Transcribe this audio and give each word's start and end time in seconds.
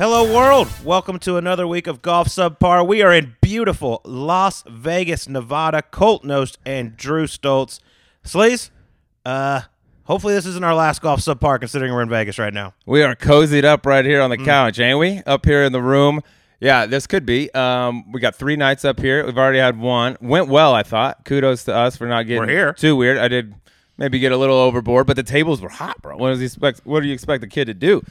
Hello, 0.00 0.34
world. 0.34 0.66
Welcome 0.82 1.18
to 1.18 1.36
another 1.36 1.66
week 1.66 1.86
of 1.86 2.00
Golf 2.00 2.28
Subpar. 2.28 2.88
We 2.88 3.02
are 3.02 3.12
in 3.12 3.36
beautiful 3.42 4.00
Las 4.02 4.64
Vegas, 4.66 5.28
Nevada. 5.28 5.82
Colt 5.82 6.24
Knost 6.24 6.56
and 6.64 6.96
Drew 6.96 7.26
Stoltz. 7.26 7.80
Sleaze, 8.24 8.70
uh, 9.26 9.60
hopefully 10.04 10.32
this 10.32 10.46
isn't 10.46 10.64
our 10.64 10.74
last 10.74 11.02
Golf 11.02 11.20
Subpar 11.20 11.58
considering 11.60 11.92
we're 11.92 12.00
in 12.00 12.08
Vegas 12.08 12.38
right 12.38 12.54
now. 12.54 12.72
We 12.86 13.02
are 13.02 13.14
cozied 13.14 13.64
up 13.64 13.84
right 13.84 14.02
here 14.02 14.22
on 14.22 14.30
the 14.30 14.38
couch, 14.38 14.80
ain't 14.80 14.98
we? 14.98 15.18
Up 15.26 15.44
here 15.44 15.64
in 15.64 15.72
the 15.72 15.82
room. 15.82 16.22
Yeah, 16.60 16.86
this 16.86 17.06
could 17.06 17.26
be. 17.26 17.52
Um, 17.52 18.10
we 18.10 18.20
got 18.20 18.34
three 18.34 18.56
nights 18.56 18.86
up 18.86 19.00
here. 19.00 19.26
We've 19.26 19.36
already 19.36 19.58
had 19.58 19.78
one. 19.78 20.16
Went 20.22 20.48
well, 20.48 20.72
I 20.74 20.82
thought. 20.82 21.26
Kudos 21.26 21.64
to 21.64 21.74
us 21.74 21.98
for 21.98 22.06
not 22.06 22.22
getting 22.22 22.44
We're 22.44 22.48
here. 22.48 22.72
too 22.72 22.96
weird. 22.96 23.18
I 23.18 23.28
did 23.28 23.54
maybe 23.98 24.18
get 24.18 24.32
a 24.32 24.38
little 24.38 24.56
overboard, 24.56 25.06
but 25.06 25.16
the 25.16 25.22
tables 25.22 25.60
were 25.60 25.68
hot, 25.68 26.00
bro. 26.00 26.16
What 26.16 26.30
does 26.30 26.38
he 26.38 26.46
expect? 26.46 26.86
What 26.86 27.02
do 27.02 27.06
you 27.06 27.12
expect 27.12 27.42
the 27.42 27.48
kid 27.48 27.66
to 27.66 27.74
do? 27.74 28.02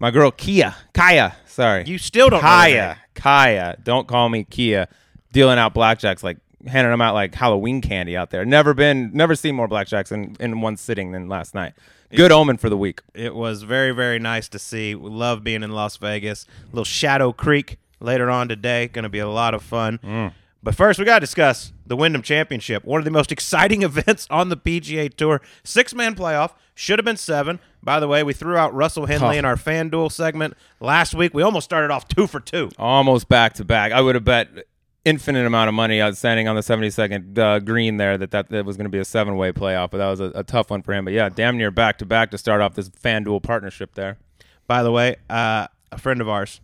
My 0.00 0.10
girl 0.10 0.30
Kia, 0.30 0.74
Kaya, 0.94 1.36
sorry, 1.50 1.84
You 1.86 1.98
still 1.98 2.30
don't 2.30 2.42
know. 2.42 2.48
Kaya, 2.48 2.98
Kaya. 3.14 3.76
Don't 3.82 4.06
call 4.08 4.28
me 4.28 4.44
Kia. 4.44 4.88
Dealing 5.32 5.58
out 5.58 5.74
blackjacks 5.74 6.22
like 6.22 6.38
handing 6.66 6.90
them 6.90 7.00
out 7.00 7.14
like 7.14 7.34
Halloween 7.34 7.80
candy 7.80 8.16
out 8.16 8.30
there. 8.30 8.44
Never 8.44 8.74
been, 8.74 9.10
never 9.12 9.34
seen 9.34 9.54
more 9.54 9.68
blackjacks 9.68 10.12
in, 10.12 10.36
in 10.40 10.60
one 10.60 10.76
sitting 10.76 11.12
than 11.12 11.28
last 11.28 11.54
night. 11.54 11.74
Good 12.14 12.32
omen 12.32 12.56
for 12.56 12.68
the 12.68 12.76
week. 12.76 13.02
It 13.14 13.34
was 13.36 13.62
very, 13.62 13.92
very 13.92 14.18
nice 14.18 14.48
to 14.48 14.58
see. 14.58 14.96
We 14.96 15.10
love 15.10 15.44
being 15.44 15.62
in 15.62 15.70
Las 15.70 15.96
Vegas. 15.96 16.44
little 16.72 16.84
Shadow 16.84 17.32
Creek 17.32 17.78
later 18.00 18.28
on 18.28 18.48
today. 18.48 18.88
Going 18.88 19.04
to 19.04 19.08
be 19.08 19.20
a 19.20 19.28
lot 19.28 19.54
of 19.54 19.62
fun. 19.62 19.98
Mm. 20.02 20.32
But 20.62 20.74
first, 20.74 20.98
we 20.98 21.04
got 21.04 21.16
to 21.16 21.20
discuss 21.20 21.72
the 21.86 21.96
Wyndham 21.96 22.22
Championship, 22.22 22.84
one 22.84 23.00
of 23.00 23.04
the 23.04 23.10
most 23.10 23.32
exciting 23.32 23.82
events 23.90 24.26
on 24.30 24.48
the 24.48 24.56
PGA 24.56 25.12
Tour. 25.14 25.40
Six 25.64 25.94
man 25.94 26.14
playoff, 26.14 26.52
should 26.74 26.98
have 26.98 27.04
been 27.04 27.16
seven. 27.16 27.60
By 27.82 28.00
the 28.00 28.08
way, 28.08 28.22
we 28.22 28.32
threw 28.32 28.56
out 28.56 28.74
Russell 28.74 29.06
Henley 29.06 29.38
in 29.38 29.44
our 29.44 29.56
FanDuel 29.56 30.10
segment 30.10 30.54
last 30.80 31.14
week. 31.14 31.34
We 31.34 31.42
almost 31.42 31.64
started 31.64 31.90
off 31.90 32.08
two 32.08 32.26
for 32.26 32.40
two. 32.40 32.70
almost 32.78 33.28
back 33.28 33.54
to 33.54 33.64
back. 33.64 33.92
I 33.92 34.00
would 34.00 34.14
have 34.14 34.24
bet 34.24 34.48
infinite 35.04 35.46
amount 35.46 35.68
of 35.68 35.74
money 35.74 36.00
outstanding 36.00 36.46
on 36.46 36.56
the 36.56 36.62
72nd 36.62 37.38
uh, 37.38 37.58
green 37.60 37.96
there 37.96 38.18
that, 38.18 38.30
that 38.32 38.50
that 38.50 38.64
was 38.64 38.76
going 38.76 38.84
to 38.84 38.90
be 38.90 38.98
a 38.98 39.04
seven 39.04 39.36
way 39.36 39.52
playoff, 39.52 39.90
but 39.90 39.98
that 39.98 40.08
was 40.08 40.20
a, 40.20 40.32
a 40.34 40.44
tough 40.44 40.70
one 40.70 40.82
for 40.82 40.92
him. 40.92 41.04
But 41.04 41.14
yeah, 41.14 41.28
damn 41.28 41.56
near 41.56 41.70
back 41.70 41.98
to 41.98 42.06
back 42.06 42.30
to 42.32 42.38
start 42.38 42.60
off 42.60 42.74
this 42.74 42.88
FanDuel 42.90 43.42
partnership 43.42 43.94
there. 43.94 44.18
By 44.66 44.82
the 44.82 44.92
way, 44.92 45.16
uh, 45.28 45.68
a 45.90 45.98
friend 45.98 46.20
of 46.20 46.28
ours, 46.28 46.60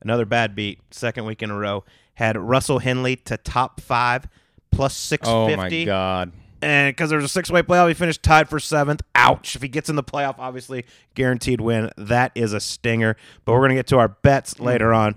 another 0.00 0.26
bad 0.26 0.54
beat, 0.54 0.80
second 0.90 1.24
week 1.26 1.42
in 1.42 1.50
a 1.50 1.56
row, 1.56 1.84
had 2.16 2.36
Russell 2.36 2.80
Henley 2.80 3.16
to 3.16 3.36
top 3.38 3.80
five 3.80 4.28
plus 4.70 4.94
six 4.96 5.26
Oh 5.26 5.46
fifty. 5.46 5.80
my 5.80 5.84
god. 5.84 6.32
and 6.60 6.94
because 6.94 7.08
there 7.10 7.18
was 7.18 7.24
a 7.24 7.28
six 7.28 7.50
way 7.50 7.62
playoff, 7.62 7.88
he 7.88 7.94
finished 7.94 8.22
tied 8.22 8.48
for 8.50 8.58
seventh. 8.60 9.02
Ouch. 9.14 9.56
If 9.56 9.62
he 9.62 9.68
gets 9.68 9.88
in 9.88 9.96
the 9.96 10.02
playoff, 10.04 10.34
obviously 10.38 10.84
guaranteed 11.14 11.60
win. 11.60 11.90
That 11.96 12.32
is 12.34 12.52
a 12.52 12.60
stinger. 12.60 13.16
But 13.44 13.52
we're 13.52 13.60
going 13.60 13.70
to 13.70 13.74
get 13.76 13.86
to 13.88 13.98
our 13.98 14.08
bets 14.08 14.58
later 14.60 14.92
on. 14.92 15.14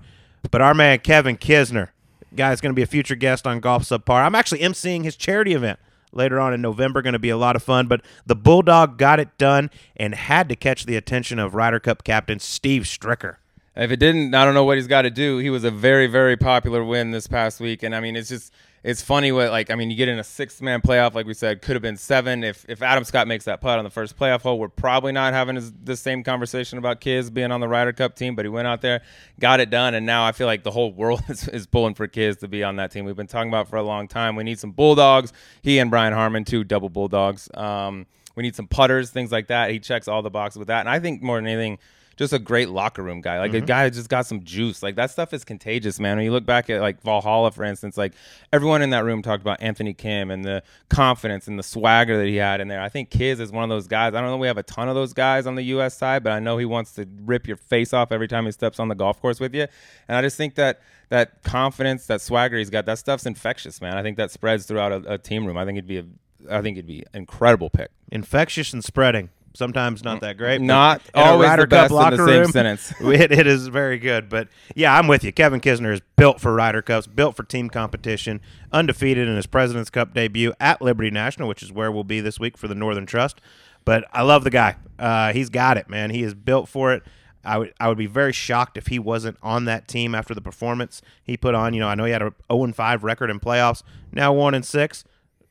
But 0.52 0.62
our 0.62 0.74
man, 0.74 1.00
Kevin 1.00 1.36
Kisner, 1.38 1.90
guy's 2.36 2.62
going 2.62 2.72
to 2.72 2.76
be 2.76 2.82
a 2.84 2.88
future 2.88 3.16
guest 3.16 3.46
on 3.46 3.60
Golf 3.60 3.84
Subpar. 3.84 4.24
I'm 4.26 4.36
actually 4.36 4.60
emceeing 4.60 5.04
his 5.04 5.16
charity 5.18 5.54
event 5.54 5.80
later 6.14 6.40
on 6.40 6.54
in 6.54 6.62
November. 6.62 7.02
Going 7.02 7.14
to 7.14 7.20
be 7.20 7.30
a 7.30 7.38
lot 7.38 7.56
of 7.58 7.64
fun. 7.64 7.88
But 7.88 8.02
the 8.26 8.36
Bulldog 8.36 8.98
got 8.98 9.20
it 9.20 9.38
done 9.38 9.70
and 9.98 10.16
had 10.16 10.48
to 10.50 10.56
catch 10.56 10.86
the 10.86 10.96
attention 10.96 11.40
of 11.40 11.56
Ryder 11.56 11.80
Cup 11.82 12.04
captain 12.06 12.40
Steve 12.40 12.84
Stricker. 12.84 13.36
If 13.80 13.92
it 13.92 13.98
didn't, 13.98 14.36
I 14.36 14.44
don't 14.44 14.54
know 14.54 14.66
what 14.66 14.78
he's 14.78 14.88
got 14.88 15.04
to 15.04 15.10
do. 15.10 15.38
He 15.38 15.50
was 15.50 15.64
a 15.64 15.72
very, 15.72 16.08
very 16.08 16.36
popular 16.36 16.84
win 16.84 17.12
this 17.12 17.28
past 17.28 17.62
week, 17.62 17.82
and 17.82 17.96
I 17.96 18.02
mean, 18.02 18.18
it's 18.18 18.28
just 18.28 18.54
it's 18.84 19.02
funny 19.02 19.32
what 19.32 19.52
like 19.52 19.72
I 19.72 19.76
mean, 19.76 19.90
you 19.90 19.96
get 19.96 20.10
in 20.10 20.20
a 20.20 20.24
six 20.24 20.62
man 20.62 20.82
playoff, 20.82 21.14
like 21.14 21.26
we 21.26 21.34
said, 21.34 21.62
could 21.62 21.76
have 21.78 21.82
been 21.82 21.96
seven. 21.96 22.44
If 22.44 22.66
if 22.68 22.82
Adam 22.82 23.06
Scott 23.06 23.26
makes 23.26 23.46
that 23.46 23.62
putt 23.62 23.78
on 23.78 23.86
the 23.86 23.90
first 23.90 24.18
playoff 24.18 24.42
hole, 24.42 24.60
we're 24.60 24.68
probably 24.68 25.14
not 25.14 25.32
having 25.34 25.56
his, 25.56 25.72
the 25.72 25.96
same 25.96 26.24
conversation 26.24 26.78
about 26.78 27.00
Kiz 27.00 27.30
being 27.30 27.54
on 27.54 27.62
the 27.62 27.70
Ryder 27.70 27.94
Cup 27.94 28.16
team. 28.16 28.36
But 28.36 28.44
he 28.44 28.50
went 28.50 28.68
out 28.68 28.82
there, 28.82 29.02
got 29.40 29.62
it 29.62 29.70
done, 29.70 29.94
and 29.94 30.06
now 30.06 30.26
I 30.26 30.34
feel 30.34 30.48
like 30.48 30.64
the 30.64 30.72
whole 30.72 30.92
world 30.92 31.22
is, 31.30 31.48
is 31.48 31.66
pulling 31.66 31.94
for 31.94 32.06
Kiz 32.08 32.36
to 32.38 32.50
be 32.50 32.66
on 32.66 32.76
that 32.78 32.92
team. 32.92 33.06
We've 33.06 33.16
been 33.16 33.28
talking 33.28 33.50
about 33.50 33.70
for 33.70 33.78
a 33.78 33.84
long 33.84 34.10
time. 34.10 34.36
We 34.36 34.44
need 34.44 34.60
some 34.60 34.72
bulldogs. 34.72 35.32
He 35.62 35.80
and 35.80 35.90
Brian 35.90 36.12
Harman, 36.12 36.44
two 36.44 36.66
double 36.66 36.90
bulldogs. 36.90 37.50
Um, 37.54 38.08
we 38.36 38.44
need 38.44 38.58
some 38.58 38.68
putters, 38.68 39.10
things 39.10 39.32
like 39.32 39.48
that. 39.48 39.72
He 39.72 39.80
checks 39.80 40.10
all 40.10 40.22
the 40.22 40.30
boxes 40.30 40.60
with 40.60 40.68
that, 40.68 40.82
and 40.82 40.90
I 40.90 41.00
think 41.00 41.22
more 41.22 41.38
than 41.38 41.48
anything 41.48 41.80
just 42.20 42.34
a 42.34 42.38
great 42.38 42.68
locker 42.68 43.02
room 43.02 43.22
guy, 43.22 43.40
like 43.40 43.54
a 43.54 43.58
mm-hmm. 43.58 43.66
guy 43.66 43.90
just 43.90 44.10
got 44.10 44.26
some 44.26 44.44
juice. 44.44 44.84
Like 44.84 44.96
that 44.96 45.10
stuff 45.10 45.34
is 45.34 45.46
contagious, 45.46 46.02
man. 46.02 46.18
When 46.18 46.26
you 46.26 46.34
look 46.34 46.46
back 46.46 46.70
at 46.70 46.82
like 46.82 47.02
Valhalla, 47.02 47.50
for 47.50 47.64
instance, 47.64 47.96
like 47.96 48.12
everyone 48.52 48.82
in 48.82 48.90
that 48.90 49.06
room 49.06 49.22
talked 49.22 49.42
about 49.42 49.62
Anthony 49.62 49.94
Kim 49.94 50.30
and 50.30 50.44
the 50.44 50.62
confidence 50.90 51.48
and 51.48 51.58
the 51.58 51.64
swagger 51.64 52.18
that 52.18 52.28
he 52.28 52.36
had 52.36 52.60
in 52.60 52.68
there. 52.68 52.82
I 52.82 52.90
think 52.90 53.10
Kiz 53.10 53.40
is 53.40 53.54
one 53.54 53.64
of 53.64 53.70
those 53.70 53.88
guys. 53.88 54.14
I 54.14 54.20
don't 54.20 54.32
know 54.32 54.38
we 54.38 54.48
have 54.48 54.58
a 54.58 54.64
ton 54.64 54.90
of 54.90 54.96
those 54.96 55.14
guys 55.14 55.48
on 55.48 55.56
the 55.56 55.64
U.S. 55.64 55.98
side, 55.98 56.22
but 56.22 56.34
I 56.34 56.40
know 56.40 56.58
he 56.58 56.66
wants 56.66 56.92
to 56.96 57.08
rip 57.24 57.48
your 57.48 57.56
face 57.56 57.94
off 57.94 58.12
every 58.12 58.28
time 58.28 58.44
he 58.46 58.52
steps 58.52 58.82
on 58.82 58.90
the 58.90 58.96
golf 58.96 59.22
course 59.22 59.40
with 59.40 59.56
you. 59.56 59.68
And 60.10 60.18
I 60.18 60.22
just 60.22 60.36
think 60.36 60.56
that 60.56 60.82
that 61.08 61.42
confidence, 61.44 62.06
that 62.08 62.20
swagger 62.20 62.58
he's 62.58 62.70
got, 62.70 62.86
that 62.86 63.00
stuff's 63.00 63.26
infectious, 63.26 63.80
man. 63.80 63.98
I 63.98 64.04
think 64.04 64.18
that 64.18 64.30
spreads 64.30 64.66
throughout 64.66 64.92
a, 64.92 65.14
a 65.14 65.18
team 65.18 65.46
room. 65.46 65.56
I 65.56 65.64
think 65.64 65.78
it'd 65.78 65.88
be 65.88 66.00
a, 66.00 66.06
I 66.54 66.62
think 66.62 66.78
it'd 66.78 66.86
be 66.86 67.06
incredible 67.14 67.70
pick. 67.70 67.92
Infectious 68.12 68.74
and 68.74 68.84
spreading. 68.84 69.30
Sometimes 69.54 70.04
not 70.04 70.22
that 70.22 70.38
great. 70.38 70.62
Not 70.62 71.02
always 71.14 71.50
the 71.56 71.68
best 71.68 71.92
in 71.92 71.98
the 71.98 72.18
same 72.18 72.42
room, 72.42 72.52
sentence. 72.52 72.94
It, 73.02 73.32
it 73.32 73.48
is 73.48 73.68
very 73.68 73.98
good. 73.98 74.30
But 74.30 74.48
yeah, 74.76 74.96
I'm 74.96 75.08
with 75.08 75.24
you. 75.24 75.32
Kevin 75.32 75.60
Kisner 75.60 75.92
is 75.92 76.02
built 76.16 76.40
for 76.40 76.54
Ryder 76.54 76.82
Cups, 76.82 77.08
built 77.08 77.36
for 77.36 77.44
team 77.44 77.70
competition, 77.70 78.42
undefeated 78.72 79.28
in 79.28 79.36
his 79.36 79.48
President's 79.48 79.90
Cup 79.90 80.14
debut 80.14 80.54
at 80.60 80.82
Liberty 80.82 81.10
National, 81.10 81.48
which 81.48 81.64
is 81.64 81.72
where 81.72 81.92
we'll 81.92 82.04
be 82.04 82.22
this 82.22 82.40
week 82.40 82.58
for 82.58 82.68
the 82.68 82.76
Northern 82.76 83.06
Trust. 83.06 83.42
But 83.86 84.06
I 84.14 84.22
love 84.22 84.44
the 84.44 84.52
guy. 84.52 84.76
Uh, 84.98 85.34
he's 85.34 85.50
got 85.50 85.78
it, 85.78 85.90
man. 85.90 86.12
He 86.12 86.24
is 86.24 86.34
built 86.34 86.70
for 86.70 86.94
it. 86.94 87.04
I 87.44 87.58
would 87.58 87.74
I 87.80 87.88
would 87.88 87.98
be 87.98 88.06
very 88.06 88.34
shocked 88.34 88.78
if 88.78 88.88
he 88.88 89.00
wasn't 89.00 89.38
on 89.42 89.66
that 89.66 89.88
team 89.88 90.14
after 90.14 90.36
the 90.36 90.42
performance 90.42 91.02
he 91.24 91.38
put 91.38 91.56
on. 91.56 91.74
You 91.74 91.80
know, 91.80 91.88
I 91.88 91.96
know 91.96 92.06
he 92.06 92.12
had 92.12 92.22
a 92.22 92.34
0 92.52 92.72
5 92.74 93.04
record 93.04 93.30
in 93.30 93.40
playoffs. 93.40 93.82
Now 94.12 94.34
1 94.34 94.54
and 94.54 94.66
6. 94.66 95.04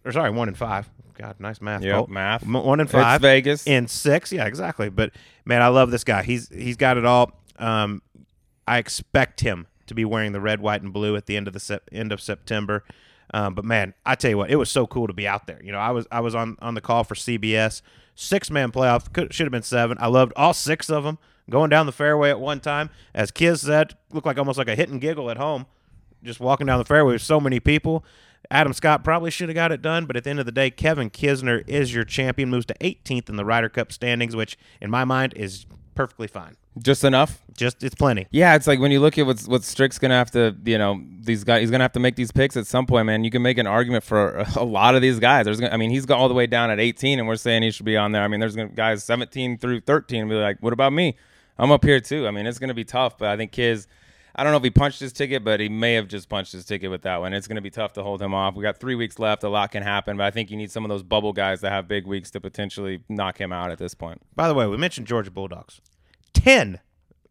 Or 0.09 0.13
sorry, 0.13 0.31
1 0.31 0.49
in 0.49 0.55
5. 0.55 0.91
God, 1.19 1.37
nice 1.39 1.61
math. 1.61 1.83
Yep, 1.83 1.95
Colt. 1.95 2.09
math. 2.11 2.43
M- 2.45 2.53
1 2.55 2.81
and 2.81 2.87
It's 2.89 2.93
5 2.93 3.21
Vegas. 3.21 3.67
in 3.67 3.87
six. 3.89 4.33
Yeah, 4.33 4.47
exactly. 4.47 4.89
But 4.89 5.11
man, 5.45 5.61
I 5.63 5.69
love 5.69 5.91
this 5.91 6.03
guy. 6.05 6.23
He's 6.23 6.49
he's 6.49 6.77
got 6.77 6.97
it 6.97 7.05
all. 7.05 7.33
Um, 7.59 8.01
I 8.67 8.79
expect 8.79 9.41
him 9.41 9.67
to 9.89 9.95
be 9.95 10.05
wearing 10.05 10.33
the 10.33 10.41
red, 10.41 10.61
white, 10.61 10.81
and 10.81 10.93
blue 10.93 11.17
at 11.17 11.27
the 11.27 11.37
end 11.37 11.47
of 11.49 11.53
the 11.55 11.61
sep- 11.61 11.89
end 11.93 12.13
of 12.13 12.21
September. 12.21 12.85
Um, 13.35 13.55
but 13.55 13.65
man, 13.65 13.93
I 14.07 14.15
tell 14.15 14.31
you 14.31 14.39
what, 14.39 14.51
it 14.51 14.57
was 14.57 14.71
so 14.71 14.87
cool 14.87 15.07
to 15.09 15.13
be 15.13 15.27
out 15.29 15.47
there. 15.47 15.61
You 15.63 15.73
know, 15.73 15.79
I 15.79 15.91
was 15.91 16.07
I 16.11 16.21
was 16.21 16.35
on 16.35 16.57
on 16.63 16.75
the 16.75 16.81
call 16.81 17.05
for 17.05 17.15
CBS, 17.17 17.83
six 18.15 18.51
man 18.51 18.71
playoff. 18.73 19.13
Could 19.13 19.35
should 19.35 19.45
have 19.45 19.53
been 19.53 19.63
seven. 19.63 19.99
I 20.01 20.07
loved 20.07 20.33
all 20.37 20.55
six 20.55 20.89
of 20.89 21.05
them 21.05 21.19
going 21.51 21.69
down 21.69 21.85
the 21.87 21.93
fairway 21.93 22.31
at 22.31 22.39
one 22.41 22.61
time. 22.61 22.89
As 23.13 23.31
Kiz 23.31 23.61
said, 23.63 23.97
looked 24.13 24.27
like 24.27 24.39
almost 24.39 24.57
like 24.57 24.69
a 24.69 24.75
hit 24.77 24.89
and 24.89 25.01
giggle 25.01 25.31
at 25.31 25.37
home 25.37 25.67
just 26.23 26.41
walking 26.41 26.67
down 26.67 26.79
the 26.79 26.85
fairway 26.85 27.13
with 27.13 27.23
so 27.23 27.39
many 27.41 27.61
people. 27.61 28.05
Adam 28.50 28.72
Scott 28.72 29.04
probably 29.04 29.31
should 29.31 29.49
have 29.49 29.56
got 29.56 29.72
it 29.72 29.82
done, 29.82 30.06
but 30.06 30.16
at 30.16 30.25
the 30.25 30.31
end 30.31 30.41
of 30.41 30.47
the 30.47 30.53
day, 30.53 30.71
Kevin 30.71 31.10
Kisner 31.10 31.62
is 31.66 31.94
your 31.94 32.04
champion, 32.04 32.49
moves 32.49 32.66
to 32.66 32.75
18th 32.81 33.28
in 33.28 33.37
the 33.37 33.44
Ryder 33.44 33.69
Cup 33.69 33.93
standings, 33.93 34.34
which 34.34 34.56
in 34.81 34.91
my 34.91 35.04
mind 35.04 35.34
is 35.37 35.66
perfectly 35.94 36.28
fine. 36.28 36.56
Just 36.81 37.03
enough. 37.03 37.43
Just 37.56 37.82
it's 37.82 37.94
plenty. 37.94 38.28
Yeah, 38.31 38.54
it's 38.54 38.69
like 38.69 38.78
when 38.78 38.93
you 38.93 39.00
look 39.00 39.19
at 39.19 39.27
what's 39.27 39.48
what 39.48 39.65
Strick's 39.65 39.98
gonna 39.98 40.15
have 40.15 40.31
to, 40.31 40.56
you 40.65 40.78
know, 40.78 41.03
these 41.21 41.43
guys. 41.43 41.60
He's 41.60 41.72
gonna 41.72 41.82
have 41.84 41.93
to 41.93 42.00
make 42.00 42.15
these 42.15 42.31
picks 42.31 42.56
at 42.56 42.66
some 42.66 42.87
point, 42.87 43.06
man. 43.06 43.25
You 43.25 43.31
can 43.31 43.43
make 43.43 43.59
an 43.59 43.66
argument 43.66 44.04
for 44.04 44.47
a 44.56 44.62
lot 44.62 44.94
of 44.94 45.03
these 45.03 45.19
guys. 45.19 45.44
There's, 45.44 45.59
gonna, 45.59 45.72
I 45.72 45.77
mean, 45.77 45.91
he's 45.91 46.06
got 46.06 46.19
all 46.19 46.28
the 46.28 46.34
way 46.34 46.47
down 46.47 46.71
at 46.71 46.78
18, 46.78 47.19
and 47.19 47.27
we're 47.27 47.37
saying 47.37 47.65
he 47.65 47.72
should 47.72 47.84
be 47.84 47.97
on 47.97 48.12
there. 48.12 48.22
I 48.22 48.28
mean, 48.28 48.38
there's 48.38 48.54
gonna 48.54 48.69
guys 48.69 49.03
17 49.03 49.59
through 49.59 49.81
13 49.81 50.28
be 50.28 50.37
like, 50.37 50.59
what 50.60 50.72
about 50.72 50.93
me? 50.93 51.16
I'm 51.59 51.72
up 51.72 51.84
here 51.84 52.00
too. 52.00 52.28
I 52.28 52.31
mean, 52.31 52.47
it's 52.47 52.60
gonna 52.60 52.75
be 52.75 52.84
tough, 52.84 53.19
but 53.19 53.28
I 53.28 53.37
think 53.37 53.53
Kiz. 53.53 53.88
I 54.38 54.44
don't 54.44 54.53
know 54.53 54.59
if 54.59 54.62
he 54.62 54.71
punched 54.71 55.00
his 55.00 55.12
ticket, 55.12 55.43
but 55.43 55.59
he 55.59 55.69
may 55.69 55.94
have 55.94 56.06
just 56.06 56.28
punched 56.28 56.53
his 56.53 56.65
ticket 56.65 56.93
with 56.93 57.03
that 57.03 57.16
one. 57.16 57.32
It's 57.34 57.49
going 57.49 57.56
to 57.56 57.60
be 57.60 57.71
tough 57.71 57.94
to 57.94 58.04
hold 58.04 58.22
him 58.22 58.33
off. 58.34 58.54
We 58.54 58.63
got 58.63 58.78
three 58.78 58.95
weeks 58.95 59.18
left. 59.18 59.42
A 59.42 59.48
lot 59.48 59.72
can 59.72 59.83
happen, 59.83 60.16
but 60.16 60.27
I 60.27 60.30
think 60.30 60.48
you 60.53 60.57
need 60.57 60.71
some 60.71 60.84
of 60.84 60.89
those 60.89 61.03
bubble 61.03 61.33
guys 61.33 61.60
that 61.63 61.72
have 61.72 61.89
big 61.89 62.07
weeks 62.07 62.30
to 62.30 62.41
potentially 62.41 63.03
knock 63.09 63.41
him 63.41 63.53
out 63.53 63.72
at 63.72 63.78
this 63.78 63.95
point. 63.95 64.22
By 64.36 64.47
the 64.47 64.54
way, 64.54 64.68
we 64.68 64.77
mentioned 64.77 65.09
Georgia 65.09 65.33
Bulldogs. 65.33 65.80
10 66.34 66.78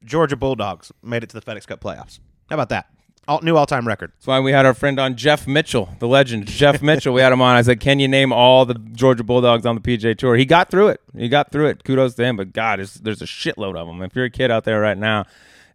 Georgia 0.04 0.36
Bulldogs 0.36 0.92
made 1.02 1.24
it 1.24 1.30
to 1.30 1.40
the 1.40 1.42
FedEx 1.42 1.66
Cup 1.66 1.80
playoffs. 1.80 2.20
How 2.50 2.56
about 2.56 2.68
that? 2.70 2.88
All, 3.26 3.40
new 3.42 3.56
all-time 3.56 3.88
record. 3.88 4.12
That's 4.18 4.28
why 4.28 4.42
we 4.42 4.52
had 4.52 4.66
our 4.66 4.74
friend 4.74 5.00
on 5.00 5.16
Jeff 5.16 5.48
Mitchell, 5.48 5.90
the 6.00 6.10
legend 6.10 6.48
Jeff 6.48 6.82
Mitchell. 6.82 7.14
We 7.14 7.22
had 7.22 7.32
him 7.32 7.42
on. 7.42 7.56
I 7.56 7.62
said, 7.62 7.80
"Can 7.80 8.00
you 8.00 8.08
name 8.08 8.34
all 8.34 8.66
the 8.66 8.76
Georgia 8.76 9.24
Bulldogs 9.24 9.66
on 9.66 9.76
the 9.76 9.82
PGA 9.82 10.18
Tour?" 10.18 10.36
He 10.36 10.46
got 10.46 10.70
through 10.70 10.90
it. 10.90 11.02
He 11.18 11.28
got 11.28 11.52
through 11.52 11.68
it. 11.68 11.84
Kudos 11.84 12.16
to 12.16 12.24
him. 12.24 12.38
But 12.38 12.54
God, 12.54 12.80
there's 12.80 13.22
a 13.22 13.26
shitload 13.26 13.76
of 13.76 13.88
them. 13.88 14.02
If 14.02 14.16
you're 14.16 14.26
a 14.26 14.30
kid 14.30 14.50
out 14.50 14.64
there 14.64 14.80
right 14.80 14.98
now 14.98 15.26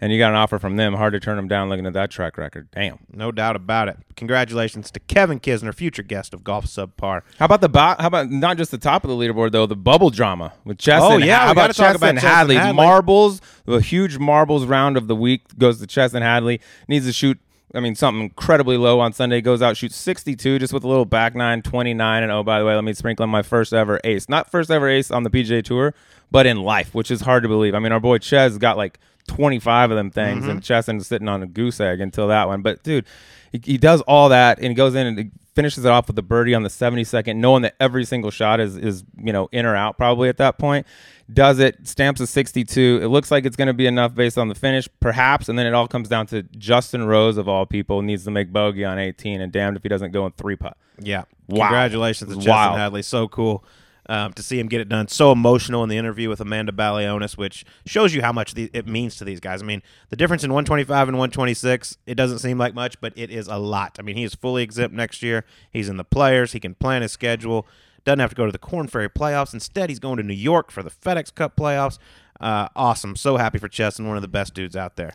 and 0.03 0.13
you 0.13 0.19
got 0.19 0.31
an 0.31 0.35
offer 0.35 0.59
from 0.59 0.75
them, 0.75 0.95
hard 0.95 1.13
to 1.13 1.21
turn 1.21 1.37
them 1.37 1.47
down. 1.47 1.69
Looking 1.69 1.87
at 1.87 1.93
that 1.93 2.11
track 2.11 2.37
record, 2.37 2.69
damn. 2.73 2.99
No 3.13 3.31
doubt 3.31 3.55
about 3.55 3.89
it. 3.89 3.97
Congratulations 4.17 4.91
to 4.91 4.99
Kevin 4.99 5.39
Kisner, 5.39 5.73
future 5.73 6.03
guest 6.03 6.35
of 6.35 6.43
Golf 6.43 6.67
Subpar. 6.67 7.23
How 7.39 7.45
about 7.45 7.61
the 7.61 7.69
bo- 7.69 7.95
how 8.01 8.09
about 8.09 8.29
not 8.29 8.57
just 8.57 8.73
the 8.73 8.79
top 8.79 9.05
of 9.05 9.11
the 9.11 9.17
leaderboard 9.17 9.53
though, 9.53 9.65
the 9.65 9.77
bubble 9.77 10.11
drama 10.11 10.55
with 10.65 10.79
Chess 10.79 11.01
Oh, 11.05 11.13
and 11.15 11.25
yeah, 11.25 11.47
how 11.47 11.53
about 11.53 11.79
about 11.79 12.03
and 12.03 12.19
Hadley? 12.19 12.57
Hadley. 12.57 12.75
Marbles, 12.75 13.41
the 13.65 13.79
huge 13.79 14.19
marbles 14.19 14.67
round 14.67 14.97
of 14.97 15.07
the 15.07 15.15
week 15.15 15.57
goes 15.57 15.79
to 15.79 15.87
Chess 15.87 16.15
and 16.15 16.25
Hadley. 16.25 16.61
Needs 16.89 17.07
to 17.07 17.13
shoot 17.13 17.39
I 17.75 17.81
mean, 17.81 17.95
something 17.95 18.25
incredibly 18.25 18.77
low 18.77 19.01
on 19.01 19.13
Sunday. 19.13 19.41
Goes 19.41 19.63
out, 19.63 19.77
shoots 19.77 19.97
62 19.97 20.59
just 20.59 20.75
with 20.75 20.85
a 20.85 20.89
little 20.89 21.07
back 21.07 21.35
nine, 21.35 21.63
29. 21.63 22.23
And 22.23 22.31
oh, 22.31 22.43
by 22.43 22.59
the 22.59 22.67
way, 22.67 22.75
let 22.75 22.85
me 22.85 22.93
sprinkle 22.93 23.25
in 23.25 23.31
my 23.31 23.43
first 23.43 23.73
ever 23.73 23.99
ace. 24.05 24.29
Not 24.29 24.51
first 24.51 24.71
ever 24.71 24.89
ace 24.89 25.11
on 25.11 25.23
the 25.23 25.31
PGA 25.31 25.65
Tour, 25.65 25.95
but 26.31 26.45
in 26.45 26.63
life, 26.63 26.95
which 26.95 27.11
is 27.11 27.23
hard 27.23 27.43
to 27.45 27.49
believe. 27.49 27.75
I 27.75 27.79
mean, 27.79 27.93
our 27.93 28.01
boy 28.01 28.19
Ches 28.19 28.59
got 28.59 28.77
like 28.77 28.99
25 29.35 29.91
of 29.91 29.97
them 29.97 30.11
things, 30.11 30.43
mm-hmm. 30.43 30.51
and 30.51 30.63
Chesson 30.63 31.03
sitting 31.03 31.29
on 31.29 31.43
a 31.43 31.47
goose 31.47 31.81
egg 31.81 32.01
until 32.01 32.29
that 32.29 32.49
one. 32.49 32.61
But 32.61 32.83
dude, 32.83 33.07
he, 33.51 33.61
he 33.65 33.79
does 33.79 34.03
all 34.03 34.29
that, 34.29 34.59
and 34.59 34.69
he 34.69 34.75
goes 34.75 34.95
in 34.95 35.07
and 35.07 35.19
he 35.19 35.31
finishes 35.55 35.85
it 35.85 35.91
off 35.91 36.07
with 36.07 36.19
a 36.19 36.23
birdie 36.23 36.55
on 36.55 36.63
the 36.63 36.69
72nd, 36.69 37.37
knowing 37.37 37.63
that 37.63 37.75
every 37.81 38.05
single 38.05 38.31
shot 38.31 38.61
is 38.61 38.77
is 38.77 39.05
you 39.17 39.33
know 39.33 39.49
in 39.53 39.65
or 39.65 39.75
out 39.75 39.97
probably 39.97 40.29
at 40.29 40.37
that 40.37 40.59
point. 40.59 40.87
Does 41.33 41.61
it, 41.61 41.89
stamps 41.89 42.21
a 42.21 42.27
62. 42.27 43.01
It 43.03 43.07
looks 43.07 43.31
like 43.31 43.47
it's 43.47 43.57
going 43.57 43.69
to 43.69 43.73
be 43.73 43.87
enough 43.87 44.15
based 44.15 44.37
on 44.37 44.49
the 44.49 44.55
finish, 44.55 44.87
perhaps, 45.01 45.49
and 45.49 45.59
then 45.59 45.67
it 45.67 45.73
all 45.73 45.89
comes 45.89 46.09
down 46.09 46.27
to 46.27 46.43
Justin 46.43 47.07
Rose 47.07 47.39
of 47.39 47.49
all 47.49 47.65
people 47.65 48.03
needs 48.03 48.25
to 48.25 48.31
make 48.31 48.53
bogey 48.53 48.85
on 48.85 48.99
18, 48.99 49.41
and 49.41 49.51
damned 49.51 49.79
if 49.79 49.83
he 49.83 49.89
doesn't 49.89 50.11
go 50.11 50.27
in 50.27 50.33
three 50.33 50.57
putt. 50.57 50.77
Yeah. 50.99 51.23
Wow. 51.49 51.69
Congratulations 51.69 52.31
to 52.31 52.37
Justin. 52.37 52.79
Hadley. 52.79 53.03
So 53.03 53.29
cool 53.29 53.65
um, 54.13 54.33
to 54.35 54.43
see 54.43 54.59
him 54.61 54.67
get 54.69 54.81
it 54.83 54.91
done. 54.91 55.09
So 55.09 55.33
emotional 55.33 55.83
in 55.83 55.89
the 55.89 55.97
interview 55.97 56.29
with 56.29 56.39
Amanda 56.41 56.71
Balionis, 56.71 57.39
which 57.39 57.65
shows 57.87 58.13
you 58.15 58.21
how 58.21 58.31
much 58.33 58.53
the, 58.53 58.69
it 58.75 58.87
means 58.87 59.17
to 59.17 59.25
these 59.25 59.41
guys. 59.41 59.63
I 59.63 59.65
mean, 59.65 59.83
the 60.11 60.17
difference 60.17 60.45
in 60.45 60.51
125 60.53 61.09
and 61.09 61.17
126, 61.17 61.97
it 62.07 62.15
doesn't 62.15 62.41
seem 62.41 62.59
like 62.59 62.75
much, 62.75 63.01
but 63.01 63.15
it 63.17 63.31
is 63.31 63.49
a 63.49 63.57
lot. 63.57 63.97
I 63.99 64.03
mean, 64.03 64.17
he 64.17 64.25
is 64.25 64.35
fully 64.35 64.63
exempt 64.63 64.95
next 64.95 65.23
year. 65.23 65.47
He's 65.71 65.89
in 65.89 65.97
the 65.97 66.05
players. 66.05 66.53
He 66.53 66.61
can 66.61 66.75
plan 66.75 67.01
his 67.01 67.11
schedule. 67.13 67.67
Doesn't 68.05 68.19
have 68.19 68.31
to 68.31 68.37
go 68.37 68.45
to 68.45 68.53
the 68.53 68.59
Korn 68.59 68.87
Ferry 68.87 69.09
playoffs. 69.09 69.55
Instead, 69.55 69.89
he's 69.89 69.99
going 70.01 70.19
to 70.19 70.23
New 70.23 70.35
York 70.35 70.71
for 70.71 70.83
the 70.83 70.91
FedEx 70.91 71.35
Cup 71.35 71.57
playoffs. 71.57 71.99
Uh, 72.39 72.69
awesome. 72.77 73.17
So 73.17 73.39
happy 73.39 73.59
for 73.59 73.69
Chesson, 73.69 74.07
one 74.09 74.17
of 74.17 74.23
the 74.23 74.29
best 74.29 74.53
dudes 74.53 74.77
out 74.77 74.97
there. 74.97 75.15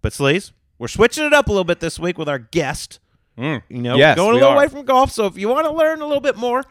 But 0.00 0.12
Sleaze, 0.12 0.52
we're 0.78 0.86
switching 0.88 1.24
it 1.24 1.32
up 1.32 1.48
a 1.48 1.50
little 1.50 1.64
bit 1.64 1.80
this 1.80 1.98
week 1.98 2.18
with 2.18 2.28
our 2.28 2.38
guest. 2.38 3.00
You 3.36 3.60
know, 3.70 3.96
Yes, 3.96 4.16
going 4.16 4.30
a 4.30 4.34
little 4.34 4.48
are. 4.50 4.56
away 4.56 4.68
from 4.68 4.84
golf. 4.84 5.10
So 5.10 5.26
if 5.26 5.38
you 5.38 5.48
want 5.48 5.66
to 5.66 5.72
learn 5.72 6.00
a 6.02 6.06
little 6.06 6.20
bit 6.20 6.36
more 6.36 6.62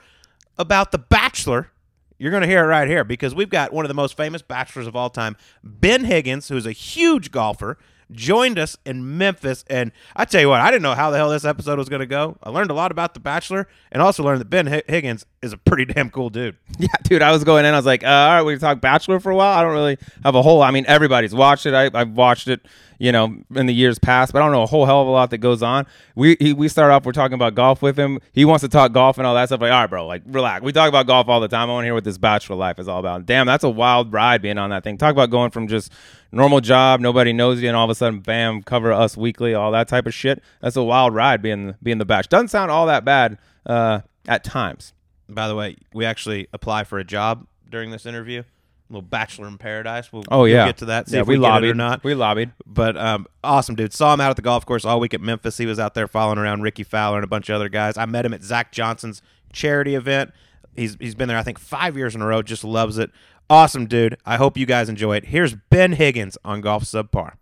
about 0.58 0.92
The 0.92 0.98
Bachelor, 0.98 1.72
you're 2.18 2.32
going 2.32 2.42
to 2.42 2.48
hear 2.48 2.64
it 2.64 2.68
right 2.68 2.88
here 2.88 3.04
because 3.04 3.36
we've 3.36 3.50
got 3.50 3.72
one 3.72 3.86
of 3.86 3.90
the 3.90 3.96
most 3.96 4.18
famous 4.18 4.42
bachelors 4.42 4.88
of 4.88 4.96
all 4.96 5.10
time, 5.10 5.38
Ben 5.64 6.04
Higgins, 6.06 6.48
who's 6.50 6.66
a 6.66 6.72
huge 6.72 7.32
golfer, 7.32 7.78
joined 8.12 8.58
us 8.58 8.78
in 8.86 9.18
Memphis. 9.18 9.66
And 9.70 9.92
I 10.16 10.26
tell 10.26 10.42
you 10.42 10.50
what, 10.50 10.62
I 10.62 10.72
didn't 10.72 10.82
know 10.84 10.96
how 10.96 11.12
the 11.12 11.18
hell 11.18 11.30
this 11.30 11.44
episode 11.46 11.78
was 11.78 11.90
going 11.90 12.00
to 12.00 12.06
go. 12.08 12.38
I 12.42 12.50
learned 12.50 12.72
a 12.72 12.74
lot 12.74 12.90
about 12.92 13.14
The 13.14 13.20
Bachelor 13.20 13.68
and 13.92 14.02
also 14.02 14.24
learned 14.24 14.40
that 14.42 14.50
Ben 14.50 14.66
Hi- 14.68 14.84
Higgins 14.88 15.26
is 15.44 15.54
a 15.54 15.58
pretty 15.58 15.86
damn 15.86 16.10
cool 16.10 16.30
dude. 16.30 16.56
Yeah, 16.80 16.88
dude, 17.04 17.22
I 17.22 17.32
was 17.32 17.44
going 17.44 17.66
in. 17.66 17.74
I 17.74 17.78
was 17.78 17.86
like, 17.86 18.04
uh, 18.04 18.08
all 18.08 18.30
right, 18.36 18.42
we 18.44 18.58
talk 18.58 18.80
Bachelor 18.82 19.20
for 19.20 19.32
a 19.32 19.36
while. 19.36 19.58
I 19.58 19.62
don't 19.64 19.74
really 19.74 19.98
have 20.24 20.36
a 20.36 20.42
whole. 20.42 20.62
I 20.62 20.72
mean, 20.72 20.86
everybody's 20.88 21.36
watched 21.36 21.66
it. 21.66 21.74
I, 21.74 21.90
I've 21.94 22.12
watched 22.12 22.48
it, 22.48 22.66
you 23.00 23.12
know, 23.12 23.38
in 23.56 23.66
the 23.66 23.74
years 23.74 24.00
past, 24.00 24.34
but 24.34 24.42
I 24.42 24.46
don't 24.46 24.52
know 24.52 24.64
a 24.64 24.68
whole 24.68 24.86
hell 24.86 25.02
of 25.02 25.08
a 25.08 25.12
lot 25.12 25.30
that 25.30 25.40
goes 25.40 25.62
on. 25.62 25.86
We 26.16 26.38
he, 26.40 26.54
we 26.54 26.68
start 26.68 26.92
off. 26.92 27.06
We're 27.06 27.12
talking 27.12 27.36
about 27.36 27.56
golf 27.56 27.82
with 27.82 27.98
him. 27.98 28.20
He 28.32 28.46
wants 28.46 28.62
to 28.62 28.70
talk 28.70 28.92
golf 28.92 29.18
and 29.18 29.28
all 29.28 29.36
that 29.36 29.50
stuff. 29.50 29.62
Like, 29.62 29.72
all 29.72 29.82
right, 29.82 29.90
bro, 29.90 30.06
like 30.08 30.24
relax. 30.26 30.64
We 30.64 30.72
talk 30.72 30.90
about 30.90 31.08
golf 31.08 31.28
all 31.28 31.40
the 31.40 31.48
time. 31.48 31.70
I 31.70 31.74
want 31.74 31.84
to 31.84 31.88
hear 31.88 31.94
what 31.94 32.04
this 32.04 32.18
Bachelor 32.18 32.56
life 32.56 32.80
is 32.80 32.88
all 32.88 33.00
about. 33.00 33.26
Damn, 33.26 33.46
that's 33.46 33.64
a 33.64 33.70
wild 33.70 34.12
ride 34.12 34.42
being 34.42 34.58
on 34.58 34.70
that 34.72 34.84
thing. 34.84 34.98
Talk 34.98 35.12
about 35.12 35.30
going 35.30 35.52
from 35.52 35.68
just 35.68 35.92
normal 36.32 36.62
job, 36.62 37.00
nobody 37.00 37.34
knows 37.34 37.62
you, 37.62 37.68
and 37.68 37.78
all 37.78 37.86
of 37.86 37.90
a 37.90 37.96
sudden, 37.96 38.20
bam, 38.20 38.64
cover 38.64 38.92
us 38.92 39.16
weekly, 39.16 39.54
all 39.54 39.72
that 39.72 39.88
type 39.88 40.06
of 40.06 40.14
shit. 40.14 40.42
That's 40.62 40.76
a 40.76 40.84
wild 40.84 41.14
ride 41.14 41.42
being 41.42 41.76
being 41.82 41.98
the 41.98 42.06
Batch. 42.06 42.30
Doesn't 42.30 42.50
sound 42.50 42.72
all 42.72 42.86
that 42.88 43.06
bad 43.06 43.38
uh, 43.66 44.02
at 44.28 44.44
times. 44.44 44.94
By 45.30 45.48
the 45.48 45.56
way, 45.56 45.78
we 45.94 46.06
actually 46.06 46.48
apply 46.54 46.86
for 46.86 47.00
a 47.00 47.04
job 47.04 47.46
during 47.70 47.92
this 47.92 48.06
interview. 48.06 48.44
Little 48.90 49.02
Bachelor 49.02 49.48
in 49.48 49.58
Paradise. 49.58 50.12
We'll, 50.12 50.24
Oh 50.30 50.40
we'll 50.40 50.50
yeah, 50.50 50.66
get 50.66 50.78
to 50.78 50.86
that. 50.86 51.10
See 51.10 51.16
yeah, 51.16 51.22
if 51.22 51.28
we, 51.28 51.36
get 51.36 51.42
lobbied 51.42 51.72
or 51.72 51.74
not. 51.76 52.04
We 52.04 52.14
lobbied. 52.14 52.52
But 52.66 52.96
um, 52.98 53.28
awesome, 53.44 53.76
dude. 53.76 53.94
Saw 53.94 54.14
him 54.14 54.22
out 54.22 54.30
at 54.30 54.36
the 54.36 54.42
golf 54.42 54.66
course 54.66 54.86
all 54.86 55.00
week 55.00 55.14
at 55.14 55.22
Memphis. 55.22 55.58
He 55.58 55.66
was 55.66 55.80
out 55.80 55.94
there 55.94 56.08
following 56.08 56.38
around 56.38 56.62
Rickie 56.62 56.84
Fowler 56.84 57.18
and 57.18 57.24
a 57.24 57.28
bunch 57.28 57.50
of 57.50 57.56
other 57.56 57.70
guys. 57.70 57.98
I 57.98 58.06
met 58.06 58.26
him 58.26 58.34
at 58.34 58.44
Zach 58.44 58.72
Johnson's 58.72 59.22
charity 59.52 59.96
event. 59.96 60.32
He's 60.76 60.96
he's 61.00 61.16
been 61.16 61.28
there, 61.28 61.38
I 61.38 61.44
think, 61.44 61.60
five 61.60 61.98
years 61.98 62.16
in 62.16 62.22
a 62.22 62.26
row. 62.26 62.42
Just 62.42 62.64
loves 62.64 62.98
it. 62.98 63.12
Awesome, 63.50 63.88
dude. 63.88 64.18
I 64.26 64.36
hope 64.38 64.58
you 64.58 64.66
guys 64.66 64.90
enjoy 64.90 65.16
it. 65.18 65.26
Here's 65.26 65.54
Ben 65.54 65.94
Higgins 65.94 66.38
on 66.46 66.62
Golf 66.62 66.84
Subpar. 66.84 67.34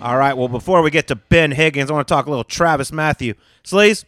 All 0.00 0.18
right. 0.18 0.36
Well, 0.36 0.48
before 0.48 0.82
we 0.82 0.90
get 0.90 1.08
to 1.08 1.16
Ben 1.16 1.52
Higgins, 1.52 1.90
I 1.90 1.94
want 1.94 2.06
to 2.06 2.14
talk 2.14 2.26
a 2.26 2.30
little 2.30 2.44
TravisMathew. 2.44 3.34
Sleaze, 3.64 4.04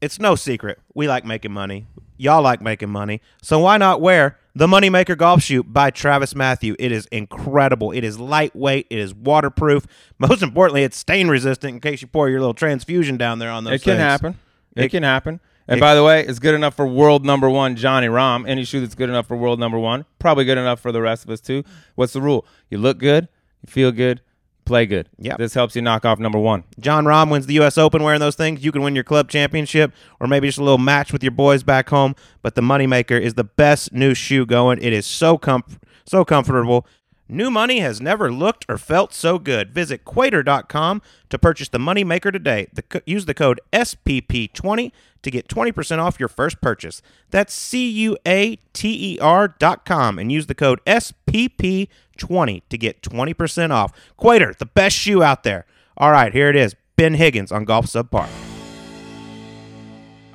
it's 0.00 0.18
no 0.20 0.34
secret. 0.34 0.78
We 0.94 1.08
like 1.08 1.24
making 1.24 1.52
money. 1.52 1.86
Y'all 2.16 2.42
like 2.42 2.60
making 2.60 2.90
money. 2.90 3.20
So 3.42 3.58
why 3.58 3.78
not 3.78 4.00
wear 4.00 4.38
the 4.54 4.66
Moneymaker 4.66 5.16
Golf 5.16 5.42
Shoe 5.42 5.62
by 5.62 5.90
TravisMathew? 5.90 6.76
It 6.78 6.92
is 6.92 7.06
incredible. 7.06 7.90
It 7.92 8.04
is 8.04 8.18
lightweight. 8.18 8.86
It 8.90 8.98
is 8.98 9.14
waterproof. 9.14 9.86
Most 10.18 10.42
importantly, 10.42 10.84
it's 10.84 10.96
stain 10.96 11.28
resistant 11.28 11.74
in 11.74 11.80
case 11.80 12.02
you 12.02 12.08
pour 12.08 12.28
your 12.28 12.40
little 12.40 12.54
transfusion 12.54 13.16
down 13.16 13.38
there 13.38 13.50
on 13.50 13.64
those 13.64 13.74
It 13.74 13.82
can 13.82 13.92
things. 13.92 14.00
happen. 14.02 14.38
It, 14.76 14.84
It- 14.84 14.88
can 14.90 15.02
happen. 15.02 15.40
And 15.66 15.78
it- 15.78 15.80
by 15.80 15.94
the 15.94 16.04
way, 16.04 16.20
it's 16.26 16.38
good 16.38 16.54
enough 16.54 16.74
for 16.74 16.86
world 16.86 17.24
number 17.24 17.48
one 17.48 17.74
Johnny 17.76 18.06
Rahm. 18.06 18.46
Any 18.46 18.64
shoe 18.64 18.80
that's 18.80 18.94
good 18.94 19.08
enough 19.08 19.26
for 19.26 19.36
world 19.36 19.58
number 19.58 19.78
one, 19.78 20.04
probably 20.18 20.44
good 20.44 20.58
enough 20.58 20.78
for 20.78 20.92
the 20.92 21.00
rest 21.00 21.24
of 21.24 21.30
us 21.30 21.40
too. 21.40 21.64
What's 21.94 22.12
the 22.12 22.20
rule? 22.20 22.44
You 22.68 22.76
look 22.78 22.98
good, 22.98 23.28
you 23.66 23.70
feel 23.72 23.90
good, 23.90 24.20
play 24.64 24.86
good. 24.86 25.08
Yeah. 25.18 25.36
This 25.36 25.54
helps 25.54 25.76
you 25.76 25.82
knock 25.82 26.04
off 26.04 26.18
number 26.18 26.38
one. 26.38 26.64
Jon 26.80 27.04
Rahm 27.04 27.30
wins 27.30 27.46
the 27.46 27.54
U.S. 27.54 27.78
Open 27.78 28.02
wearing 28.02 28.20
those 28.20 28.36
things. 28.36 28.64
You 28.64 28.72
can 28.72 28.82
win 28.82 28.94
your 28.94 29.04
club 29.04 29.28
championship 29.28 29.92
or 30.20 30.26
maybe 30.26 30.48
just 30.48 30.58
a 30.58 30.62
little 30.64 30.78
match 30.78 31.12
with 31.12 31.22
your 31.22 31.32
boys 31.32 31.62
back 31.62 31.88
home. 31.88 32.14
But 32.42 32.54
the 32.54 32.62
Moneymaker 32.62 33.20
is 33.20 33.34
the 33.34 33.44
best 33.44 33.92
new 33.92 34.14
shoe 34.14 34.46
going. 34.46 34.78
It 34.82 34.92
is 34.92 35.06
so 35.06 35.38
comf- 35.38 35.78
so 36.06 36.24
comfortable. 36.24 36.86
New 37.28 37.50
money 37.50 37.80
has 37.80 38.00
never 38.02 38.30
looked 38.30 38.66
or 38.68 38.76
felt 38.76 39.14
so 39.14 39.38
good. 39.38 39.72
Visit 39.72 40.04
Cuater.com 40.04 41.00
to 41.30 41.38
purchase 41.38 41.68
the 41.70 41.78
Moneymaker 41.78 42.30
today. 42.30 42.66
The 42.72 42.82
co- 42.82 43.00
use 43.06 43.24
the 43.24 43.32
code 43.32 43.60
SPP20 43.72 44.92
to 45.22 45.30
get 45.30 45.48
20% 45.48 45.98
off 45.98 46.20
your 46.20 46.28
first 46.28 46.60
purchase. 46.60 47.00
That's 47.30 47.54
C 47.54 47.88
U 47.88 48.18
A 48.26 48.56
T 48.74 49.14
E 49.14 49.18
R.com 49.20 50.18
and 50.18 50.30
use 50.30 50.46
the 50.46 50.54
code 50.54 50.80
SPP20 50.86 52.62
to 52.68 52.78
get 52.78 53.00
20% 53.02 53.70
off. 53.70 53.92
Quater, 54.18 54.54
the 54.58 54.66
best 54.66 54.94
shoe 54.96 55.22
out 55.22 55.44
there. 55.44 55.64
All 55.96 56.10
right, 56.10 56.32
here 56.32 56.50
it 56.50 56.56
is. 56.56 56.76
Ben 56.96 57.14
Higgins 57.14 57.50
on 57.50 57.64
Golf 57.64 57.86
Subpar. 57.86 58.28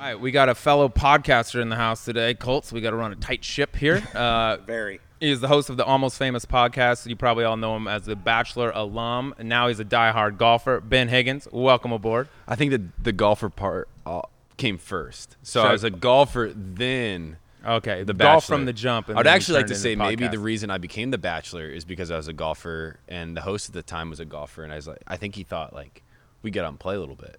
All 0.00 0.06
right, 0.06 0.18
we 0.18 0.32
got 0.32 0.48
a 0.48 0.54
fellow 0.56 0.88
podcaster 0.88 1.60
in 1.60 1.68
the 1.68 1.76
house 1.76 2.04
today, 2.04 2.34
Colts. 2.34 2.72
We 2.72 2.80
got 2.80 2.90
to 2.90 2.96
run 2.96 3.12
a 3.12 3.16
tight 3.16 3.44
ship 3.44 3.76
here. 3.76 4.02
Uh, 4.14 4.56
Very. 4.66 5.00
He's 5.20 5.40
the 5.40 5.48
host 5.48 5.68
of 5.68 5.76
the 5.76 5.84
Almost 5.84 6.16
Famous 6.16 6.46
podcast. 6.46 7.06
You 7.06 7.14
probably 7.14 7.44
all 7.44 7.58
know 7.58 7.76
him 7.76 7.86
as 7.86 8.06
the 8.06 8.16
Bachelor 8.16 8.70
alum. 8.74 9.34
And 9.38 9.50
now 9.50 9.68
he's 9.68 9.78
a 9.78 9.84
diehard 9.84 10.38
golfer. 10.38 10.80
Ben 10.80 11.08
Higgins, 11.08 11.46
welcome 11.52 11.92
aboard. 11.92 12.28
I 12.48 12.56
think 12.56 12.70
that 12.70 13.04
the 13.04 13.12
golfer 13.12 13.50
part 13.50 13.88
uh, 14.06 14.22
came 14.56 14.78
first. 14.78 15.36
So 15.42 15.60
Sure. 15.60 15.68
I 15.68 15.72
was 15.72 15.84
a 15.84 15.90
golfer, 15.90 16.50
then 16.54 17.36
Okay, 17.66 18.02
the 18.04 18.14
golf 18.14 18.44
Bachelor. 18.44 18.56
from 18.56 18.64
the 18.64 18.72
jump. 18.72 19.08
and 19.10 19.18
I 19.18 19.20
would 19.20 19.26
then 19.26 19.32
you 19.32 19.36
actually 19.36 19.54
like 19.56 19.60
turned 19.64 19.68
to 19.68 19.74
into 19.74 19.82
say 19.82 19.94
maybe 19.94 20.24
podcast. 20.24 20.30
the 20.30 20.38
reason 20.38 20.70
I 20.70 20.78
became 20.78 21.10
the 21.10 21.18
Bachelor 21.18 21.68
is 21.68 21.84
because 21.84 22.10
I 22.10 22.16
was 22.16 22.26
a 22.26 22.32
golfer, 22.32 22.98
and 23.06 23.36
the 23.36 23.42
host 23.42 23.68
at 23.68 23.74
the 23.74 23.82
time 23.82 24.08
was 24.08 24.18
a 24.20 24.24
golfer, 24.24 24.64
and 24.64 24.72
I 24.72 24.76
was 24.76 24.88
like, 24.88 25.02
I 25.06 25.18
think 25.18 25.34
he 25.34 25.42
thought 25.42 25.74
like 25.74 26.02
we 26.40 26.50
get 26.50 26.64
on 26.64 26.78
play 26.78 26.94
a 26.96 27.00
little 27.00 27.14
bit. 27.16 27.38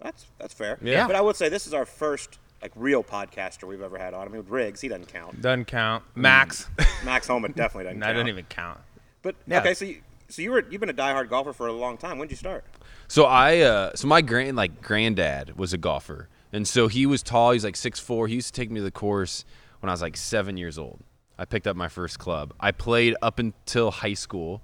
That's 0.00 0.26
that's 0.40 0.52
fair. 0.54 0.76
Yeah. 0.82 1.06
But 1.06 1.14
I 1.14 1.20
would 1.20 1.36
say 1.36 1.48
this 1.48 1.68
is 1.68 1.72
our 1.74 1.86
first 1.86 2.40
like 2.62 2.72
real 2.76 3.02
podcaster 3.02 3.64
we've 3.66 3.80
ever 3.82 3.98
had 3.98 4.14
on. 4.14 4.22
I 4.26 4.30
mean, 4.30 4.38
with 4.38 4.50
Riggs, 4.50 4.80
he 4.80 4.88
doesn't 4.88 5.12
count. 5.12 5.40
doesn't 5.40 5.64
count. 5.66 6.04
Max, 6.14 6.68
Max 7.04 7.26
Homa 7.26 7.48
definitely 7.54 7.84
doesn't 7.84 8.00
that 8.00 8.06
count. 8.06 8.16
doesn't 8.16 8.28
even 8.28 8.44
count. 8.46 8.78
But 9.22 9.36
Yeah. 9.46 9.60
okay, 9.60 9.74
so 9.74 9.84
you, 9.86 10.00
so 10.28 10.42
you 10.42 10.50
were 10.50 10.64
you've 10.70 10.80
been 10.80 10.90
a 10.90 10.94
diehard 10.94 11.28
golfer 11.28 11.52
for 11.52 11.66
a 11.66 11.72
long 11.72 11.96
time. 11.96 12.18
When 12.18 12.28
did 12.28 12.32
you 12.32 12.36
start? 12.38 12.64
So 13.08 13.24
I, 13.24 13.58
uh, 13.60 13.92
so 13.96 14.06
my 14.06 14.20
grand 14.20 14.56
like 14.56 14.82
granddad 14.82 15.58
was 15.58 15.72
a 15.72 15.78
golfer, 15.78 16.28
and 16.52 16.66
so 16.68 16.86
he 16.88 17.06
was 17.06 17.22
tall. 17.22 17.50
He's 17.52 17.64
like 17.64 17.76
six 17.76 17.98
four. 17.98 18.28
He 18.28 18.34
used 18.36 18.54
to 18.54 18.60
take 18.60 18.70
me 18.70 18.78
to 18.80 18.84
the 18.84 18.90
course 18.90 19.44
when 19.80 19.88
I 19.90 19.92
was 19.92 20.02
like 20.02 20.16
seven 20.16 20.56
years 20.56 20.78
old. 20.78 21.00
I 21.38 21.44
picked 21.46 21.66
up 21.66 21.74
my 21.76 21.88
first 21.88 22.18
club. 22.18 22.52
I 22.60 22.70
played 22.70 23.16
up 23.22 23.38
until 23.38 23.90
high 23.90 24.14
school. 24.14 24.62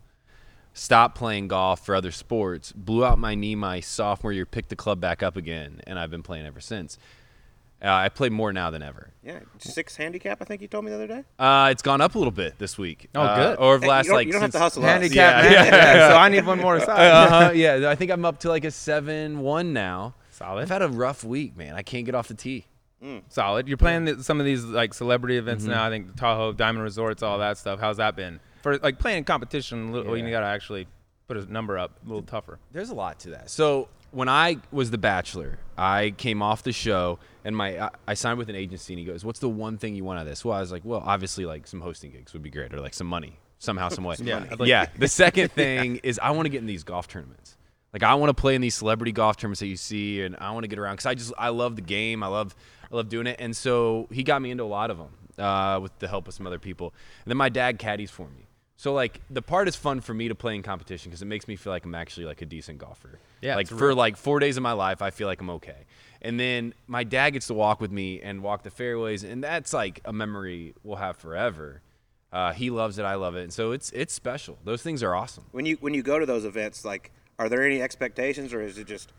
Stopped 0.74 1.16
playing 1.16 1.48
golf 1.48 1.86
for 1.86 1.94
other 1.94 2.10
sports. 2.12 2.70
Blew 2.72 3.02
out 3.02 3.18
my 3.18 3.34
knee 3.34 3.54
my 3.54 3.80
sophomore 3.80 4.30
year. 4.30 4.44
Picked 4.44 4.68
the 4.68 4.76
club 4.76 5.00
back 5.00 5.22
up 5.22 5.34
again, 5.34 5.80
and 5.86 5.98
I've 5.98 6.10
been 6.10 6.22
playing 6.22 6.44
ever 6.44 6.60
since. 6.60 6.98
Uh, 7.84 7.90
I 7.92 8.08
play 8.08 8.30
more 8.30 8.52
now 8.52 8.70
than 8.70 8.82
ever. 8.82 9.10
Yeah, 9.22 9.40
six 9.58 9.96
handicap. 9.96 10.38
I 10.40 10.44
think 10.44 10.62
you 10.62 10.68
told 10.68 10.84
me 10.84 10.90
the 10.90 10.94
other 10.96 11.06
day. 11.06 11.24
Uh, 11.38 11.68
it's 11.70 11.82
gone 11.82 12.00
up 12.00 12.14
a 12.14 12.18
little 12.18 12.30
bit 12.32 12.58
this 12.58 12.78
week. 12.78 13.08
Oh, 13.14 13.20
Uh, 13.20 13.36
good. 13.50 13.58
Over 13.58 13.78
the 13.78 13.84
Hey, 13.84 13.90
last 13.90 14.04
you 14.04 14.10
don't, 14.10 14.16
like 14.16 14.26
you 14.28 14.32
don't 14.32 14.42
have 14.42 14.50
to 14.52 14.58
hustle 14.58 14.82
us. 14.84 14.88
Handicap, 14.90 15.44
Yeah, 15.44 15.50
man. 15.50 15.52
yeah. 15.52 15.64
Yeah, 15.94 16.08
so 16.10 16.16
I 16.16 16.28
need 16.30 16.46
one 16.46 16.58
more 16.60 16.76
aside. 16.76 16.98
uh-huh, 17.10 17.50
yeah, 17.54 17.88
I 17.90 17.94
think 17.96 18.10
I'm 18.10 18.24
up 18.24 18.40
to 18.40 18.48
like 18.48 18.64
a 18.64 18.70
seven 18.70 19.40
one 19.40 19.72
now. 19.72 20.14
Solid. 20.30 20.62
I've 20.62 20.68
had 20.70 20.82
a 20.82 20.88
rough 20.88 21.22
week, 21.24 21.56
man. 21.56 21.74
I 21.74 21.82
can't 21.82 22.06
get 22.06 22.14
off 22.14 22.28
the 22.28 22.34
tee. 22.34 22.66
Solid. 23.28 23.68
You're 23.68 23.76
playing 23.76 24.04
the, 24.06 24.22
some 24.24 24.40
of 24.40 24.46
these 24.46 24.64
like 24.64 24.92
celebrity 24.94 25.36
events 25.36 25.62
Mm-hmm. 25.64 25.72
now. 25.72 25.84
I 25.86 25.90
think 25.90 26.16
Tahoe, 26.16 26.52
Diamond 26.52 26.82
Resorts, 26.82 27.22
all 27.22 27.38
that 27.38 27.56
stuff. 27.58 27.78
How's 27.78 27.98
that 27.98 28.16
been 28.16 28.40
for 28.62 28.78
like 28.78 28.98
playing 28.98 29.24
competition? 29.24 29.90
a 29.90 29.92
little- 29.92 30.16
You 30.16 30.28
got 30.30 30.40
to 30.40 30.46
actually 30.46 30.88
put 31.28 31.36
a 31.36 31.52
number 31.52 31.78
up 31.78 31.92
a 32.04 32.08
little 32.08 32.22
tougher. 32.22 32.58
There's 32.72 32.90
a 32.90 32.94
lot 32.94 33.20
to 33.20 33.30
that. 33.30 33.48
So 33.50 33.88
when 34.16 34.28
I 34.30 34.56
was 34.72 34.90
the 34.90 34.96
Bachelor, 34.98 35.58
I 35.76 36.14
came 36.16 36.40
off 36.40 36.62
the 36.62 36.72
show 36.72 37.18
and 37.44 37.54
my 37.54 37.78
I, 37.78 37.90
I 38.08 38.14
signed 38.14 38.38
with 38.38 38.48
an 38.48 38.56
agency, 38.56 38.94
and 38.94 38.98
he 38.98 39.04
goes, 39.04 39.24
"What's 39.24 39.40
the 39.40 39.48
one 39.48 39.76
thing 39.76 39.94
you 39.94 40.04
want 40.04 40.18
out 40.18 40.22
of 40.22 40.28
this?" 40.28 40.44
Well, 40.44 40.56
I 40.56 40.60
was 40.60 40.72
like, 40.72 40.82
"Well, 40.84 41.02
obviously, 41.04 41.44
like 41.44 41.66
some 41.66 41.80
hosting 41.82 42.10
gigs 42.12 42.32
would 42.32 42.42
be 42.42 42.50
great, 42.50 42.72
or 42.72 42.80
like 42.80 42.94
some 42.94 43.06
money 43.06 43.38
somehow, 43.58 43.90
some 43.90 44.04
way." 44.04 44.16
Yeah, 44.18 44.44
like- 44.58 44.68
yeah. 44.68 44.86
The 44.98 45.06
second 45.08 45.52
thing 45.52 45.96
is 46.02 46.18
I 46.18 46.30
want 46.30 46.46
to 46.46 46.50
get 46.50 46.58
in 46.58 46.66
these 46.66 46.82
golf 46.82 47.08
tournaments. 47.08 47.56
Like 47.92 48.02
I 48.02 48.14
want 48.14 48.30
to 48.30 48.40
play 48.40 48.54
in 48.54 48.62
these 48.62 48.74
celebrity 48.74 49.12
golf 49.12 49.36
tournaments 49.36 49.60
that 49.60 49.66
you 49.68 49.76
see, 49.76 50.22
and 50.22 50.34
I 50.40 50.50
want 50.52 50.64
to 50.64 50.68
get 50.68 50.78
around 50.78 50.94
because 50.94 51.06
I 51.06 51.14
just 51.14 51.32
I 51.38 51.50
love 51.50 51.76
the 51.76 51.82
game. 51.82 52.22
I 52.22 52.28
love 52.28 52.56
I 52.90 52.96
love 52.96 53.08
doing 53.10 53.26
it, 53.26 53.36
and 53.38 53.54
so 53.54 54.08
he 54.10 54.22
got 54.22 54.40
me 54.40 54.50
into 54.50 54.64
a 54.64 54.72
lot 54.78 54.90
of 54.90 54.96
them 54.98 55.44
uh, 55.44 55.78
with 55.80 55.96
the 55.98 56.08
help 56.08 56.26
of 56.26 56.32
some 56.34 56.46
other 56.46 56.58
people. 56.58 56.94
And 57.24 57.30
then 57.30 57.36
my 57.36 57.48
dad 57.50 57.78
caddies 57.78 58.10
for 58.10 58.28
me. 58.28 58.45
So 58.76 58.92
like 58.92 59.20
the 59.30 59.42
part 59.42 59.68
is 59.68 59.76
fun 59.76 60.00
for 60.00 60.12
me 60.12 60.28
to 60.28 60.34
play 60.34 60.54
in 60.54 60.62
competition 60.62 61.10
because 61.10 61.22
it 61.22 61.26
makes 61.26 61.48
me 61.48 61.56
feel 61.56 61.72
like 61.72 61.84
I'm 61.84 61.94
actually 61.94 62.26
like 62.26 62.42
a 62.42 62.46
decent 62.46 62.78
golfer. 62.78 63.18
Yeah, 63.40 63.56
Like 63.56 63.70
it's 63.70 63.78
for 63.78 63.94
like 63.94 64.16
four 64.16 64.38
days 64.38 64.56
of 64.56 64.62
my 64.62 64.72
life, 64.72 65.02
I 65.02 65.10
feel 65.10 65.26
like 65.26 65.40
I'm 65.40 65.50
okay. 65.50 65.86
And 66.20 66.38
then 66.38 66.74
my 66.86 67.04
dad 67.04 67.30
gets 67.30 67.46
to 67.46 67.54
walk 67.54 67.80
with 67.80 67.90
me 67.90 68.20
and 68.20 68.42
walk 68.42 68.62
the 68.62 68.70
fairways, 68.70 69.22
and 69.24 69.42
that's 69.42 69.72
like 69.72 70.00
a 70.04 70.12
memory 70.12 70.74
we'll 70.82 70.96
have 70.96 71.16
forever. 71.16 71.82
Uh, 72.32 72.52
he 72.52 72.70
loves 72.70 72.98
it, 72.98 73.04
I 73.04 73.14
love 73.14 73.36
it, 73.36 73.44
and 73.44 73.52
so 73.52 73.72
it's 73.72 73.90
it's 73.92 74.12
special. 74.12 74.58
Those 74.64 74.82
things 74.82 75.02
are 75.02 75.14
awesome. 75.14 75.44
When 75.52 75.64
you 75.64 75.76
when 75.80 75.94
you 75.94 76.02
go 76.02 76.18
to 76.18 76.26
those 76.26 76.44
events, 76.44 76.84
like, 76.84 77.12
are 77.38 77.48
there 77.48 77.64
any 77.64 77.80
expectations, 77.80 78.52
or 78.52 78.60
is 78.60 78.76
it 78.76 78.86
just, 78.86 79.12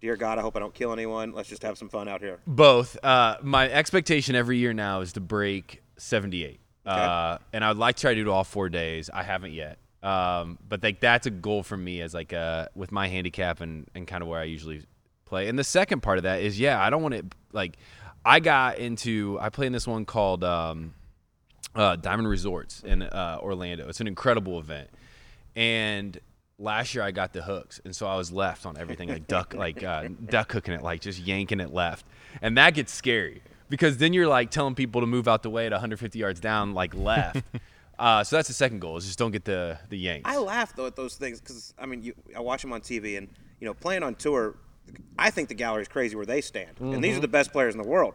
dear 0.00 0.16
God, 0.16 0.38
I 0.38 0.42
hope 0.42 0.56
I 0.56 0.60
don't 0.60 0.72
kill 0.72 0.92
anyone. 0.92 1.32
Let's 1.32 1.48
just 1.48 1.62
have 1.62 1.76
some 1.76 1.88
fun 1.88 2.08
out 2.08 2.20
here. 2.20 2.38
Both. 2.46 2.96
Uh, 3.04 3.36
my 3.42 3.68
expectation 3.68 4.34
every 4.34 4.58
year 4.58 4.72
now 4.72 5.00
is 5.00 5.12
to 5.14 5.20
break 5.20 5.82
78. 5.98 6.60
Uh, 6.84 7.38
and 7.52 7.64
I'd 7.64 7.76
like 7.76 7.96
to 7.96 8.00
try 8.02 8.14
to 8.14 8.24
do 8.24 8.28
it 8.28 8.32
all 8.32 8.44
four 8.44 8.68
days. 8.68 9.10
I 9.12 9.22
haven't 9.22 9.52
yet. 9.52 9.78
Um, 10.02 10.58
but 10.68 10.82
like 10.82 11.00
that's 11.00 11.26
a 11.26 11.30
goal 11.30 11.62
for 11.62 11.76
me 11.76 12.00
as 12.00 12.12
like 12.12 12.32
uh 12.32 12.66
with 12.74 12.90
my 12.90 13.06
handicap 13.06 13.60
and, 13.60 13.88
and 13.94 14.04
kind 14.04 14.20
of 14.20 14.28
where 14.28 14.40
I 14.40 14.44
usually 14.44 14.84
play. 15.26 15.48
And 15.48 15.56
the 15.56 15.64
second 15.64 16.02
part 16.02 16.18
of 16.18 16.24
that 16.24 16.42
is 16.42 16.58
yeah, 16.58 16.82
I 16.82 16.90
don't 16.90 17.02
want 17.02 17.14
to 17.14 17.24
like 17.52 17.78
I 18.24 18.40
got 18.40 18.78
into 18.78 19.38
I 19.40 19.50
play 19.50 19.66
in 19.66 19.72
this 19.72 19.86
one 19.86 20.04
called 20.04 20.44
um, 20.44 20.94
uh, 21.74 21.96
Diamond 21.96 22.28
Resorts 22.28 22.82
in 22.82 23.02
uh, 23.02 23.38
Orlando. 23.40 23.88
It's 23.88 24.00
an 24.00 24.08
incredible 24.08 24.58
event. 24.58 24.90
And 25.54 26.18
last 26.58 26.94
year 26.94 27.04
I 27.04 27.10
got 27.10 27.32
the 27.32 27.42
hooks, 27.42 27.80
and 27.84 27.94
so 27.94 28.06
I 28.06 28.16
was 28.16 28.32
left 28.32 28.64
on 28.66 28.78
everything 28.78 29.08
like 29.08 29.26
duck, 29.26 29.54
like 29.54 29.82
uh, 29.82 30.08
duck 30.26 30.52
hooking 30.52 30.74
it, 30.74 30.82
like 30.82 31.00
just 31.00 31.18
yanking 31.18 31.60
it 31.60 31.72
left, 31.72 32.06
and 32.40 32.56
that 32.56 32.74
gets 32.74 32.92
scary 32.92 33.42
because 33.72 33.96
then 33.96 34.12
you're 34.12 34.28
like 34.28 34.50
telling 34.50 34.74
people 34.74 35.00
to 35.00 35.06
move 35.06 35.26
out 35.26 35.42
the 35.42 35.48
way 35.48 35.64
at 35.64 35.72
150 35.72 36.18
yards 36.18 36.40
down, 36.40 36.74
like 36.74 36.94
left. 36.94 37.42
uh, 37.98 38.22
so 38.22 38.36
that's 38.36 38.48
the 38.48 38.52
second 38.52 38.80
goal: 38.80 38.98
is 38.98 39.06
just 39.06 39.18
don't 39.18 39.30
get 39.30 39.46
the 39.46 39.78
the 39.88 39.96
yanks. 39.96 40.28
I 40.30 40.36
laugh 40.36 40.76
though 40.76 40.84
at 40.84 40.94
those 40.94 41.14
things 41.14 41.40
because 41.40 41.72
I 41.78 41.86
mean, 41.86 42.02
you, 42.02 42.12
I 42.36 42.40
watch 42.40 42.60
them 42.60 42.74
on 42.74 42.82
TV, 42.82 43.16
and 43.16 43.30
you 43.60 43.66
know, 43.66 43.72
playing 43.72 44.02
on 44.02 44.14
tour, 44.14 44.56
I 45.18 45.30
think 45.30 45.48
the 45.48 45.54
gallery's 45.54 45.88
crazy 45.88 46.14
where 46.16 46.26
they 46.26 46.42
stand, 46.42 46.80
and 46.80 47.02
these 47.02 47.16
are 47.16 47.20
the 47.20 47.28
best 47.28 47.50
players 47.50 47.74
in 47.74 47.80
the 47.80 47.88
world. 47.88 48.12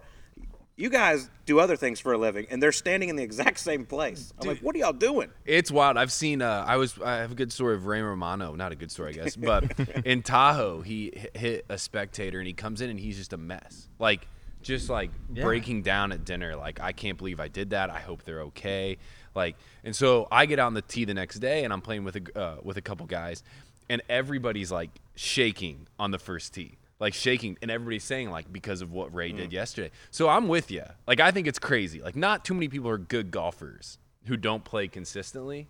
You 0.75 0.91
guys 0.91 1.27
do 1.47 1.59
other 1.59 1.75
things 1.75 1.99
for 1.99 2.13
a 2.13 2.19
living, 2.19 2.45
and 2.51 2.61
they're 2.61 2.71
standing 2.71 3.09
in 3.09 3.15
the 3.15 3.23
exact 3.23 3.59
same 3.59 3.83
place. 3.83 4.31
I'm 4.39 4.47
like, 4.47 4.59
what 4.59 4.75
are 4.75 4.77
y'all 4.77 4.93
doing? 4.93 5.31
It's 5.43 5.71
wild. 5.71 5.97
I've 5.97 6.11
seen. 6.11 6.43
Uh, 6.43 6.65
I 6.67 6.77
was. 6.77 7.01
I 7.03 7.15
have 7.15 7.31
a 7.31 7.35
good 7.35 7.51
story 7.51 7.73
of 7.73 7.87
Ray 7.87 8.03
Romano. 8.03 8.53
Not 8.53 8.73
a 8.73 8.75
good 8.75 8.91
story, 8.91 9.09
I 9.09 9.23
guess. 9.23 9.35
But 9.35 9.73
in 10.05 10.21
Tahoe, 10.21 10.81
he 10.81 11.13
hit 11.33 11.65
a 11.67 11.79
spectator, 11.79 12.37
and 12.37 12.45
he 12.45 12.53
comes 12.53 12.81
in, 12.81 12.91
and 12.91 12.99
he's 12.99 13.17
just 13.17 13.33
a 13.33 13.37
mess. 13.37 13.89
Like 13.97 14.27
just 14.67 14.89
like 14.89 15.09
breaking 15.29 15.81
down 15.81 16.11
at 16.11 16.25
dinner. 16.25 16.55
Like 16.55 16.79
I 16.79 16.91
can't 16.91 17.17
believe 17.17 17.39
I 17.39 17.47
did 17.47 17.71
that. 17.71 17.89
I 17.89 17.99
hope 17.99 18.23
they're 18.23 18.41
okay. 18.43 18.97
Like 19.33 19.55
and 19.83 19.95
so 19.95 20.27
I 20.31 20.45
get 20.45 20.59
on 20.59 20.73
the 20.73 20.81
tee 20.81 21.05
the 21.05 21.13
next 21.13 21.39
day, 21.39 21.63
and 21.63 21.73
I'm 21.73 21.81
playing 21.81 22.03
with 22.03 22.17
a 22.17 22.39
uh, 22.39 22.57
with 22.61 22.77
a 22.77 22.81
couple 22.81 23.05
guys, 23.05 23.43
and 23.89 24.01
everybody's 24.09 24.71
like 24.71 24.89
shaking 25.15 25.87
on 25.97 26.11
the 26.11 26.19
first 26.19 26.53
tee. 26.53 26.77
Like 26.99 27.13
shaking, 27.13 27.57
and 27.61 27.69
everybody's 27.71 28.03
saying 28.03 28.29
like 28.31 28.51
because 28.51 28.81
of 28.81 28.91
what 28.91 29.13
Ray 29.13 29.31
did 29.31 29.53
yesterday. 29.53 29.91
So 30.11 30.29
I'm 30.29 30.47
with 30.47 30.69
you. 30.71 30.83
Like 31.07 31.19
I 31.19 31.31
think 31.31 31.47
it's 31.47 31.59
crazy. 31.59 32.01
Like 32.01 32.15
not 32.15 32.43
too 32.43 32.53
many 32.53 32.67
people 32.67 32.89
are 32.89 32.97
good 32.97 33.31
golfers 33.31 33.99
who 34.25 34.35
don't 34.35 34.63
play 34.63 34.87
consistently. 34.87 35.67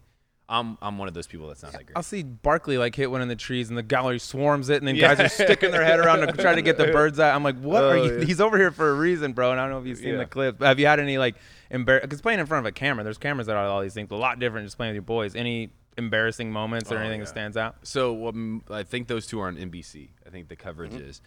I'm 0.49 0.77
I'm 0.81 0.97
one 0.97 1.07
of 1.09 1.13
those 1.13 1.27
people 1.27 1.47
that's 1.49 1.61
not 1.63 1.73
that 1.73 1.85
great. 1.85 1.97
I'll 1.97 2.03
see 2.03 2.23
Barkley 2.23 2.77
like 2.77 2.95
hit 2.95 3.11
one 3.11 3.21
in 3.21 3.27
the 3.27 3.35
trees 3.35 3.67
and 3.69 3.77
the 3.77 3.83
gallery 3.83 4.19
swarms 4.19 4.69
it, 4.69 4.77
and 4.77 4.87
then 4.87 4.95
Yeah. 4.95 5.13
guys 5.13 5.19
are 5.19 5.29
sticking 5.29 5.71
their 5.71 5.83
head 5.83 5.99
around 5.99 6.19
to 6.25 6.31
try 6.33 6.55
to 6.55 6.61
get 6.61 6.77
the 6.77 6.87
birds 6.93 7.19
eye. 7.19 7.31
I'm 7.35 7.43
like, 7.43 7.59
what 7.59 7.83
are 7.83 7.97
Oh, 7.97 8.03
you? 8.05 8.19
yeah. 8.19 8.25
He's 8.25 8.39
over 8.39 8.57
here 8.57 8.71
for 8.71 8.89
a 8.89 8.93
reason, 8.93 9.33
bro. 9.33 9.51
And 9.51 9.59
I 9.59 9.63
don't 9.63 9.71
know 9.73 9.79
if 9.79 9.85
you've 9.85 9.97
seen 9.97 10.13
Yeah. 10.13 10.17
the 10.19 10.25
clip. 10.25 10.61
Have 10.61 10.79
you 10.79 10.85
had 10.85 10.99
any 11.01 11.17
like 11.17 11.35
embar? 11.71 12.01
Because 12.01 12.21
playing 12.21 12.39
in 12.39 12.45
front 12.45 12.65
of 12.65 12.69
a 12.69 12.71
camera, 12.71 13.03
there's 13.03 13.17
cameras 13.17 13.47
that 13.47 13.57
are 13.57 13.65
all 13.65 13.81
these 13.81 13.93
things. 13.93 14.09
A 14.11 14.15
lot 14.15 14.39
different 14.39 14.65
just 14.67 14.77
playing 14.77 14.91
with 14.91 14.95
your 14.95 15.01
boys. 15.03 15.35
Any 15.35 15.69
embarrassing 15.97 16.49
moments 16.51 16.91
or 16.91 16.95
Oh, 16.95 17.01
anything 17.01 17.19
that 17.21 17.27
stands 17.27 17.57
out? 17.57 17.75
So 17.83 18.27
um, 18.29 18.63
I 18.69 18.83
think 18.83 19.07
those 19.09 19.27
two 19.27 19.41
are 19.41 19.47
on 19.47 19.57
NBC. 19.57 20.09
I 20.25 20.29
think 20.29 20.47
the 20.47 20.55
coverage 20.55 20.91
Mm-hmm. 20.93 21.09
is, 21.09 21.21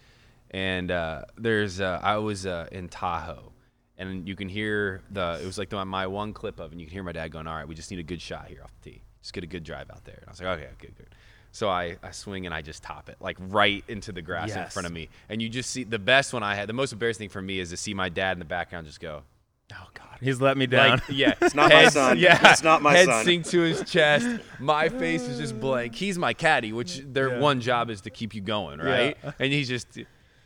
and 0.49 0.89
uh, 0.89 1.25
there's 1.37 1.79
uh, 1.79 1.99
I 2.01 2.17
was 2.17 2.45
uh, 2.47 2.67
in 2.71 2.89
Tahoe, 2.89 3.51
and 3.99 4.27
you 4.27 4.35
can 4.35 4.49
hear 4.49 5.01
the 5.11 5.39
it 5.41 5.45
was 5.45 5.57
like 5.59 5.69
the, 5.69 5.83
my 5.85 6.07
one 6.07 6.33
clip 6.33 6.59
of, 6.59 6.67
it, 6.67 6.71
and 6.71 6.81
you 6.81 6.87
can 6.87 6.93
hear 6.93 7.03
my 7.03 7.11
dad 7.11 7.31
going, 7.31 7.45
"All 7.47 7.55
right, 7.55 7.67
we 7.67 7.75
just 7.75 7.91
need 7.91 7.99
a 7.99 8.03
good 8.03 8.21
shot 8.21 8.47
here 8.47 8.61
off 8.63 8.71
the 8.81 8.91
tee. 8.91 9.01
Just 9.21 9.33
get 9.33 9.43
a 9.43 9.47
good 9.47 9.63
drive 9.63 9.89
out 9.89 10.03
there." 10.05 10.15
And 10.19 10.27
I 10.27 10.31
was 10.31 10.41
like, 10.41 10.59
"Okay, 10.59 10.69
good, 10.79 10.95
good." 10.97 11.07
So 11.53 11.67
I, 11.69 11.97
I 12.01 12.11
swing 12.11 12.45
and 12.45 12.55
I 12.55 12.61
just 12.61 12.81
top 12.81 13.09
it 13.09 13.17
like 13.19 13.35
right 13.39 13.83
into 13.89 14.11
the 14.13 14.21
grass 14.21 14.55
in 14.55 14.65
front 14.67 14.85
of 14.85 14.93
me, 14.93 15.09
and 15.29 15.41
you 15.41 15.49
just 15.49 15.69
see 15.69 15.83
the 15.83 15.99
best 15.99 16.33
one 16.33 16.43
I 16.43 16.55
had. 16.55 16.69
The 16.69 16.73
most 16.73 16.93
embarrassing 16.93 17.25
thing 17.25 17.29
for 17.29 17.41
me 17.41 17.59
is 17.59 17.69
to 17.71 17.77
see 17.77 17.93
my 17.93 18.07
dad 18.09 18.33
in 18.33 18.39
the 18.39 18.45
background 18.45 18.87
just 18.87 18.99
go, 18.99 19.23
"Oh 19.73 19.87
God." 19.93 20.07
He's 20.21 20.39
let 20.39 20.55
me 20.55 20.67
down. 20.67 20.91
Like, 20.91 21.01
yeah, 21.09 21.33
it's 21.41 21.55
not 21.55 21.71
my 21.71 21.87
son. 21.89 22.19
Yeah, 22.19 22.51
It's 22.51 22.61
not 22.63 22.83
my 22.83 22.93
head 22.93 23.05
son. 23.07 23.15
Head 23.15 23.25
sink 23.25 23.45
to 23.47 23.61
his 23.61 23.81
chest. 23.89 24.27
My 24.59 24.87
face 24.87 25.23
is 25.23 25.39
just 25.39 25.59
blank. 25.59 25.95
He's 25.95 26.15
my 26.17 26.33
caddy, 26.33 26.71
which 26.73 27.01
their 27.05 27.39
one 27.39 27.59
job 27.59 27.89
is 27.89 28.01
to 28.01 28.11
keep 28.11 28.35
you 28.35 28.41
going, 28.41 28.79
right? 28.79 29.17
And 29.39 29.51
he 29.51 29.63
just 29.63 29.87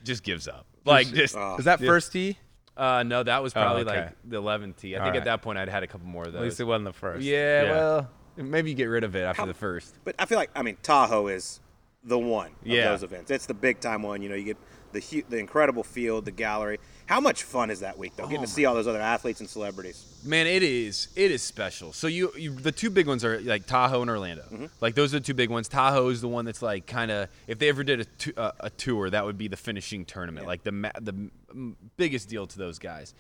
just 0.04 0.24
gives 0.24 0.48
up. 0.48 0.66
Like 0.86 1.08
just 1.08 1.36
Oh. 1.36 1.58
Is 1.58 1.66
that 1.66 1.80
first 1.82 2.14
tee? 2.14 2.38
uh, 2.78 3.04
no, 3.04 3.22
that 3.24 3.44
was 3.44 3.52
probably 3.54 3.84
okay. 3.84 4.02
like 4.06 4.16
the 4.24 4.42
11th 4.42 4.78
tee. 4.78 4.96
I 4.96 5.00
All 5.00 5.06
think 5.06 5.14
right. 5.14 5.20
at 5.20 5.26
that 5.26 5.42
point 5.42 5.58
I'd 5.58 5.68
had 5.70 5.84
a 5.84 5.88
couple 5.88 6.08
more 6.08 6.24
of 6.24 6.32
those. 6.34 6.40
At 6.42 6.46
least 6.46 6.60
it 6.62 6.64
wasn't 6.66 6.86
the 6.86 6.94
first. 6.94 7.24
Yeah, 7.24 7.64
well, 7.72 8.10
maybe 8.38 8.70
you 8.70 8.76
get 8.76 8.86
rid 8.86 9.04
of 9.04 9.16
it 9.16 9.22
after 9.22 9.42
How- 9.44 9.46
the 9.48 9.54
first. 9.54 9.96
But 10.04 10.16
I 10.20 10.26
feel 10.26 10.38
like 10.38 10.52
I 10.56 10.62
mean 10.62 10.78
Tahoe 10.84 11.28
is 11.28 11.60
the 12.04 12.20
one 12.20 12.48
of 12.62 12.68
Yeah. 12.68 12.90
those 12.90 13.04
events. 13.04 13.32
It's 13.32 13.46
the 13.46 13.54
big 13.54 13.80
time 13.80 14.04
one. 14.04 14.22
You 14.22 14.30
know, 14.30 14.36
you 14.36 14.44
get 14.46 14.58
the 14.92 15.26
the 15.30 15.38
incredible 15.38 15.84
field, 15.84 16.26
the 16.26 16.32
gallery. 16.32 16.80
How 17.08 17.20
much 17.20 17.44
fun 17.44 17.70
is 17.70 17.82
that 17.82 17.98
week 18.00 18.14
though? 18.16 18.26
Getting 18.28 18.42
to 18.42 18.48
see 18.48 18.66
all 18.66 18.74
those 18.74 18.88
other 18.88 19.02
athletes 19.02 19.40
and 19.40 19.48
celebrities. 19.50 20.04
Man, 20.26 20.48
it 20.48 20.64
is. 20.64 21.10
It 21.16 21.30
is 21.30 21.44
special. 21.44 21.94
So 21.94 22.08
you, 22.08 22.32
you 22.36 22.52
the 22.52 22.72
two 22.72 22.90
big 22.90 23.06
ones 23.08 23.24
are 23.24 23.40
like 23.42 23.68
Tahoe 23.68 24.02
and 24.02 24.10
Orlando. 24.10 24.70
Like 24.82 24.96
those 24.96 25.14
are 25.14 25.20
the 25.20 25.26
two 25.26 25.34
big 25.36 25.50
ones. 25.52 25.68
Tahoe 25.68 26.10
is 26.10 26.22
the 26.22 26.28
one 26.28 26.46
that's 26.46 26.62
like 26.64 26.88
kind 26.88 27.12
of 27.12 27.30
if 27.48 27.60
they 27.60 27.70
ever 27.70 27.84
did 27.84 28.00
a, 28.02 28.06
tu- 28.06 28.34
uh, 28.38 28.52
a 28.60 28.70
tour, 28.72 29.10
that 29.12 29.24
would 29.26 29.38
be 29.38 29.48
the 29.48 29.58
finishing 29.58 30.04
tournament, 30.06 30.48
like 30.48 30.64
the 30.64 30.72
ma- 30.72 30.92
the 31.00 31.14
m- 31.52 31.76
biggest 31.98 32.28
deal 32.30 32.48
to 32.48 32.58
those 32.58 32.80
guys. 32.80 33.14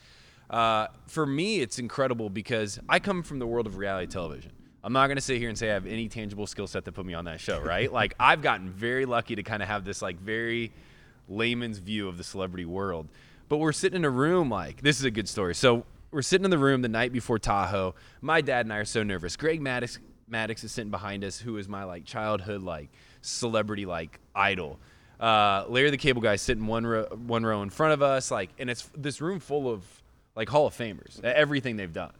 Uh, 0.50 0.88
for 1.08 1.26
me, 1.26 1.60
it's 1.60 1.78
incredible 1.80 2.30
because 2.30 2.80
I 2.88 3.00
come 3.00 3.22
from 3.24 3.40
the 3.40 3.48
world 3.48 3.66
of 3.68 3.78
reality 3.78 4.08
television. 4.08 4.52
I'm 4.86 4.94
not 4.94 5.08
going 5.08 5.18
to 5.18 5.22
sit 5.22 5.40
here 5.40 5.50
and 5.50 5.58
say 5.58 5.72
I 5.72 5.74
have 5.74 5.88
any 5.88 6.08
tangible 6.08 6.46
skill 6.46 6.68
set 6.68 6.86
to 6.86 6.92
put 6.92 7.08
me 7.08 7.16
on 7.16 7.26
that 7.26 7.40
show, 7.40 7.60
right? 7.60 7.92
like 7.92 8.14
I've 8.20 8.44
gotten 8.44 8.70
very 8.70 9.08
lucky 9.08 9.36
to 9.36 9.42
kind 9.42 9.64
of 9.64 9.68
have 9.68 9.84
this 9.84 10.00
like 10.00 10.20
very 10.20 10.72
layman's 11.28 11.80
view 11.80 12.08
of 12.08 12.20
the 12.20 12.24
celebrity 12.24 12.66
world. 12.66 13.08
But 13.50 13.58
we're 13.58 13.72
sitting 13.72 13.98
in 13.98 14.06
a 14.06 14.10
room 14.12 14.48
like 14.48 14.84
this 14.84 15.00
is 15.00 15.06
a 15.06 15.10
good 15.10 15.28
story. 15.28 15.56
So 15.56 15.86
we're 16.12 16.22
sitting 16.22 16.46
in 16.46 16.52
the 16.52 16.60
room 16.60 16.84
the 16.84 16.88
night 16.88 17.12
before 17.12 17.40
Tahoe. 17.40 17.96
My 18.22 18.42
dad 18.42 18.68
and 18.68 18.74
I 18.74 18.78
are 18.78 18.86
so 18.86 19.02
nervous. 19.02 19.36
Greg 19.36 19.60
Maddux 19.60 19.98
Maddux 20.30 20.64
is 20.64 20.72
sitting 20.72 20.92
behind 20.92 21.24
us, 21.24 21.40
who 21.40 21.58
is 21.58 21.68
my 21.68 21.84
like 21.84 22.06
childhood 22.06 22.62
like 22.62 22.90
celebrity 23.22 23.88
like 23.88 24.20
idol. 24.36 24.80
Uh, 25.20 25.66
Larry 25.68 25.90
the 25.90 25.98
Cable 25.98 26.22
Guy 26.22 26.36
sitting 26.36 26.68
one 26.68 26.86
row 26.86 27.06
one 27.26 27.44
row 27.44 27.64
in 27.64 27.72
front 27.72 27.94
of 27.94 28.04
us, 28.04 28.30
like, 28.30 28.52
and 28.60 28.70
it's 28.70 28.88
this 28.96 29.20
room 29.20 29.40
full 29.40 29.68
of 29.68 29.84
like 30.36 30.48
Hall 30.48 30.68
of 30.68 30.78
Famers, 30.78 31.24
everything 31.24 31.76
they've 31.76 31.92
done. 31.92 32.12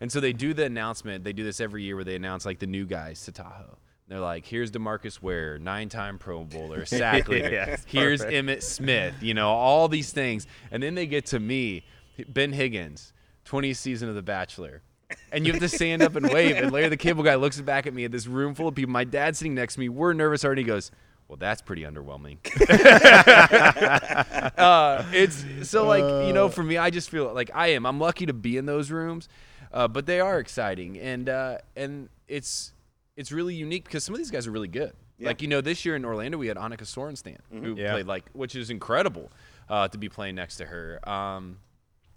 And 0.00 0.12
so 0.12 0.20
they 0.20 0.32
do 0.32 0.54
the 0.54 0.64
announcement. 0.64 1.24
They 1.24 1.32
do 1.32 1.44
this 1.44 1.60
every 1.60 1.82
year 1.82 1.96
where 1.96 2.04
they 2.04 2.14
announce 2.16 2.46
like 2.46 2.58
the 2.58 2.66
new 2.66 2.86
guys 2.86 3.24
to 3.24 3.32
Tahoe. 3.32 3.78
They're 4.08 4.20
like, 4.20 4.46
here's 4.46 4.70
DeMarcus 4.70 5.20
Ware, 5.20 5.58
nine-time 5.58 6.16
Pro 6.16 6.42
Bowler, 6.42 6.86
sack 6.86 7.28
leader. 7.28 7.50
Yes, 7.50 7.84
here's 7.86 8.20
perfect. 8.22 8.46
Emmitt 8.46 8.62
Smith. 8.62 9.14
You 9.20 9.34
know 9.34 9.50
all 9.50 9.86
these 9.88 10.12
things, 10.12 10.46
and 10.70 10.82
then 10.82 10.94
they 10.94 11.06
get 11.06 11.26
to 11.26 11.38
me, 11.38 11.84
Ben 12.26 12.52
Higgins, 12.54 13.12
20th 13.44 13.76
season 13.76 14.08
of 14.08 14.14
The 14.14 14.22
Bachelor. 14.22 14.82
And 15.30 15.46
you 15.46 15.52
have 15.52 15.60
to 15.60 15.68
stand 15.68 16.02
up 16.02 16.16
and 16.16 16.30
wave. 16.30 16.56
And 16.56 16.72
Larry 16.72 16.88
the 16.88 16.96
Cable 16.96 17.22
Guy 17.22 17.34
looks 17.34 17.60
back 17.60 17.86
at 17.86 17.94
me 17.94 18.04
at 18.04 18.12
this 18.12 18.26
room 18.26 18.54
full 18.54 18.68
of 18.68 18.74
people. 18.74 18.92
My 18.92 19.04
dad's 19.04 19.38
sitting 19.38 19.54
next 19.54 19.74
to 19.74 19.80
me. 19.80 19.88
We're 19.88 20.12
nervous 20.12 20.44
already. 20.44 20.62
He 20.62 20.66
goes, 20.66 20.90
Well, 21.28 21.36
that's 21.36 21.62
pretty 21.62 21.82
underwhelming. 21.82 22.38
uh, 24.58 25.04
it's 25.12 25.44
so 25.68 25.86
like 25.86 26.26
you 26.26 26.32
know 26.32 26.48
for 26.48 26.62
me 26.62 26.76
i 26.76 26.90
just 26.90 27.10
feel 27.10 27.32
like 27.32 27.50
i 27.54 27.68
am 27.68 27.86
i'm 27.86 27.98
lucky 28.00 28.26
to 28.26 28.32
be 28.32 28.56
in 28.56 28.66
those 28.66 28.90
rooms 28.90 29.28
uh, 29.72 29.88
but 29.88 30.06
they 30.06 30.20
are 30.20 30.38
exciting 30.38 30.98
and 30.98 31.28
uh, 31.28 31.58
and 31.76 32.08
it's 32.26 32.72
it's 33.16 33.32
really 33.32 33.54
unique 33.54 33.84
because 33.84 34.04
some 34.04 34.14
of 34.14 34.18
these 34.18 34.30
guys 34.30 34.46
are 34.46 34.50
really 34.52 34.68
good 34.68 34.92
like 35.20 35.42
you 35.42 35.48
know 35.48 35.60
this 35.60 35.84
year 35.84 35.96
in 35.96 36.04
orlando 36.04 36.38
we 36.38 36.46
had 36.46 36.56
annika 36.56 36.82
sorenstam 36.84 37.38
who 37.50 37.74
Yeah. 37.76 37.92
played 37.92 38.06
like 38.06 38.24
which 38.34 38.54
is 38.54 38.70
incredible 38.70 39.30
uh, 39.68 39.88
to 39.88 39.98
be 39.98 40.08
playing 40.08 40.36
next 40.36 40.56
to 40.58 40.64
her 40.66 41.00
um, 41.08 41.58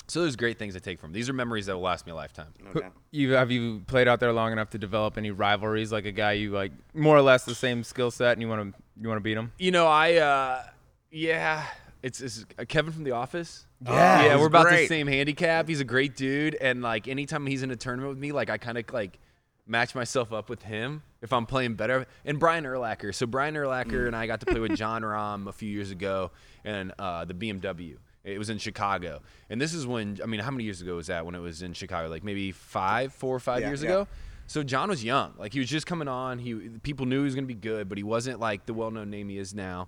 so 0.07 0.21
there's 0.21 0.35
great 0.35 0.59
things 0.59 0.73
to 0.75 0.79
take 0.79 0.99
from 0.99 1.11
these 1.11 1.27
are 1.29 1.33
memories 1.33 1.65
that 1.65 1.75
will 1.75 1.81
last 1.83 2.05
me 2.05 2.11
a 2.11 2.15
lifetime 2.15 2.53
No. 2.75 2.91
You 3.11 3.33
have 3.33 3.49
you 3.51 3.81
played 3.87 4.07
out 4.07 4.19
there 4.19 4.31
long 4.31 4.51
enough 4.51 4.69
to 4.71 4.77
develop 4.77 5.17
any 5.17 5.31
rivalries? 5.31 5.91
Like 5.91 6.05
a 6.05 6.11
guy 6.13 6.33
you 6.33 6.51
like 6.51 6.71
more 6.93 7.17
or 7.17 7.21
less 7.21 7.43
the 7.43 7.53
same 7.55 7.83
skill 7.83 8.09
set, 8.11 8.31
and 8.33 8.41
you 8.41 8.47
want 8.47 8.73
to 8.73 8.81
you 9.01 9.09
want 9.09 9.17
to 9.17 9.23
beat 9.23 9.35
him? 9.37 9.51
you 9.57 9.71
know 9.71 9.85
i 9.87 10.15
uh, 10.15 10.63
yeah 11.11 11.65
it's, 12.03 12.21
it's 12.21 12.45
uh, 12.59 12.65
kevin 12.67 12.91
from 12.91 13.03
the 13.03 13.11
office 13.11 13.65
Yeah, 13.85 14.25
yeah, 14.25 14.37
we're 14.39 14.47
about 14.47 14.69
the 14.69 14.87
same 14.87 15.07
handicap. 15.07 15.67
He's 15.67 15.79
a 15.81 15.85
great 15.85 16.15
dude, 16.15 16.55
and 16.55 16.81
like 16.81 17.07
anytime 17.07 17.45
he's 17.47 17.63
in 17.63 17.71
a 17.71 17.75
tournament 17.75 18.09
with 18.09 18.19
me, 18.19 18.31
like 18.31 18.49
I 18.49 18.57
kind 18.57 18.77
of 18.77 18.85
like 18.93 19.19
match 19.67 19.95
myself 19.95 20.33
up 20.33 20.49
with 20.49 20.61
him 20.63 21.01
if 21.21 21.31
I'm 21.33 21.45
playing 21.45 21.75
better. 21.75 22.05
And 22.25 22.39
Brian 22.39 22.63
Urlacher. 22.65 23.13
So 23.13 23.25
Brian 23.25 23.53
Mm. 23.55 23.61
Urlacher 23.65 24.05
and 24.07 24.15
I 24.15 24.27
got 24.27 24.39
to 24.41 24.45
play 24.45 24.59
with 24.59 24.75
Jon 24.81 25.01
Rahm 25.03 25.47
a 25.47 25.51
few 25.51 25.69
years 25.69 25.91
ago 25.91 26.31
and 26.65 26.91
uh, 26.99 27.25
the 27.25 27.33
BMW. 27.33 27.97
It 28.23 28.37
was 28.37 28.49
in 28.51 28.57
Chicago. 28.59 29.21
And 29.49 29.59
this 29.59 29.73
is 29.73 29.87
when 29.87 30.19
I 30.21 30.27
mean, 30.27 30.41
how 30.41 30.51
many 30.51 30.63
years 30.65 30.81
ago 30.81 30.95
was 30.97 31.07
that 31.07 31.25
when 31.25 31.33
it 31.35 31.39
was 31.39 31.61
in 31.61 31.73
Chicago? 31.73 32.07
Like 32.09 32.23
maybe 32.23 32.51
five, 32.51 33.13
four 33.13 33.35
or 33.35 33.39
five 33.39 33.61
Yeah, 33.61 33.67
years 33.67 33.81
yeah. 33.83 33.89
ago. 33.89 34.07
So 34.47 34.61
John 34.63 34.89
was 34.89 35.03
young. 35.03 35.33
Like 35.39 35.53
he 35.53 35.59
was 35.59 35.69
just 35.69 35.87
coming 35.87 36.07
on. 36.07 36.37
He 36.37 36.53
people 36.83 37.05
knew 37.05 37.19
he 37.19 37.25
was 37.25 37.35
going 37.35 37.45
to 37.45 37.53
be 37.53 37.59
good, 37.59 37.87
but 37.89 37.97
he 37.97 38.03
wasn't 38.03 38.39
like 38.39 38.65
the 38.65 38.73
well-known 38.73 39.09
name 39.09 39.29
he 39.29 39.37
is 39.37 39.53
now. 39.55 39.87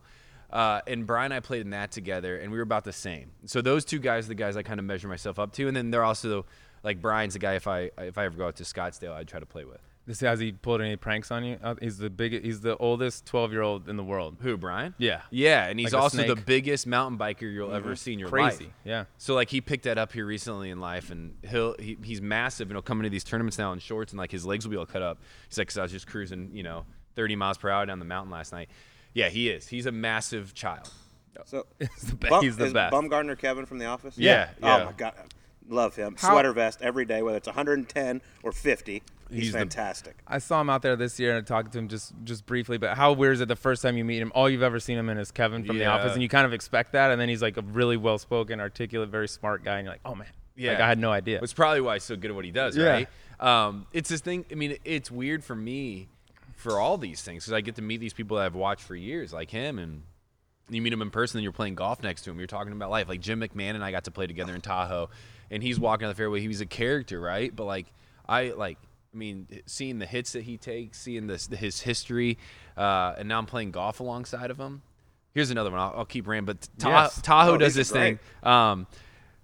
Uh, 0.54 0.82
and 0.88 1.06
Brian 1.08 1.26
and 1.32 1.34
I 1.34 1.40
played 1.40 1.62
in 1.62 1.72
that 1.72 1.92
together, 1.92 2.38
and 2.38 2.52
we 2.52 2.58
were 2.60 2.64
about 2.64 2.84
the 2.84 2.94
same. 2.94 3.32
So 3.46 3.60
those 3.62 3.84
two 3.84 3.98
guys, 4.00 4.26
are 4.26 4.30
the 4.30 4.36
guys 4.36 4.56
I 4.56 4.62
kind 4.64 4.80
of 4.80 4.86
measure 4.86 5.08
myself 5.08 5.40
up 5.40 5.52
to, 5.54 5.68
and 5.68 5.76
then 5.76 5.90
they're 5.90 6.04
also 6.04 6.46
like 6.84 7.02
Brian's 7.02 7.34
the 7.34 7.40
guy. 7.40 7.56
If 7.56 7.68
I 7.68 7.90
if 7.98 8.18
I 8.20 8.26
ever 8.26 8.38
go 8.38 8.46
out 8.48 8.56
to 8.58 8.64
Scottsdale, 8.64 9.14
I'd 9.14 9.28
try 9.28 9.40
to 9.40 9.46
play 9.48 9.66
with. 9.66 9.80
This 10.06 10.20
has 10.20 10.40
he 10.40 10.52
pulled 10.52 10.82
any 10.82 10.98
pranks 10.98 11.32
on 11.32 11.46
you? 11.46 11.58
Uh, 11.64 11.76
he's 11.82 11.98
the 11.98 12.10
biggest. 12.10 12.44
He's 12.46 12.60
the 12.62 12.76
oldest 12.78 13.26
12 13.26 13.52
year 13.54 13.62
old 13.62 13.88
in 13.90 13.96
the 13.98 14.04
world. 14.04 14.36
Who 14.42 14.58
Brian? 14.58 14.94
Yeah. 14.98 15.22
yeah, 15.32 15.66
and 15.66 15.80
he's 15.80 15.94
Like 15.94 16.04
also 16.04 16.18
the. 16.18 16.36
Mm-hmm. 16.36 16.44
biggest 16.44 16.86
mountain 16.86 17.18
biker 17.18 17.52
you'll 17.52 17.74
ever 17.74 17.96
see 17.96 18.12
in 18.14 18.20
your 18.20 18.28
Crazy. 18.30 18.44
life. 18.44 18.58
Crazy, 18.58 18.74
yeah. 18.84 19.06
So 19.18 19.34
like 19.34 19.50
he 19.50 19.62
picked 19.62 19.86
that 19.86 19.98
up 19.98 20.12
here 20.12 20.26
recently 20.26 20.70
in 20.72 20.80
life, 20.82 21.10
and 21.10 21.36
he'll 21.50 21.74
he, 21.80 21.98
he's 22.04 22.22
massive, 22.22 22.68
and 22.70 22.76
he'll 22.76 22.82
come 22.82 23.00
into 23.00 23.10
these 23.10 23.24
tournaments 23.24 23.58
now 23.58 23.72
in 23.72 23.80
shorts, 23.80 24.12
and 24.12 24.20
like 24.20 24.32
his 24.32 24.46
legs 24.46 24.66
will 24.68 24.72
be 24.72 24.78
all 24.78 24.86
cut 24.86 25.02
up. 25.02 25.20
He's 25.48 25.58
like, 25.58 25.70
'cause 25.70 25.78
I 25.78 25.84
was 25.84 25.92
just 25.94 26.06
cruising, 26.06 26.52
you 26.54 26.64
know, 26.64 26.86
30 27.16 27.38
miles 27.38 27.58
per 27.58 27.70
hour 27.70 27.86
down 27.86 27.98
the 28.00 28.06
mountain 28.06 28.32
last 28.32 28.52
night. 28.52 28.70
Yeah, 29.14 29.30
he 29.30 29.50
is. 29.50 29.68
He's 29.68 29.86
a 29.86 29.92
massive 29.92 30.54
child. 30.54 30.90
So 31.46 31.66
the 31.80 32.16
be- 32.16 32.30
Bum, 32.30 32.44
he's 32.44 32.58
the 32.58 32.66
is 32.66 32.74
best. 32.74 32.92
Baumgartner 32.92 33.36
Kevin 33.36 33.66
from 33.66 33.78
The 33.80 33.86
Office? 33.86 34.18
Yeah, 34.18 34.50
yeah. 34.62 34.78
Oh 34.82 34.86
my 34.86 34.92
god, 34.94 35.14
love 35.68 35.96
him. 35.96 36.16
How- 36.20 36.32
Sweater 36.32 36.54
vest 36.54 36.82
every 36.82 37.06
day, 37.06 37.22
whether 37.22 37.38
it's 37.38 37.48
110 37.48 38.22
or 38.44 38.52
50. 38.52 39.02
He's, 39.30 39.44
He's 39.46 39.52
the- 39.52 39.58
fantastic. 39.60 40.18
I 40.28 40.38
saw 40.38 40.62
him 40.62 40.70
out 40.70 40.84
there 40.84 40.96
this 40.96 41.20
year 41.20 41.36
and 41.36 41.46
talked 41.48 41.72
to 41.74 41.80
him 41.80 41.88
just 41.88 42.14
just 42.24 42.46
briefly. 42.46 42.78
But 42.78 42.96
how 42.96 43.14
weird 43.14 43.34
is 43.36 43.42
it 43.42 43.48
the 43.48 43.56
first 43.56 43.82
time 43.82 43.98
you 43.98 44.06
meet 44.06 44.22
him? 44.22 44.32
All 44.36 44.48
you've 44.50 44.62
ever 44.64 44.80
seen 44.80 44.98
him 44.98 45.10
in 45.10 45.18
is 45.18 45.32
Kevin 45.32 45.66
from 45.66 45.78
The 45.78 45.84
Yeah. 45.86 45.94
Office, 45.96 46.14
and 46.14 46.22
you 46.22 46.30
kind 46.30 46.46
of 46.46 46.54
expect 46.54 46.92
that, 46.92 47.10
and 47.12 47.20
then 47.20 47.30
he's 47.30 47.42
like 47.42 47.58
a 47.58 47.62
really 47.62 47.98
well 47.98 48.20
spoken, 48.20 48.60
articulate, 48.60 49.10
very 49.10 49.28
smart 49.28 49.64
guy, 49.64 49.78
and 49.80 49.86
you're 49.86 49.94
like, 49.94 50.02
oh 50.06 50.14
man, 50.16 50.28
like 50.58 50.80
I 50.80 50.88
had 50.88 51.00
no 51.00 51.12
idea. 51.12 51.40
It's 51.42 51.54
probably 51.54 51.82
why 51.82 51.96
he's 51.96 52.04
so 52.04 52.16
good 52.16 52.30
at 52.30 52.36
what 52.36 52.46
he 52.46 52.52
does, 52.52 52.78
Yeah. 52.78 52.86
right? 52.86 53.08
Um, 53.40 53.88
it's 53.92 54.10
this 54.10 54.22
thing. 54.22 54.46
I 54.52 54.56
mean, 54.56 54.78
it's 54.86 55.10
weird 55.10 55.44
for 55.44 55.56
me 55.56 56.10
for 56.64 56.80
all 56.80 56.98
these 56.98 57.22
things 57.22 57.44
because 57.44 57.54
I 57.54 57.62
get 57.62 57.76
to 57.76 57.82
meet 57.82 57.98
these 57.98 58.14
people 58.14 58.38
that 58.38 58.46
I've 58.46 58.56
watched 58.56 58.84
for 58.84 58.96
years, 58.96 59.32
like 59.34 59.52
him, 59.52 59.78
and 59.78 60.04
you 60.70 60.82
meet 60.82 60.94
him 60.94 61.02
in 61.02 61.12
person, 61.12 61.38
and 61.38 61.44
you're 61.44 61.52
playing 61.52 61.76
golf 61.76 62.02
next 62.02 62.22
to 62.24 62.32
him. 62.32 62.38
You're 62.40 62.48
talking 62.48 62.72
about 62.74 62.90
life. 62.90 63.08
Like 63.10 63.20
Jim 63.22 63.42
McMahon 63.42 63.76
and 63.76 63.84
I 63.84 63.92
got 63.92 64.06
to 64.06 64.12
play 64.12 64.26
together 64.28 64.56
in 64.56 64.62
Tahoe, 64.62 65.10
and 65.52 65.62
he's 65.62 65.80
walking 65.80 66.06
on 66.06 66.10
the 66.12 66.16
fairway. 66.16 66.40
He 66.40 66.48
was 66.48 66.62
a 66.62 66.66
character, 66.66 67.20
right? 67.20 67.56
But 67.56 67.66
like, 67.66 67.86
I 68.28 68.50
like. 68.52 68.78
I 69.14 69.16
mean, 69.16 69.48
seeing 69.68 70.00
the 70.00 70.08
hits 70.08 70.32
that 70.32 70.42
he 70.42 70.58
takes, 70.58 71.00
seeing 71.00 71.28
this 71.28 71.46
his 71.46 71.82
history, 71.82 72.40
uh, 72.76 73.14
and 73.16 73.30
now 73.30 73.38
I'm 73.38 73.46
playing 73.46 73.70
golf 73.70 74.00
alongside 74.00 74.50
of 74.50 74.58
him. 74.58 74.82
Here's 75.36 75.52
another 75.52 75.70
one. 75.70 75.80
I'll, 75.80 75.94
I'll 75.98 76.06
keep 76.06 76.28
rambling. 76.28 76.58
But 76.60 76.68
Ta- 76.80 76.90
Yes. 77.04 77.22
Tahoe 77.22 77.54
Oh, 77.54 77.58
does 77.58 77.76
this 77.76 77.92
thing. 77.92 78.18
Um, 78.42 78.88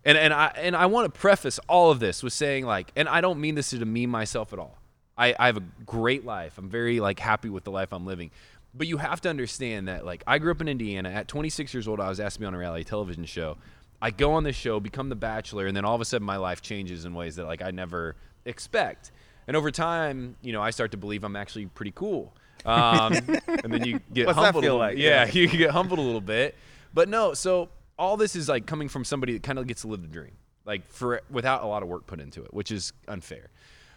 and 0.03 0.17
and 0.17 0.33
I 0.33 0.47
and 0.55 0.75
I 0.75 0.87
want 0.87 1.13
to 1.13 1.19
preface 1.19 1.59
all 1.69 1.91
of 1.91 1.99
this 1.99 2.23
with 2.23 2.33
saying 2.33 2.65
like, 2.65 2.91
and 2.95 3.07
I 3.07 3.21
don't 3.21 3.39
mean 3.39 3.53
this 3.53 3.69
to 3.71 3.77
demean 3.77 4.09
myself 4.09 4.53
at 4.53 4.57
all. 4.59 4.78
I, 5.19 5.35
I 5.37 5.47
have 5.47 5.57
a 5.57 5.63
great 5.85 6.25
life. 6.25 6.57
I'm 6.57 6.69
very 6.69 6.99
like 6.99 7.19
happy 7.19 7.49
with 7.49 7.65
the 7.65 7.71
life 7.71 7.91
I'm 7.91 8.05
living. 8.05 8.31
But 8.73 8.87
you 8.87 8.97
have 8.97 9.19
to 9.21 9.29
understand 9.29 9.87
that 9.87 10.05
like 10.05 10.23
I 10.25 10.39
grew 10.39 10.51
up 10.51 10.61
in 10.61 10.67
Indiana. 10.67 11.09
At 11.09 11.27
26 11.27 11.73
years 11.73 11.87
old, 11.87 11.99
I 11.99 12.07
was 12.09 12.19
asked 12.19 12.35
to 12.35 12.39
be 12.39 12.45
on 12.45 12.53
a 12.53 12.57
reality 12.57 12.83
television 12.85 13.25
show. 13.25 13.57
I 14.01 14.11
go 14.11 14.31
on 14.33 14.43
this 14.43 14.55
show, 14.55 14.79
become 14.79 15.09
the 15.09 15.15
Bachelor, 15.15 15.67
and 15.67 15.75
then 15.75 15.83
all 15.83 15.93
of 15.95 15.99
a 16.01 16.05
sudden 16.05 16.25
my 16.25 16.37
life 16.37 16.61
changes 16.61 17.03
in 17.03 17.13
ways 17.13 17.35
that 17.35 17.45
like 17.45 17.61
I 17.61 17.71
never 17.71 18.15
expect. 18.45 19.11
And 19.47 19.57
over 19.57 19.71
time, 19.71 20.35
you 20.41 20.53
know, 20.53 20.61
I 20.61 20.69
start 20.69 20.91
to 20.91 20.97
believe 20.97 21.23
I'm 21.23 21.35
actually 21.35 21.65
pretty 21.65 21.91
cool. 21.93 22.33
Um, 22.65 23.13
and 23.63 23.73
then 23.73 23.83
you 23.83 23.99
get 24.13 24.27
What's 24.27 24.37
that 24.37 24.45
humbled. 24.45 24.63
a 24.63 24.67
feel 24.67 24.77
like? 24.77 24.97
Yeah, 24.97 25.25
Yeah. 25.25 25.31
you 25.33 25.47
get 25.47 25.71
humbled 25.71 25.99
a 25.99 26.03
little 26.03 26.21
bit. 26.21 26.55
But 26.93 27.09
no, 27.09 27.33
so 27.33 27.69
all 27.97 28.15
this 28.15 28.35
is 28.35 28.47
like 28.47 28.65
coming 28.65 28.87
from 28.87 29.03
somebody 29.03 29.33
that 29.33 29.43
kind 29.43 29.59
of 29.59 29.67
gets 29.67 29.81
to 29.81 29.87
live 29.87 30.01
the 30.01 30.07
dream, 30.07 30.31
like 30.65 30.87
for 30.91 31.21
without 31.29 31.63
a 31.63 31.67
lot 31.67 31.83
of 31.83 31.89
work 31.89 32.05
put 32.07 32.19
into 32.19 32.43
it, 32.43 32.53
which 32.53 32.71
is 32.71 32.93
unfair. 33.07 33.49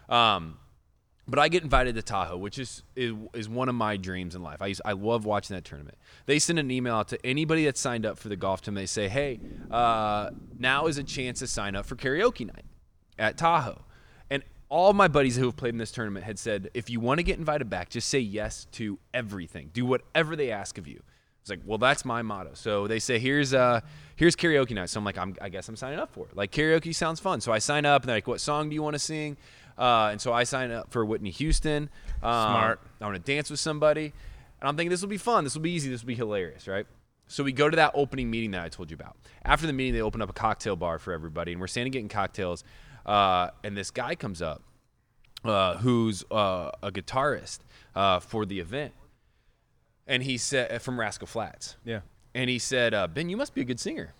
Um, 0.09 0.59
but 1.29 1.39
I 1.39 1.49
get 1.49 1.63
invited 1.63 1.95
to 1.95 2.03
Tahoe, 2.03 2.37
which 2.37 2.59
is, 2.59 2.83
is 2.97 3.15
is 3.33 3.49
one 3.49 3.69
of 3.69 3.75
my 3.75 3.97
dreams 3.97 4.35
in 4.35 4.43
life. 4.43 4.61
I 4.61 4.75
I 4.85 4.93
love 4.93 5.25
watching 5.25 5.55
that 5.55 5.65
tournament. 5.65 5.97
They 6.27 6.39
send 6.39 6.59
an 6.59 6.71
email 6.71 6.97
out 6.97 7.09
to 7.09 7.27
anybody 7.27 7.65
that 7.67 7.77
signed 7.79 8.05
up 8.05 8.19
for 8.19 8.29
the 8.29 8.37
golf 8.37 8.61
tournament. 8.63 8.83
They 8.83 8.87
say, 8.87 9.09
"Hey, 9.09 9.41
uh, 9.71 10.31
now 10.59 10.87
is 10.87 10.99
a 10.99 11.05
chance 11.05 11.39
to 11.39 11.47
sign 11.47 11.77
up 11.77 11.87
for 11.87 11.95
karaoke 11.95 12.47
night 12.47 12.65
at 13.19 13.39
Tahoe." 13.39 13.83
And 14.31 14.43
all 14.69 14.93
my 14.95 15.07
buddies 15.07 15.37
who 15.37 15.45
have 15.47 15.57
played 15.57 15.75
in 15.75 15.79
this 15.79 15.93
tournament 15.93 16.25
had 16.25 16.39
said, 16.41 16.71
"If 16.75 16.91
you 16.91 16.99
want 16.99 17.19
to 17.19 17.23
get 17.23 17.39
invited 17.39 17.71
back, 17.71 17.91
just 17.91 18.09
say 18.09 18.19
yes 18.19 18.67
to 18.73 18.99
everything. 19.15 19.71
Do 19.73 19.87
whatever 19.87 20.35
they 20.35 20.51
ask 20.51 20.77
of 20.77 20.89
you." 20.89 21.03
It's 21.43 21.51
like, 21.51 21.61
well, 21.67 21.79
that's 21.79 22.05
my 22.05 22.23
motto. 22.23 22.53
So 22.55 22.87
they 22.87 23.01
say, 23.01 23.19
here's 23.19 23.53
uh, 23.53 23.81
here's 24.15 24.37
karaoke 24.37 24.77
night. 24.77 24.91
So 24.91 25.01
I'm 25.01 25.05
like, 25.05 25.19
I'm, 25.19 25.37
I 25.41 25.49
guess 25.49 25.69
I'm 25.69 25.75
signing 25.75 25.99
up 25.99 26.13
for 26.13 26.27
it. 26.27 26.37
Like 26.37 26.53
karaoke 26.53 26.95
sounds 26.95 27.19
fun. 27.19 27.41
So 27.41 27.51
I 27.51 27.59
sign 27.59 27.85
up, 27.85 28.03
and 28.03 28.09
they're 28.09 28.17
like, 28.17 28.29
what 28.29 28.41
song 28.41 28.69
do 28.69 28.77
you 28.77 28.83
want 28.83 28.95
to 28.95 29.01
sing? 29.01 29.37
Uh, 29.83 30.11
and 30.13 30.21
so 30.21 30.33
I 30.33 30.45
sign 30.45 30.71
up 30.71 30.93
for 30.93 31.05
Whitney 31.05 31.31
Houston. 31.31 31.91
Um, 32.23 32.31
Smart. 32.31 32.81
I 33.01 33.05
want 33.05 33.17
to 33.17 33.33
dance 33.33 33.51
with 33.51 33.59
somebody, 33.59 34.05
and 34.61 34.69
I'm 34.69 34.77
thinking 34.77 34.91
this 34.91 35.03
will 35.03 35.09
be 35.09 35.17
fun. 35.19 35.43
This 35.43 35.55
will 35.57 35.63
be 35.63 35.73
easy. 35.73 35.91
This 35.91 36.03
will 36.03 36.07
be 36.09 36.15
hilarious, 36.15 36.69
right? 36.69 36.87
So 37.27 37.43
we 37.43 37.51
go 37.51 37.69
to 37.69 37.75
that 37.77 37.91
opening 37.95 38.31
meeting 38.31 38.53
that 38.53 38.63
I 38.63 38.69
told 38.69 38.91
you 38.93 38.95
about. 38.95 39.17
After 39.45 39.67
the 39.67 39.73
meeting, 39.73 39.95
they 39.95 40.01
open 40.03 40.23
up 40.23 40.31
a 40.31 40.35
cocktail 40.35 40.77
bar 40.77 41.01
for 41.01 41.13
everybody, 41.13 41.51
and 41.51 41.61
we're 41.61 41.67
standing 41.67 41.91
getting 41.91 42.09
cocktails. 42.09 42.63
Uh, 43.05 43.49
and 43.65 43.77
this 43.77 43.91
guy 43.91 44.15
comes 44.15 44.41
up, 44.41 44.63
uh, 45.45 45.79
who's 45.79 46.23
uh, 46.31 46.71
a 46.83 46.93
guitarist 46.93 47.59
uh, 47.97 48.21
for 48.21 48.47
the 48.47 48.61
event, 48.61 48.93
and 50.07 50.23
he 50.23 50.37
said 50.39 50.81
from 50.81 51.01
Rascal 51.01 51.27
Flatts. 51.27 51.77
yeah. 51.85 52.01
And 52.35 52.49
he 52.49 52.59
said, 52.59 52.95
uh, 52.95 53.09
"Ben, 53.09 53.29
you 53.29 53.37
must 53.37 53.53
be 53.55 53.61
a 53.61 53.65
good 53.65 53.81
singer." 53.81 54.15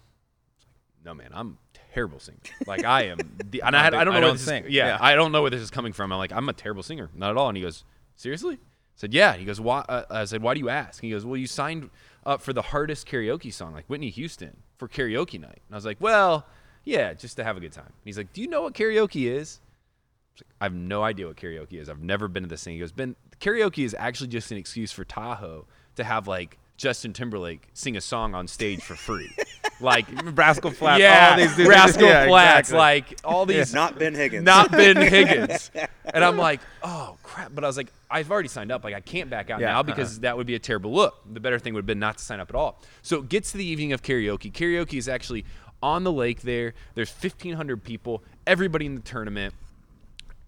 Like, 0.97 1.05
no, 1.05 1.15
man, 1.15 1.31
I'm 1.33 1.59
terrible 1.93 2.19
singer. 2.19 2.39
Like 2.67 2.85
I 2.85 3.03
am. 3.05 3.19
The, 3.51 3.63
and 3.63 3.77
I, 3.77 3.83
had, 3.83 3.95
I 3.95 4.05
don't 4.05 4.15
know 4.15 4.19
I 4.19 4.23
where 4.23 4.29
don't 4.29 4.37
this 4.37 4.45
sing. 4.45 4.65
Is, 4.65 4.71
yeah, 4.71 4.87
Yeah. 4.89 4.99
I 5.01 5.15
don't 5.15 5.33
know 5.33 5.43
where 5.43 5.51
this 5.51 5.61
is 5.63 5.71
coming 5.71 5.93
from. 5.93 6.13
I'm 6.13 6.19
like, 6.19 6.33
I'm 6.33 6.49
a 6.49 6.53
terrible 6.53 6.83
singer, 6.83 7.11
not 7.15 7.31
at 7.31 7.37
all. 7.37 7.49
And 7.49 7.57
he 7.57 7.63
goes, 7.63 7.85
seriously? 8.17 8.55
I 8.55 8.59
said, 8.97 9.15
yeah. 9.15 9.35
He 9.35 9.45
goes, 9.45 9.61
why? 9.61 9.81
Uh, 9.89 10.05
I 10.11 10.25
said, 10.25 10.43
why 10.43 10.55
do 10.55 10.61
you 10.61 10.69
ask? 10.69 11.01
He 11.01 11.11
goes, 11.11 11.25
well, 11.25 11.37
you 11.37 11.47
signed 11.47 11.91
up 12.25 12.41
for 12.41 12.53
the 12.53 12.63
hardest 12.63 13.07
karaoke 13.09 13.53
song, 13.53 13.73
like 13.73 13.87
Whitney 13.87 14.11
Houston, 14.11 14.57
for 14.79 14.89
karaoke 14.89 15.41
night. 15.41 15.63
And 15.67 15.73
I 15.73 15.77
was 15.77 15.85
like, 15.85 15.99
well, 16.01 16.47
yeah, 16.85 17.15
just 17.15 17.37
to 17.37 17.45
have 17.45 17.57
a 17.57 17.61
good 17.61 17.73
time. 17.73 17.87
And 17.87 17.95
he's 18.05 18.19
like, 18.19 18.33
do 18.33 18.41
you 18.41 18.49
know 18.49 18.63
what 18.63 18.75
karaoke 18.75 19.31
is? 19.31 19.61
I 19.61 20.41
like, 20.41 20.47
I 20.61 20.65
have 20.65 20.75
no 20.75 21.03
idea 21.03 21.27
what 21.27 21.37
karaoke 21.37 21.75
is. 21.81 21.89
I've 21.89 22.01
never 22.03 22.29
been 22.29 22.43
to 22.43 22.49
this 22.49 22.65
thing. 22.65 22.75
He 22.75 22.81
goes, 22.81 22.93
Ben, 22.93 23.17
karaoke 23.41 23.85
is 23.85 23.95
actually 23.99 24.29
just 24.29 24.51
an 24.51 24.57
excuse 24.57 24.91
for 24.93 25.05
Tahoe 25.05 25.67
to 25.97 26.05
have 26.05 26.27
like 26.27 26.59
Justin 26.83 27.13
Timberlake 27.13 27.69
sing 27.75 27.97
a 27.97 28.01
song 28.01 28.35
on 28.35 28.49
stage 28.49 28.83
for 28.83 28.97
free. 28.97 29.31
like 29.81 30.05
Rascal 30.37 30.73
Flatts. 30.73 31.01
yeah, 31.01 31.31
all 31.31 31.37
these 31.37 31.55
dudes- 31.55 31.69
Rascal 31.69 32.09
yeah, 32.09 32.27
Flatts, 32.27 32.71
exactly. 32.71 32.79
like 32.79 33.21
all 33.23 33.47
these 33.47 33.73
Not 33.73 34.01
Ben 34.01 34.17
Higgins. 34.17 34.45
not 34.45 34.73
Ben 34.73 34.97
Higgins. 35.01 35.71
And 36.13 36.25
I'm 36.25 36.37
like, 36.37 36.61
oh 36.83 37.17
crap. 37.23 37.55
But 37.55 37.63
I 37.63 37.69
was 37.69 37.77
like, 37.77 37.93
I've 38.11 38.33
already 38.33 38.49
signed 38.49 38.73
up. 38.73 38.83
Like 38.83 38.95
I 38.97 39.01
can't 39.01 39.31
back 39.31 39.49
out 39.49 39.61
Yeah, 39.61 39.69
now 39.69 39.73
uh-huh. 39.75 39.83
because 39.85 40.19
that 40.21 40.37
would 40.37 40.49
be 40.49 40.57
a 40.57 40.59
terrible 40.59 40.93
look. 40.93 41.15
The 41.33 41.39
better 41.39 41.61
thing 41.61 41.73
would 41.75 41.83
have 41.83 41.87
been 41.87 42.01
not 42.01 42.19
to 42.19 42.25
sign 42.25 42.41
up 42.41 42.51
at 42.51 42.57
all. 42.57 42.81
So 43.03 43.19
it 43.21 43.29
gets 43.29 43.53
to 43.53 43.59
the 43.59 43.65
evening 43.65 43.93
of 43.93 44.03
karaoke. 44.03 44.51
Karaoke 44.51 44.99
is 44.99 45.09
actually 45.09 45.45
on 45.85 46.03
the 46.03 46.13
lake 46.13 46.43
there. 46.43 46.75
There's 46.97 47.13
1,500 47.13 47.85
people, 47.85 48.25
everybody 48.45 48.87
in 48.87 48.97
the 48.97 49.03
tournament, 49.03 49.55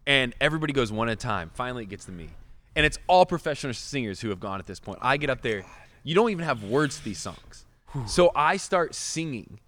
and 0.04 0.34
everybody 0.40 0.72
goes 0.72 0.90
one 0.90 1.08
at 1.08 1.12
a 1.12 1.16
time. 1.16 1.52
Finally, 1.54 1.84
it 1.84 1.90
gets 1.90 2.06
to 2.06 2.12
me. 2.12 2.30
And 2.74 2.84
it's 2.84 2.98
all 3.06 3.24
professional 3.24 3.72
singers 3.72 4.20
who 4.20 4.30
have 4.30 4.40
gone 4.40 4.58
at 4.58 4.66
this 4.66 4.80
point. 4.80 4.98
I 5.00 5.16
get 5.16 5.30
up 5.30 5.40
there. 5.40 5.64
You 6.04 6.14
don't 6.14 6.30
even 6.30 6.44
have 6.44 6.62
words 6.62 6.98
to 6.98 7.04
these 7.04 7.18
songs. 7.18 7.64
So 8.06 8.30
I 8.34 8.56
start 8.56 8.94
singing 8.94 9.58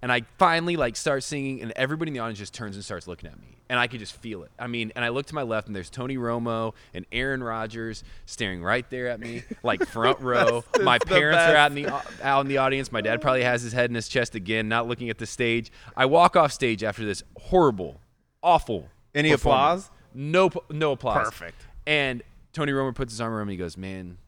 and 0.00 0.12
I 0.12 0.22
finally 0.38 0.76
like 0.76 0.96
start 0.96 1.24
singing, 1.24 1.60
and 1.60 1.72
everybody 1.74 2.10
in 2.10 2.14
the 2.14 2.20
audience 2.20 2.38
just 2.38 2.54
turns 2.54 2.76
and 2.76 2.84
starts 2.84 3.06
looking 3.06 3.28
at 3.28 3.38
me, 3.40 3.58
and 3.68 3.80
I 3.80 3.88
could 3.88 3.98
just 3.98 4.14
feel 4.14 4.44
it. 4.44 4.50
I 4.58 4.68
mean, 4.68 4.92
and 4.94 5.04
I 5.04 5.08
look 5.08 5.26
to 5.26 5.34
my 5.34 5.42
left, 5.42 5.66
and 5.66 5.74
there's 5.74 5.90
Tony 5.90 6.16
Romo 6.16 6.74
and 6.94 7.04
Aaron 7.10 7.42
Rodgers 7.42 8.04
staring 8.24 8.62
right 8.62 8.88
there 8.90 9.08
at 9.08 9.18
me, 9.18 9.42
like 9.62 9.84
front 9.86 10.20
row. 10.20 10.64
my 10.82 10.98
parents 10.98 11.40
are 11.40 11.56
out 11.56 11.72
in 11.72 11.82
the 11.82 12.02
out 12.22 12.42
in 12.42 12.48
the 12.48 12.58
audience. 12.58 12.92
My 12.92 13.00
dad 13.00 13.20
probably 13.20 13.42
has 13.42 13.62
his 13.62 13.72
head 13.72 13.90
in 13.90 13.96
his 13.96 14.08
chest 14.08 14.34
again, 14.34 14.68
not 14.68 14.86
looking 14.86 15.10
at 15.10 15.18
the 15.18 15.26
stage. 15.26 15.72
I 15.96 16.06
walk 16.06 16.36
off 16.36 16.52
stage 16.52 16.84
after 16.84 17.04
this 17.04 17.22
horrible, 17.36 18.00
awful. 18.42 18.88
Any 19.14 19.32
applause? 19.32 19.90
No, 20.14 20.50
no 20.70 20.92
applause. 20.92 21.24
Perfect. 21.24 21.66
And 21.86 22.22
Tony 22.52 22.70
Romo 22.72 22.94
puts 22.94 23.12
his 23.12 23.20
arm 23.20 23.32
around 23.32 23.48
me. 23.48 23.54
He 23.54 23.58
goes, 23.58 23.76
"Man, 23.76 24.18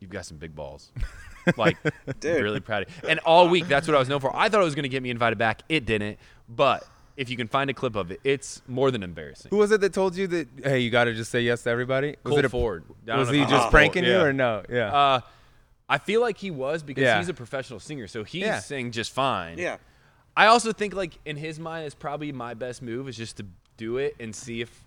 you've 0.00 0.10
got 0.10 0.26
some 0.26 0.36
big 0.36 0.54
balls." 0.54 0.92
like, 1.56 1.76
Dude. 2.20 2.42
really 2.42 2.60
proud 2.60 2.84
of 2.84 2.88
you. 3.02 3.08
And 3.08 3.18
all 3.20 3.48
week, 3.48 3.68
that's 3.68 3.86
what 3.88 3.94
I 3.94 3.98
was 3.98 4.08
known 4.08 4.20
for. 4.20 4.34
I 4.36 4.48
thought 4.48 4.60
it 4.60 4.64
was 4.64 4.74
going 4.74 4.82
to 4.84 4.88
get 4.88 5.02
me 5.02 5.10
invited 5.10 5.38
back. 5.38 5.62
It 5.68 5.86
didn't. 5.86 6.18
But 6.48 6.86
if 7.16 7.30
you 7.30 7.36
can 7.36 7.48
find 7.48 7.68
a 7.70 7.74
clip 7.74 7.96
of 7.96 8.10
it, 8.10 8.20
it's 8.24 8.62
more 8.68 8.90
than 8.90 9.02
embarrassing. 9.02 9.48
Who 9.50 9.56
was 9.56 9.72
it 9.72 9.80
that 9.80 9.92
told 9.92 10.14
you 10.16 10.26
that? 10.28 10.48
Hey, 10.62 10.80
you 10.80 10.90
got 10.90 11.04
to 11.04 11.14
just 11.14 11.30
say 11.30 11.40
yes 11.40 11.62
to 11.64 11.70
everybody. 11.70 12.16
Was 12.22 12.30
Colt 12.32 12.38
it 12.40 12.44
a, 12.44 12.48
Ford. 12.48 12.84
I 13.04 13.06
don't 13.06 13.18
Was 13.20 13.28
he 13.30 13.36
if 13.36 13.38
you 13.40 13.44
know 13.44 13.50
just 13.50 13.60
Colt. 13.62 13.70
pranking 13.72 14.04
you 14.04 14.18
or 14.20 14.32
no? 14.32 14.62
Yeah. 14.70 14.92
Uh, 14.94 15.20
I 15.88 15.98
feel 15.98 16.20
like 16.20 16.36
he 16.36 16.50
was 16.50 16.82
because 16.82 17.02
Yeah. 17.02 17.18
he's 17.18 17.30
a 17.30 17.34
professional 17.34 17.80
singer, 17.80 18.06
so 18.08 18.22
he's 18.24 18.42
Yeah. 18.42 18.58
singing 18.60 18.92
just 18.92 19.10
fine. 19.12 19.56
Yeah. 19.58 19.78
I 20.36 20.46
also 20.46 20.72
think 20.72 20.94
like 20.94 21.18
in 21.24 21.36
his 21.36 21.58
mind, 21.58 21.86
it's 21.86 21.94
probably 21.94 22.30
my 22.30 22.54
best 22.54 22.82
move 22.82 23.08
is 23.08 23.16
just 23.16 23.38
to 23.38 23.46
do 23.78 23.96
it 23.96 24.14
and 24.20 24.36
see 24.36 24.60
if 24.60 24.84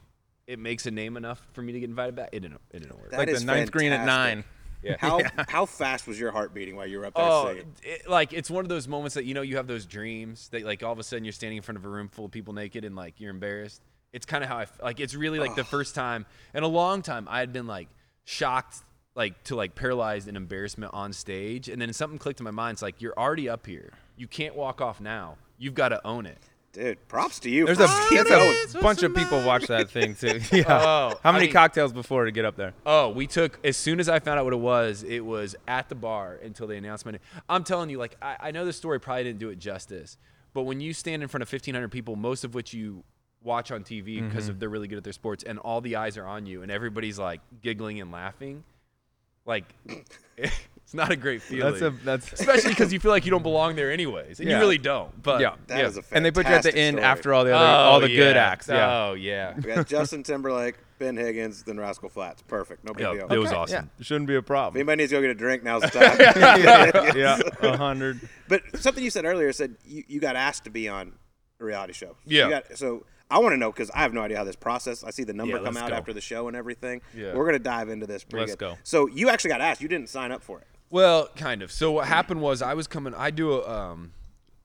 it 0.48 0.60
makes 0.60 0.86
a 0.86 0.92
name 0.92 1.18
enough 1.18 1.42
for 1.54 1.62
me 1.62 1.74
to 1.74 1.80
get 1.80 1.90
invited 1.90 2.16
back. 2.16 2.30
It 2.32 2.42
didn't. 2.42 2.62
It 2.72 2.80
didn't 2.80 2.98
work. 3.00 3.10
That 3.12 3.18
like 3.18 3.28
the 3.30 3.34
is 3.34 3.44
ninth 3.44 3.72
green 3.72 3.92
at 3.92 4.06
nine. 4.06 4.44
Yeah. 4.84 4.96
How 5.00 5.20
how 5.50 5.66
fast 5.66 6.08
was 6.08 6.20
your 6.20 6.32
heart 6.32 6.54
beating 6.54 6.76
while 6.76 6.88
you 6.88 7.00
were 7.00 7.06
up 7.06 7.14
there 7.16 7.24
Oh, 7.26 7.48
singing? 7.50 7.76
it, 7.84 8.10
like 8.10 8.34
it's 8.34 8.50
one 8.50 8.66
of 8.66 8.70
those 8.70 8.88
moments 8.88 9.16
that 9.16 9.26
you 9.26 9.34
know 9.34 9.42
you 9.42 9.58
have 9.58 9.68
those 9.68 9.86
dreams 9.86 10.50
that 10.50 10.64
like 10.64 10.84
all 10.84 10.92
of 10.94 11.00
a 11.00 11.04
sudden 11.04 11.24
you're 11.26 11.32
standing 11.34 11.58
in 11.58 11.64
front 11.64 11.78
of 11.78 11.86
a 11.86 11.90
room 11.90 12.08
full 12.10 12.26
of 12.26 12.32
people 12.32 12.54
naked 12.54 12.84
and 12.86 12.96
like 12.96 13.20
you're 13.20 13.32
embarrassed. 13.32 13.82
It's 14.14 14.26
kind 14.26 14.44
of 14.44 14.50
how 14.50 14.58
I 14.58 14.64
f- 14.64 14.80
like. 14.84 15.00
It's 15.00 15.16
really 15.16 15.40
like 15.40 15.56
the 15.56 15.64
first 15.64 15.96
time 15.96 16.26
in 16.54 16.64
a 16.64 16.68
long 16.68 17.02
time 17.02 17.28
I 17.30 17.40
had 17.40 17.54
been 17.54 17.66
like 17.68 17.88
shocked, 18.26 18.78
like 19.16 19.42
to 19.46 19.56
like 19.56 19.74
paralyzed 19.76 20.28
in 20.28 20.36
embarrassment 20.36 20.94
on 20.94 21.14
stage, 21.14 21.70
and 21.70 21.82
then 21.82 21.94
something 21.94 22.20
clicked 22.20 22.40
in 22.40 22.44
my 22.44 22.52
mind. 22.52 22.76
It's 22.76 22.82
like 22.82 23.02
you're 23.02 23.18
already 23.18 23.48
up 23.48 23.66
here. 23.66 23.94
You 24.18 24.28
can't 24.28 24.56
walk 24.56 24.82
off 24.82 25.00
now. 25.00 25.38
You've 25.58 25.76
got 25.76 25.90
to 25.90 26.06
own 26.06 26.26
it. 26.26 26.38
Dude, 26.74 27.06
props 27.10 27.40
to 27.42 27.50
you. 27.50 27.66
There's 27.66 27.80
a, 27.82 27.88
keep 28.10 28.26
there's 28.26 28.30
going. 28.30 28.56
a 28.76 28.82
bunch 28.82 29.04
of 29.04 29.14
people 29.14 29.44
watch 29.44 29.68
that 29.68 29.90
thing 29.90 30.16
too. 30.16 30.40
Yeah. 30.52 30.64
Oh, 30.70 31.20
How 31.22 31.30
I 31.30 31.34
many 31.34 31.46
mean- 31.48 31.54
cocktails 31.54 31.92
before 31.92 32.24
to 32.26 32.32
get 32.32 32.46
up 32.46 32.56
there? 32.56 32.74
Oh, 32.86 33.10
we 33.10 33.28
took 33.28 33.60
as 33.66 33.76
soon 33.76 34.00
as 34.00 34.08
I 34.08 34.20
found 34.20 34.40
out 34.40 34.46
what 34.46 34.54
it 34.54 34.60
was, 34.60 35.04
it 35.04 35.20
was 35.26 35.56
at 35.68 35.90
the 35.90 35.96
bar 35.96 36.40
until 36.42 36.68
the 36.68 36.76
announcement. 36.76 37.22
I'm 37.50 37.64
telling 37.66 37.90
you, 37.90 37.98
like 37.98 38.16
I, 38.22 38.38
I 38.40 38.52
know 38.52 38.64
this 38.64 38.78
story 38.78 39.00
probably 39.02 39.26
didn't 39.26 39.40
do 39.40 39.50
it 39.50 39.60
justice, 39.60 40.18
but 40.54 40.62
when 40.64 40.80
you 40.80 40.94
stand 40.94 41.22
in 41.24 41.28
front 41.28 41.42
of 41.42 41.52
1,500 41.52 41.90
people, 41.90 42.16
most 42.16 42.44
of 42.46 42.54
which 42.56 42.74
you 42.74 43.04
watch 43.44 43.72
on 43.72 43.84
TV 43.84 44.26
because 44.26 44.48
Mm-hmm. 44.50 44.60
they're 44.60 44.70
really 44.70 44.88
good 44.88 44.98
at 45.00 45.04
their 45.04 45.12
sports, 45.14 45.44
and 45.44 45.60
all 45.60 45.82
the 45.82 45.98
eyes 45.98 46.16
are 46.18 46.26
on 46.26 46.46
you, 46.46 46.62
and 46.62 46.72
everybody's 46.72 47.20
like 47.20 47.42
giggling 47.62 48.00
and 48.00 48.12
laughing, 48.12 48.64
like 49.46 49.66
it's 50.92 50.96
not 50.98 51.10
a 51.10 51.16
great 51.16 51.42
feeling. 51.42 51.72
That's 51.72 51.82
a 51.82 51.90
that's 52.04 52.34
Especially 52.34 52.72
because 52.72 52.92
you 52.92 53.00
feel 53.00 53.12
like 53.12 53.24
you 53.24 53.32
don't 53.32 53.44
belong 53.52 53.78
there 53.78 53.90
anyways, 53.94 54.42
and 54.42 54.50
Yeah. 54.50 54.56
you 54.56 54.62
really 54.62 54.78
don't. 54.78 55.24
But 55.24 55.40
yeah. 55.40 55.56
That 55.68 55.86
is 55.86 55.98
a 55.98 56.04
and 56.12 56.26
they 56.26 56.32
put 56.32 56.46
you 56.50 56.54
at 56.54 56.64
the 56.64 56.76
end 56.76 56.96
story. 56.96 57.06
after 57.06 57.34
all 57.34 57.46
the 57.46 57.56
other 57.56 57.66
oh, 57.66 57.92
all 57.94 58.00
the 58.02 58.14
good 58.14 58.36
acts. 58.36 58.68
Yeah. 58.68 58.92
Oh 59.08 59.14
yeah. 59.14 59.54
We 59.56 59.62
got 59.64 59.88
Justin 59.88 60.22
Timberlake, 60.24 60.76
Ben 61.00 61.16
Higgins, 61.16 61.64
then 61.64 61.80
Rascal 61.80 62.10
Flatts. 62.10 62.42
Perfect. 62.42 62.84
No 62.84 62.92
big 62.94 63.06
Yeah, 63.08 63.14
deal. 63.14 63.32
it 63.32 63.38
was 63.38 63.52
Okay, 63.52 63.56
awesome. 63.58 63.90
Yeah. 63.98 64.04
Shouldn't 64.04 64.28
be 64.28 64.36
a 64.36 64.40
If 64.40 64.46
problem. 64.46 64.78
anybody 64.82 65.04
needs 65.04 65.12
to 65.12 65.16
go 65.16 65.22
get 65.22 65.30
a 65.30 65.34
drink, 65.34 65.64
now's 65.64 65.84
the 65.84 65.88
time. 65.92 67.16
yeah, 67.16 67.40
a 67.62 67.78
hundred. 67.78 68.20
But 68.50 68.64
something 68.82 69.02
you 69.02 69.10
said 69.12 69.24
earlier 69.24 69.54
said 69.54 69.76
you, 69.86 70.04
you 70.10 70.20
got 70.20 70.36
asked 70.36 70.66
to 70.66 70.70
be 70.70 70.90
on 70.90 71.14
a 71.62 71.64
reality 71.64 71.94
show. 71.94 72.18
Yeah. 72.26 72.44
You 72.46 72.50
got, 72.50 72.78
so 72.78 73.06
I 73.30 73.40
want 73.40 73.54
to 73.54 73.58
know 73.58 73.72
because 73.72 73.90
I 73.92 74.00
have 74.00 74.14
no 74.14 74.20
idea 74.22 74.36
how 74.36 74.44
this 74.44 74.58
process. 74.58 75.06
I 75.06 75.12
see 75.12 75.24
the 75.24 75.32
number 75.34 75.56
Yeah, 75.58 75.64
come 75.64 75.78
out 75.78 75.90
go. 75.92 75.96
after 75.96 76.12
the 76.12 76.20
show 76.20 76.50
and 76.50 76.58
everything. 76.58 77.02
Yeah. 77.16 77.34
We're 77.34 77.46
gonna 77.46 77.60
dive 77.60 77.88
into 77.88 78.06
this. 78.06 78.26
Pretty 78.26 78.42
Let's 78.42 78.56
good. 78.58 78.72
go. 78.72 78.78
So 78.84 79.08
you 79.08 79.30
actually 79.30 79.52
got 79.52 79.62
asked. 79.62 79.80
You 79.82 79.88
didn't 79.88 80.10
sign 80.10 80.34
up 80.34 80.44
for 80.44 80.60
it. 80.60 80.68
Well, 80.92 81.30
kind 81.38 81.62
of. 81.62 81.72
So 81.72 81.94
what 81.94 82.08
happened 82.08 82.42
was 82.42 82.62
I 82.62 82.74
was 82.74 82.86
coming. 82.86 83.16
I 83.16 83.32
do 83.32 83.54
a, 83.54 83.68
um, 83.68 84.12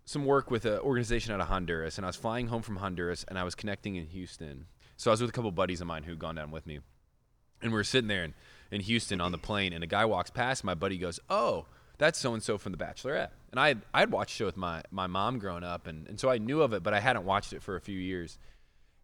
some 0.04 0.24
work 0.24 0.50
with 0.50 0.64
an 0.64 0.80
organization 0.80 1.32
out 1.32 1.40
of 1.40 1.46
Honduras, 1.46 1.98
and 1.98 2.04
I 2.04 2.08
was 2.08 2.16
flying 2.16 2.48
home 2.48 2.62
from 2.62 2.76
Honduras, 2.76 3.24
and 3.28 3.38
I 3.38 3.44
was 3.44 3.54
connecting 3.54 3.94
in 3.94 4.06
Houston. 4.08 4.66
So 4.96 5.10
I 5.10 5.12
was 5.12 5.20
with 5.20 5.30
a 5.30 5.32
couple 5.32 5.52
buddies 5.52 5.80
of 5.80 5.86
mine 5.86 6.02
who'd 6.02 6.18
gone 6.18 6.34
down 6.34 6.50
with 6.50 6.66
me, 6.66 6.80
and 7.62 7.70
we 7.70 7.76
were 7.76 7.84
sitting 7.84 8.08
there 8.08 8.24
in, 8.24 8.34
in 8.72 8.80
Houston 8.80 9.20
on 9.20 9.30
the 9.30 9.38
plane, 9.38 9.72
and 9.72 9.84
a 9.84 9.86
guy 9.86 10.04
walks 10.04 10.30
past. 10.30 10.64
My 10.64 10.74
buddy 10.74 10.98
goes, 10.98 11.20
"Oh, 11.30 11.66
that's 11.96 12.18
so 12.18 12.34
and 12.34 12.42
so 12.42 12.58
from 12.58 12.72
The 12.72 12.78
Bachelorette." 12.78 13.30
And 13.52 13.60
I 13.60 13.76
I 13.94 14.00
had 14.00 14.10
watched 14.10 14.32
the 14.32 14.38
show 14.38 14.46
with 14.46 14.56
my 14.56 14.82
my 14.90 15.06
mom 15.06 15.38
growing 15.38 15.62
up, 15.62 15.86
and, 15.86 16.08
and 16.08 16.18
so 16.18 16.28
I 16.28 16.38
knew 16.38 16.60
of 16.60 16.72
it, 16.72 16.82
but 16.82 16.92
I 16.92 16.98
hadn't 16.98 17.24
watched 17.24 17.52
it 17.52 17.62
for 17.62 17.76
a 17.76 17.80
few 17.80 17.98
years. 17.98 18.36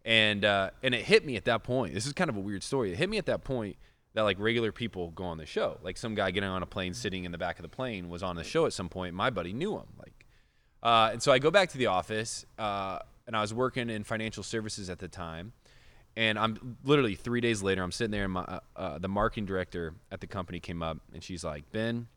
And 0.03 0.43
uh, 0.43 0.71
and 0.81 0.93
it 0.93 1.05
hit 1.05 1.25
me 1.25 1.37
at 1.37 1.45
that 1.45 1.63
point. 1.63 1.93
This 1.93 2.05
is 2.05 2.11
kind 2.11 2.29
of 2.29 2.35
a 2.35 2.41
weird 2.41 2.63
story. 2.63 2.91
It 2.91 2.97
hit 2.97 3.09
me 3.09 3.17
at 3.17 3.27
that 3.27 3.45
point 3.45 3.77
that 4.13 4.21
like 4.21 4.39
regular 4.39 4.71
people 4.71 5.11
go 5.11 5.25
on 5.25 5.37
the 5.37 5.45
show. 5.45 5.79
Like 5.81 5.97
some 5.97 6.15
guy 6.15 6.31
getting 6.31 6.49
on 6.49 6.63
a 6.63 6.67
plane, 6.67 6.93
sitting 6.93 7.23
in 7.23 7.31
the 7.31 7.37
back 7.37 7.57
of 7.57 7.63
the 7.63 7.69
plane, 7.69 8.09
was 8.09 8.23
on 8.23 8.35
the 8.35 8.43
show 8.43 8.65
at 8.65 8.73
some 8.73 8.89
point. 8.89 9.15
My 9.15 9.29
buddy 9.29 9.53
knew 9.53 9.75
him. 9.75 9.87
Like, 9.97 10.25
uh, 10.81 11.09
and 11.13 11.23
so 11.23 11.31
I 11.31 11.39
go 11.39 11.49
back 11.49 11.69
to 11.69 11.77
the 11.77 11.87
office, 11.87 12.45
uh, 12.59 12.99
and 13.25 13.35
I 13.35 13.41
was 13.41 13.53
working 13.53 13.89
in 13.89 14.03
financial 14.03 14.43
services 14.43 14.89
at 14.89 14.99
the 14.99 15.07
time. 15.07 15.53
And 16.15 16.37
I'm 16.37 16.77
literally 16.83 17.15
three 17.15 17.41
days 17.41 17.63
later. 17.63 17.81
I'm 17.81 17.91
sitting 17.91 18.11
there, 18.11 18.25
and 18.25 18.33
my 18.33 18.41
uh, 18.41 18.59
uh, 18.75 18.99
the 18.99 19.07
marketing 19.07 19.45
director 19.45 19.95
at 20.11 20.21
the 20.21 20.27
company 20.27 20.59
came 20.59 20.83
up, 20.83 20.99
and 21.11 21.23
she's 21.23 21.43
like, 21.43 21.71
"Ben, 21.71 22.07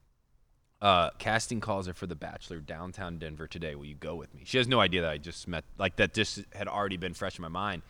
uh, 0.83 1.11
casting 1.19 1.61
calls 1.61 1.89
are 1.89 1.95
for 1.95 2.07
The 2.07 2.15
Bachelor 2.15 2.59
downtown 2.59 3.19
Denver 3.19 3.47
today. 3.47 3.75
Will 3.75 3.87
you 3.87 3.95
go 3.95 4.15
with 4.15 4.35
me?" 4.35 4.43
She 4.45 4.59
has 4.59 4.69
no 4.69 4.81
idea 4.81 5.01
that 5.01 5.11
I 5.11 5.17
just 5.17 5.49
met, 5.49 5.65
like 5.79 5.97
that. 5.97 6.13
Just 6.13 6.45
had 6.53 6.69
already 6.69 6.99
been 6.99 7.15
fresh 7.15 7.39
in 7.39 7.43
my 7.43 7.49
mind. 7.49 7.81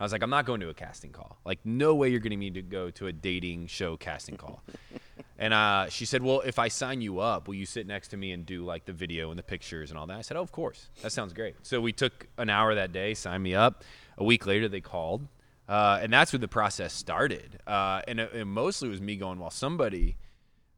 I 0.00 0.04
was 0.04 0.12
like, 0.12 0.22
I'm 0.22 0.30
not 0.30 0.46
going 0.46 0.60
to 0.60 0.68
a 0.68 0.74
casting 0.74 1.10
call. 1.10 1.38
Like, 1.44 1.58
no 1.64 1.94
way 1.94 2.08
you're 2.08 2.20
getting 2.20 2.38
me 2.38 2.50
to 2.50 2.62
go 2.62 2.90
to 2.90 3.08
a 3.08 3.12
dating 3.12 3.66
show 3.66 3.96
casting 3.96 4.36
call. 4.36 4.62
and 5.38 5.52
uh, 5.52 5.88
she 5.88 6.04
said, 6.04 6.22
Well, 6.22 6.40
if 6.42 6.58
I 6.58 6.68
sign 6.68 7.00
you 7.00 7.18
up, 7.18 7.48
will 7.48 7.56
you 7.56 7.66
sit 7.66 7.86
next 7.86 8.08
to 8.08 8.16
me 8.16 8.32
and 8.32 8.46
do 8.46 8.64
like 8.64 8.84
the 8.84 8.92
video 8.92 9.30
and 9.30 9.38
the 9.38 9.42
pictures 9.42 9.90
and 9.90 9.98
all 9.98 10.06
that? 10.06 10.16
I 10.16 10.20
said, 10.22 10.36
Oh, 10.36 10.42
of 10.42 10.52
course. 10.52 10.88
That 11.02 11.10
sounds 11.10 11.32
great. 11.32 11.56
So 11.62 11.80
we 11.80 11.92
took 11.92 12.28
an 12.38 12.48
hour 12.48 12.74
that 12.76 12.92
day, 12.92 13.14
signed 13.14 13.42
me 13.42 13.54
up. 13.54 13.82
A 14.16 14.24
week 14.24 14.46
later, 14.46 14.68
they 14.68 14.80
called. 14.80 15.26
Uh, 15.68 15.98
and 16.00 16.12
that's 16.12 16.32
where 16.32 16.40
the 16.40 16.48
process 16.48 16.94
started. 16.94 17.58
Uh, 17.66 18.00
and, 18.08 18.20
it, 18.20 18.32
and 18.32 18.48
mostly 18.48 18.88
it 18.88 18.92
was 18.92 19.00
me 19.00 19.16
going, 19.16 19.40
Well, 19.40 19.50
somebody, 19.50 20.16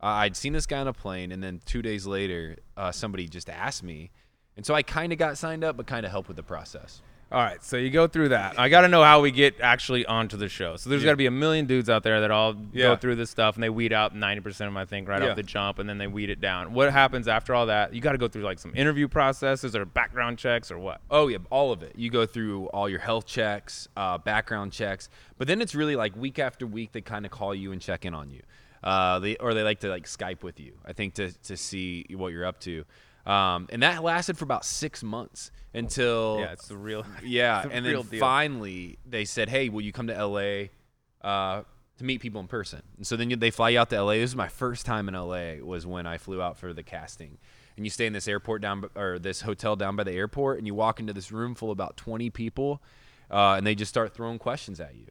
uh, 0.02 0.06
I'd 0.06 0.36
seen 0.36 0.54
this 0.54 0.64
guy 0.66 0.78
on 0.78 0.88
a 0.88 0.94
plane. 0.94 1.30
And 1.30 1.42
then 1.42 1.60
two 1.66 1.82
days 1.82 2.06
later, 2.06 2.56
uh, 2.74 2.90
somebody 2.90 3.28
just 3.28 3.50
asked 3.50 3.82
me. 3.82 4.10
And 4.56 4.64
so 4.64 4.74
I 4.74 4.82
kind 4.82 5.12
of 5.12 5.18
got 5.18 5.36
signed 5.36 5.62
up, 5.62 5.76
but 5.76 5.86
kind 5.86 6.06
of 6.06 6.10
helped 6.10 6.28
with 6.28 6.36
the 6.36 6.42
process. 6.42 7.02
All 7.32 7.40
right, 7.40 7.62
so 7.62 7.76
you 7.76 7.90
go 7.90 8.08
through 8.08 8.30
that. 8.30 8.58
I 8.58 8.68
got 8.68 8.80
to 8.80 8.88
know 8.88 9.04
how 9.04 9.20
we 9.20 9.30
get 9.30 9.60
actually 9.60 10.04
onto 10.04 10.36
the 10.36 10.48
show. 10.48 10.74
So 10.74 10.90
there's 10.90 11.04
got 11.04 11.12
to 11.12 11.16
be 11.16 11.26
a 11.26 11.30
million 11.30 11.66
dudes 11.66 11.88
out 11.88 12.02
there 12.02 12.22
that 12.22 12.32
all 12.32 12.56
Yeah. 12.72 12.88
go 12.88 12.96
through 12.96 13.14
this 13.14 13.30
stuff 13.30 13.54
and 13.54 13.62
they 13.62 13.70
weed 13.70 13.92
out 13.92 14.16
90% 14.16 14.46
of 14.46 14.56
them, 14.58 14.76
I 14.76 14.84
think, 14.84 15.06
right 15.08 15.22
Yeah. 15.22 15.28
off 15.30 15.36
the 15.36 15.44
jump, 15.44 15.78
and 15.78 15.88
then 15.88 15.98
they 15.98 16.08
weed 16.08 16.28
it 16.28 16.40
down. 16.40 16.72
What 16.74 16.90
happens 16.92 17.28
after 17.28 17.54
all 17.54 17.66
that? 17.66 17.94
You 17.94 18.00
got 18.00 18.12
to 18.12 18.18
go 18.18 18.26
through 18.26 18.42
like 18.42 18.58
some 18.58 18.72
interview 18.74 19.06
processes 19.06 19.76
or 19.76 19.84
background 19.84 20.38
checks 20.38 20.72
or 20.72 20.78
what? 20.80 21.02
Oh 21.08 21.28
yeah, 21.28 21.38
all 21.50 21.70
of 21.70 21.84
it. 21.84 21.92
You 21.94 22.10
go 22.10 22.26
through 22.26 22.66
all 22.70 22.88
your 22.88 22.98
health 22.98 23.26
checks, 23.26 23.86
uh, 23.96 24.18
background 24.18 24.72
checks, 24.72 25.08
but 25.38 25.46
then 25.46 25.60
it's 25.62 25.76
really 25.76 25.94
like 25.94 26.16
week 26.16 26.40
after 26.40 26.66
week 26.66 26.90
they 26.90 27.00
kind 27.00 27.24
of 27.24 27.30
call 27.30 27.54
you 27.54 27.70
and 27.70 27.80
check 27.80 28.04
in 28.04 28.12
on 28.12 28.30
you, 28.32 28.42
uh, 28.82 29.20
they 29.20 29.36
or 29.36 29.54
they 29.54 29.62
like 29.62 29.78
to 29.80 29.88
like 29.88 30.06
Skype 30.06 30.42
with 30.42 30.58
you. 30.58 30.72
I 30.84 30.94
think 30.94 31.14
to 31.14 31.30
to 31.44 31.56
see 31.56 32.06
what 32.10 32.32
you're 32.32 32.44
up 32.46 32.58
to, 32.62 32.84
um, 33.30 33.68
and 33.70 33.82
that 33.82 34.02
lasted 34.02 34.36
for 34.38 34.44
about 34.44 34.64
six 34.64 35.02
months 35.02 35.50
until 35.74 36.38
Yeah, 36.40 36.52
it's 36.52 36.68
the 36.68 36.76
real. 36.76 37.04
yeah, 37.24 37.62
the 37.62 37.70
and 37.72 37.86
real 37.86 38.02
then 38.02 38.10
deal. 38.12 38.20
finally 38.20 38.98
they 39.06 39.24
said, 39.24 39.48
"Hey, 39.48 39.68
will 39.68 39.82
you 39.82 39.92
come 39.92 40.08
to 40.08 40.14
LA 40.26 40.68
uh, 41.22 41.62
to 41.98 42.04
meet 42.04 42.20
people 42.20 42.40
in 42.40 42.48
person?" 42.48 42.82
And 42.96 43.06
so 43.06 43.16
then 43.16 43.28
they 43.38 43.50
fly 43.50 43.70
you 43.70 43.78
out 43.78 43.90
to 43.90 44.02
LA. 44.02 44.14
This 44.14 44.30
is 44.30 44.36
my 44.36 44.48
first 44.48 44.84
time 44.86 45.08
in 45.08 45.14
LA. 45.14 45.54
Was 45.62 45.86
when 45.86 46.06
I 46.06 46.18
flew 46.18 46.42
out 46.42 46.56
for 46.58 46.72
the 46.72 46.82
casting. 46.82 47.38
And 47.76 47.86
you 47.86 47.90
stay 47.90 48.04
in 48.04 48.12
this 48.12 48.28
airport 48.28 48.60
down 48.60 48.84
or 48.94 49.18
this 49.18 49.40
hotel 49.40 49.74
down 49.74 49.96
by 49.96 50.04
the 50.04 50.12
airport, 50.12 50.58
and 50.58 50.66
you 50.66 50.74
walk 50.74 51.00
into 51.00 51.14
this 51.14 51.32
room 51.32 51.54
full 51.54 51.70
of 51.70 51.76
about 51.76 51.96
20 51.96 52.28
people, 52.28 52.82
uh, 53.30 53.54
and 53.56 53.66
they 53.66 53.74
just 53.74 53.88
start 53.88 54.12
throwing 54.12 54.38
questions 54.38 54.80
at 54.80 54.92
you. 54.94 55.06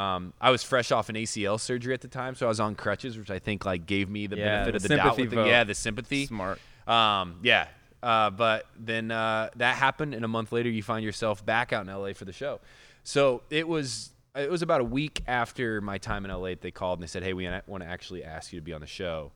Um, 0.00 0.32
I 0.40 0.50
was 0.50 0.62
fresh 0.62 0.92
off 0.92 1.08
an 1.08 1.16
ACL 1.16 1.58
surgery 1.58 1.92
at 1.92 2.02
the 2.02 2.08
time, 2.08 2.36
so 2.36 2.46
I 2.46 2.50
was 2.50 2.60
on 2.60 2.76
crutches, 2.76 3.18
which 3.18 3.30
I 3.32 3.40
think 3.40 3.64
like 3.64 3.86
gave 3.86 4.08
me 4.08 4.28
the 4.28 4.36
Yeah, 4.36 4.64
benefit 4.64 4.72
the 4.72 4.76
of 4.76 4.82
the 4.82 4.96
doubt. 4.96 5.18
With 5.18 5.30
the, 5.30 5.44
yeah, 5.44 5.64
the 5.64 5.74
sympathy. 5.74 6.26
Smart. 6.26 6.60
Um, 6.86 7.40
yeah. 7.42 7.68
Uh, 8.02 8.30
but 8.30 8.66
then 8.78 9.10
uh, 9.10 9.48
that 9.56 9.76
happened, 9.76 10.14
and 10.14 10.24
a 10.24 10.28
month 10.28 10.52
later, 10.52 10.68
you 10.68 10.82
find 10.82 11.04
yourself 11.04 11.44
back 11.44 11.72
out 11.72 11.88
in 11.88 11.92
LA 11.92 12.12
for 12.12 12.26
the 12.26 12.32
show. 12.32 12.60
So 13.02 13.42
it 13.50 13.66
was 13.66 14.10
it 14.36 14.50
was 14.50 14.62
about 14.62 14.80
a 14.80 14.84
week 14.84 15.22
after 15.26 15.80
my 15.80 15.98
time 15.98 16.24
in 16.24 16.30
LA 16.30 16.50
that 16.50 16.60
they 16.60 16.70
called 16.70 16.98
and 16.98 17.02
they 17.02 17.10
said, 17.10 17.22
"Hey, 17.22 17.32
we 17.32 17.48
want 17.66 17.82
to 17.82 17.88
actually 17.88 18.24
ask 18.24 18.52
you 18.52 18.60
to 18.60 18.64
be 18.64 18.72
on 18.72 18.80
the 18.80 18.86
show," 18.86 19.32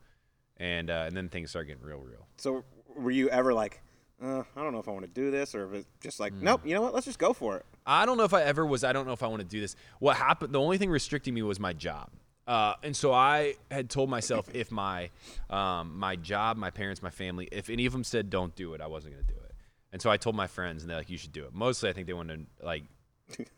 and 0.57 0.91
uh, 0.91 1.05
and 1.07 1.17
then 1.17 1.29
things 1.29 1.51
started 1.51 1.69
getting 1.69 1.83
real, 1.83 1.99
real. 1.99 2.27
So 2.37 2.65
were 2.97 3.11
you 3.11 3.31
ever 3.31 3.55
like, 3.55 3.81
uh, 4.23 4.43
I 4.57 4.63
don't 4.63 4.73
know 4.73 4.81
if 4.81 4.89
I 4.89 4.91
want 4.91 5.05
to 5.05 5.11
do 5.11 5.31
this, 5.31 5.55
or 5.55 5.67
if 5.67 5.81
it's 5.81 5.89
just 6.01 6.21
like, 6.21 6.33
nope, 6.35 6.63
you 6.65 6.75
know 6.75 6.83
what? 6.83 6.95
Let's 6.95 7.07
just 7.07 7.19
go 7.19 7.33
for 7.33 7.57
it. 7.57 7.67
I 7.87 8.05
don't 8.05 8.19
know 8.19 8.25
if 8.25 8.35
I 8.35 8.43
ever 8.43 8.67
was. 8.67 8.85
I 8.85 8.93
don't 8.93 9.07
know 9.07 9.13
if 9.13 9.23
I 9.23 9.29
want 9.29 9.41
to 9.41 9.49
do 9.49 9.61
this. 9.61 9.77
What 9.99 10.17
happened? 10.17 10.53
The 10.53 10.61
only 10.61 10.79
thing 10.79 10.91
restricting 10.91 11.35
me 11.35 11.43
was 11.43 11.61
my 11.61 11.73
job. 11.73 12.11
Uh, 12.49 12.75
and 12.83 12.97
so 12.97 13.13
I 13.13 13.57
had 13.71 13.91
told 13.91 14.09
myself 14.09 14.49
if 14.55 14.73
my 14.73 15.11
um, 15.51 15.99
my 15.99 16.17
job, 16.17 16.57
my 16.57 16.71
parents, 16.71 17.03
my 17.03 17.11
family, 17.11 17.47
if 17.53 17.69
any 17.69 17.85
of 17.85 17.93
them 17.93 18.03
said 18.03 18.31
don't 18.31 18.57
do 18.57 18.73
it, 18.73 18.81
I 18.81 18.87
wasn't 18.87 19.13
going 19.13 19.27
to 19.27 19.33
do 19.33 19.39
it. 19.39 19.55
And 19.93 20.01
so 20.01 20.11
I 20.11 20.17
told 20.17 20.35
my 20.35 20.47
friends, 20.47 20.83
and 20.83 20.91
they're 20.91 20.97
like, 20.97 21.11
"You 21.11 21.19
should 21.19 21.33
do 21.33 21.45
it." 21.45 21.53
Mostly, 21.53 21.91
I 21.91 21.93
think 21.93 22.07
they 22.07 22.15
wanted 22.15 22.47
to 22.59 22.65
like, 22.65 22.85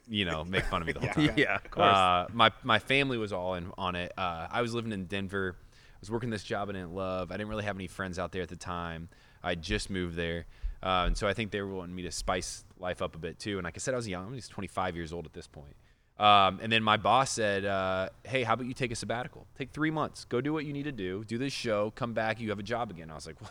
you 0.08 0.24
know, 0.24 0.44
make 0.44 0.64
fun 0.64 0.82
of 0.82 0.88
me 0.88 0.92
the 0.92 1.00
whole 1.00 1.08
time. 1.14 1.34
Yeah, 1.36 1.54
of 1.54 1.70
course. 1.70 1.86
Uh, 1.86 2.26
my 2.32 2.50
my 2.64 2.80
family 2.80 3.16
was 3.16 3.32
all 3.32 3.54
in 3.54 3.70
on 3.78 3.94
it. 3.94 4.12
Uh, 4.18 4.48
I 4.50 4.60
was 4.60 4.74
living 4.74 4.90
in 4.90 5.04
Denver. 5.04 5.56
I 5.62 5.98
was 6.00 6.10
working 6.10 6.30
this 6.30 6.42
job 6.42 6.68
I 6.68 6.72
didn't 6.72 6.94
love. 6.94 7.30
I 7.30 7.36
didn't 7.36 7.48
really 7.48 7.64
have 7.64 7.76
any 7.76 7.86
friends 7.86 8.18
out 8.18 8.32
there 8.32 8.42
at 8.42 8.48
the 8.48 8.56
time. 8.56 9.08
I 9.40 9.54
just 9.54 9.88
moved 9.88 10.16
there, 10.16 10.46
uh, 10.82 11.04
and 11.06 11.16
so 11.16 11.28
I 11.28 11.32
think 11.32 11.52
they 11.52 11.62
were 11.62 11.74
wanting 11.74 11.94
me 11.94 12.02
to 12.02 12.12
spice 12.12 12.64
life 12.78 13.02
up 13.02 13.14
a 13.14 13.18
bit 13.18 13.38
too. 13.38 13.58
And 13.58 13.64
like 13.64 13.76
I 13.76 13.78
said, 13.78 13.94
I 13.94 13.98
was 13.98 14.08
young. 14.08 14.32
I 14.32 14.34
was 14.34 14.48
25 14.48 14.96
years 14.96 15.12
old 15.12 15.26
at 15.26 15.32
this 15.32 15.46
point. 15.46 15.76
Um, 16.20 16.60
and 16.62 16.70
then 16.70 16.82
my 16.82 16.98
boss 16.98 17.30
said, 17.30 17.64
uh, 17.64 18.10
"Hey, 18.24 18.42
how 18.42 18.52
about 18.52 18.66
you 18.66 18.74
take 18.74 18.92
a 18.92 18.94
sabbatical? 18.94 19.46
Take 19.56 19.70
three 19.72 19.90
months. 19.90 20.24
Go 20.26 20.40
do 20.42 20.52
what 20.52 20.66
you 20.66 20.72
need 20.74 20.82
to 20.82 20.92
do. 20.92 21.24
Do 21.24 21.38
this 21.38 21.52
show. 21.52 21.92
Come 21.92 22.12
back. 22.12 22.40
You 22.40 22.50
have 22.50 22.58
a 22.58 22.62
job 22.62 22.90
again." 22.90 23.10
I 23.10 23.14
was 23.14 23.26
like, 23.26 23.40
well, 23.40 23.50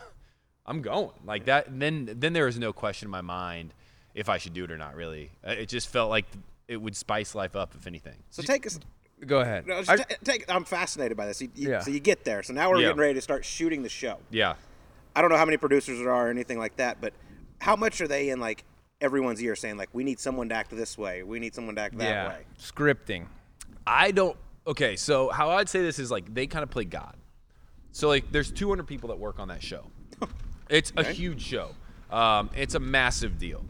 "I'm 0.68 0.82
going." 0.84 1.12
Like 1.26 1.46
that. 1.46 1.68
And 1.68 1.82
then 1.82 2.10
then 2.18 2.34
there 2.34 2.46
was 2.46 2.60
no 2.60 2.72
question 2.72 3.08
in 3.08 3.12
my 3.12 3.22
mind 3.22 3.74
if 4.14 4.30
I 4.30 4.38
should 4.38 4.54
do 4.54 4.64
it 4.66 4.72
or 4.72 4.78
not. 4.78 4.96
Really, 4.96 5.32
Uh, 5.46 5.52
it 5.52 5.68
just 5.68 5.88
felt 5.88 6.12
like 6.12 6.26
it 6.68 6.78
would 6.80 6.96
spice 6.96 7.34
life 7.34 7.56
up, 7.56 7.74
if 7.76 7.88
anything. 7.88 8.18
So 8.30 8.44
take 8.44 8.68
us. 8.68 8.80
Go 9.26 9.40
ahead. 9.40 9.66
No, 9.68 9.82
I, 9.88 9.98
take, 10.24 10.46
I'm 10.48 10.64
fascinated 10.64 11.18
by 11.18 11.26
this. 11.26 11.42
You, 11.42 11.50
you- 11.56 11.70
Yeah. 11.72 11.80
So 11.82 11.90
you 11.92 12.00
get 12.00 12.24
there. 12.24 12.44
So 12.44 12.54
now 12.54 12.70
we're 12.70 12.78
Yeah. 12.78 12.90
getting 12.90 13.00
ready 13.00 13.14
to 13.16 13.22
start 13.22 13.44
shooting 13.44 13.82
the 13.84 13.90
show. 13.90 14.20
Yeah. 14.30 14.54
I 15.16 15.22
don't 15.22 15.30
know 15.32 15.36
how 15.38 15.44
many 15.46 15.58
producers 15.58 15.98
there 15.98 16.12
are 16.14 16.28
or 16.28 16.30
anything 16.30 16.58
like 16.60 16.78
that, 16.78 17.02
but 17.02 17.14
how 17.60 17.76
much 17.76 18.00
are 18.00 18.08
they 18.08 18.30
in 18.30 18.40
like 18.40 18.64
everyone's 19.02 19.42
ear 19.42 19.56
saying 19.56 19.78
like, 19.78 19.90
we 19.94 20.04
need 20.04 20.20
someone 20.20 20.50
to 20.50 20.56
act 20.56 20.72
this 20.72 20.98
way, 20.98 21.24
we 21.24 21.40
need 21.40 21.56
someone 21.56 21.76
to 21.76 21.82
act 21.82 21.98
that 21.98 22.10
yeah, 22.10 22.28
way. 22.30 22.40
scripting. 22.60 23.26
I 23.86 24.12
don't. 24.12 24.38
Okay, 24.68 24.96
so 24.96 25.30
how 25.30 25.50
I'd 25.50 25.70
say 25.70 25.82
this 25.82 26.00
is 26.00 26.12
like 26.12 26.32
they 26.34 26.48
kind 26.48 26.64
of 26.64 26.70
play 26.70 26.86
God. 26.86 27.16
So 27.92 28.08
like, 28.08 28.32
there's 28.32 28.52
200 28.52 28.86
people 28.86 29.10
that 29.10 29.18
work 29.18 29.40
on 29.40 29.48
that 29.48 29.64
show. 29.64 29.86
It's 30.70 30.94
a 30.96 31.04
huge 31.04 31.42
show. 31.42 31.72
Um, 32.12 32.52
it's 32.56 32.76
a 32.76 32.80
massive 32.80 33.40
deal, 33.40 33.66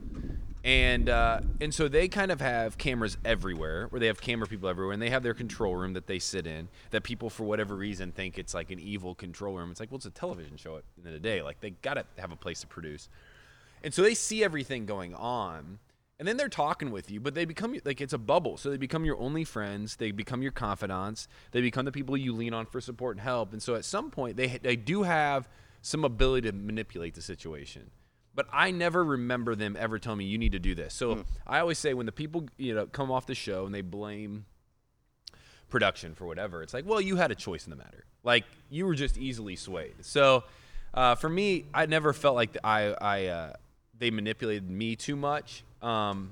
and 0.66 1.08
uh, 1.10 1.40
and 1.62 1.74
so 1.74 1.88
they 1.88 2.10
kind 2.10 2.30
of 2.30 2.42
have 2.42 2.78
cameras 2.78 3.18
everywhere, 3.24 3.88
where 3.88 4.02
they 4.02 4.08
have 4.08 4.20
camera 4.20 4.48
people 4.48 4.68
everywhere, 4.68 4.94
and 4.94 5.02
they 5.02 5.10
have 5.10 5.24
their 5.24 5.34
control 5.34 5.76
room 5.76 5.94
that 5.94 6.08
they 6.08 6.20
sit 6.20 6.46
in. 6.46 6.68
That 6.92 7.04
people, 7.04 7.30
for 7.30 7.44
whatever 7.46 7.76
reason, 7.76 8.12
think 8.12 8.38
it's 8.38 8.54
like 8.54 8.70
an 8.72 8.80
evil 8.80 9.16
control 9.16 9.56
room. 9.56 9.72
It's 9.72 9.80
like, 9.80 9.92
well, 9.92 9.98
it's 9.98 10.06
a 10.06 10.12
television 10.12 10.58
show 10.58 10.78
at 10.78 10.84
the 10.98 11.08
end 11.08 11.16
of 11.16 11.22
the 11.22 11.28
day. 11.28 11.42
Like 11.42 11.62
they 11.62 11.70
gotta 11.70 12.04
have 12.18 12.34
a 12.34 12.36
place 12.36 12.60
to 12.62 12.68
produce. 12.68 13.08
And 13.84 13.94
so 13.94 14.02
they 14.02 14.14
see 14.14 14.44
everything 14.44 14.86
going 14.86 15.14
on. 15.14 15.80
And 16.18 16.28
then 16.28 16.36
they're 16.36 16.50
talking 16.50 16.92
with 16.92 17.10
you, 17.10 17.22
but 17.22 17.34
they 17.34 17.46
become 17.46 17.80
like 17.86 18.02
it's 18.02 18.12
a 18.12 18.18
bubble. 18.18 18.58
So 18.58 18.70
they 18.70 18.78
become 18.78 19.06
your 19.06 19.18
only 19.20 19.46
friends. 19.46 19.96
They 19.96 20.12
become 20.12 20.42
your 20.42 20.52
confidants. 20.52 21.30
They 21.52 21.62
become 21.62 21.86
the 21.86 21.94
people 21.94 22.18
you 22.18 22.34
lean 22.34 22.54
on 22.54 22.66
for 22.66 22.82
support 22.82 23.16
and 23.16 23.24
help. 23.24 23.54
And 23.54 23.64
so 23.64 23.76
at 23.76 23.86
some 23.86 24.12
point, 24.12 24.36
they 24.36 24.48
they 24.48 24.76
do 24.76 25.04
have 25.04 25.48
some 25.82 26.04
ability 26.04 26.52
to 26.52 26.56
manipulate 26.56 27.16
the 27.16 27.22
situation. 27.22 27.92
But 28.36 28.48
I 28.52 28.72
never 28.72 29.04
remember 29.04 29.56
them 29.56 29.78
ever 29.80 29.98
telling 29.98 30.20
me 30.20 30.26
you 30.26 30.38
need 30.38 30.52
to 30.52 30.60
do 30.60 30.76
this. 30.76 30.94
So 30.94 31.24
I 31.48 31.60
always 31.60 31.78
say 31.78 31.94
when 31.94 32.06
the 32.06 32.12
people 32.12 32.48
you 32.58 32.76
know 32.76 32.86
come 32.86 33.12
off 33.12 33.26
the 33.26 33.36
show 33.36 33.66
and 33.66 33.74
they 33.74 33.82
blame 33.82 34.46
production 35.70 36.16
for 36.16 36.26
whatever. 36.26 36.62
It's 36.62 36.74
like, 36.74 36.86
well, 36.86 37.00
you 37.00 37.16
had 37.16 37.32
a 37.32 37.36
choice 37.36 37.66
in 37.66 37.70
the 37.70 37.76
matter. 37.76 38.04
Like 38.24 38.44
you 38.70 38.86
were 38.86 38.96
just 38.96 39.18
easily 39.18 39.56
swayed. 39.56 40.04
So 40.04 40.44
uh, 40.94 41.16
for 41.16 41.30
me, 41.30 41.66
I 41.74 41.86
never 41.86 42.14
felt 42.14 42.36
like 42.36 42.58
I, 42.64 42.96
I 43.00 43.26
uh, 43.28 43.54
they 44.00 44.10
manipulated 44.12 44.70
me 44.70 44.96
too 44.96 45.16
much. 45.16 45.64
Um, 45.82 46.32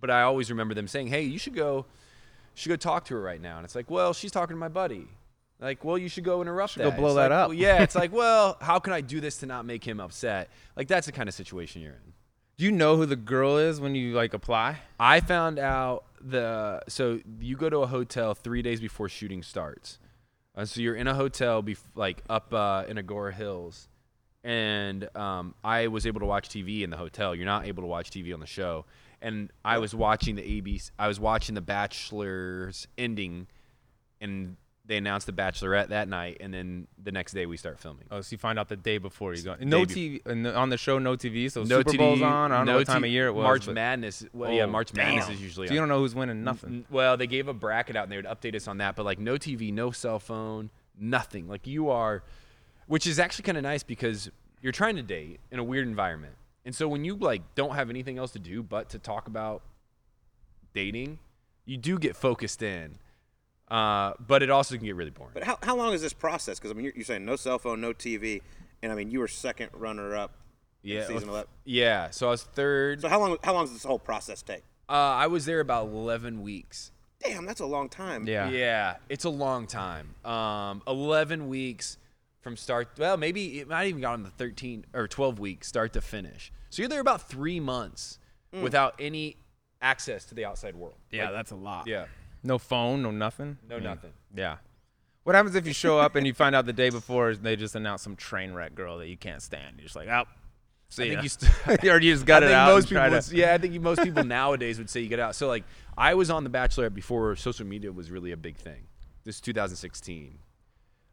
but 0.00 0.10
I 0.10 0.22
always 0.22 0.50
remember 0.50 0.74
them 0.74 0.88
saying, 0.88 1.08
"Hey, 1.08 1.22
you 1.22 1.38
should 1.38 1.54
go, 1.54 1.84
should 2.54 2.68
go 2.70 2.76
talk 2.76 3.04
to 3.06 3.14
her 3.14 3.20
right 3.20 3.40
now." 3.40 3.56
And 3.56 3.64
it's 3.64 3.74
like, 3.74 3.90
well, 3.90 4.12
she's 4.14 4.30
talking 4.30 4.54
to 4.54 4.58
my 4.60 4.68
buddy. 4.68 5.06
Like, 5.60 5.84
well, 5.84 5.98
you 5.98 6.08
should 6.08 6.22
go 6.22 6.40
interrupt 6.40 6.74
Should 6.74 6.82
go 6.84 6.90
blow 6.92 7.08
It's 7.08 7.16
that 7.16 7.30
like, 7.30 7.32
up. 7.32 7.48
well, 7.48 7.58
yeah, 7.58 7.82
it's 7.82 7.96
like, 7.96 8.12
well, 8.12 8.56
how 8.60 8.78
can 8.78 8.92
I 8.92 9.00
do 9.00 9.20
this 9.20 9.38
to 9.38 9.46
not 9.46 9.66
make 9.66 9.82
him 9.82 9.98
upset? 9.98 10.50
Like 10.76 10.86
that's 10.86 11.06
the 11.06 11.12
kind 11.12 11.28
of 11.28 11.34
situation 11.34 11.82
you're 11.82 11.94
in. 11.94 12.12
Do 12.56 12.64
you 12.64 12.70
know 12.72 12.96
who 12.96 13.06
the 13.06 13.16
girl 13.16 13.56
is 13.58 13.80
when 13.80 13.94
you 13.96 14.14
like 14.14 14.34
apply? 14.34 14.78
I 15.00 15.18
found 15.20 15.58
out 15.58 16.04
the 16.20 16.82
so 16.88 17.20
you 17.40 17.56
go 17.56 17.68
to 17.70 17.78
a 17.78 17.86
hotel 17.88 18.34
three 18.34 18.62
days 18.62 18.80
before 18.80 19.08
shooting 19.08 19.42
starts. 19.42 19.98
Uh, 20.56 20.64
so 20.64 20.80
you're 20.80 20.94
in 20.96 21.06
a 21.06 21.14
hotel, 21.14 21.62
bef- 21.62 21.78
like 21.94 22.22
up 22.28 22.52
uh, 22.54 22.84
in 22.88 22.96
Agoura 22.96 23.32
Hills, 23.32 23.88
and 24.44 25.08
um, 25.16 25.54
I 25.64 25.88
was 25.88 26.06
able 26.06 26.20
to 26.20 26.26
watch 26.26 26.48
TV 26.48 26.82
in 26.82 26.90
the 26.90 26.96
hotel. 26.96 27.34
You're 27.34 27.46
not 27.46 27.66
able 27.66 27.82
to 27.82 27.86
watch 27.88 28.10
TV 28.10 28.32
on 28.32 28.40
the 28.40 28.46
show, 28.46 28.84
and 29.20 29.50
I 29.64 29.78
was 29.78 29.94
watching 29.94 30.36
the 30.36 30.42
ABC. 30.42 30.90
I 30.98 31.08
was 31.08 31.18
watching 31.20 31.54
The 31.54 31.60
Bachelor's 31.60 32.86
ending, 32.96 33.46
and 34.20 34.56
they 34.86 34.96
announced 34.96 35.26
The 35.26 35.32
Bachelorette 35.32 35.88
that 35.88 36.08
night, 36.08 36.38
and 36.40 36.54
then 36.54 36.86
the 37.02 37.12
next 37.12 37.32
day 37.32 37.44
we 37.46 37.56
start 37.58 37.78
filming. 37.78 38.04
Oh, 38.10 38.20
so 38.22 38.32
you 38.32 38.38
find 38.38 38.58
out 38.58 38.68
the 38.68 38.76
day 38.76 38.96
before 38.98 39.34
you 39.34 39.42
go. 39.42 39.54
No 39.60 39.82
TV 39.84 40.20
on 40.56 40.70
the 40.70 40.78
show, 40.78 40.98
no 40.98 41.14
TV. 41.16 41.50
So 41.50 41.62
no 41.64 41.78
Super 41.80 41.90
TV, 41.90 41.98
Bowl's 41.98 42.22
on. 42.22 42.52
I 42.52 42.56
don't 42.58 42.66
know 42.66 42.76
what 42.78 42.86
time 42.86 43.02
T- 43.02 43.08
of 43.08 43.12
year 43.12 43.26
it 43.26 43.32
was. 43.32 43.42
March 43.44 43.66
but- 43.66 43.74
Madness. 43.74 44.24
Well, 44.32 44.50
yeah, 44.52 44.62
Oh, 44.62 44.68
March 44.68 44.94
Madness 44.94 45.28
is 45.28 45.42
usually. 45.42 45.66
So 45.68 45.74
you 45.74 45.80
don't 45.80 45.88
know 45.88 45.98
who's 45.98 46.14
winning 46.14 46.42
nothing. 46.42 46.70
N- 46.70 46.84
Well, 46.90 47.16
they 47.18 47.26
gave 47.26 47.48
a 47.48 47.52
bracket 47.52 47.96
out 47.96 48.04
and 48.04 48.12
they 48.12 48.16
would 48.16 48.24
update 48.24 48.54
us 48.54 48.66
on 48.66 48.78
that, 48.78 48.96
but 48.96 49.04
like 49.04 49.18
no 49.18 49.34
TV, 49.34 49.72
no 49.72 49.90
cell 49.90 50.18
phone, 50.18 50.70
nothing. 50.98 51.48
Like 51.48 51.66
you 51.66 51.90
are, 51.90 52.22
which 52.88 53.06
is 53.06 53.18
actually 53.18 53.44
kind 53.44 53.56
of 53.56 53.62
nice 53.62 53.82
because 53.84 54.30
you're 54.60 54.72
trying 54.72 54.96
to 54.96 55.02
date 55.02 55.38
in 55.52 55.58
a 55.58 55.64
weird 55.64 55.86
environment. 55.86 56.34
And 56.64 56.74
so 56.74 56.88
when 56.88 57.04
you 57.04 57.14
like 57.14 57.54
don't 57.54 57.76
have 57.76 57.88
anything 57.88 58.18
else 58.18 58.32
to 58.32 58.38
do 58.38 58.62
but 58.62 58.90
to 58.90 58.98
talk 58.98 59.28
about 59.28 59.62
dating, 60.74 61.18
you 61.64 61.76
do 61.76 61.98
get 61.98 62.16
focused 62.16 62.62
in. 62.62 62.98
Uh, 63.70 64.14
but 64.18 64.42
it 64.42 64.50
also 64.50 64.76
can 64.76 64.84
get 64.84 64.96
really 64.96 65.10
boring. 65.10 65.32
But 65.34 65.44
how, 65.44 65.58
how 65.62 65.76
long 65.76 65.92
is 65.92 66.00
this 66.00 66.14
process? 66.14 66.58
Because 66.58 66.70
I 66.70 66.74
mean, 66.74 66.84
you're, 66.84 66.94
you're 66.96 67.04
saying 67.04 67.24
no 67.24 67.36
cell 67.36 67.58
phone, 67.58 67.82
no 67.82 67.92
TV, 67.92 68.40
and 68.82 68.90
I 68.90 68.94
mean, 68.94 69.10
you 69.10 69.20
were 69.20 69.28
second 69.28 69.70
runner 69.74 70.16
up. 70.16 70.32
in 70.82 70.90
yeah, 70.90 71.06
season 71.06 71.28
11. 71.28 71.46
yeah. 71.64 72.08
So 72.10 72.28
I 72.28 72.30
was 72.30 72.42
third. 72.42 73.02
So 73.02 73.08
how 73.08 73.20
long 73.20 73.36
how 73.44 73.52
long 73.52 73.64
does 73.64 73.74
this 73.74 73.84
whole 73.84 73.98
process 73.98 74.40
take? 74.40 74.62
Uh, 74.88 74.92
I 74.92 75.26
was 75.26 75.44
there 75.44 75.60
about 75.60 75.88
11 75.88 76.40
weeks. 76.40 76.92
Damn, 77.22 77.44
that's 77.44 77.60
a 77.60 77.66
long 77.66 77.90
time. 77.90 78.26
Yeah. 78.26 78.48
Yeah, 78.48 78.96
it's 79.10 79.24
a 79.24 79.30
long 79.30 79.66
time. 79.66 80.14
Um, 80.24 80.82
11 80.86 81.48
weeks 81.48 81.98
from 82.40 82.56
start. 82.56 82.88
Well, 82.98 83.16
maybe 83.16 83.60
it 83.60 83.68
might 83.68 83.88
even 83.88 84.00
got 84.00 84.14
on 84.14 84.22
the 84.22 84.30
13 84.30 84.86
or 84.94 85.08
12 85.08 85.38
weeks 85.38 85.66
start 85.68 85.92
to 85.94 86.00
finish. 86.00 86.52
So 86.70 86.82
you're 86.82 86.88
there 86.88 87.00
about 87.00 87.28
three 87.28 87.60
months 87.60 88.18
mm. 88.54 88.62
without 88.62 88.94
any 88.98 89.36
access 89.80 90.24
to 90.26 90.34
the 90.34 90.44
outside 90.44 90.74
world. 90.76 90.96
Yeah, 91.10 91.24
Like, 91.26 91.32
that's 91.34 91.50
a 91.50 91.56
lot. 91.56 91.86
yeah, 91.86 92.06
No 92.42 92.58
phone, 92.58 93.02
no 93.02 93.10
nothing. 93.10 93.58
no 93.68 93.78
mm. 93.78 93.82
nothing. 93.82 94.12
Yeah. 94.34 94.56
What 95.24 95.34
happens 95.34 95.54
if 95.56 95.66
you 95.66 95.72
show 95.74 95.98
up 95.98 96.14
and 96.14 96.26
you 96.26 96.32
find 96.32 96.54
out 96.54 96.64
the 96.64 96.72
day 96.72 96.88
before 96.90 97.34
they 97.34 97.54
just 97.54 97.74
announce 97.74 98.02
some 98.02 98.16
train 98.16 98.52
wreck 98.52 98.74
girl 98.74 98.98
that 98.98 99.08
you 99.08 99.16
can't 99.16 99.42
stand? 99.42 99.74
You're 99.76 99.84
just 99.84 99.96
like, 99.96 100.08
oh, 100.08 100.24
see 100.88 101.02
I 101.02 101.08
think 101.08 101.16
ya." 101.18 101.22
you 101.22 101.28
st- 101.28 101.84
or 101.84 101.98
you 102.00 102.14
just 102.14 102.24
got 102.24 102.42
I 102.42 102.46
it 102.46 102.48
think 102.48 102.56
out. 102.58 102.68
most 102.74 102.88
people, 102.88 103.04
to- 103.04 103.10
would- 103.10 103.32
yeah, 103.32 103.52
I 103.52 103.58
think 103.58 103.78
most 103.82 104.02
people 104.02 104.24
nowadays 104.24 104.78
would 104.78 104.88
say 104.88 105.00
you 105.00 105.08
get 105.08 105.20
out. 105.20 105.34
So 105.34 105.46
like, 105.48 105.64
I 105.98 106.14
was 106.14 106.30
on 106.30 106.44
The 106.44 106.50
Bachelorette 106.50 106.94
before 106.94 107.36
social 107.36 107.66
media 107.66 107.92
was 107.92 108.10
really 108.10 108.32
a 108.32 108.36
big 108.38 108.56
thing. 108.56 108.86
This 109.24 109.34
is 109.34 109.40
2016, 109.42 110.38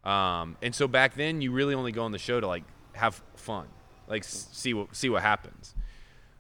um, 0.06 0.58
and 0.62 0.74
so 0.76 0.88
back 0.88 1.16
then 1.16 1.42
you 1.42 1.52
really 1.52 1.74
only 1.74 1.92
go 1.92 2.04
on 2.04 2.12
the 2.12 2.18
show 2.20 2.40
to 2.40 2.48
like 2.48 2.64
have 2.94 3.22
fun, 3.36 3.68
like 4.08 4.24
s- 4.24 4.48
see 4.52 4.74
what 4.74 4.96
see 4.96 5.10
what 5.10 5.22
happens. 5.22 5.76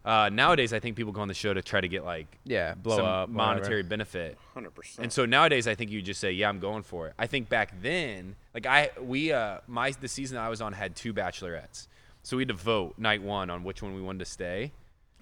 Uh, 0.04 0.30
nowadays, 0.32 0.71
I 0.71 0.80
think 0.80 0.95
people 0.95 1.12
go 1.12 1.21
on 1.21 1.28
the 1.28 1.34
show 1.34 1.51
to 1.51 1.63
try 1.63 1.82
to 1.82 1.88
get 1.88 2.06
like 2.06 2.38
Yeah, 2.43 2.75
blow 2.75 2.97
some 2.97 3.06
up, 3.06 3.30
whatever. 3.30 3.32
monetary 3.56 3.82
benefit. 3.84 4.38
hundred 4.54 4.75
percent. 4.75 5.04
And 5.06 5.12
so 5.12 5.25
nowadays, 5.25 5.67
I 5.67 5.73
think 5.73 5.89
you 5.89 5.99
just 6.04 6.19
say, 6.21 6.32
"Yeah, 6.32 6.47
I'm 6.47 6.60
going 6.60 6.84
for 6.84 7.08
it." 7.08 7.15
I 7.17 7.25
think 7.25 7.49
back 7.49 7.82
then, 7.82 8.36
like 8.54 8.67
I, 8.67 8.91
we, 9.01 9.34
uh, 9.34 9.62
my 9.67 9.89
the 9.99 10.08
season 10.08 10.38
I 10.38 10.49
was 10.49 10.62
on 10.62 10.73
had 10.73 10.95
two 10.95 11.12
bachelorettes, 11.12 11.88
so 12.21 12.38
we 12.38 12.41
had 12.41 12.49
to 12.49 12.54
vote 12.54 12.99
night 12.99 13.23
one 13.23 13.49
on 13.49 13.63
which 13.63 13.82
one 13.82 13.95
we 13.95 14.01
wanted 14.01 14.19
to 14.19 14.25
stay. 14.25 14.73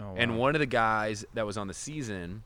Oh, 0.02 0.16
And 0.18 0.38
one 0.38 0.54
of 0.54 0.60
the 0.60 0.66
guys 0.66 1.24
that 1.34 1.46
was 1.46 1.56
on 1.58 1.68
the 1.68 1.74
season 1.74 2.44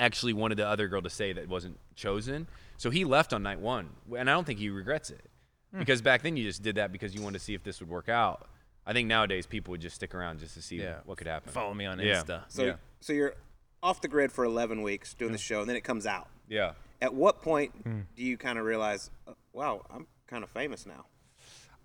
actually 0.00 0.32
wanted 0.32 0.56
the 0.58 0.66
other 0.66 0.88
girl 0.88 1.02
to 1.02 1.10
stay 1.10 1.32
that 1.34 1.48
wasn't 1.48 1.78
chosen, 1.94 2.48
so 2.84 2.90
he 2.90 3.02
left 3.06 3.32
on 3.32 3.42
night 3.42 3.60
one, 3.60 3.88
and 4.14 4.28
I 4.28 4.34
don't 4.34 4.44
think 4.44 4.58
he 4.58 4.68
regrets 4.68 5.08
it 5.08 5.24
Hmm. 5.72 5.78
because 5.78 6.02
back 6.02 6.20
then 6.20 6.36
you 6.36 6.44
just 6.44 6.62
did 6.62 6.74
that 6.74 6.92
because 6.92 7.14
you 7.14 7.22
wanted 7.22 7.38
to 7.38 7.44
see 7.46 7.54
if 7.54 7.62
this 7.62 7.80
would 7.80 7.88
work 7.88 8.10
out. 8.10 8.46
I 8.86 8.92
think 8.92 9.08
nowadays 9.08 9.46
people 9.46 9.70
would 9.72 9.80
just 9.80 9.96
stick 9.96 10.14
around 10.14 10.38
just 10.40 10.52
to 10.52 10.60
see 10.60 10.76
Yeah. 10.82 10.98
what 11.06 11.16
could 11.16 11.26
happen. 11.26 11.50
Follow 11.50 11.72
me 11.72 11.86
on 11.86 11.98
Yeah. 11.98 12.22
Insta. 12.22 12.44
so 12.48 12.64
yeah. 12.66 12.76
so 13.00 13.14
you're 13.14 13.34
off 13.82 14.02
the 14.02 14.08
grid 14.08 14.30
for 14.30 14.44
11 14.44 14.82
weeks 14.82 15.14
doing 15.14 15.32
the 15.32 15.38
show, 15.38 15.60
and 15.60 15.68
then 15.70 15.76
it 15.76 15.80
comes 15.84 16.04
out. 16.04 16.28
Yeah. 16.46 16.74
At 17.00 17.14
what 17.14 17.40
point 17.40 17.72
Hmm. 17.82 18.00
do 18.16 18.22
you 18.22 18.36
kind 18.36 18.58
of 18.58 18.66
realize, 18.66 19.10
uh, 19.26 19.32
wow, 19.54 19.86
I'm 19.90 20.06
kind 20.26 20.44
of 20.44 20.50
famous 20.50 20.84
now? 20.84 21.06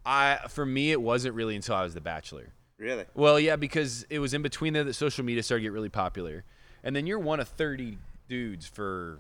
I 0.06 0.40
for 0.50 0.66
me 0.66 0.92
it 0.92 1.02
wasn't 1.02 1.34
really 1.34 1.56
until 1.56 1.76
I 1.76 1.84
was 1.84 1.94
the 1.94 2.02
Bachelor. 2.02 2.52
Really? 2.78 3.06
Well, 3.14 3.40
yeah, 3.40 3.56
because 3.56 4.04
it 4.10 4.20
was 4.20 4.34
in 4.34 4.42
between 4.42 4.74
there 4.74 4.84
that 4.84 4.94
social 4.96 5.24
media 5.24 5.44
started 5.44 5.62
to 5.62 5.68
get 5.68 5.74
really 5.74 5.90
popular, 5.90 6.44
and 6.84 6.94
then 6.94 7.08
you're 7.08 7.20
one 7.20 7.40
of 7.40 7.48
thirty 7.48 7.98
dudes 8.28 8.68
for, 8.68 9.20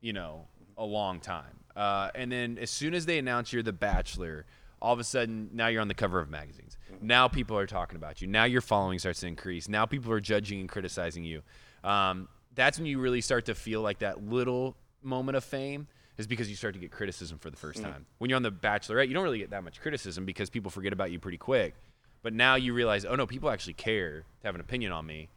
you 0.00 0.12
know, 0.14 0.48
a 0.80 0.84
long 0.84 1.20
time. 1.20 1.60
Uh, 1.76 2.10
and 2.14 2.32
then 2.32 2.58
as 2.58 2.70
soon 2.70 2.94
as 2.94 3.06
they 3.06 3.18
announce 3.18 3.52
you're 3.52 3.62
the 3.62 3.72
Bachelor, 3.72 4.46
all 4.82 4.92
of 4.92 4.98
a 4.98 5.04
sudden 5.04 5.50
now 5.52 5.68
you're 5.68 5.82
on 5.82 5.88
the 5.88 5.94
cover 5.94 6.18
of 6.18 6.28
magazines. 6.28 6.76
Now 7.00 7.28
people 7.28 7.56
are 7.56 7.66
talking 7.66 7.96
about 7.96 8.20
you. 8.20 8.26
Now 8.26 8.44
your 8.44 8.62
following 8.62 8.98
starts 8.98 9.20
to 9.20 9.28
increase. 9.28 9.68
Now 9.68 9.86
people 9.86 10.10
are 10.10 10.20
judging 10.20 10.58
and 10.60 10.68
criticizing 10.68 11.22
you. 11.22 11.42
Um, 11.84 12.28
that's 12.54 12.78
when 12.78 12.86
you 12.86 12.98
really 12.98 13.20
start 13.20 13.44
to 13.46 13.54
feel 13.54 13.82
like 13.82 14.00
that 14.00 14.28
little 14.28 14.74
moment 15.02 15.36
of 15.36 15.44
fame 15.44 15.86
is 16.18 16.26
because 16.26 16.50
you 16.50 16.56
start 16.56 16.74
to 16.74 16.80
get 16.80 16.90
criticism 16.90 17.38
for 17.38 17.50
the 17.50 17.56
first 17.56 17.82
time. 17.82 18.06
When 18.18 18.28
you're 18.28 18.36
on 18.36 18.42
the 18.42 18.52
Bachelorette, 18.52 19.08
you 19.08 19.14
don't 19.14 19.22
really 19.22 19.38
get 19.38 19.50
that 19.50 19.64
much 19.64 19.80
criticism 19.80 20.24
because 20.24 20.50
people 20.50 20.70
forget 20.70 20.92
about 20.92 21.10
you 21.10 21.18
pretty 21.18 21.38
quick. 21.38 21.74
But 22.22 22.34
now 22.34 22.56
you 22.56 22.74
realize, 22.74 23.04
oh 23.04 23.14
no, 23.14 23.26
people 23.26 23.50
actually 23.50 23.74
care 23.74 24.20
to 24.20 24.46
have 24.46 24.54
an 24.54 24.60
opinion 24.60 24.92
on 24.92 25.06
me 25.06 25.28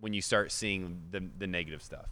when 0.00 0.12
you 0.12 0.20
start 0.20 0.52
seeing 0.52 1.00
the 1.10 1.28
the 1.38 1.46
negative 1.46 1.82
stuff. 1.82 2.06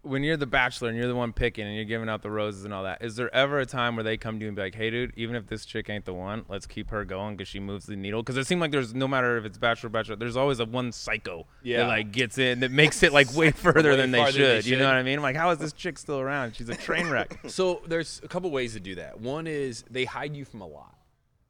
When 0.00 0.22
you're 0.22 0.38
the 0.38 0.46
bachelor 0.46 0.88
and 0.88 0.96
you're 0.96 1.06
the 1.06 1.14
one 1.14 1.34
picking 1.34 1.66
and 1.66 1.76
you're 1.76 1.84
giving 1.84 2.08
out 2.08 2.22
the 2.22 2.30
roses 2.30 2.64
and 2.64 2.72
all 2.72 2.84
that, 2.84 3.02
is 3.02 3.16
there 3.16 3.32
ever 3.34 3.58
a 3.58 3.66
time 3.66 3.94
where 3.94 4.02
they 4.02 4.16
come 4.16 4.38
to 4.38 4.42
you 4.44 4.48
and 4.48 4.56
be 4.56 4.62
like, 4.62 4.74
"Hey, 4.74 4.88
dude, 4.88 5.12
even 5.16 5.36
if 5.36 5.48
this 5.48 5.66
chick 5.66 5.90
ain't 5.90 6.06
the 6.06 6.14
one, 6.14 6.46
let's 6.48 6.64
keep 6.66 6.88
her 6.90 7.04
going 7.04 7.36
because 7.36 7.48
she 7.48 7.60
moves 7.60 7.84
the 7.84 7.94
needle"? 7.94 8.22
Because 8.22 8.38
it 8.38 8.46
seemed 8.46 8.62
like 8.62 8.70
there's 8.70 8.94
no 8.94 9.06
matter 9.06 9.36
if 9.36 9.44
it's 9.44 9.58
bachelor, 9.58 9.88
or 9.88 9.90
bachelor, 9.90 10.16
there's 10.16 10.36
always 10.36 10.60
a 10.60 10.64
one 10.64 10.92
psycho 10.92 11.46
Yeah. 11.62 11.78
that 11.82 11.88
like 11.88 12.10
gets 12.10 12.38
in 12.38 12.60
that 12.60 12.70
makes 12.70 13.02
it 13.02 13.12
like 13.12 13.30
way 13.34 13.50
further 13.52 13.90
Way 13.90 13.96
than 13.96 14.12
they 14.12 14.24
should, 14.32 14.64
they 14.64 14.70
You 14.70 14.78
know 14.78 14.86
what 14.86 14.94
I 14.94 15.02
mean? 15.02 15.18
I'm 15.18 15.22
like, 15.22 15.36
how 15.36 15.50
is 15.50 15.58
this 15.58 15.74
chick 15.74 15.98
still 15.98 16.20
around? 16.20 16.56
She's 16.56 16.70
a 16.70 16.74
train 16.74 17.08
wreck. 17.10 17.38
So 17.48 17.82
there's 17.86 18.20
a 18.24 18.28
couple 18.28 18.50
ways 18.50 18.72
to 18.74 18.80
do 18.80 18.94
that. 18.94 19.20
One 19.20 19.46
is 19.46 19.84
they 19.90 20.04
hide 20.06 20.34
you 20.36 20.44
from 20.46 20.62
a 20.62 20.66
lot. 20.66 20.94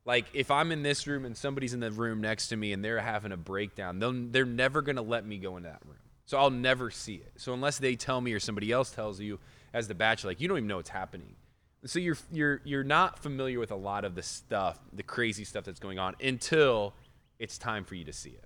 Like 0.04 0.26
if 0.34 0.50
I'm 0.50 0.72
in 0.72 0.82
this 0.82 1.06
room 1.06 1.24
and 1.24 1.36
somebody's 1.36 1.74
in 1.74 1.80
the 1.80 1.90
room 1.92 2.20
next 2.20 2.48
to 2.48 2.56
me 2.56 2.72
and 2.72 2.84
they're 2.84 3.00
having 3.00 3.30
a 3.32 3.36
breakdown, 3.36 3.98
they're 4.32 4.44
never 4.44 4.82
gonna 4.82 5.02
let 5.02 5.24
me 5.24 5.38
go 5.38 5.56
into 5.56 5.68
that 5.68 5.80
room. 5.84 5.96
So 6.26 6.36
I'll 6.38 6.50
never 6.50 6.90
see 6.90 7.14
it. 7.14 7.32
So 7.36 7.54
unless 7.54 7.78
they 7.78 7.94
tell 7.94 8.20
me 8.20 8.32
or 8.32 8.40
somebody 8.40 8.72
else 8.72 8.90
tells 8.90 9.20
you 9.20 9.38
as 9.72 9.88
the 9.88 9.94
bachelor, 9.94 10.30
like 10.30 10.40
you 10.40 10.48
don't 10.48 10.58
even 10.58 10.68
know 10.68 10.76
what's 10.76 10.90
happening. 10.90 11.36
So 11.84 11.98
you're 12.00 12.18
you're 12.32 12.60
you're 12.64 12.84
not 12.84 13.20
familiar 13.20 13.60
with 13.60 13.70
a 13.70 13.76
lot 13.76 14.04
of 14.04 14.14
the 14.16 14.22
stuff, 14.22 14.78
the 14.92 15.04
crazy 15.04 15.44
stuff 15.44 15.64
that's 15.64 15.78
going 15.78 15.98
on 15.98 16.16
until 16.20 16.94
it's 17.38 17.58
time 17.58 17.84
for 17.84 17.94
you 17.94 18.04
to 18.04 18.12
see 18.12 18.30
it. 18.30 18.44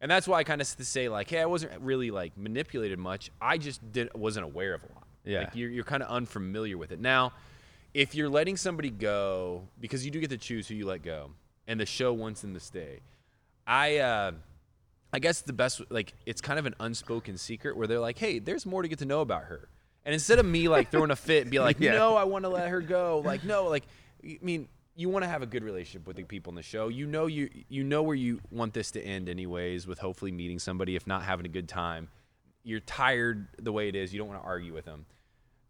And 0.00 0.10
that's 0.10 0.26
why 0.26 0.38
I 0.38 0.44
kind 0.44 0.60
of 0.60 0.66
say 0.66 1.08
like, 1.08 1.30
hey, 1.30 1.38
I 1.38 1.46
wasn't 1.46 1.80
really 1.80 2.10
like 2.10 2.36
manipulated 2.36 2.98
much. 2.98 3.30
I 3.40 3.56
just 3.56 3.92
did 3.92 4.12
wasn't 4.14 4.44
aware 4.44 4.74
of 4.74 4.82
a 4.82 4.86
lot. 4.86 5.06
Yeah. 5.24 5.40
Like 5.40 5.54
you're 5.54 5.70
you're 5.70 5.84
kind 5.84 6.02
of 6.02 6.08
unfamiliar 6.08 6.76
with 6.76 6.90
it. 6.90 7.00
Now, 7.00 7.32
if 7.94 8.16
you're 8.16 8.28
letting 8.28 8.56
somebody 8.56 8.90
go 8.90 9.68
because 9.80 10.04
you 10.04 10.10
do 10.10 10.18
get 10.18 10.30
to 10.30 10.38
choose 10.38 10.66
who 10.66 10.74
you 10.74 10.86
let 10.86 11.02
go, 11.02 11.30
and 11.68 11.78
the 11.78 11.86
show 11.86 12.12
wants 12.12 12.40
them 12.40 12.52
to 12.54 12.60
stay, 12.60 12.98
I 13.64 13.98
uh, 13.98 14.32
I 15.12 15.18
guess 15.18 15.42
the 15.42 15.52
best 15.52 15.82
like 15.90 16.14
it's 16.26 16.40
kind 16.40 16.58
of 16.58 16.66
an 16.66 16.74
unspoken 16.80 17.36
secret 17.36 17.76
where 17.76 17.86
they're 17.86 18.00
like, 18.00 18.18
hey, 18.18 18.38
there's 18.38 18.64
more 18.66 18.82
to 18.82 18.88
get 18.88 18.98
to 19.00 19.04
know 19.04 19.20
about 19.20 19.44
her. 19.44 19.68
And 20.04 20.12
instead 20.12 20.38
of 20.38 20.46
me 20.46 20.68
like 20.68 20.90
throwing 20.90 21.10
a 21.10 21.16
fit 21.16 21.42
and 21.42 21.50
be 21.50 21.58
like, 21.60 21.78
Yeah. 21.80 21.92
no, 21.92 22.16
I 22.16 22.24
want 22.24 22.44
to 22.44 22.48
let 22.48 22.68
her 22.68 22.80
go, 22.80 23.22
like 23.24 23.44
no, 23.44 23.64
like 23.66 23.84
I 24.24 24.38
mean, 24.42 24.68
you 24.94 25.08
want 25.08 25.22
to 25.24 25.28
have 25.28 25.42
a 25.42 25.46
good 25.46 25.64
relationship 25.64 26.06
with 26.06 26.16
the 26.16 26.22
people 26.24 26.50
in 26.50 26.54
the 26.56 26.62
show. 26.62 26.88
You 26.88 27.06
know 27.06 27.26
you 27.26 27.48
you 27.68 27.84
know 27.84 28.02
where 28.02 28.16
you 28.16 28.40
want 28.50 28.74
this 28.74 28.90
to 28.92 29.00
end 29.02 29.28
anyways, 29.28 29.86
with 29.86 29.98
hopefully 29.98 30.32
meeting 30.32 30.58
somebody, 30.58 30.96
if 30.96 31.06
not 31.06 31.22
having 31.22 31.46
a 31.46 31.50
good 31.50 31.68
time. 31.68 32.08
You're 32.64 32.80
tired 32.80 33.48
the 33.60 33.72
way 33.72 33.88
it 33.88 33.96
is. 33.96 34.12
You 34.14 34.18
don't 34.20 34.28
want 34.28 34.40
to 34.40 34.46
argue 34.46 34.72
with 34.72 34.84
them. 34.84 35.04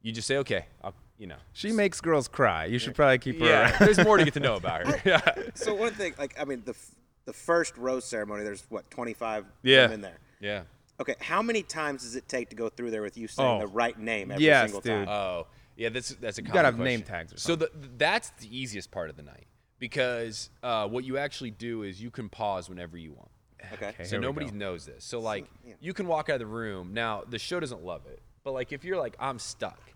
You 0.02 0.12
just 0.12 0.26
say, 0.28 0.36
okay, 0.38 0.66
I'll, 0.84 0.92
you 1.16 1.26
know. 1.26 1.36
She 1.52 1.72
makes 1.72 2.00
girls 2.02 2.28
cry. 2.28 2.66
You 2.66 2.78
should 2.78 2.94
probably 2.94 3.18
keep 3.18 3.38
her 3.40 3.46
Yeah, 3.46 3.62
around. 3.70 3.74
there's 3.80 4.04
more 4.04 4.18
to 4.18 4.24
get 4.24 4.34
to 4.34 4.40
know 4.40 4.56
about 4.62 4.86
her. 4.86 5.00
Yeah. 5.04 5.20
So 5.54 5.72
one 5.74 5.92
thing, 5.94 6.14
like 6.18 6.34
I 6.38 6.44
mean, 6.44 6.62
the 6.66 6.72
f- 6.72 6.90
the 7.24 7.32
first 7.32 7.76
rose 7.76 8.04
ceremony, 8.04 8.44
there's 8.44 8.64
what 8.68 8.90
25 8.90 9.46
Yeah. 9.62 9.82
women 9.86 10.00
there. 10.00 10.18
Yeah. 10.40 10.62
Okay, 11.00 11.14
how 11.20 11.42
many 11.42 11.62
times 11.62 12.02
does 12.02 12.16
it 12.16 12.28
take 12.28 12.50
to 12.50 12.56
go 12.56 12.68
through 12.68 12.90
there 12.90 13.02
with 13.02 13.16
you 13.16 13.26
saying 13.28 13.48
Oh. 13.48 13.58
the 13.60 13.66
right 13.66 13.98
name 13.98 14.30
every 14.30 14.44
Yes, 14.44 14.66
single 14.66 14.80
dude. 14.80 15.06
time? 15.06 15.08
Oh, 15.08 15.46
yeah. 15.76 15.88
That's 15.88 16.10
that's 16.16 16.38
a. 16.38 16.42
gotta 16.42 16.54
common 16.54 16.64
have 16.64 16.78
name 16.78 17.00
question. 17.00 17.14
tags 17.14 17.32
or 17.32 17.38
So 17.38 17.56
the, 17.56 17.70
that's 17.96 18.30
the 18.40 18.56
easiest 18.56 18.90
part 18.90 19.08
of 19.10 19.16
the 19.16 19.22
night 19.22 19.46
because 19.78 20.50
uh, 20.62 20.86
what 20.88 21.04
you 21.04 21.18
actually 21.18 21.50
do 21.50 21.82
is 21.82 22.00
you 22.00 22.10
can 22.10 22.28
pause 22.28 22.68
whenever 22.68 22.96
you 22.96 23.12
want. 23.12 23.30
okay. 23.74 23.88
Okay. 23.88 24.04
So 24.04 24.18
nobody 24.18 24.46
go. 24.50 24.56
knows 24.56 24.86
this. 24.86 25.04
So 25.04 25.18
like 25.20 25.46
yeah. 25.66 25.74
you 25.80 25.92
can 25.94 26.06
walk 26.06 26.28
out 26.28 26.34
of 26.34 26.40
the 26.40 26.46
room. 26.46 26.92
Now 26.94 27.22
the 27.28 27.38
show 27.38 27.58
doesn't 27.58 27.82
love 27.84 28.06
it, 28.06 28.20
but 28.44 28.52
like 28.52 28.72
if 28.72 28.84
you're 28.84 28.98
like 28.98 29.16
I'm 29.18 29.38
stuck, 29.38 29.92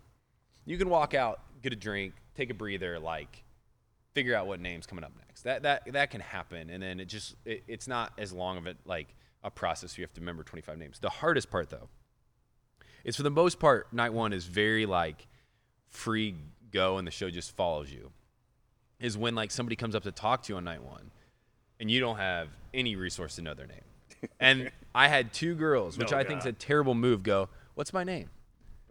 you 0.65 0.77
can 0.77 0.89
walk 0.89 1.13
out, 1.13 1.39
get 1.61 1.71
a 1.73 1.77
drink, 1.77 2.15
take 2.35 2.49
a 2.49 2.53
breather, 2.53 2.99
like 2.99 3.43
figure 4.17 4.33
out 4.33 4.47
what 4.47 4.59
name's 4.59 4.87
coming 4.87 5.03
up 5.03 5.11
next. 5.27 5.43
That 5.43 5.61
that 5.61 5.93
that 5.93 6.09
can 6.09 6.21
happen, 6.21 6.71
and 6.71 6.81
then 6.81 6.99
it 6.99 7.05
just 7.05 7.35
it, 7.45 7.63
it's 7.67 7.87
not 7.87 8.13
as 8.17 8.33
long 8.33 8.57
of 8.57 8.65
it 8.65 8.77
like 8.83 9.13
a 9.43 9.51
process. 9.51 9.95
You 9.95 10.03
have 10.03 10.13
to 10.13 10.21
remember 10.21 10.41
25 10.41 10.75
names. 10.79 10.97
The 10.97 11.09
hardest 11.09 11.51
part 11.51 11.69
though 11.69 11.89
is 13.03 13.15
for 13.15 13.21
the 13.21 13.29
most 13.29 13.59
part, 13.59 13.93
night 13.93 14.13
one 14.13 14.33
is 14.33 14.45
very 14.45 14.87
like 14.87 15.27
free 15.89 16.33
go, 16.71 16.97
and 16.97 17.05
the 17.05 17.11
show 17.11 17.29
just 17.29 17.55
follows 17.55 17.91
you. 17.91 18.09
Is 18.99 19.15
when 19.15 19.35
like 19.35 19.51
somebody 19.51 19.75
comes 19.75 19.93
up 19.93 20.01
to 20.01 20.11
talk 20.11 20.41
to 20.43 20.53
you 20.53 20.57
on 20.57 20.63
night 20.63 20.81
one, 20.81 21.11
and 21.79 21.91
you 21.91 21.99
don't 21.99 22.17
have 22.17 22.47
any 22.73 22.95
resource 22.95 23.35
to 23.35 23.43
know 23.43 23.53
their 23.53 23.67
name. 23.67 23.81
And 24.39 24.71
I 24.95 25.09
had 25.09 25.31
two 25.31 25.53
girls, 25.53 25.95
which 25.95 26.09
No, 26.09 26.17
I 26.17 26.23
think 26.23 26.39
is 26.39 26.47
a 26.47 26.51
terrible 26.51 26.95
move. 26.95 27.21
Go, 27.21 27.49
what's 27.75 27.93
my 27.93 28.03
name? 28.03 28.31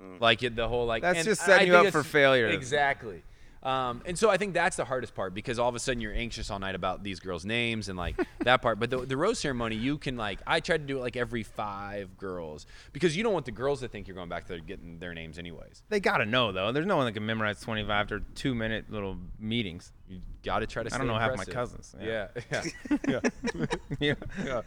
Mm. 0.00 0.20
Like 0.20 0.44
it, 0.44 0.54
the 0.54 0.68
whole 0.68 0.86
like 0.86 1.02
That's 1.02 1.24
just 1.24 1.44
setting 1.44 1.66
you 1.66 1.74
up 1.74 1.88
for 1.88 2.04
failure. 2.04 2.46
Exactly. 2.46 3.24
Um, 3.66 4.00
and 4.06 4.16
so 4.16 4.30
I 4.30 4.36
think 4.36 4.54
that's 4.54 4.76
the 4.76 4.84
hardest 4.84 5.16
part 5.16 5.34
because 5.34 5.58
all 5.58 5.68
of 5.68 5.74
a 5.74 5.80
sudden 5.80 6.00
you're 6.00 6.14
anxious 6.14 6.52
all 6.52 6.60
night 6.60 6.76
about 6.76 7.02
these 7.02 7.18
girls' 7.18 7.44
names 7.44 7.88
and 7.88 7.98
like 7.98 8.14
that 8.44 8.62
part. 8.62 8.78
But 8.78 8.90
the, 8.90 8.98
the 8.98 9.16
rose 9.16 9.40
ceremony, 9.40 9.74
you 9.74 9.98
can 9.98 10.16
like 10.16 10.38
I 10.46 10.60
tried 10.60 10.78
to 10.78 10.84
do 10.84 10.98
it 10.98 11.00
like 11.00 11.16
every 11.16 11.42
five 11.42 12.16
girls 12.16 12.64
because 12.92 13.16
you 13.16 13.24
don't 13.24 13.32
want 13.32 13.44
the 13.44 13.50
girls 13.50 13.80
to 13.80 13.88
think 13.88 14.06
you're 14.06 14.14
going 14.14 14.28
back 14.28 14.46
there 14.46 14.60
getting 14.60 15.00
their 15.00 15.14
names 15.14 15.36
anyways. 15.36 15.82
They 15.88 15.98
gotta 15.98 16.24
know 16.24 16.52
though. 16.52 16.70
There's 16.70 16.86
no 16.86 16.96
one 16.96 17.06
that 17.06 17.12
can 17.12 17.26
memorize 17.26 17.60
25 17.60 17.90
after 17.90 18.20
two 18.36 18.54
minute 18.54 18.88
little 18.88 19.16
meetings. 19.40 19.92
You 20.08 20.20
got 20.44 20.60
to 20.60 20.66
try 20.66 20.82
to. 20.82 20.94
I 20.94 20.98
don't 20.98 21.06
stay 21.06 21.12
know 21.12 21.18
half 21.18 21.36
my 21.36 21.44
cousins. 21.44 21.94
Yeah, 22.00 22.28
Yeah. 22.50 22.62
yeah. 24.00 24.14
yeah. 24.44 24.62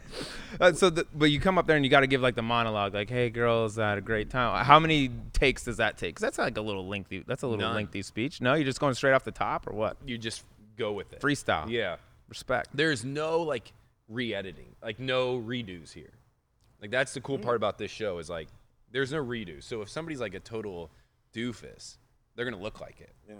Uh, 0.60 0.72
so, 0.72 0.90
the, 0.90 1.06
but 1.14 1.30
you 1.30 1.40
come 1.40 1.56
up 1.56 1.66
there 1.66 1.76
and 1.76 1.84
you 1.84 1.90
got 1.90 2.00
to 2.00 2.06
give 2.06 2.20
like 2.20 2.34
the 2.34 2.42
monologue, 2.42 2.92
like, 2.92 3.08
"Hey, 3.08 3.30
girls, 3.30 3.78
I 3.78 3.90
had 3.90 3.98
a 3.98 4.02
great 4.02 4.28
time." 4.28 4.64
How 4.64 4.78
many 4.78 5.10
takes 5.32 5.64
does 5.64 5.78
that 5.78 5.96
take? 5.96 6.10
Because 6.10 6.22
that's 6.22 6.38
like 6.38 6.56
a 6.56 6.60
little 6.60 6.86
lengthy. 6.86 7.24
That's 7.26 7.42
a 7.42 7.46
little 7.46 7.64
None. 7.64 7.74
lengthy 7.74 8.02
speech. 8.02 8.40
No, 8.40 8.54
you're 8.54 8.64
just 8.64 8.80
going 8.80 8.94
straight 8.94 9.12
off 9.12 9.24
the 9.24 9.30
top, 9.30 9.66
or 9.66 9.72
what? 9.72 9.96
you 10.04 10.18
just 10.18 10.44
go 10.76 10.92
with 10.92 11.12
it. 11.12 11.20
Freestyle. 11.20 11.70
Yeah. 11.70 11.96
Respect. 12.28 12.68
There's 12.74 13.04
no 13.04 13.40
like 13.40 13.72
re-editing, 14.08 14.74
like 14.82 14.98
no 14.98 15.38
redos 15.38 15.92
here. 15.92 16.12
Like 16.80 16.90
that's 16.90 17.14
the 17.14 17.20
cool 17.20 17.38
part 17.38 17.56
about 17.56 17.78
this 17.78 17.90
show 17.90 18.18
is 18.18 18.28
like 18.28 18.48
there's 18.90 19.12
no 19.12 19.24
redo. 19.24 19.62
So 19.62 19.82
if 19.82 19.88
somebody's 19.88 20.20
like 20.20 20.34
a 20.34 20.40
total 20.40 20.90
doofus, 21.34 21.96
they're 22.34 22.44
gonna 22.44 22.62
look 22.62 22.80
like 22.80 23.00
it. 23.00 23.14
Yeah. 23.28 23.34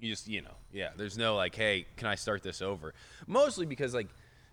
You 0.00 0.10
just 0.12 0.28
you 0.28 0.42
know 0.42 0.54
yeah. 0.72 0.90
There's 0.96 1.16
no 1.16 1.36
like 1.36 1.54
hey 1.54 1.86
can 1.96 2.08
I 2.08 2.14
start 2.14 2.42
this 2.42 2.60
over? 2.62 2.94
Mostly 3.26 3.66
because 3.66 3.94
like 3.94 4.08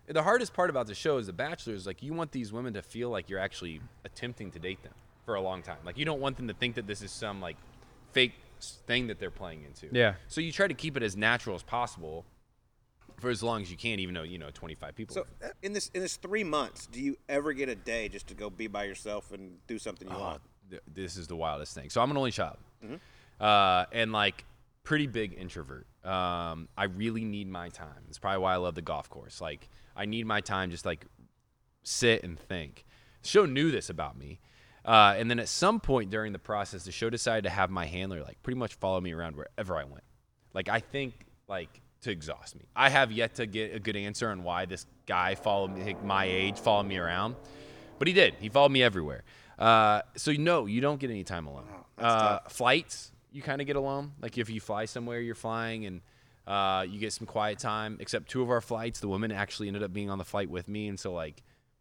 the 0.06 0.22
hardest 0.22 0.52
part 0.54 0.70
about 0.70 0.86
the 0.86 0.94
show 0.94 1.18
is 1.18 1.26
the 1.26 1.32
Bachelor 1.32 1.74
is 1.74 1.86
like 1.86 2.02
you 2.02 2.12
want 2.12 2.32
these 2.32 2.52
women 2.52 2.74
to 2.74 2.82
feel 2.82 3.10
like 3.10 3.28
you're 3.30 3.38
actually 3.38 3.80
attempting 4.04 4.50
to 4.52 4.58
date 4.58 4.82
them 4.82 4.92
for 5.24 5.34
a 5.36 5.40
long 5.40 5.62
time. 5.62 5.78
Like 5.84 5.98
you 5.98 6.04
don't 6.04 6.20
want 6.20 6.36
them 6.36 6.48
to 6.48 6.54
think 6.54 6.74
that 6.76 6.86
this 6.86 7.02
is 7.02 7.10
some 7.10 7.40
like 7.40 7.56
fake 8.12 8.32
thing 8.86 9.08
that 9.08 9.18
they're 9.18 9.30
playing 9.30 9.64
into. 9.64 9.88
Yeah. 9.94 10.14
So 10.28 10.40
you 10.40 10.52
try 10.52 10.66
to 10.68 10.74
keep 10.74 10.96
it 10.96 11.02
as 11.02 11.16
natural 11.16 11.54
as 11.56 11.62
possible 11.62 12.24
for 13.18 13.30
as 13.30 13.42
long 13.42 13.62
as 13.62 13.70
you 13.70 13.76
can, 13.76 14.00
even 14.00 14.14
though 14.14 14.22
you 14.24 14.38
know 14.38 14.50
25 14.52 14.94
people. 14.96 15.14
So 15.14 15.26
uh, 15.44 15.48
in 15.62 15.72
this 15.72 15.90
in 15.94 16.00
this 16.00 16.16
three 16.16 16.44
months, 16.44 16.86
do 16.86 17.00
you 17.00 17.16
ever 17.28 17.52
get 17.52 17.68
a 17.68 17.74
day 17.76 18.08
just 18.08 18.26
to 18.28 18.34
go 18.34 18.50
be 18.50 18.66
by 18.66 18.84
yourself 18.84 19.32
and 19.32 19.58
do 19.66 19.78
something 19.78 20.08
you 20.08 20.14
Oh, 20.14 20.20
want? 20.20 20.42
th- 20.70 20.82
this 20.92 21.16
is 21.16 21.26
the 21.28 21.36
wildest 21.36 21.74
thing. 21.74 21.90
So 21.90 22.00
I'm 22.00 22.10
an 22.10 22.16
only 22.16 22.32
child, 22.32 22.56
uh, 23.40 23.84
and 23.92 24.12
like 24.12 24.44
pretty 24.84 25.06
big 25.06 25.34
introvert. 25.38 25.86
Um, 26.04 26.68
I 26.76 26.84
really 26.84 27.24
need 27.24 27.48
my 27.48 27.68
time. 27.68 28.02
That's 28.06 28.18
probably 28.18 28.42
why 28.42 28.54
I 28.54 28.56
love 28.56 28.74
the 28.74 28.82
golf 28.82 29.08
course. 29.08 29.40
Like 29.40 29.68
I 29.96 30.06
need 30.06 30.26
my 30.26 30.40
time, 30.40 30.70
just 30.70 30.84
like 30.86 31.06
sit 31.82 32.22
and 32.24 32.38
think. 32.38 32.84
The 33.22 33.28
show 33.28 33.46
knew 33.46 33.70
this 33.70 33.90
about 33.90 34.18
me. 34.18 34.40
Uh, 34.84 35.14
and 35.16 35.30
then 35.30 35.38
at 35.38 35.48
some 35.48 35.78
point 35.78 36.10
during 36.10 36.32
the 36.32 36.40
process, 36.40 36.84
the 36.84 36.92
show 36.92 37.08
decided 37.08 37.44
to 37.44 37.50
have 37.50 37.70
my 37.70 37.86
handler 37.86 38.22
like 38.22 38.42
pretty 38.42 38.58
much 38.58 38.74
follow 38.74 39.00
me 39.00 39.12
around 39.12 39.36
wherever 39.36 39.76
I 39.76 39.84
went. 39.84 40.04
Like 40.54 40.68
I 40.68 40.80
think 40.80 41.14
like 41.48 41.80
to 42.02 42.10
exhaust 42.10 42.56
me. 42.56 42.62
I 42.74 42.88
have 42.88 43.12
yet 43.12 43.36
to 43.36 43.46
get 43.46 43.74
a 43.74 43.78
good 43.80 43.96
answer 43.96 44.28
on 44.28 44.42
why 44.42 44.66
this 44.66 44.86
guy 45.06 45.34
followed 45.36 45.74
me, 45.74 45.84
like, 45.84 46.04
my 46.04 46.24
age, 46.24 46.58
followed 46.58 46.86
me 46.86 46.98
around, 46.98 47.36
but 47.98 48.08
he 48.08 48.14
did. 48.14 48.34
He 48.40 48.48
followed 48.48 48.72
me 48.72 48.82
everywhere. 48.82 49.22
Uh, 49.58 50.02
so 50.16 50.32
no, 50.32 50.66
you 50.66 50.80
don't 50.80 50.98
get 50.98 51.10
any 51.10 51.22
time 51.24 51.46
alone. 51.46 51.66
that's 51.96 52.14
uh, 52.14 52.40
flights, 52.48 53.11
you 53.32 53.42
kind 53.42 53.60
of 53.60 53.66
get 53.66 53.76
alone. 53.76 54.12
Like 54.20 54.38
if 54.38 54.48
you 54.50 54.60
fly 54.60 54.84
somewhere, 54.84 55.20
you're 55.20 55.34
flying 55.34 55.86
and. 55.86 56.00
Uh, 56.44 56.84
you 56.90 56.98
get 56.98 57.12
some 57.12 57.24
quiet 57.24 57.56
time. 57.60 57.96
Except 58.00 58.28
two 58.28 58.42
of 58.42 58.50
our 58.50 58.60
flights, 58.60 58.98
the 58.98 59.06
women 59.06 59.30
actually 59.30 59.68
ended 59.68 59.84
up 59.84 59.92
being 59.92 60.10
on 60.10 60.18
the 60.18 60.24
flight 60.24 60.50
with 60.50 60.66
me, 60.66 60.88
and 60.88 60.98
so 60.98 61.12
like 61.12 61.40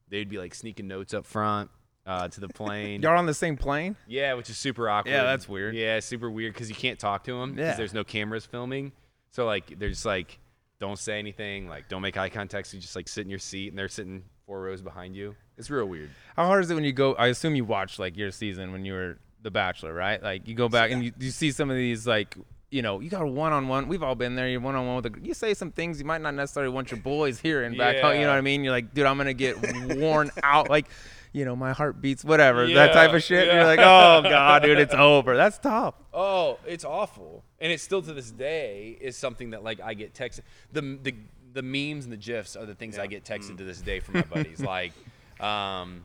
they'd 0.10 0.30
be 0.30 0.38
like 0.38 0.54
sneaking 0.54 0.88
notes 0.88 1.16
up 1.16 1.26
front 1.26 1.72
uh, 2.06 2.28
to 2.28 2.40
the 2.40 2.48
plane. 2.54 3.02
Y'all 3.02 3.18
on 3.18 3.26
the 3.26 3.34
same 3.34 3.58
plane? 3.58 3.96
Yeah, 4.06 4.36
which 4.36 4.52
is 4.52 4.60
super 4.60 4.88
awkward. 4.88 5.10
Yeah, 5.14 5.24
that's 5.24 5.50
weird. 5.50 5.74
Yeah, 5.74 6.00
super 6.00 6.30
weird 6.30 6.54
because 6.54 6.70
you 6.70 6.76
can't 6.76 7.00
talk 7.00 7.24
to 7.24 7.34
them 7.40 7.54
because 7.56 7.70
Yeah. 7.72 7.76
there's 7.76 7.96
no 7.96 8.04
cameras 8.04 8.46
filming. 8.46 8.92
So 9.32 9.48
like, 9.48 9.80
they're 9.80 9.90
just 9.90 10.06
like, 10.06 10.38
don't 10.80 11.00
say 11.00 11.18
anything, 11.18 11.68
like 11.68 11.90
don't 11.90 12.04
make 12.04 12.16
eye 12.16 12.30
contact. 12.30 12.68
So 12.68 12.76
you 12.78 12.82
just 12.82 12.96
like 12.96 13.08
sit 13.08 13.22
in 13.22 13.32
your 13.32 13.40
seat, 13.40 13.70
and 13.70 13.80
they're 13.80 13.88
sitting 13.90 14.26
four 14.46 14.62
rows 14.62 14.84
behind 14.84 15.16
you. 15.16 15.36
It's 15.58 15.72
real 15.72 15.88
weird. 15.88 16.12
How 16.36 16.46
hard 16.46 16.64
is 16.64 16.70
it 16.70 16.76
when 16.76 16.84
you 16.84 16.94
go? 16.94 17.16
I 17.16 17.30
assume 17.30 17.56
you 17.56 17.66
watched 17.66 17.98
like 17.98 18.16
your 18.16 18.30
season 18.30 18.72
when 18.72 18.86
you 18.86 18.94
were 18.94 19.18
The 19.41 19.51
Bachelor, 19.51 19.93
right? 19.93 20.21
Like 20.21 20.47
you 20.47 20.56
go 20.56 20.69
back 20.69 20.91
and 20.91 21.04
you, 21.04 21.12
you 21.19 21.32
see 21.32 21.51
some 21.51 21.69
of 21.69 21.77
these 21.77 22.06
like 22.06 22.36
you 22.69 22.82
know 22.82 22.99
you 22.99 23.10
got 23.10 23.21
a 23.21 23.27
one 23.27 23.54
on 23.54 23.67
one. 23.67 23.88
We've 23.88 24.04
all 24.04 24.15
been 24.15 24.36
there. 24.36 24.47
You're 24.47 24.62
one 24.62 24.75
on 24.75 24.88
one 24.88 24.95
with 24.97 25.06
a. 25.08 25.19
You 25.21 25.34
say 25.34 25.54
some 25.54 25.71
things 25.71 25.99
you 25.99 26.06
might 26.06 26.21
not 26.21 26.34
necessarily 26.34 26.71
want 26.71 26.91
your 26.91 26.99
boys 26.99 27.39
hearing 27.39 27.77
back 27.77 27.97
home. 27.97 28.15
You 28.15 28.21
know 28.21 28.30
what 28.30 28.38
I 28.38 28.41
mean? 28.41 28.63
You're 28.63 28.73
like, 28.73 28.93
dude, 28.93 29.06
I'm 29.06 29.17
gonna 29.17 29.34
get 29.34 29.58
worn 29.97 30.32
out. 30.43 30.69
Like, 30.69 30.88
you 31.34 31.45
know, 31.45 31.56
my 31.56 31.73
heart 31.73 32.01
beats, 32.01 32.23
whatever 32.23 32.67
that 32.67 32.93
type 32.93 33.13
of 33.13 33.23
shit. 33.23 33.39
And 33.39 33.47
yeah. 33.47 33.56
you're 33.56 33.65
like, 33.65 33.80
oh 33.80 34.30
god, 34.30 34.63
dude, 34.63 34.80
it's 34.80 34.93
over. 34.93 35.36
That's 35.36 35.58
tough. 35.58 35.95
Oh, 36.13 36.60
it's 36.65 36.86
awful, 36.86 37.43
and 37.60 37.71
it's 37.71 37.84
still 37.84 38.01
to 38.01 38.13
this 38.13 38.32
day 38.32 38.97
is 38.99 39.17
something 39.17 39.51
that 39.51 39.63
like 39.63 39.82
I 39.82 39.93
get 39.93 40.13
texted. 40.13 40.41
The 40.71 40.82
the 41.01 41.15
the 41.54 41.62
memes 41.62 42.06
and 42.06 42.13
the 42.13 42.17
gifs 42.17 42.56
are 42.56 42.65
the 42.65 42.75
things 42.75 42.97
I 42.97 43.08
get 43.08 43.23
texted 43.23 43.58
to 43.58 43.63
this 43.63 43.82
day 43.82 43.99
from 43.99 44.15
my 44.15 44.21
buddies. 44.21 44.62
like, 44.62 44.93
um, 45.39 46.04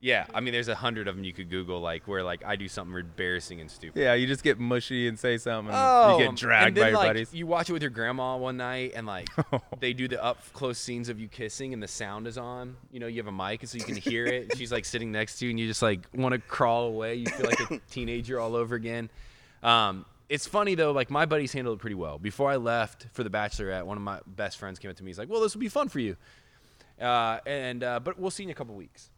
yeah, 0.00 0.26
I 0.32 0.40
mean, 0.40 0.52
there's 0.52 0.68
a 0.68 0.76
hundred 0.76 1.08
of 1.08 1.16
them 1.16 1.24
you 1.24 1.32
could 1.32 1.50
Google, 1.50 1.80
like 1.80 2.06
where 2.06 2.22
like 2.22 2.44
I 2.44 2.54
do 2.54 2.68
something 2.68 2.96
embarrassing 2.96 3.60
and 3.60 3.68
stupid. 3.68 4.00
Yeah, 4.00 4.14
you 4.14 4.28
just 4.28 4.44
get 4.44 4.56
mushy 4.58 5.08
and 5.08 5.18
say 5.18 5.38
something. 5.38 5.74
And 5.74 5.82
Oh, 5.82 6.18
you 6.18 6.26
get 6.26 6.36
dragged 6.36 6.68
and 6.68 6.76
then, 6.76 6.84
by 6.84 6.88
your 6.90 6.98
like, 6.98 7.08
buddies. 7.08 7.34
You 7.34 7.48
watch 7.48 7.68
it 7.68 7.72
with 7.72 7.82
your 7.82 7.90
grandma 7.90 8.36
one 8.36 8.56
night, 8.58 8.92
and 8.94 9.08
like 9.08 9.28
they 9.80 9.92
do 9.92 10.06
the 10.06 10.22
up 10.22 10.38
close 10.52 10.78
scenes 10.78 11.08
of 11.08 11.18
you 11.18 11.26
kissing, 11.26 11.72
and 11.74 11.82
the 11.82 11.88
sound 11.88 12.28
is 12.28 12.38
on. 12.38 12.76
You 12.92 13.00
know, 13.00 13.08
you 13.08 13.16
have 13.16 13.26
a 13.26 13.32
mic, 13.32 13.60
and 13.62 13.68
so 13.68 13.76
you 13.76 13.84
can 13.84 13.96
hear 13.96 14.24
it. 14.26 14.56
she's 14.56 14.70
like 14.70 14.84
sitting 14.84 15.10
next 15.10 15.40
to 15.40 15.46
you, 15.46 15.50
and 15.50 15.58
you 15.58 15.66
just 15.66 15.82
like 15.82 16.06
want 16.14 16.32
to 16.32 16.38
crawl 16.38 16.86
away. 16.86 17.16
You 17.16 17.26
feel 17.26 17.46
like 17.46 17.60
a 17.70 17.80
teenager 17.90 18.38
all 18.38 18.54
over 18.54 18.76
again. 18.76 19.10
Um, 19.64 20.04
it's 20.28 20.46
funny 20.46 20.76
though, 20.76 20.92
like 20.92 21.10
my 21.10 21.26
buddies 21.26 21.52
handled 21.52 21.78
it 21.78 21.80
pretty 21.80 21.96
well. 21.96 22.18
Before 22.18 22.48
I 22.48 22.56
left 22.56 23.06
for 23.12 23.24
the 23.24 23.30
Bachelorette, 23.30 23.84
one 23.84 23.96
of 23.96 24.02
my 24.04 24.20
best 24.28 24.58
friends 24.58 24.78
came 24.78 24.92
up 24.92 24.96
to 24.98 25.02
me. 25.02 25.10
He's 25.10 25.18
like, 25.18 25.28
"Well, 25.28 25.40
this 25.40 25.54
will 25.54 25.60
be 25.60 25.68
fun 25.68 25.88
for 25.88 25.98
you," 25.98 26.16
uh, 27.00 27.38
and 27.46 27.82
uh, 27.82 27.98
but 27.98 28.16
we'll 28.18 28.30
see 28.30 28.44
in 28.44 28.50
a 28.50 28.54
couple 28.54 28.76
weeks. 28.76 29.10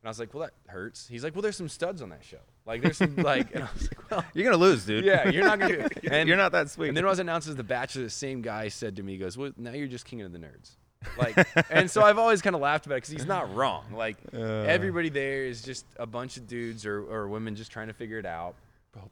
And 0.00 0.06
I 0.06 0.10
was 0.10 0.20
like, 0.20 0.32
"Well, 0.32 0.42
that 0.42 0.72
hurts." 0.72 1.08
He's 1.08 1.24
like, 1.24 1.34
"Well, 1.34 1.42
there's 1.42 1.56
some 1.56 1.68
studs 1.68 2.02
on 2.02 2.10
that 2.10 2.24
show. 2.24 2.38
Like, 2.66 2.82
there's 2.82 2.96
some 2.96 3.16
like," 3.16 3.50
and 3.54 3.64
I 3.64 3.68
was 3.72 3.90
like, 3.90 4.10
"Well." 4.10 4.24
You're 4.32 4.44
gonna 4.44 4.56
lose, 4.56 4.84
dude. 4.84 5.04
Yeah, 5.04 5.28
you're 5.28 5.44
not 5.44 5.58
gonna. 5.58 5.88
And 6.10 6.28
you're 6.28 6.36
not 6.36 6.52
that 6.52 6.70
sweet. 6.70 6.88
And 6.88 6.96
then 6.96 7.04
when 7.04 7.08
I 7.08 7.12
was 7.12 7.18
announced 7.18 7.48
as 7.48 7.56
the 7.56 7.64
Bachelor, 7.64 8.04
the 8.04 8.10
same 8.10 8.42
guy 8.42 8.68
said 8.68 8.96
to 8.96 9.02
me, 9.02 9.12
he 9.12 9.18
goes, 9.18 9.36
"Well, 9.36 9.52
now 9.56 9.72
you're 9.72 9.88
just 9.88 10.04
king 10.04 10.22
of 10.22 10.32
the 10.32 10.38
nerds." 10.38 10.76
Like, 11.16 11.46
and 11.70 11.90
so 11.90 12.02
I've 12.02 12.18
always 12.18 12.42
kind 12.42 12.54
of 12.56 12.62
laughed 12.62 12.86
about 12.86 12.96
it 12.96 13.02
because 13.02 13.12
he's 13.12 13.26
not 13.26 13.54
wrong. 13.54 13.84
Like, 13.92 14.16
everybody 14.34 15.08
there 15.08 15.46
is 15.46 15.62
just 15.62 15.84
a 15.96 16.06
bunch 16.06 16.36
of 16.36 16.46
dudes 16.46 16.86
or, 16.86 17.00
or 17.00 17.28
women 17.28 17.54
just 17.56 17.70
trying 17.70 17.88
to 17.88 17.94
figure 17.94 18.18
it 18.18 18.26
out, 18.26 18.54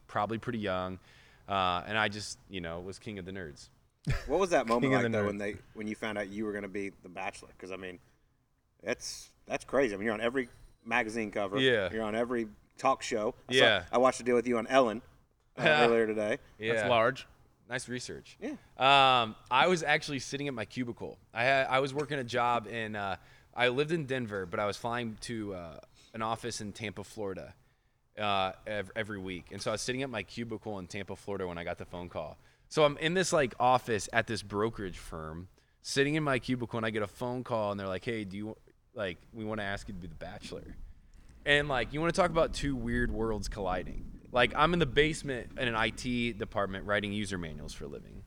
probably 0.07 0.39
pretty 0.39 0.59
young. 0.59 0.99
Uh, 1.49 1.83
and 1.87 1.97
I 1.97 2.09
just, 2.09 2.39
you 2.51 2.61
know, 2.61 2.81
was 2.81 2.99
king 2.99 3.19
of 3.19 3.25
the 3.25 3.31
nerds. 3.33 3.69
What 4.27 4.41
was 4.41 4.51
that 4.51 4.67
moment 4.67 4.93
like 4.93 5.03
though 5.03 5.23
nerds. 5.23 5.27
when 5.27 5.39
they 5.39 5.57
when 5.75 5.87
you 5.89 5.97
found 5.97 6.17
out 6.17 6.29
you 6.29 6.45
were 6.45 6.53
going 6.53 6.63
to 6.63 6.69
be 6.69 6.93
the 7.03 7.09
Bachelor? 7.09 7.49
Because 7.57 7.73
I 7.73 7.77
mean, 7.77 7.99
that's 8.83 9.31
that's 9.47 9.65
crazy. 9.65 9.95
I 9.95 9.97
mean, 9.97 10.07
you're 10.07 10.15
on 10.15 10.21
every 10.21 10.49
magazine 10.87 11.31
cover. 11.31 11.59
Yeah. 11.59 11.89
You're 11.93 12.03
on 12.05 12.15
every 12.15 12.49
talk 12.79 13.03
show. 13.03 13.35
I 13.49 13.53
saw- 13.55 13.59
Yeah. 13.61 13.83
I 13.93 13.99
watched 13.99 14.21
a 14.21 14.23
deal 14.23 14.37
with 14.37 14.47
you 14.47 14.59
on 14.59 14.67
Ellen 14.67 15.03
uh, 15.59 15.63
earlier 15.67 16.07
today. 16.07 16.39
Yeah. 16.59 16.75
That's 16.75 16.89
large. 16.91 17.27
Nice 17.69 17.89
research. 17.89 18.39
Yeah. 18.41 18.51
Um, 18.79 19.35
I 19.51 19.67
was 19.67 19.83
actually 19.83 20.21
sitting 20.21 20.47
at 20.47 20.55
my 20.55 20.65
cubicle. 20.65 21.19
I 21.35 21.43
had, 21.45 21.67
I 21.67 21.81
was 21.81 21.93
working 21.93 22.19
a 22.19 22.25
job 22.25 22.67
in. 22.69 22.95
Uh, 22.95 23.17
I 23.55 23.69
lived 23.69 23.91
in 23.91 24.05
Denver, 24.07 24.47
but 24.47 24.61
I 24.61 24.67
was 24.67 24.77
flying 24.77 25.17
to 25.23 25.55
uh, 25.55 25.77
an 26.15 26.23
office 26.23 26.61
in 26.61 26.73
Tampa, 26.73 27.03
Florida, 27.03 27.55
uh, 28.21 28.53
ev- 28.67 28.93
every 28.95 29.19
week. 29.19 29.47
And 29.51 29.61
so 29.61 29.71
I 29.71 29.75
was 29.75 29.81
sitting 29.81 30.03
at 30.03 30.11
my 30.11 30.23
cubicle 30.23 30.79
in 30.79 30.87
Tampa, 30.87 31.17
Florida, 31.17 31.47
when 31.49 31.59
I 31.59 31.65
got 31.65 31.79
the 31.79 31.85
phone 31.87 32.09
call. 32.09 32.37
So 32.69 32.85
I'm 32.85 32.97
in 32.99 33.15
this 33.15 33.33
like 33.33 33.55
office 33.59 34.09
at 34.13 34.27
this 34.29 34.43
brokerage 34.43 34.99
firm, 34.99 35.49
sitting 35.83 36.15
in 36.15 36.23
my 36.23 36.39
cubicle, 36.39 36.77
and 36.77 36.87
I 36.87 36.91
get 36.91 37.03
a 37.03 37.07
phone 37.09 37.43
call, 37.45 37.71
and 37.73 37.81
they're 37.81 37.89
like, 37.89 38.05
"Hey, 38.05 38.25
do 38.25 38.37
you 38.37 38.57
like 38.97 39.19
we 39.33 39.45
want 39.45 39.61
to 39.61 39.65
ask 39.65 39.87
you 39.87 39.95
to 39.95 40.01
be 40.01 40.09
the 40.09 40.15
Bachelor?" 40.17 40.75
And 41.45 41.69
like, 41.69 41.93
you 41.93 42.01
want 42.01 42.13
to 42.13 42.21
talk 42.21 42.31
about 42.31 42.53
two 42.53 42.75
weird 42.75 43.13
worlds 43.13 43.49
colliding? 43.49 44.05
Like, 44.33 44.53
I'm 44.57 44.73
in 44.73 44.81
the 44.81 44.87
basement 44.87 45.53
in 45.59 45.69
an 45.69 45.77
IT 45.77 46.39
department 46.39 46.87
writing 46.87 47.13
user 47.13 47.39
manuals 47.39 47.73
for 47.73 47.85
a 47.85 47.89
living. 47.89 48.23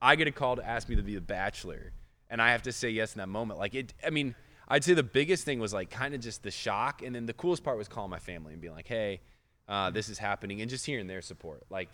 I 0.00 0.14
get 0.14 0.28
a 0.28 0.32
call 0.32 0.56
to 0.56 0.66
ask 0.66 0.88
me 0.88 0.96
to 0.96 1.02
be 1.02 1.14
the 1.14 1.20
bachelor, 1.22 1.92
and 2.28 2.40
I 2.40 2.52
have 2.52 2.62
to 2.62 2.72
say 2.72 2.90
yes 2.90 3.14
in 3.14 3.18
that 3.18 3.28
moment. 3.28 3.58
Like, 3.58 3.74
it, 3.74 3.94
I 4.06 4.10
mean, 4.10 4.34
I'd 4.68 4.84
say 4.84 4.94
the 4.94 5.02
biggest 5.02 5.44
thing 5.44 5.58
was 5.58 5.72
like 5.72 5.90
kind 5.90 6.14
of 6.14 6.20
just 6.20 6.42
the 6.42 6.50
shock. 6.50 7.02
And 7.02 7.14
then 7.14 7.26
the 7.26 7.32
coolest 7.32 7.64
part 7.64 7.76
was 7.78 7.88
calling 7.88 8.10
my 8.10 8.18
family 8.18 8.52
and 8.52 8.62
being 8.62 8.74
like, 8.74 8.86
hey, 8.86 9.20
uh, 9.68 9.90
this 9.90 10.08
is 10.08 10.18
happening, 10.18 10.60
and 10.60 10.70
just 10.70 10.84
hearing 10.84 11.06
their 11.06 11.22
support. 11.22 11.62
Like, 11.70 11.88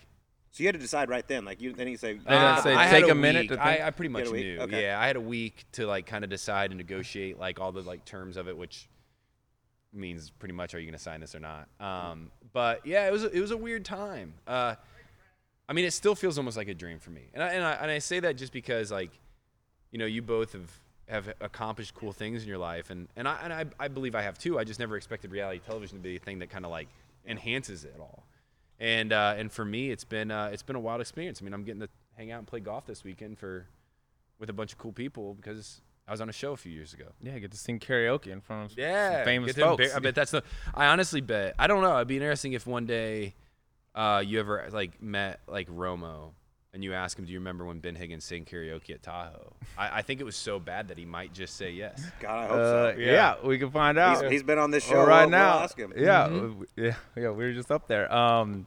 So 0.57 0.63
you 0.63 0.69
had 0.69 0.75
to 0.77 0.81
decide 0.81 1.11
right 1.11 1.29
then. 1.29 1.45
Like 1.45 1.61
you, 1.61 1.75
then 1.75 1.87
you 1.87 1.99
say, 1.99 2.15
They 2.15 2.19
didn't 2.19 2.33
uh, 2.33 2.63
say 2.63 2.75
I 2.75 2.87
had 2.87 3.03
take 3.03 3.11
a 3.11 3.15
minute 3.15 3.41
week. 3.41 3.49
to 3.51 3.57
think? 3.57 3.67
I, 3.67 3.89
I 3.89 3.91
pretty 3.91 4.09
much 4.09 4.31
knew. 4.33 4.59
Okay. 4.61 4.85
Yeah, 4.85 4.99
I 4.99 5.07
had 5.07 5.17
a 5.17 5.21
week 5.21 5.67
to 5.73 5.87
like 5.87 6.07
kind 6.07 6.25
of 6.25 6.31
decide 6.31 6.71
and 6.71 6.79
negotiate 6.79 7.39
like 7.39 7.61
all 7.61 7.73
the 7.73 7.83
like 7.83 8.07
terms 8.07 8.39
of 8.39 8.49
it, 8.49 8.57
which 8.57 8.89
means 9.93 10.31
pretty 10.31 10.55
much 10.55 10.75
are 10.75 10.79
you 10.79 10.87
going 10.87 10.97
to 10.97 10.99
sign 10.99 11.21
this 11.21 11.35
or 11.35 11.41
not. 11.41 11.69
Um, 11.79 12.31
but 12.55 12.87
yeah, 12.87 13.07
it 13.07 13.13
was 13.13 13.25
a, 13.25 13.31
it 13.37 13.41
was 13.41 13.51
a 13.51 13.57
weird 13.57 13.85
time. 13.85 14.33
Uh, 14.47 14.77
I 15.69 15.75
mean, 15.75 15.85
it 15.85 15.93
still 15.93 16.15
feels 16.15 16.39
almost 16.39 16.57
like 16.57 16.69
a 16.69 16.75
dream 16.75 17.01
for 17.01 17.11
me, 17.11 17.25
and 17.35 17.43
I, 17.43 17.49
and 17.49 17.63
I 17.63 17.73
and 17.73 17.91
I 17.91 17.99
say 17.99 18.21
that 18.21 18.39
just 18.39 18.55
because 18.55 18.91
like, 18.91 19.11
you 19.91 19.99
know, 19.99 20.07
you 20.07 20.23
both 20.23 20.55
have 20.55 20.71
have 21.09 21.35
accomplished 21.43 21.95
cool 21.95 22.13
things 22.13 22.43
in 22.43 22.49
your 22.49 22.57
life, 22.57 22.89
and 22.89 23.09
and 23.15 23.29
I 23.29 23.39
and 23.43 23.53
I, 23.53 23.67
I 23.79 23.89
believe 23.89 24.15
I 24.15 24.23
have 24.23 24.39
too. 24.39 24.59
I 24.59 24.65
just 24.65 24.81
never 24.81 24.97
expected 24.97 25.33
reality 25.33 25.61
television 25.67 25.99
to 25.99 26.03
be 26.03 26.17
a 26.17 26.19
thing 26.19 26.39
that 26.39 26.49
kind 26.49 26.65
of 26.65 26.71
like 26.71 26.89
enhances 27.27 27.85
it 27.85 27.97
all. 28.01 28.25
And 28.79 29.13
uh, 29.13 29.35
and 29.39 29.51
for 29.51 29.65
me, 29.65 29.91
it's 29.91 30.05
been 30.05 30.31
uh, 30.31 30.51
it's 30.53 30.63
been 30.63 30.77
a 30.77 30.81
wild 30.81 31.01
experience. 31.01 31.41
I 31.41 31.45
mean, 31.45 31.55
I'm 31.55 31.65
getting 31.65 31.81
to 31.81 31.89
hang 32.17 32.31
out 32.33 32.39
and 32.39 32.47
play 32.47 32.61
golf 32.61 32.87
this 32.87 33.05
weekend 33.05 33.39
for 33.39 33.67
with 34.39 34.51
a 34.51 34.53
bunch 34.53 34.73
of 34.73 34.79
cool 34.79 34.93
people 34.93 35.33
because 35.35 35.81
I 36.07 36.11
was 36.11 36.21
on 36.21 36.29
a 36.29 36.33
show 36.33 36.53
a 36.53 36.57
few 36.57 36.71
years 36.73 36.93
ago. 36.93 37.07
Yeah, 37.23 37.35
I 37.35 37.39
get 37.39 37.51
to 37.53 37.57
sing 37.57 37.79
karaoke 37.81 38.27
in 38.29 38.41
front 38.43 38.73
of 38.73 38.79
Yeah, 38.79 39.25
famous 39.25 39.57
folks. 39.57 39.83
embar- 39.83 39.97
I 39.97 39.99
bet 40.01 40.15
that's 40.15 40.31
the. 40.31 40.43
I 40.75 40.87
honestly 40.87 41.21
bet. 41.23 41.55
I 41.59 41.67
don't 41.67 41.81
know. 41.83 41.97
It'd 41.97 42.09
be 42.09 42.17
interesting 42.17 42.53
if 42.53 42.67
one 42.67 42.85
day, 42.87 43.35
uh, 43.95 44.23
you 44.25 44.39
ever 44.41 44.69
like 44.71 45.01
met 45.01 45.41
like 45.49 45.69
Romo, 45.69 46.33
and 46.77 46.85
you 46.85 46.95
ask 46.95 47.19
him, 47.19 47.25
"Do 47.25 47.33
you 47.33 47.39
remember 47.41 47.65
when 47.65 47.81
Ben 47.81 47.97
Higgins 47.97 48.25
sang 48.25 48.45
karaoke 48.45 48.91
at 48.91 49.03
Tahoe?" 49.03 49.53
I, 49.77 49.99
I 49.99 50.03
think 50.03 50.21
it 50.21 50.25
was 50.25 50.37
so 50.37 50.61
bad 50.61 50.87
that 50.89 50.99
he 50.99 51.05
might 51.05 51.33
just 51.33 51.57
say 51.57 51.71
yes. 51.73 52.01
God, 52.21 52.31
I 52.39 52.47
hope 52.47 52.53
Uh, 52.53 52.93
so. 52.93 52.99
yeah. 53.01 53.35
we 53.43 53.59
can 53.59 53.71
find 53.73 53.99
out. 53.99 54.23
He's, 54.23 54.31
he's 54.31 54.43
been 54.45 54.59
on 54.59 54.71
this 54.71 54.85
show 54.85 54.99
Well, 54.99 55.07
right 55.07 55.21
We'll- 55.23 55.31
we'll 55.31 55.39
now. 55.39 55.59
ask 55.61 55.77
him. 55.77 55.93
Yeah, 55.97 56.29
Mm-hmm. 56.29 56.63
yeah, 56.77 56.95
yeah. 57.17 57.31
We 57.31 57.45
were 57.45 57.53
just 57.53 57.73
up 57.73 57.89
there. 57.89 58.13
Um, 58.15 58.67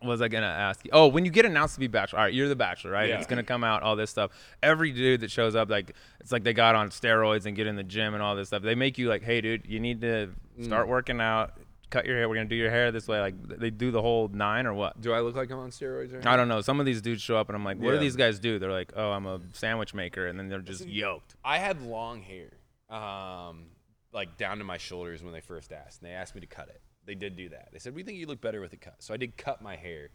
what 0.00 0.08
was 0.10 0.22
I 0.22 0.28
gonna 0.28 0.46
ask 0.46 0.84
you? 0.84 0.90
Oh, 0.94 1.08
when 1.08 1.24
you 1.24 1.30
get 1.30 1.44
announced 1.44 1.74
to 1.74 1.80
be 1.80 1.86
bachelor, 1.86 2.18
all 2.20 2.24
right, 2.26 2.32
you're 2.34 2.48
the 2.48 2.56
bachelor, 2.56 2.90
right? 2.90 3.08
Yeah. 3.08 3.18
It's 3.18 3.26
gonna 3.26 3.42
come 3.42 3.64
out 3.64 3.82
all 3.82 3.96
this 3.96 4.10
stuff. 4.10 4.30
Every 4.62 4.92
dude 4.92 5.20
that 5.20 5.30
shows 5.30 5.54
up, 5.54 5.68
like 5.70 5.94
it's 6.20 6.32
like 6.32 6.42
they 6.42 6.52
got 6.54 6.74
on 6.74 6.90
steroids 6.90 7.44
and 7.46 7.54
get 7.56 7.66
in 7.66 7.76
the 7.76 7.82
gym 7.82 8.14
and 8.14 8.22
all 8.22 8.34
this 8.36 8.48
stuff. 8.48 8.62
They 8.62 8.74
make 8.74 8.98
you 8.98 9.08
like, 9.08 9.22
hey, 9.22 9.40
dude, 9.40 9.66
you 9.66 9.78
need 9.80 10.00
to 10.02 10.30
Mm. 10.58 10.64
start 10.64 10.88
working 10.88 11.20
out. 11.20 11.52
Cut 11.90 12.06
your 12.06 12.16
hair. 12.16 12.28
We're 12.28 12.36
gonna 12.36 12.48
do 12.48 12.54
your 12.56 12.70
hair 12.70 12.92
this 12.92 13.08
way. 13.08 13.20
Like 13.20 13.34
they 13.42 13.70
do 13.70 13.90
the 13.90 14.00
whole 14.00 14.28
nine 14.28 14.66
or 14.66 14.72
what? 14.72 15.00
Do 15.00 15.12
I 15.12 15.20
look 15.20 15.34
like 15.34 15.50
I'm 15.50 15.58
on 15.58 15.70
steroids? 15.70 16.12
Or 16.12 16.28
I 16.28 16.36
don't 16.36 16.48
know. 16.48 16.60
Some 16.60 16.78
of 16.80 16.86
these 16.86 17.02
dudes 17.02 17.20
show 17.20 17.36
up 17.36 17.48
and 17.48 17.56
I'm 17.56 17.64
like, 17.64 17.78
what 17.78 17.90
do 17.90 17.98
these 17.98 18.16
guys 18.16 18.38
do? 18.38 18.58
They're 18.58 18.70
like, 18.72 18.92
oh, 18.96 19.10
I'm 19.10 19.26
a 19.26 19.40
sandwich 19.52 19.92
maker, 19.92 20.26
and 20.26 20.38
then 20.38 20.48
they're 20.48 20.60
just 20.60 20.86
yoked. 20.86 21.34
I 21.44 21.58
had 21.58 21.82
long 21.82 22.22
hair, 22.22 22.50
um, 22.88 23.64
like 24.12 24.36
down 24.36 24.58
to 24.58 24.64
my 24.64 24.78
shoulders 24.78 25.22
when 25.22 25.32
they 25.32 25.40
first 25.40 25.72
asked. 25.72 26.00
And 26.00 26.10
they 26.10 26.14
asked 26.14 26.34
me 26.34 26.40
to 26.40 26.46
cut 26.46 26.68
it. 26.68 26.80
They 27.06 27.14
did 27.14 27.36
do 27.36 27.48
that. 27.48 27.70
They 27.72 27.78
said, 27.78 27.94
"We 27.94 28.04
think 28.04 28.18
you 28.18 28.26
look 28.26 28.40
better 28.40 28.60
with 28.60 28.72
it 28.72 28.80
cut." 28.80 29.02
So 29.02 29.12
I 29.12 29.16
did 29.16 29.36
cut 29.36 29.60
my 29.60 29.74
hair. 29.76 30.10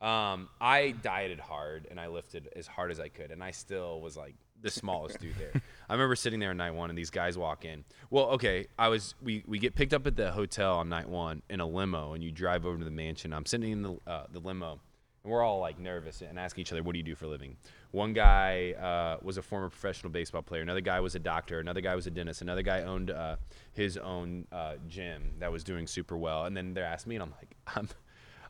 Um, 0.00 0.48
I 0.60 0.92
dieted 1.02 1.40
hard 1.40 1.88
and 1.90 1.98
I 1.98 2.06
lifted 2.06 2.48
as 2.54 2.66
hard 2.66 2.90
as 2.90 3.00
I 3.00 3.08
could, 3.08 3.32
and 3.32 3.42
I 3.42 3.50
still 3.50 4.00
was 4.00 4.16
like 4.16 4.36
the 4.62 4.70
smallest 4.70 5.20
dude 5.20 5.36
there. 5.38 5.62
I 5.88 5.92
remember 5.92 6.16
sitting 6.16 6.40
there 6.40 6.50
on 6.50 6.56
night 6.56 6.72
one, 6.72 6.90
and 6.90 6.98
these 6.98 7.10
guys 7.10 7.38
walk 7.38 7.64
in. 7.64 7.84
Well, 8.10 8.26
okay, 8.30 8.66
I 8.78 8.88
was 8.88 9.14
we 9.22 9.44
we 9.46 9.58
get 9.58 9.74
picked 9.74 9.94
up 9.94 10.06
at 10.06 10.16
the 10.16 10.32
hotel 10.32 10.76
on 10.76 10.88
night 10.88 11.08
one 11.08 11.42
in 11.48 11.60
a 11.60 11.66
limo, 11.66 12.14
and 12.14 12.22
you 12.22 12.30
drive 12.30 12.66
over 12.66 12.78
to 12.78 12.84
the 12.84 12.90
mansion. 12.90 13.32
I'm 13.32 13.46
sitting 13.46 13.72
in 13.72 13.82
the 13.82 13.98
uh, 14.06 14.24
the 14.32 14.40
limo. 14.40 14.80
And 15.24 15.32
we're 15.32 15.42
all 15.42 15.58
like 15.58 15.80
nervous 15.80 16.22
and 16.22 16.38
asking 16.38 16.62
each 16.62 16.72
other, 16.72 16.82
"What 16.82 16.92
do 16.92 16.98
you 16.98 17.04
do 17.04 17.14
for 17.14 17.24
a 17.24 17.28
living?" 17.28 17.56
One 17.90 18.12
guy 18.12 18.72
uh, 18.72 19.18
was 19.22 19.36
a 19.36 19.42
former 19.42 19.68
professional 19.68 20.12
baseball 20.12 20.42
player. 20.42 20.62
Another 20.62 20.80
guy 20.80 21.00
was 21.00 21.14
a 21.14 21.18
doctor. 21.18 21.58
Another 21.58 21.80
guy 21.80 21.94
was 21.96 22.06
a 22.06 22.10
dentist. 22.10 22.42
Another 22.42 22.62
guy 22.62 22.82
owned 22.82 23.10
uh, 23.10 23.36
his 23.72 23.96
own 23.96 24.46
uh, 24.52 24.74
gym 24.86 25.32
that 25.40 25.50
was 25.50 25.64
doing 25.64 25.86
super 25.86 26.16
well. 26.16 26.44
And 26.44 26.56
then 26.56 26.74
they 26.74 26.82
asked 26.82 27.06
me, 27.06 27.16
and 27.16 27.22
I'm 27.22 27.30
like, 27.32 27.56
I'm, 27.76 27.88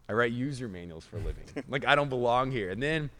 "I 0.09 0.13
write 0.13 0.33
user 0.33 0.69
manuals 0.69 1.05
for 1.07 1.17
a 1.17 1.21
living. 1.21 1.45
like 1.69 1.87
I 1.87 1.95
don't 1.95 2.11
belong 2.11 2.51
here." 2.51 2.71
And 2.71 2.83
then 2.83 3.11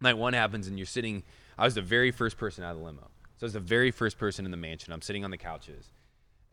night 0.00 0.16
one 0.16 0.32
happens, 0.34 0.68
and 0.68 0.78
you're 0.78 0.86
sitting. 0.86 1.24
I 1.58 1.64
was 1.64 1.74
the 1.74 1.82
very 1.82 2.10
first 2.10 2.36
person 2.38 2.64
out 2.64 2.72
of 2.72 2.78
the 2.78 2.84
limo. 2.84 3.10
So 3.36 3.44
I 3.44 3.46
was 3.46 3.52
the 3.52 3.60
very 3.60 3.90
first 3.90 4.18
person 4.18 4.44
in 4.44 4.50
the 4.50 4.56
mansion. 4.56 4.92
I'm 4.92 5.02
sitting 5.02 5.24
on 5.24 5.30
the 5.30 5.36
couches, 5.36 5.92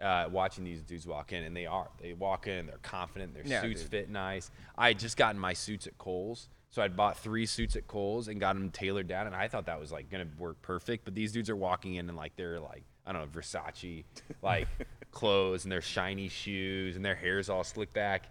uh, 0.01 0.28
watching 0.32 0.64
these 0.64 0.82
dudes 0.84 1.08
walk 1.08 1.32
in, 1.34 1.43
and 1.43 1.56
they 1.56 1.66
are. 1.66 1.89
They 1.99 2.14
walk 2.14 2.47
in, 2.47 2.66
they're 2.68 2.78
confident, 2.82 3.34
their 3.34 3.45
Yeah, 3.45 3.62
suits 3.62 3.82
dude. 3.82 3.91
fit 3.91 4.10
nice. 4.10 4.51
I 4.78 4.89
had 4.89 4.99
just 4.99 5.18
gotten 5.18 5.39
my 5.39 5.53
suits 5.53 5.88
at 5.88 5.97
Kohl's, 5.97 6.49
so 6.70 6.82
I'd 6.82 6.95
bought 6.95 7.18
three 7.18 7.45
suits 7.45 7.76
at 7.76 7.88
Kohl's 7.88 8.28
and 8.28 8.39
got 8.39 8.53
them 8.53 8.70
tailored 8.70 9.08
down, 9.08 9.26
and 9.28 9.36
I 9.36 9.47
thought 9.47 9.66
that 9.68 9.80
was 9.80 9.91
like 9.91 10.10
gonna 10.10 10.28
work 10.38 10.62
perfect. 10.62 11.06
But 11.06 11.16
these 11.16 11.32
dudes 11.32 11.49
are 11.49 11.56
walking 11.56 11.95
in 11.95 12.08
and 12.10 12.18
like 12.18 12.36
they're 12.36 12.60
like 12.60 12.84
I 13.06 13.14
don't 13.14 13.22
know 13.22 13.39
Versace 13.41 14.03
like 14.41 14.68
clothes 15.12 15.64
and 15.66 15.72
their 15.72 15.82
shiny 15.82 16.28
shoes 16.28 16.95
and 16.95 17.06
their 17.06 17.16
hair's 17.16 17.49
all 17.49 17.64
slicked 17.64 17.93
back, 17.93 18.24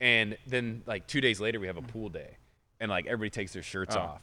and 0.00 0.36
then 0.46 0.82
like 0.86 1.06
two 1.06 1.20
days 1.20 1.40
later 1.40 1.60
we 1.60 1.66
have 1.68 1.76
a 1.76 1.82
pool 1.82 2.08
day, 2.08 2.36
and 2.80 2.90
like 2.90 3.06
everybody 3.06 3.30
takes 3.30 3.52
their 3.52 3.62
shirts 3.62 3.94
Oh. 3.96 4.00
off. 4.00 4.22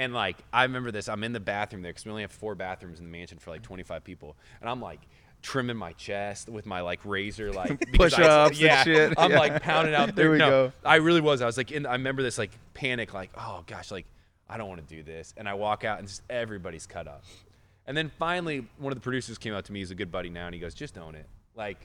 And 0.00 0.14
like 0.14 0.38
I 0.52 0.62
remember 0.62 0.90
this, 0.90 1.08
I'm 1.10 1.22
in 1.24 1.32
the 1.34 1.40
bathroom 1.40 1.82
there 1.82 1.92
because 1.92 2.06
we 2.06 2.10
only 2.10 2.22
have 2.22 2.32
four 2.32 2.54
bathrooms 2.54 2.98
in 3.00 3.04
the 3.04 3.10
mansion 3.10 3.38
for 3.38 3.50
like 3.50 3.62
25 3.62 4.02
people, 4.02 4.34
and 4.62 4.70
I'm 4.70 4.80
like 4.80 5.00
trimming 5.42 5.76
my 5.76 5.92
chest 5.92 6.48
with 6.48 6.64
my 6.64 6.80
like 6.80 7.00
razor, 7.04 7.52
like 7.62 7.72
I- 7.72 7.96
Push-ups 7.96 8.50
and 8.52 8.60
yeah, 8.60 8.82
shit. 8.82 9.14
I'm 9.18 9.30
Yeah. 9.32 9.38
like 9.38 9.62
pounding 9.62 9.94
out 9.94 10.06
there. 10.16 10.24
There 10.24 10.30
we 10.32 10.38
no, 10.38 10.48
go. 10.48 10.72
I 10.84 10.96
really 10.96 11.20
was. 11.20 11.42
I 11.42 11.46
was 11.46 11.56
like, 11.58 11.70
in, 11.70 11.84
I 11.84 11.92
remember 11.92 12.22
this 12.22 12.38
like 12.38 12.50
panic, 12.72 13.12
like 13.12 13.30
oh 13.36 13.62
gosh, 13.66 13.90
like 13.90 14.06
I 14.48 14.56
don't 14.56 14.68
want 14.68 14.86
to 14.88 14.94
do 14.96 15.02
this, 15.02 15.34
and 15.36 15.46
I 15.46 15.52
walk 15.54 15.84
out 15.84 15.98
and 15.98 16.08
just 16.08 16.22
everybody's 16.30 16.86
cut 16.86 17.06
up. 17.06 17.22
And 17.86 17.94
then 17.96 18.10
finally, 18.18 18.66
one 18.78 18.92
of 18.92 18.96
the 18.96 19.02
producers 19.02 19.36
came 19.36 19.52
out 19.52 19.66
to 19.66 19.72
me. 19.72 19.80
He's 19.80 19.90
a 19.90 19.94
good 19.94 20.10
buddy 20.10 20.30
now, 20.30 20.46
and 20.46 20.54
he 20.54 20.60
goes, 20.60 20.72
"Just 20.74 20.96
own 20.96 21.14
it. 21.14 21.26
Like 21.54 21.76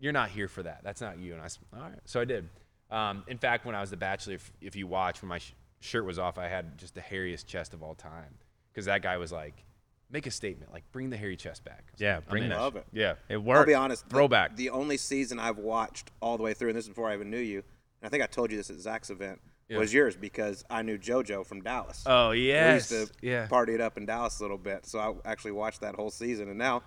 you're 0.00 0.12
not 0.12 0.30
here 0.30 0.48
for 0.48 0.64
that. 0.64 0.80
That's 0.82 1.00
not 1.00 1.18
you." 1.20 1.34
And 1.34 1.40
I 1.42 1.46
said, 1.46 1.62
"All 1.72 1.82
right." 1.82 1.98
So 2.04 2.20
I 2.20 2.24
did. 2.24 2.48
Um, 2.90 3.22
in 3.28 3.38
fact, 3.38 3.64
when 3.64 3.76
I 3.76 3.80
was 3.80 3.90
the 3.90 3.96
Bachelor, 3.96 4.34
if, 4.34 4.52
if 4.60 4.74
you 4.74 4.88
watch, 4.88 5.22
when 5.22 5.28
my 5.28 5.38
sh- 5.38 5.52
shirt 5.80 6.04
was 6.04 6.18
off, 6.18 6.38
I 6.38 6.48
had 6.48 6.78
just 6.78 6.94
the 6.94 7.00
hairiest 7.00 7.46
chest 7.46 7.74
of 7.74 7.82
all 7.82 7.94
time 7.94 8.34
because 8.72 8.86
that 8.86 9.02
guy 9.02 9.16
was 9.16 9.32
like, 9.32 9.64
"Make 10.10 10.26
a 10.26 10.30
statement, 10.30 10.72
like 10.72 10.84
bring 10.92 11.10
the 11.10 11.16
hairy 11.16 11.36
chest 11.36 11.64
back." 11.64 11.92
Yeah, 11.98 12.16
like, 12.16 12.24
I'm 12.26 12.30
bring 12.30 12.42
in. 12.44 12.48
that. 12.50 12.60
Love 12.60 12.76
it. 12.76 12.86
Yeah. 12.92 13.14
It 13.28 13.38
worked. 13.38 13.60
I'll 13.60 13.66
be 13.66 13.74
honest. 13.74 14.06
Throwback. 14.08 14.56
The, 14.56 14.70
only 14.70 14.96
season 14.96 15.38
I've 15.38 15.58
watched 15.58 16.10
all 16.20 16.36
the 16.36 16.42
way 16.42 16.54
through, 16.54 16.68
and 16.70 16.78
this 16.78 16.84
is 16.84 16.88
before 16.90 17.08
I 17.08 17.14
even 17.14 17.30
knew 17.30 17.38
you, 17.38 17.58
and 17.58 18.06
I 18.06 18.08
think 18.08 18.22
I 18.22 18.26
told 18.26 18.50
you 18.50 18.56
this 18.56 18.70
at 18.70 18.78
Zach's 18.78 19.10
event, 19.10 19.40
Yeah. 19.68 19.78
was 19.78 19.92
yours 19.92 20.16
because 20.16 20.64
I 20.70 20.82
knew 20.82 20.98
JoJo 20.98 21.46
from 21.46 21.62
Dallas. 21.62 22.02
Oh 22.06 22.30
yeah. 22.32 22.68
we 22.68 22.74
used 22.74 22.88
to 22.90 23.08
yeah. 23.22 23.46
party 23.46 23.74
it 23.74 23.80
up 23.80 23.96
in 23.96 24.06
Dallas 24.06 24.38
a 24.40 24.42
little 24.42 24.58
bit, 24.58 24.86
so 24.86 24.98
I 24.98 25.30
actually 25.30 25.52
watched 25.52 25.80
that 25.80 25.94
whole 25.94 26.10
season, 26.10 26.48
and 26.48 26.58
now 26.58 26.82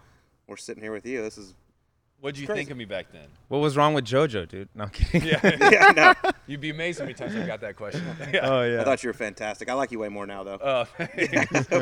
we're 0.48 0.58
sitting 0.58 0.84
here 0.84 0.92
with 0.92 1.06
you. 1.06 1.22
This 1.22 1.38
is 1.38 1.56
What'd 2.24 2.40
you 2.40 2.48
think 2.48 2.70
of 2.70 2.78
me 2.78 2.86
back 2.86 3.12
then? 3.12 3.28
What 3.50 3.58
was 3.58 3.76
wrong 3.76 3.94
with 3.94 4.06
JoJo, 4.06 4.48
dude? 4.48 4.70
No 4.74 4.86
I'm 4.86 4.90
kidding. 4.92 5.28
Yeah. 5.28 5.40
yeah, 5.72 5.92
no. 5.94 6.32
You'd 6.48 6.62
be 6.62 6.70
amazed 6.70 7.00
how 7.00 7.04
many 7.04 7.16
times 7.16 7.36
I 7.36 7.46
got 7.46 7.60
that 7.60 7.76
question. 7.76 8.02
Oh 8.42 8.62
yeah. 8.64 8.80
I 8.80 8.86
thought 8.86 9.04
you 9.04 9.10
were 9.10 9.14
fantastic. 9.14 9.70
I 9.70 9.74
like 9.74 9.92
you 9.92 10.00
way 10.00 10.08
more 10.08 10.26
now, 10.26 10.42
though. 10.42 10.56
Uh, 10.56 10.86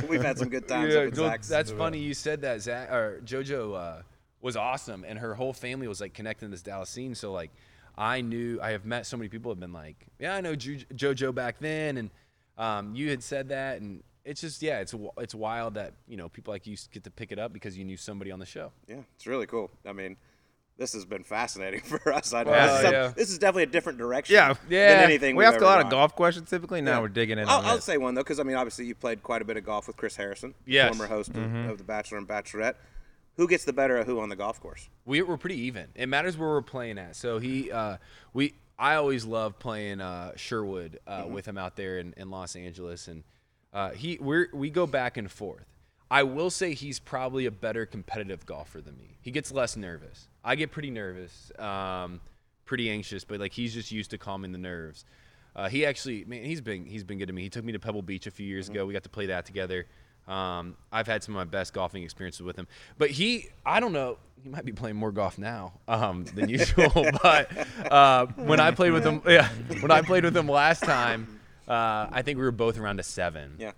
We've 0.10 0.24
had 0.24 0.40
some 0.40 0.50
good 0.50 0.68
times 0.68 0.96
yeah, 0.96 1.02
up 1.02 1.08
at 1.10 1.18
well, 1.18 1.30
Zach's. 1.30 1.48
that's 1.48 1.70
funny 1.70 2.00
you 2.00 2.16
said 2.16 2.42
that. 2.42 2.60
Zach 2.64 2.92
or 2.92 3.22
JoJo 3.24 3.78
uh, 3.78 4.02
was 4.42 4.58
awesome, 4.58 5.06
and 5.08 5.20
her 5.20 5.36
whole 5.36 5.54
family 5.54 5.88
was 5.88 6.02
like 6.02 6.16
connected 6.16 6.46
in 6.46 6.50
this 6.52 6.64
Dallas 6.64 6.90
scene. 6.90 7.14
So 7.14 7.32
like, 7.32 7.52
I 7.96 8.22
knew 8.22 8.60
I 8.64 8.72
have 8.72 8.84
met 8.84 9.06
so 9.06 9.18
many 9.18 9.30
people 9.30 9.52
have 9.52 9.60
been 9.60 9.74
like, 9.74 10.08
yeah, 10.18 10.34
I 10.34 10.42
know 10.42 10.56
Ju- 10.56 10.86
JoJo 10.96 11.36
back 11.36 11.58
then, 11.60 11.98
and 11.98 12.10
um, 12.58 12.96
you 12.96 13.12
had 13.12 13.22
said 13.22 13.50
that, 13.50 13.80
and 13.80 14.02
it's 14.26 14.42
just 14.42 14.64
yeah, 14.64 14.80
it's 14.80 14.94
w- 14.94 15.12
it's 15.20 15.36
wild 15.36 15.76
that 15.76 15.94
you 16.08 16.18
know 16.18 16.30
people 16.30 16.52
like 16.52 16.66
you 16.66 16.76
get 16.92 17.04
to 17.04 17.12
pick 17.12 17.32
it 17.32 17.38
up 17.38 17.54
because 17.54 17.78
you 17.78 17.86
knew 17.86 17.98
somebody 17.98 18.32
on 18.32 18.40
the 18.40 18.46
show. 18.48 18.72
Yeah, 18.88 19.02
it's 19.16 19.28
really 19.28 19.46
cool. 19.46 19.70
I 19.86 19.94
mean, 19.94 20.18
this 20.82 20.94
has 20.94 21.06
been 21.06 21.24
fascinating 21.24 21.80
for 21.86 22.12
us. 22.12 22.34
I 22.34 22.44
know 22.44 22.52
Well, 22.52 22.76
this, 22.78 22.86
is 22.86 22.92
yeah. 22.92 23.14
this 23.16 23.30
is 23.30 23.38
definitely 23.38 23.64
a 23.64 23.68
different 23.68 23.98
direction. 24.00 24.34
Yeah, 24.34 24.54
than 24.54 24.58
yeah. 24.70 25.02
anything 25.06 25.36
we 25.36 25.46
ask 25.46 25.62
a 25.62 25.64
lot 25.64 25.80
of 25.80 25.90
golf 25.90 26.16
questions 26.16 26.50
typically. 26.50 26.82
Now 26.82 26.94
Yeah. 26.96 27.00
we're 27.02 27.08
digging 27.10 27.38
in. 27.38 27.48
I'll, 27.48 27.62
I'll 27.66 27.80
say 27.80 27.98
one 27.98 28.16
though, 28.16 28.22
because 28.24 28.40
I 28.40 28.44
mean, 28.44 28.56
obviously 28.58 28.86
you 28.86 28.96
played 28.96 29.24
quite 29.24 29.42
a 29.42 29.46
bit 29.46 29.56
of 29.58 29.64
golf 29.64 29.88
with 29.88 29.96
Chris 29.96 30.16
Harrison, 30.16 30.54
Yes. 30.66 30.90
former 30.96 31.08
host 31.08 31.30
of, 31.30 31.36
Mm-hmm. 31.36 31.70
of 31.70 31.78
The 31.78 31.84
Bachelor 31.84 32.18
and 32.18 32.28
Bachelorette. 32.28 32.76
Who 33.38 33.48
gets 33.48 33.64
the 33.64 33.74
better 33.74 33.98
of 33.98 34.06
who 34.08 34.20
on 34.20 34.28
the 34.30 34.36
golf 34.36 34.60
course? 34.60 34.90
We, 35.06 35.22
we're 35.22 35.38
pretty 35.38 35.60
even. 35.62 35.88
It 35.96 36.08
matters 36.08 36.38
where 36.38 36.50
we're 36.50 36.62
playing 36.62 36.98
at. 36.98 37.16
So 37.16 37.40
he, 37.40 37.72
uh, 37.72 37.98
we, 38.34 38.56
I 38.78 38.96
always 38.96 39.24
love 39.26 39.58
playing 39.58 40.02
uh, 40.02 40.34
Sherwood 40.36 41.00
uh, 41.08 41.26
with 41.30 41.48
him 41.48 41.58
out 41.58 41.76
there 41.78 42.00
in, 42.00 42.14
in 42.18 42.30
Los 42.30 42.56
Angeles, 42.58 43.08
and 43.08 43.24
uh, 43.74 43.92
he, 43.92 44.18
we 44.20 44.48
we 44.52 44.70
go 44.70 44.86
back 44.86 45.16
and 45.18 45.32
forth. 45.32 45.66
I 46.12 46.24
will 46.24 46.50
say 46.50 46.74
he's 46.74 47.00
probably 47.00 47.46
a 47.46 47.52
better 47.52 47.86
competitive 47.86 48.46
golfer 48.46 48.82
than 48.82 48.98
me. 48.98 49.18
He 49.22 49.32
gets 49.32 49.50
less 49.50 49.78
nervous. 49.78 50.28
I 50.44 50.56
get 50.56 50.70
pretty 50.70 50.92
nervous, 50.92 51.54
um, 51.58 52.20
pretty 52.66 52.90
anxious, 52.90 53.24
but 53.24 53.40
like 53.40 53.54
he's 53.54 53.74
just 53.74 53.94
used 53.94 54.12
to 54.12 54.18
calming 54.18 54.52
the 54.52 54.58
nerves. 54.58 55.06
Uh, 55.56 55.70
he 55.70 55.86
actually, 55.86 56.26
man, 56.26 56.44
he's 56.44 56.60
been 56.60 56.86
he's 56.86 57.06
been 57.06 57.18
good 57.18 57.28
to 57.28 57.34
me. 57.34 57.44
He 57.44 57.50
took 57.50 57.64
me 57.64 57.72
to 57.72 57.80
Pebble 57.80 58.02
Beach 58.02 58.28
a 58.28 58.32
few 58.32 58.46
years 58.46 58.68
ago. 58.68 58.86
We 58.86 58.92
got 58.92 59.04
to 59.04 59.10
play 59.10 59.28
that 59.28 59.46
together. 59.46 59.88
Um, 60.28 60.76
I've 60.92 61.08
had 61.08 61.24
some 61.24 61.34
of 61.36 61.40
my 61.40 61.50
best 61.50 61.74
golfing 61.74 62.04
experiences 62.04 62.42
with 62.42 62.58
him. 62.58 62.68
But 62.98 63.10
he, 63.10 63.48
I 63.66 63.80
don't 63.80 63.94
know, 63.94 64.18
he 64.44 64.50
might 64.50 64.66
be 64.66 64.74
playing 64.74 64.98
more 64.98 65.12
golf 65.12 65.38
now 65.38 65.74
um, 65.88 66.26
than 66.26 66.50
usual. 66.58 67.06
but 67.24 67.52
uh, 67.92 68.28
when 68.36 68.60
I 68.60 68.72
played 68.72 68.92
with 68.92 69.06
him, 69.06 69.22
yeah, 69.26 69.48
when 69.80 69.92
I 69.92 70.02
played 70.02 70.26
with 70.26 70.36
him 70.36 70.48
last 70.48 70.84
time, 70.84 71.40
uh, 71.68 72.08
I 72.12 72.22
think 72.22 72.38
we 72.38 72.44
were 72.44 72.52
both 72.52 72.78
around 72.78 73.00
a 73.00 73.04
seven. 73.04 73.56
Yeah. 73.58 73.72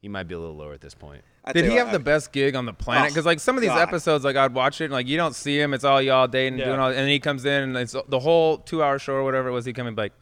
He 0.00 0.08
might 0.08 0.24
be 0.24 0.34
a 0.34 0.38
little 0.38 0.56
lower 0.56 0.72
at 0.72 0.80
this 0.80 0.94
point. 0.94 1.22
I 1.44 1.52
Did 1.52 1.66
he 1.66 1.74
have 1.76 1.88
what, 1.88 1.92
the 1.92 1.98
best 1.98 2.32
gig 2.32 2.54
on 2.56 2.64
the 2.64 2.72
planet? 2.72 3.04
Oh, 3.04 3.08
Because 3.10 3.26
like 3.26 3.38
some 3.40 3.56
of 3.56 3.60
these 3.60 3.70
God. 3.70 3.82
episodes, 3.82 4.24
like 4.24 4.36
I'd 4.36 4.54
watch 4.54 4.80
it, 4.80 4.84
and 4.84 4.92
like 4.94 5.06
you 5.06 5.16
don't 5.18 5.34
see 5.34 5.60
him. 5.60 5.74
It's 5.74 5.84
all 5.84 6.00
y'all 6.00 6.26
dating, 6.26 6.58
Yeah. 6.58 6.66
doing 6.66 6.80
all, 6.80 6.88
and 6.88 6.96
then 6.96 7.08
he 7.08 7.18
comes 7.20 7.44
in, 7.44 7.62
and 7.62 7.76
it's 7.76 7.94
the 8.08 8.18
whole 8.20 8.58
two-hour 8.58 8.98
show 8.98 9.14
or 9.14 9.24
whatever 9.24 9.48
it 9.48 9.52
was. 9.52 9.64
He 9.66 9.72
coming 9.74 9.94
like, 9.94 10.12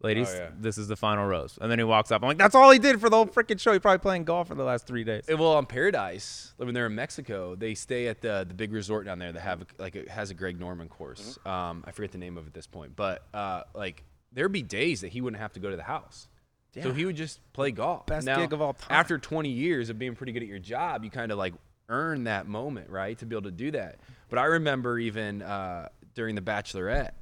ladies, 0.00 0.28
Oh, 0.30 0.36
yeah. 0.38 0.48
this 0.58 0.78
is 0.78 0.88
the 0.88 0.96
final 0.96 1.26
rose, 1.26 1.58
and 1.60 1.70
then 1.70 1.78
he 1.78 1.84
walks 1.84 2.10
up. 2.10 2.22
I'm 2.22 2.28
like, 2.28 2.38
that's 2.38 2.54
all 2.56 2.70
he 2.70 2.78
did 2.80 3.00
for 3.00 3.08
the 3.08 3.16
whole 3.16 3.26
freaking 3.26 3.60
show. 3.60 3.72
He 3.72 3.78
probably 3.78 3.98
playing 3.98 4.24
golf 4.24 4.48
for 4.48 4.54
the 4.56 4.64
last 4.64 4.86
three 4.86 5.04
days. 5.04 5.24
Well, 5.28 5.52
on 5.52 5.66
Paradise, 5.66 6.54
when 6.56 6.72
they're 6.74 6.86
in 6.86 6.94
Mexico, 6.94 7.54
they 7.54 7.74
stay 7.74 8.08
at 8.08 8.20
the 8.20 8.44
the 8.48 8.54
big 8.54 8.72
resort 8.72 9.06
down 9.06 9.18
there 9.20 9.32
that 9.32 9.40
have 9.40 9.64
like 9.78 9.94
it 9.94 10.08
has 10.08 10.30
a 10.30 10.34
Greg 10.34 10.58
Norman 10.58 10.88
course. 10.88 11.38
Mm-hmm. 11.44 11.48
Um, 11.48 11.84
I 11.86 11.92
forget 11.92 12.10
the 12.12 12.18
name 12.18 12.36
of 12.36 12.44
it 12.44 12.48
at 12.48 12.54
this 12.54 12.66
point, 12.66 12.96
but 12.96 13.24
uh, 13.32 13.62
like 13.74 14.02
there'd 14.32 14.52
be 14.52 14.62
days 14.62 15.00
that 15.02 15.08
he 15.08 15.20
wouldn't 15.20 15.40
have 15.40 15.52
to 15.54 15.60
go 15.60 15.70
to 15.70 15.76
the 15.76 15.82
house. 15.84 16.28
So 16.74 16.92
he 16.92 17.04
would 17.04 17.16
just 17.16 17.40
play 17.52 17.70
golf. 17.70 18.06
Best 18.06 18.26
Now, 18.26 18.36
gig 18.36 18.52
of 18.52 18.60
all 18.60 18.74
time. 18.74 18.88
After 18.90 19.18
20 19.18 19.48
years 19.48 19.90
of 19.90 19.98
being 19.98 20.14
pretty 20.14 20.32
good 20.32 20.42
at 20.42 20.48
your 20.48 20.58
job, 20.58 21.02
you 21.04 21.10
kind 21.10 21.32
of 21.32 21.38
like 21.38 21.54
earn 21.88 22.24
that 22.24 22.46
moment, 22.46 22.90
right, 22.90 23.18
to 23.18 23.26
be 23.26 23.34
able 23.34 23.44
to 23.44 23.50
do 23.50 23.70
that. 23.72 23.96
But 24.28 24.38
I 24.38 24.44
remember 24.44 24.98
even 24.98 25.42
uh, 25.42 25.88
during 26.14 26.34
the 26.34 26.40
Bachelorette, 26.40 27.12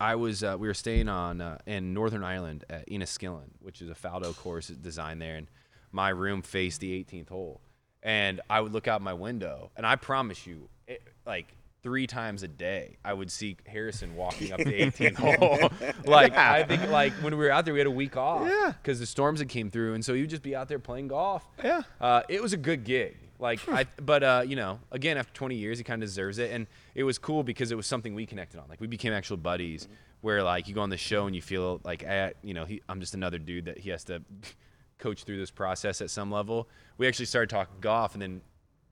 I 0.00 0.16
was 0.16 0.42
uh, 0.42 0.56
we 0.58 0.66
were 0.66 0.74
staying 0.74 1.08
on 1.08 1.40
uh, 1.40 1.58
in 1.66 1.94
Northern 1.94 2.24
Ireland 2.24 2.64
at 2.68 2.88
Enniskillen, 2.88 3.50
which 3.60 3.80
is 3.82 3.90
a 3.90 3.94
Faldo 3.94 4.36
course 4.36 4.68
designed 4.68 5.20
there, 5.22 5.36
and 5.36 5.46
my 5.92 6.08
room 6.08 6.42
faced 6.42 6.80
the 6.80 7.04
18th 7.04 7.28
hole, 7.28 7.60
and 8.02 8.40
I 8.50 8.60
would 8.60 8.72
look 8.72 8.88
out 8.88 9.00
my 9.02 9.12
window, 9.12 9.70
and 9.76 9.86
I 9.86 9.96
promise 9.96 10.46
you, 10.46 10.68
it, 10.88 11.02
like 11.26 11.54
three 11.82 12.06
times 12.06 12.42
a 12.42 12.48
day, 12.48 12.96
I 13.04 13.12
would 13.12 13.30
see 13.30 13.56
Harrison 13.66 14.14
walking 14.16 14.52
up 14.52 14.58
the 14.58 14.64
18th 14.72 15.16
hole. 15.16 15.70
like 16.04 16.36
I 16.36 16.62
think 16.64 16.88
like 16.90 17.12
when 17.14 17.36
we 17.36 17.44
were 17.44 17.50
out 17.50 17.64
there, 17.64 17.74
we 17.74 17.80
had 17.80 17.86
a 17.86 17.90
week 17.90 18.16
off, 18.16 18.46
Yeah. 18.48 18.72
because 18.80 19.00
the 19.00 19.06
storms 19.06 19.40
had 19.40 19.48
came 19.48 19.70
through, 19.70 19.94
and 19.94 20.04
so 20.04 20.12
you'd 20.12 20.30
just 20.30 20.42
be 20.42 20.54
out 20.54 20.68
there 20.68 20.78
playing 20.78 21.08
golf. 21.08 21.44
Yeah. 21.62 21.82
Uh, 22.00 22.22
it 22.28 22.40
was 22.42 22.52
a 22.52 22.56
good 22.56 22.84
gig. 22.84 23.16
Like 23.38 23.68
I, 23.68 23.86
but 24.00 24.22
uh, 24.22 24.44
you 24.46 24.54
know, 24.54 24.78
again, 24.92 25.18
after 25.18 25.32
20 25.34 25.56
years, 25.56 25.76
he 25.78 25.82
kind 25.84 26.00
of 26.00 26.08
deserves 26.08 26.38
it, 26.38 26.52
and 26.52 26.68
it 26.94 27.02
was 27.02 27.18
cool 27.18 27.42
because 27.42 27.72
it 27.72 27.74
was 27.76 27.88
something 27.88 28.14
we 28.14 28.24
connected 28.26 28.60
on. 28.60 28.66
Like 28.68 28.80
we 28.80 28.86
became 28.86 29.12
actual 29.12 29.36
buddies, 29.36 29.88
where 30.20 30.44
like 30.44 30.68
you 30.68 30.74
go 30.74 30.82
on 30.82 30.90
the 30.90 30.96
show 30.96 31.26
and 31.26 31.34
you 31.34 31.42
feel 31.42 31.80
like, 31.82 32.04
eh, 32.04 32.30
you 32.44 32.54
know, 32.54 32.64
he, 32.64 32.80
I'm 32.88 33.00
just 33.00 33.14
another 33.14 33.38
dude 33.38 33.64
that 33.64 33.78
he 33.78 33.90
has 33.90 34.04
to 34.04 34.22
coach 34.98 35.24
through 35.24 35.38
this 35.38 35.50
process 35.50 36.00
at 36.00 36.10
some 36.10 36.30
level. 36.30 36.68
We 36.98 37.08
actually 37.08 37.24
started 37.26 37.50
talking 37.50 37.74
golf, 37.80 38.12
and 38.14 38.22
then, 38.22 38.40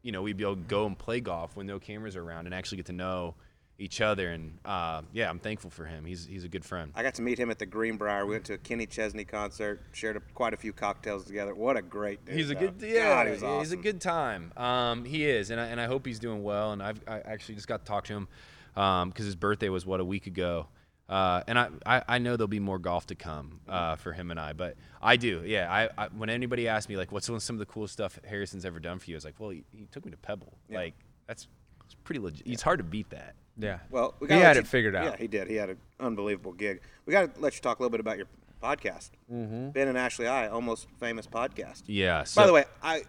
you 0.03 0.13
know, 0.13 0.23
we'd 0.23 0.37
be 0.37 0.45
able 0.45 0.57
to 0.57 0.63
go 0.63 0.87
and 0.87 0.99
play 0.99 1.21
golf 1.21 1.57
when 1.57 1.67
no 1.67 1.79
cameras 1.79 2.17
are 2.17 2.23
around 2.23 2.47
and 2.47 2.55
actually 2.55 2.77
get 2.77 2.87
to 2.87 2.93
know 2.93 3.35
each 3.79 4.01
other. 4.01 4.31
And 4.31 4.59
uh, 4.65 5.03
yeah, 5.13 5.29
I'm 5.29 5.39
thankful 5.39 5.71
for 5.71 5.85
him. 5.85 6.05
He's 6.05 6.27
he's 6.27 6.45
a 6.45 6.49
good 6.49 6.65
friend. 6.65 6.93
I 6.95 7.03
got 7.03 7.15
to 7.15 7.23
meet 7.23 7.39
him 7.39 7.51
at 7.51 7.59
the 7.59 7.67
Greenbrier. 7.67 8.27
We 8.27 8.33
went 8.33 8.45
to 8.47 8.55
a 8.55 8.59
Kenny 8.59 8.87
Chesney 8.87 9.25
concert, 9.25 9.83
shared 9.93 10.17
a, 10.17 10.21
quite 10.35 10.55
a 10.55 10.57
few 10.57 10.73
cocktails 10.73 11.25
together. 11.25 11.55
What 11.55 11.77
a 11.77 11.83
great 11.83 12.25
dude! 12.25 12.37
He's 12.37 12.51
a 12.51 12.55
though. 12.55 12.61
good, 12.61 12.75
yeah. 12.81 13.25
God, 13.25 13.27
he 13.27 13.33
was 13.45 13.69
He's 13.69 13.73
a 13.73 13.77
good 13.77 14.01
time. 14.01 14.53
Um, 14.57 15.05
he 15.05 15.25
is, 15.25 15.51
and 15.51 15.61
I, 15.61 15.67
and 15.67 15.81
I 15.81 15.87
hope 15.87 16.07
he's 16.07 16.19
doing 16.19 16.43
well. 16.43 16.73
And 16.73 16.83
I've 16.83 17.01
I 17.09 17.21
actually 17.21 17.57
just 17.57 17.69
got 17.69 17.85
to 17.85 17.89
talk 17.89 18.05
to 18.05 18.13
him 18.13 18.29
because 18.75 19.25
his 19.25 19.37
birthday 19.37 19.69
was 19.69 19.87
what 19.87 20.01
a 20.01 20.05
week 20.05 20.27
ago. 20.27 20.67
Uh, 21.11 21.43
and 21.49 21.59
I, 21.59 21.69
I, 21.85 22.03
I 22.09 22.19
know 22.19 22.37
there'll 22.37 22.47
be 22.47 22.61
more 22.61 22.79
golf 22.79 23.09
to 23.09 23.17
come 23.17 23.59
uh, 23.69 23.97
for 23.97 24.13
him 24.13 24.31
and 24.31 24.39
I, 24.39 24.53
but 24.53 24.77
I 25.03 25.17
do, 25.17 25.43
yeah. 25.45 25.71
I, 25.71 26.05
I 26.05 26.09
when 26.17 26.31
anybody 26.31 26.69
asks 26.69 26.89
me 26.89 26.97
like, 26.97 27.11
what's 27.11 27.27
some 27.27 27.41
some 27.41 27.57
of 27.57 27.61
the 27.61 27.67
coolest 27.67 27.95
stuff 27.95 28.19
Harrison's 28.25 28.65
ever 28.65 28.79
done 28.79 29.01
for 29.01 29.11
you? 29.11 29.17
I 29.17 29.19
was 29.19 29.25
like, 29.25 29.35
well, 29.41 29.51
he, 29.51 29.65
he 29.73 29.87
took 29.91 30.05
me 30.05 30.13
to 30.13 30.17
Pebble. 30.17 30.57
Like 30.71 30.95
that's 31.27 31.49
it's 31.85 31.97
pretty 32.05 32.21
legit. 32.21 32.47
It's 32.47 32.63
hard 32.63 32.79
to 32.79 32.85
beat 32.85 33.11
that. 33.11 33.35
Yeah. 33.59 33.79
Well, 33.91 34.15
we 34.21 34.27
he 34.27 34.29
gotta 34.29 34.41
had 34.41 34.47
let 34.49 34.57
it 34.59 34.61
you- 34.61 34.67
figured 34.67 34.95
out. 34.95 35.05
Yeah, 35.05 35.17
he 35.17 35.27
did. 35.27 35.49
He 35.49 35.57
had 35.57 35.71
an 35.71 35.79
unbelievable 35.99 36.53
gig. 36.53 36.81
We 37.07 37.13
got 37.13 37.35
to 37.35 37.41
let 37.41 37.57
you 37.57 37.61
talk 37.61 37.81
a 37.81 37.83
little 37.83 37.91
bit 37.91 38.01
about 38.01 38.17
your 38.17 38.29
podcast, 38.63 39.11
mm-hmm. 39.33 39.71
Ben 39.71 39.89
and 39.89 39.99
Ashley 39.99 40.29
I, 40.29 40.49
almost 40.49 40.87
famous 41.01 41.27
podcast. 41.27 41.83
Yeah. 41.87 42.25
By 42.37 42.47
the 42.47 42.53
way, 42.53 42.65
I 42.83 43.03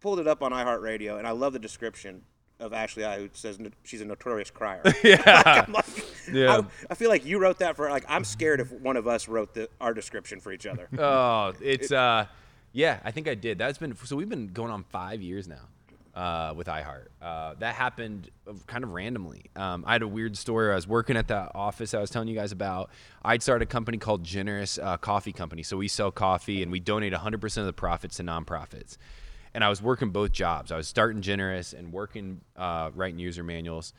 pulled 0.00 0.20
it 0.20 0.26
up 0.26 0.42
on 0.42 0.52
iHeartRadio, 0.52 1.18
and 1.18 1.26
I 1.26 1.32
love 1.32 1.52
the 1.52 1.58
description 1.58 2.22
of 2.58 2.72
Ashley 2.72 3.04
I, 3.04 3.18
who 3.18 3.28
says 3.32 3.58
no- 3.58 3.70
she's 3.82 4.00
a 4.00 4.04
notorious 4.04 4.50
crier. 4.50 4.82
yeah. 5.04 5.64
I'm 5.66 5.72
like, 5.72 5.84
Yeah. 6.30 6.58
I, 6.58 6.64
I 6.90 6.94
feel 6.94 7.08
like 7.08 7.24
you 7.24 7.38
wrote 7.38 7.58
that 7.58 7.76
for 7.76 7.88
like 7.90 8.04
I'm 8.08 8.24
scared 8.24 8.60
if 8.60 8.70
one 8.72 8.96
of 8.96 9.06
us 9.06 9.28
wrote 9.28 9.54
the, 9.54 9.68
our 9.80 9.94
description 9.94 10.40
for 10.40 10.52
each 10.52 10.66
other. 10.66 10.88
Oh, 10.98 11.52
it's 11.60 11.90
uh, 11.90 12.26
yeah. 12.72 13.00
I 13.04 13.10
think 13.10 13.26
I 13.28 13.34
did. 13.34 13.58
That's 13.58 13.78
been 13.78 13.96
so 13.96 14.14
we've 14.16 14.28
been 14.28 14.48
going 14.48 14.70
on 14.70 14.84
five 14.84 15.20
years 15.22 15.48
now. 15.48 15.68
Uh, 16.14 16.52
with 16.54 16.66
iHeart, 16.66 17.06
uh, 17.22 17.54
that 17.58 17.74
happened 17.74 18.30
kind 18.66 18.84
of 18.84 18.90
randomly. 18.90 19.44
Um, 19.56 19.82
I 19.86 19.94
had 19.94 20.02
a 20.02 20.08
weird 20.08 20.36
story. 20.36 20.70
I 20.70 20.74
was 20.74 20.86
working 20.86 21.16
at 21.16 21.26
the 21.26 21.50
office 21.54 21.94
I 21.94 22.00
was 22.02 22.10
telling 22.10 22.28
you 22.28 22.34
guys 22.34 22.52
about. 22.52 22.90
I'd 23.24 23.42
started 23.42 23.62
a 23.62 23.66
company 23.66 23.96
called 23.96 24.22
Generous 24.22 24.78
uh, 24.78 24.98
Coffee 24.98 25.32
Company. 25.32 25.62
So 25.62 25.78
we 25.78 25.88
sell 25.88 26.10
coffee 26.10 26.62
and 26.62 26.70
we 26.70 26.80
donate 26.80 27.14
100% 27.14 27.56
of 27.56 27.64
the 27.64 27.72
profits 27.72 28.16
to 28.16 28.24
nonprofits. 28.24 28.98
And 29.54 29.64
I 29.64 29.70
was 29.70 29.80
working 29.80 30.10
both 30.10 30.32
jobs. 30.32 30.70
I 30.70 30.76
was 30.76 30.86
starting 30.86 31.22
Generous 31.22 31.72
and 31.72 31.94
working 31.94 32.42
uh, 32.56 32.90
writing 32.94 33.18
user 33.18 33.42
manuals. 33.42 33.94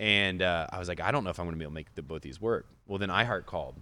And 0.00 0.42
uh, 0.42 0.66
I 0.72 0.80
was 0.80 0.88
like, 0.88 1.00
I 1.00 1.12
don't 1.12 1.22
know 1.22 1.30
if 1.30 1.38
I'm 1.38 1.46
going 1.46 1.54
to 1.54 1.58
be 1.58 1.64
able 1.64 1.72
to 1.72 1.74
make 1.74 1.94
the, 1.94 2.02
both 2.02 2.22
these 2.22 2.40
work. 2.40 2.66
Well, 2.88 2.98
then 2.98 3.10
iHeart 3.10 3.46
called 3.46 3.76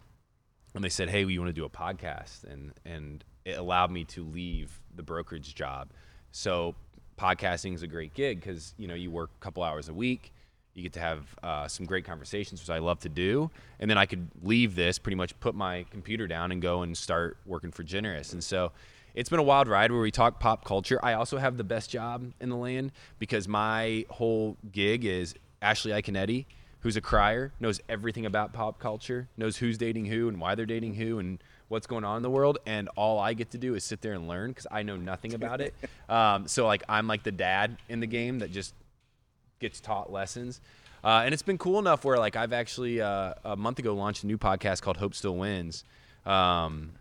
and 0.75 0.85
they 0.85 0.89
said, 0.89 1.09
"Hey, 1.09 1.25
we 1.25 1.39
want 1.39 1.49
to 1.49 1.53
do 1.53 1.65
a 1.65 1.71
podcast," 1.71 2.45
and 2.45 2.73
and 2.85 3.25
it 3.45 3.59
allowed 3.59 3.91
me 3.91 4.05
to 4.05 4.25
leave 4.25 4.81
the 4.95 5.03
brokerage 5.03 5.55
job. 5.55 5.91
So 6.31 6.75
podcasting 7.19 7.75
is 7.75 7.83
a 7.83 7.87
great 7.87 8.15
gig 8.15 8.41
because 8.41 8.75
you 8.79 8.87
know 8.87 8.95
you 8.95 9.11
work 9.11 9.31
a 9.41 9.45
couple 9.45 9.63
hours 9.63 9.89
a 9.89 9.95
week, 9.95 10.33
you 10.75 10.83
get 10.83 10.93
to 10.95 11.01
have 11.01 11.37
uh, 11.43 11.69
some 11.69 11.87
great 11.87 12.05
conversations, 12.05 12.61
which 12.61 12.71
I 12.71 12.79
love 12.79 13.01
to 13.01 13.09
do, 13.09 13.51
and 13.81 13.91
then 13.91 13.99
I 13.99 14.07
could 14.07 14.29
leave 14.43 14.75
this, 14.75 14.99
pretty 14.99 15.17
much 15.17 15.39
put 15.41 15.55
my 15.55 15.85
computer 15.91 16.27
down 16.27 16.53
and 16.53 16.61
go 16.61 16.83
and 16.83 16.97
start 16.97 17.39
working 17.47 17.71
for 17.71 17.83
Generous, 17.83 18.33
and 18.33 18.43
so. 18.43 18.73
It's 19.15 19.31
been 19.31 19.41
a 19.41 19.43
wild 19.45 19.67
ride 19.67 19.91
where 19.91 20.03
we 20.03 20.13
talk 20.13 20.39
pop 20.39 20.65
culture. 20.65 21.01
I 21.03 21.15
also 21.15 21.39
have 21.39 21.57
the 21.57 21.65
best 21.65 21.91
job 21.91 22.31
in 22.41 22.51
the 22.51 22.57
land 22.57 22.93
because 23.19 23.49
my 23.49 24.05
whole 24.11 24.57
gig 24.71 25.05
is 25.05 25.35
Ashley 25.63 25.93
Iaconetti, 25.93 26.47
who's 26.81 26.97
a 26.97 27.01
crier, 27.01 27.53
knows 27.61 27.81
everything 27.89 28.27
about 28.27 28.53
pop 28.53 28.79
culture, 28.79 29.29
knows 29.37 29.57
who's 29.57 29.79
dating 29.79 30.07
who 30.07 30.29
and 30.29 30.41
why 30.41 30.55
they're 30.55 30.67
dating 30.67 30.95
who 30.95 31.19
and 31.19 31.43
what's 31.69 31.87
going 31.87 32.05
on 32.05 32.17
in 32.17 32.23
the 32.23 32.31
world. 32.31 32.59
And 32.67 32.89
all 32.97 33.19
I 33.19 33.35
get 33.35 33.51
to 33.51 33.59
do 33.59 33.75
is 33.75 33.85
sit 33.85 34.01
there 34.01 34.13
and 34.13 34.29
learn 34.29 34.51
because 34.51 34.67
I 34.71 34.83
know 34.83 34.97
nothing 34.97 35.35
about 35.35 35.61
it. 35.61 35.75
Um, 36.09 36.49
so 36.49 36.67
like 36.67 36.83
I'm 36.89 37.07
like 37.07 37.23
the 37.23 37.33
dad 37.33 37.77
in 37.91 38.01
the 38.01 38.07
game 38.07 38.39
that 38.39 38.51
just 38.51 38.73
gets 39.61 39.79
taught 39.79 40.11
lessons. 40.11 40.59
Uh, 41.05 41.21
and 41.23 41.35
it's 41.35 41.43
been 41.43 41.59
cool 41.59 41.79
enough 41.79 42.03
where 42.03 42.17
like 42.17 42.35
I've 42.35 42.55
actually 42.55 43.03
uh, 43.03 43.35
a 43.45 43.57
month 43.57 43.79
ago 43.79 43.95
launched 43.95 44.25
a 44.25 44.27
new 44.27 44.39
podcast 44.39 44.81
called 44.81 44.97
Hope 44.97 45.15
Still 45.15 45.37
Wins. 45.37 45.85
Um, 46.25 46.93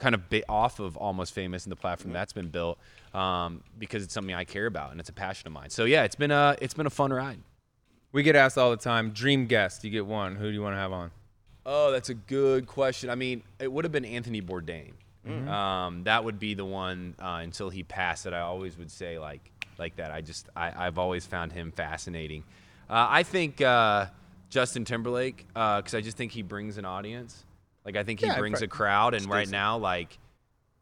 kind 0.00 0.16
of 0.16 0.28
ba- 0.28 0.42
off 0.48 0.80
of 0.80 0.96
Almost 0.96 1.32
Famous 1.32 1.64
and 1.64 1.70
the 1.70 1.76
platform 1.76 2.12
that's 2.12 2.32
been 2.32 2.48
built 2.48 2.78
um, 3.14 3.62
because 3.78 4.02
it's 4.02 4.12
something 4.12 4.34
I 4.34 4.42
care 4.44 4.66
about 4.66 4.90
and 4.90 4.98
it's 4.98 5.08
a 5.08 5.12
passion 5.12 5.46
of 5.46 5.52
mine. 5.52 5.70
So 5.70 5.84
yeah, 5.84 6.02
it's 6.02 6.16
been 6.16 6.32
a 6.32 6.56
it's 6.60 6.74
been 6.74 6.86
a 6.86 6.90
fun 6.90 7.12
ride. 7.12 7.38
We 8.12 8.22
get 8.22 8.36
asked 8.36 8.58
all 8.58 8.70
the 8.70 8.76
time, 8.76 9.10
dream 9.10 9.46
guest. 9.46 9.84
You 9.84 9.90
get 9.90 10.06
one. 10.06 10.36
Who 10.36 10.44
do 10.48 10.52
you 10.52 10.62
want 10.62 10.74
to 10.74 10.78
have 10.78 10.92
on? 10.92 11.10
Oh, 11.64 11.90
that's 11.92 12.08
a 12.08 12.14
good 12.14 12.66
question. 12.66 13.08
I 13.08 13.14
mean, 13.14 13.42
it 13.58 13.72
would 13.72 13.84
have 13.84 13.92
been 13.92 14.04
Anthony 14.04 14.42
Bourdain. 14.42 14.92
Um, 15.48 16.02
that 16.04 16.24
would 16.24 16.38
be 16.40 16.54
the 16.54 16.64
one 16.64 17.14
uh, 17.20 17.40
until 17.42 17.70
he 17.70 17.84
passed 17.84 18.24
that 18.24 18.34
I 18.34 18.40
always 18.40 18.76
would 18.76 18.90
say 18.90 19.18
like 19.18 19.50
like 19.78 19.96
that. 19.96 20.10
I 20.10 20.20
just 20.20 20.48
I, 20.56 20.86
I've 20.86 20.98
always 20.98 21.24
found 21.24 21.52
him 21.52 21.70
fascinating. 21.72 22.42
Uh, 22.90 23.06
I 23.08 23.22
think 23.22 23.60
uh, 23.60 24.06
Justin 24.50 24.84
Timberlake 24.84 25.46
because 25.54 25.94
I 25.94 26.00
just 26.00 26.16
think 26.16 26.32
he 26.32 26.42
brings 26.42 26.76
an 26.76 26.84
audience. 26.84 27.44
Like 27.84 27.96
I 27.96 28.02
think 28.02 28.20
he 28.20 28.26
Yeah, 28.26 28.38
brings 28.38 28.62
a 28.62 28.68
crowd, 28.68 29.14
and 29.14 29.28
right 29.30 29.48
now 29.48 29.78
like 29.78 30.18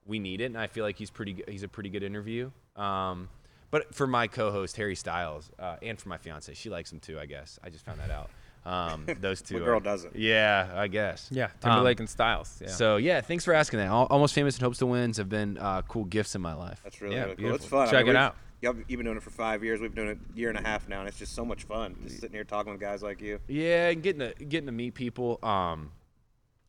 we 0.07 0.19
need 0.19 0.41
it, 0.41 0.47
and 0.47 0.59
I 0.59 0.67
feel 0.69 0.85
like 0.85 0.97
he's 0.97 1.11
pretty. 1.11 1.45
He's 1.47 1.63
a 1.63 1.69
pretty 1.69 1.91
good 1.91 2.03
interview. 2.03 2.51
Um, 2.77 3.29
but 3.71 3.95
for 3.95 4.07
my 4.07 4.27
co-host 4.27 4.77
Harry 4.77 4.95
Styles, 4.97 5.51
uh, 5.59 5.77
and 5.83 5.99
for 5.99 6.09
my 6.09 6.19
fiance, 6.19 6.53
she 6.55 6.71
likes 6.71 6.93
him 6.93 7.01
too. 7.01 7.19
I 7.19 7.27
guess 7.27 7.59
I 7.63 7.71
just 7.71 7.85
found 7.85 8.01
that 8.01 8.11
out. 8.11 8.31
Um, 8.67 9.07
those 9.21 9.41
two. 9.41 9.55
What 9.55 9.65
girl 9.65 9.77
are- 9.79 9.81
doesn't? 9.81 10.15
Yeah, 10.17 10.71
I 10.75 10.87
guess. 10.89 11.29
Yeah, 11.33 11.45
Um, 11.47 11.51
Timberlake 11.61 12.01
and 12.01 12.09
Styles. 12.11 12.61
Yeah. 12.61 12.69
So 12.69 12.97
yeah, 12.99 13.21
thanks 13.21 13.45
for 13.45 13.55
asking 13.55 13.79
that. 13.79 13.87
Al- 13.87 14.07
Almost 14.11 14.35
famous 14.35 14.57
and 14.57 14.63
Hope 14.63 14.75
Still 14.75 14.89
Wins 14.89 15.17
have 15.17 15.29
been 15.29 15.57
uh, 15.59 15.83
cool 15.83 16.05
gifts 16.05 16.35
in 16.35 16.43
my 16.43 16.55
life. 16.55 16.81
That's 16.85 17.01
really, 17.01 17.17
Yeah, 17.17 17.23
really 17.25 17.37
cool. 17.37 17.55
It's 17.55 17.65
beautiful. 17.65 17.79
fun. 17.79 17.89
I 17.89 17.91
Check 17.91 18.07
mean, 18.07 18.17
it 18.17 18.19
out. 18.19 18.37
Y'all, 18.63 18.75
you've 18.89 18.99
been 18.99 19.05
doing 19.07 19.17
it 19.17 19.23
for 19.23 19.31
five 19.31 19.65
years. 19.65 19.81
We've 19.81 19.95
been 19.95 20.05
doing 20.05 20.17
it 20.19 20.35
a 20.35 20.39
year 20.39 20.51
and 20.51 20.59
a 20.59 20.61
half 20.61 20.87
now, 20.87 20.99
and 21.01 21.09
it's 21.09 21.19
just 21.19 21.35
so 21.35 21.47
much 21.47 21.63
fun. 21.65 21.97
Just 22.05 22.17
sitting 22.21 22.35
here 22.35 22.45
talking 22.45 22.71
with 22.73 22.81
guys 22.83 23.03
like 23.03 23.23
you. 23.23 23.39
Yeah, 23.49 23.89
and 23.89 24.03
getting 24.03 24.21
to 24.21 24.35
getting 24.45 24.67
to 24.67 24.73
meet 24.73 24.93
people. 24.93 25.39
Um, 25.43 25.93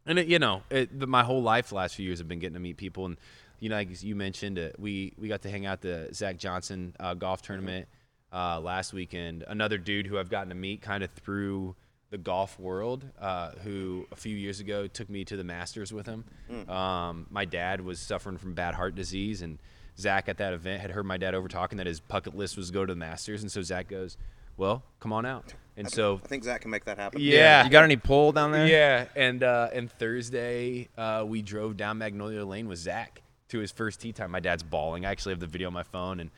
and 0.06 0.18
it, 0.18 0.28
you 0.28 0.40
know, 0.40 0.64
it, 0.70 0.98
the, 0.98 1.06
my 1.06 1.24
whole 1.26 1.42
life, 1.44 1.68
the 1.70 1.76
last 1.76 1.96
few 1.96 2.06
years, 2.06 2.20
have 2.20 2.30
been 2.30 2.40
getting 2.40 2.54
to 2.54 2.62
meet 2.62 2.78
people. 2.78 3.06
And 3.06 3.18
you 3.62 3.70
know, 3.70 3.76
like 3.76 4.04
you 4.04 4.16
mentioned, 4.16 4.60
uh, 4.60 4.70
we 4.78 5.14
we 5.18 5.30
got 5.30 5.44
to 5.44 5.50
hang 5.50 5.66
out 5.66 5.82
the 5.82 6.10
Zach 6.14 6.38
Johnson 6.38 6.96
uh, 7.00 7.14
golf 7.14 7.44
tournament 7.44 7.88
uh, 8.34 8.60
last 8.60 8.92
weekend. 8.92 9.46
Another 9.48 9.78
dude 9.78 10.08
who 10.08 10.18
I've 10.18 10.30
gotten 10.30 10.50
to 10.50 10.56
meet 10.56 10.82
kind 10.82 11.04
of 11.04 11.12
through 11.12 11.76
the 12.10 12.18
golf 12.18 12.60
world, 12.60 13.06
uh, 13.22 13.52
who 13.64 14.06
a 14.12 14.16
few 14.16 14.36
years 14.36 14.60
ago 14.60 14.88
took 14.88 15.10
me 15.10 15.24
to 15.26 15.38
the 15.38 15.44
Masters 15.44 15.94
with 15.94 16.08
him. 16.08 16.26
Um, 16.68 17.28
my 17.30 17.46
dad 17.46 17.82
was 17.82 18.00
suffering 18.00 18.38
from 18.38 18.54
bad 18.54 18.74
heart 18.74 18.96
disease, 18.96 19.44
and 19.44 19.60
Zach 19.98 20.28
at 20.28 20.38
that 20.40 20.54
event 20.54 20.82
had 20.82 20.92
heard 20.92 21.06
my 21.06 21.18
dad 21.18 21.36
over 21.36 21.48
talking 21.48 21.78
that 21.78 21.88
his 21.88 22.00
bucket 22.00 22.36
list 22.36 22.58
was 22.58 22.72
go 22.72 22.84
to 22.84 22.92
the 22.94 23.00
Masters, 23.00 23.44
and 23.44 23.52
so 23.52 23.62
Zach 23.62 23.88
goes, 23.88 24.18
"Well, 24.58 24.84
come 25.00 25.14
on 25.14 25.24
out." 25.26 25.54
And 25.78 25.90
so 25.90 26.20
I 26.24 26.28
think 26.28 26.44
Zach 26.44 26.62
can 26.62 26.72
make 26.72 26.86
that 26.86 26.98
happen. 26.98 27.22
Yeah. 27.22 27.64
You 27.64 27.70
got 27.70 27.84
any 27.84 27.96
pull 27.96 28.32
down 28.32 28.52
there? 28.52 28.68
yeah, 28.68 29.06
and 29.16 29.44
uh, 29.44 29.70
and 29.72 29.90
Thursday 29.92 30.90
uh, 30.98 31.24
we 31.28 31.44
drove 31.44 31.78
down 31.78 32.00
Magnolia 32.00 32.44
Lane 32.44 32.68
with 32.68 32.80
Zach 32.80 33.22
to 33.52 33.60
his 33.60 33.72
first 33.72 34.02
tee 34.02 34.12
time. 34.12 34.32
My 34.32 34.40
dad's 34.40 34.64
bawling. 34.64 35.06
I 35.06 35.12
actually 35.12 35.32
have 35.34 35.40
the 35.40 35.48
video 35.48 35.68
on 35.68 35.74
my 35.74 35.84
phone, 35.84 36.20
and 36.20 36.30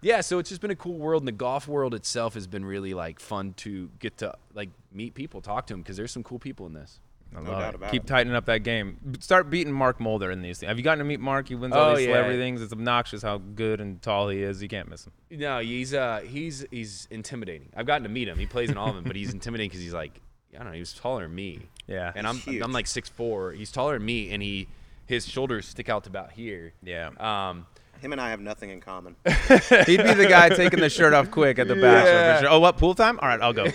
yeah, 0.00 0.20
so 0.20 0.38
it's 0.38 0.48
just 0.48 0.60
been 0.60 0.70
a 0.70 0.76
cool 0.76 0.98
world. 0.98 1.22
And 1.22 1.28
the 1.28 1.32
golf 1.32 1.68
world 1.68 1.94
itself 1.94 2.34
has 2.34 2.46
been 2.46 2.64
really 2.64 2.92
like 2.94 3.20
fun 3.20 3.54
to 3.58 3.88
get 4.00 4.18
to 4.18 4.34
like 4.54 4.70
meet 4.92 5.14
people, 5.14 5.40
talk 5.40 5.66
to 5.68 5.74
them 5.74 5.80
because 5.82 5.96
there's 5.96 6.10
some 6.12 6.22
cool 6.24 6.38
people 6.38 6.66
in 6.66 6.72
this. 6.74 6.98
I 7.34 7.40
No 7.40 7.50
love 7.50 7.60
doubt 7.60 7.68
it. 7.70 7.74
about 7.76 7.90
Keep 7.92 8.02
it. 8.04 8.08
tightening 8.08 8.34
up 8.36 8.44
that 8.44 8.58
game. 8.62 8.98
Start 9.20 9.48
beating 9.48 9.72
Mark 9.72 10.00
Mulder 10.00 10.30
in 10.30 10.42
these 10.42 10.58
things. 10.58 10.68
Have 10.68 10.76
you 10.76 10.84
gotten 10.84 10.98
to 10.98 11.04
meet 11.06 11.18
Mark? 11.20 11.48
He 11.48 11.54
wins 11.54 11.72
all 11.74 11.92
Oh, 11.92 11.96
these 11.96 12.06
yeah. 12.06 12.12
celebrity 12.14 12.38
things. 12.38 12.60
It's 12.60 12.74
obnoxious 12.74 13.22
how 13.22 13.38
good 13.38 13.80
and 13.80 14.02
tall 14.02 14.28
he 14.28 14.42
is. 14.42 14.62
You 14.62 14.68
can't 14.68 14.86
miss 14.90 15.06
him. 15.06 15.12
No, 15.30 15.60
he's 15.60 15.94
uh 15.94 16.20
he's 16.26 16.66
he's 16.70 17.08
intimidating. 17.10 17.70
I've 17.74 17.86
gotten 17.86 18.02
to 18.02 18.10
meet 18.10 18.28
him. 18.28 18.38
He 18.38 18.44
plays 18.44 18.68
in 18.70 18.76
all 18.76 18.88
of 18.90 18.96
them, 18.96 19.04
but 19.04 19.16
he's 19.16 19.32
intimidating 19.38 19.70
because 19.70 19.80
he's 19.82 19.94
like 19.94 20.20
I 20.54 20.58
don't 20.58 20.66
know. 20.66 20.72
He 20.74 20.80
was 20.80 20.92
taller 20.92 21.22
than 21.22 21.34
me. 21.34 21.60
Yeah. 21.86 22.12
and 22.14 22.26
I'm 22.26 22.36
huge. 22.36 22.60
I'm 22.62 22.72
like 22.72 22.86
six 22.86 23.08
four. 23.08 23.52
He's 23.52 23.72
taller 23.72 23.94
than 23.96 24.04
me, 24.04 24.30
and 24.32 24.42
he 24.42 24.68
his 25.06 25.26
shoulders 25.26 25.66
stick 25.66 25.88
out 25.88 26.04
to 26.04 26.10
about 26.10 26.32
here. 26.32 26.72
Yeah. 26.82 27.10
Um, 27.18 27.66
Him 28.00 28.12
and 28.12 28.20
I 28.20 28.30
have 28.30 28.40
nothing 28.40 28.70
in 28.70 28.80
common. 28.80 29.16
He'd 29.26 29.86
be 29.86 30.14
the 30.14 30.26
guy 30.28 30.48
taking 30.48 30.80
the 30.80 30.90
shirt 30.90 31.12
off 31.12 31.30
quick 31.30 31.58
at 31.58 31.68
the 31.68 31.74
bachelor. 31.74 32.10
Yeah. 32.12 32.36
For 32.36 32.40
sure. 32.42 32.50
Oh, 32.50 32.60
what 32.60 32.76
pool 32.78 32.94
time? 32.94 33.18
All 33.20 33.28
right, 33.28 33.40
I'll 33.40 33.52
go. 33.52 33.64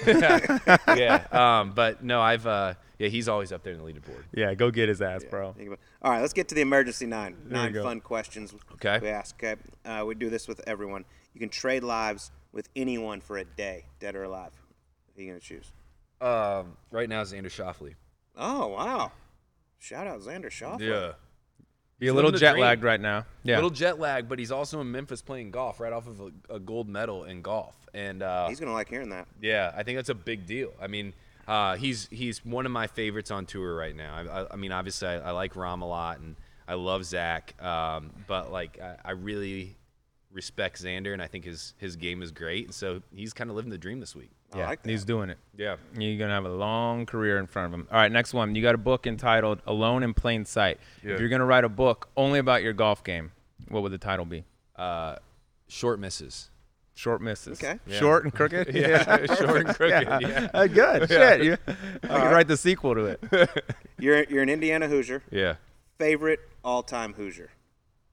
yeah. 0.95 1.25
Um, 1.31 1.71
but 1.73 2.03
no, 2.03 2.21
I've 2.21 2.45
uh, 2.45 2.73
yeah, 2.99 3.09
he's 3.09 3.29
always 3.29 3.51
up 3.51 3.63
there 3.63 3.73
in 3.73 3.79
the 3.79 3.85
leaderboard. 3.85 4.23
yeah, 4.33 4.53
go 4.53 4.71
get 4.71 4.89
his 4.89 5.01
ass, 5.01 5.23
bro. 5.23 5.55
All 6.01 6.11
right, 6.11 6.21
let's 6.21 6.33
get 6.33 6.47
to 6.49 6.55
the 6.55 6.61
emergency 6.61 7.05
nine. 7.05 7.37
we 7.45 7.51
Nine 7.51 7.73
fun 7.73 8.01
questions. 8.01 8.53
Okay. 8.73 8.99
We 9.01 9.09
ask. 9.09 9.35
Okay. 9.41 9.59
Uh, 9.85 10.03
we 10.05 10.15
do 10.15 10.29
this 10.29 10.47
with 10.47 10.61
everyone. 10.67 11.05
You 11.33 11.39
can 11.39 11.49
trade 11.49 11.83
lives 11.83 12.31
with 12.51 12.69
anyone 12.75 13.21
for 13.21 13.37
a 13.37 13.43
day, 13.43 13.85
dead 13.99 14.15
or 14.15 14.23
alive. 14.23 14.51
Who 15.15 15.21
are 15.21 15.25
you 15.25 15.31
gonna 15.31 15.39
choose? 15.39 15.71
Um, 16.19 16.77
right 16.89 17.07
now, 17.07 17.21
Xander 17.23 17.45
Schauffele. 17.45 17.93
Oh 18.35 18.67
wow! 18.67 19.11
Shout 19.79 20.07
out 20.07 20.19
Xander 20.21 20.49
Shaw. 20.51 20.77
Yeah. 20.79 21.13
He's 21.99 22.09
a 22.09 22.13
little 22.13 22.31
jet 22.31 22.51
dream. 22.51 22.61
lagged 22.61 22.83
right 22.83 23.01
now. 23.01 23.25
Yeah. 23.43 23.55
Little 23.55 23.71
jet 23.71 23.99
lag, 23.99 24.29
but 24.29 24.37
he's 24.37 24.51
also 24.51 24.81
in 24.81 24.91
Memphis 24.91 25.21
playing 25.21 25.49
golf, 25.49 25.79
right 25.79 25.91
off 25.91 26.07
of 26.07 26.21
a, 26.21 26.55
a 26.55 26.59
gold 26.59 26.87
medal 26.87 27.23
in 27.23 27.41
golf, 27.41 27.75
and 27.93 28.21
uh, 28.21 28.47
He's 28.49 28.59
gonna 28.59 28.73
like 28.73 28.87
hearing 28.89 29.09
that. 29.09 29.27
Yeah, 29.41 29.71
I 29.75 29.81
think 29.83 29.97
that's 29.97 30.09
a 30.09 30.15
big 30.15 30.45
deal. 30.45 30.73
I 30.79 30.85
mean, 30.87 31.13
uh, 31.47 31.75
he's 31.75 32.07
he's 32.11 32.45
one 32.45 32.67
of 32.67 32.71
my 32.71 32.85
favorites 32.85 33.31
on 33.31 33.47
tour 33.47 33.75
right 33.75 33.95
now. 33.95 34.13
I, 34.15 34.41
I, 34.41 34.47
I 34.51 34.55
mean, 34.57 34.71
obviously, 34.71 35.07
I, 35.07 35.29
I 35.29 35.31
like 35.31 35.55
Rahm 35.55 35.81
a 35.81 35.85
lot, 35.85 36.19
and 36.19 36.35
I 36.67 36.75
love 36.75 37.03
Zach, 37.03 37.55
um, 37.63 38.11
but 38.27 38.51
like, 38.51 38.79
I, 38.79 38.97
I 39.03 39.11
really 39.11 39.75
respect 40.31 40.79
Xander, 40.83 41.13
and 41.13 41.21
I 41.21 41.25
think 41.27 41.45
his 41.45 41.73
his 41.79 41.95
game 41.95 42.21
is 42.21 42.31
great, 42.31 42.65
and 42.65 42.75
so 42.75 43.01
he's 43.11 43.33
kind 43.33 43.49
of 43.49 43.55
living 43.55 43.71
the 43.71 43.77
dream 43.77 43.99
this 43.99 44.15
week. 44.15 44.29
I 44.53 44.59
yeah, 44.59 44.65
like 44.67 44.83
that. 44.83 44.89
he's 44.89 45.03
doing 45.03 45.29
it. 45.29 45.37
Yeah. 45.57 45.75
You're 45.97 46.17
gonna 46.17 46.33
have 46.33 46.45
a 46.45 46.49
long 46.49 47.05
career 47.05 47.37
in 47.37 47.47
front 47.47 47.73
of 47.73 47.79
him. 47.79 47.87
All 47.91 47.97
right, 47.97 48.11
next 48.11 48.33
one. 48.33 48.55
You 48.55 48.61
got 48.61 48.75
a 48.75 48.79
book 48.79 49.05
entitled 49.05 49.61
"Alone 49.65 50.03
in 50.03 50.13
Plain 50.13 50.45
Sight." 50.45 50.79
Yeah. 51.03 51.13
If 51.13 51.19
you're 51.19 51.29
gonna 51.29 51.45
write 51.45 51.63
a 51.63 51.69
book 51.69 52.09
only 52.15 52.39
about 52.39 52.63
your 52.63 52.73
golf 52.73 53.03
game, 53.03 53.31
what 53.69 53.83
would 53.83 53.91
the 53.91 53.97
title 53.97 54.25
be? 54.25 54.45
Uh, 54.75 55.17
short 55.67 55.99
misses. 55.99 56.49
Short 56.93 57.21
misses. 57.21 57.61
Okay. 57.61 57.79
Yeah. 57.85 57.99
Short 57.99 58.23
and 58.23 58.33
crooked. 58.33 58.67
Yeah, 58.75 59.25
short 59.35 59.67
and 59.67 59.75
crooked. 59.75 60.21
Yeah. 60.21 60.49
Uh, 60.53 60.65
good. 60.67 61.09
Shit. 61.09 61.43
You, 61.43 61.57
I 61.67 62.21
could 62.21 62.31
write 62.31 62.47
the 62.47 62.57
sequel 62.57 62.95
to 62.95 63.05
it. 63.05 63.49
You're 63.99 64.23
you're 64.23 64.43
an 64.43 64.49
Indiana 64.49 64.87
Hoosier. 64.87 65.23
Yeah. 65.29 65.55
Favorite 65.97 66.39
all-time 66.63 67.13
Hoosier. 67.13 67.49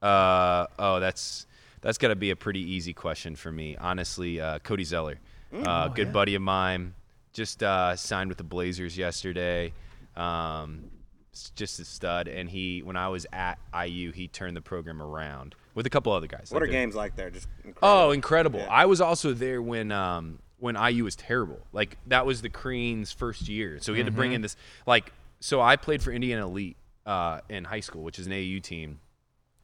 Uh, 0.03 0.67
oh, 0.79 1.01
that's 1.01 1.47
that's 1.81 1.99
got 1.99 2.09
to 2.09 2.17
be 2.17 2.31
a 2.31 2.37
pretty 2.37 2.61
easy 2.61 2.93
question 2.93 3.37
for 3.37 3.51
me, 3.53 3.77
honestly. 3.77 4.41
Uh, 4.41 4.59
Cody 4.59 4.85
Zeller, 4.85 5.19
uh, 5.55 5.89
good 5.89 6.13
buddy 6.13 6.35
of 6.35 6.43
mine, 6.43 6.95
just 7.33 7.63
uh, 7.63 7.95
signed 7.97 8.29
with 8.29 8.39
the 8.39 8.45
Blazers 8.45 8.97
yesterday. 8.97 9.73
Um, 10.17 10.91
just 11.57 11.81
a 11.81 11.85
stud, 11.85 12.29
and 12.29 12.49
he 12.49 12.83
when 12.83 12.97
I 12.97 13.09
was 13.09 13.27
at 13.33 13.59
IU, 13.75 14.13
he 14.13 14.29
turned 14.29 14.57
the 14.57 14.61
program 14.61 15.03
around 15.03 15.55
with 15.75 15.85
a 15.87 15.91
couple 15.91 16.13
other 16.13 16.29
guys. 16.29 16.49
What 16.51 16.61
Like 16.61 16.69
are 16.69 16.73
they're- 16.73 16.81
games 16.81 16.95
like 16.95 17.17
there? 17.17 17.31
Just 17.31 17.49
incredible. 17.65 17.89
Oh, 17.89 18.11
incredible! 18.13 18.61
Yeah. 18.61 18.69
I 18.71 18.87
was 18.87 19.01
also 19.01 19.33
there 19.33 19.61
when 19.61 19.91
um, 19.91 20.39
when 20.59 20.77
IU 20.77 21.03
was 21.05 21.17
terrible. 21.17 21.61
Like 21.73 21.99
that 22.07 22.25
was 22.25 22.41
the 22.43 22.49
Crean's 22.51 23.11
first 23.11 23.49
year, 23.49 23.79
so 23.81 23.93
we 23.93 23.99
had 23.99 24.07
to 24.07 24.13
bring 24.13 24.33
in 24.33 24.43
this 24.43 24.57
like. 24.87 25.13
So 25.41 25.61
I 25.61 25.77
played 25.77 26.03
for 26.03 26.13
Indiana 26.13 26.47
Elite 26.47 26.77
uh, 27.05 27.41
in 27.49 27.65
high 27.65 27.81
school, 27.81 28.03
which 28.05 28.19
is 28.21 28.27
an 28.29 28.33
AU 28.33 28.61
team. 28.61 29.01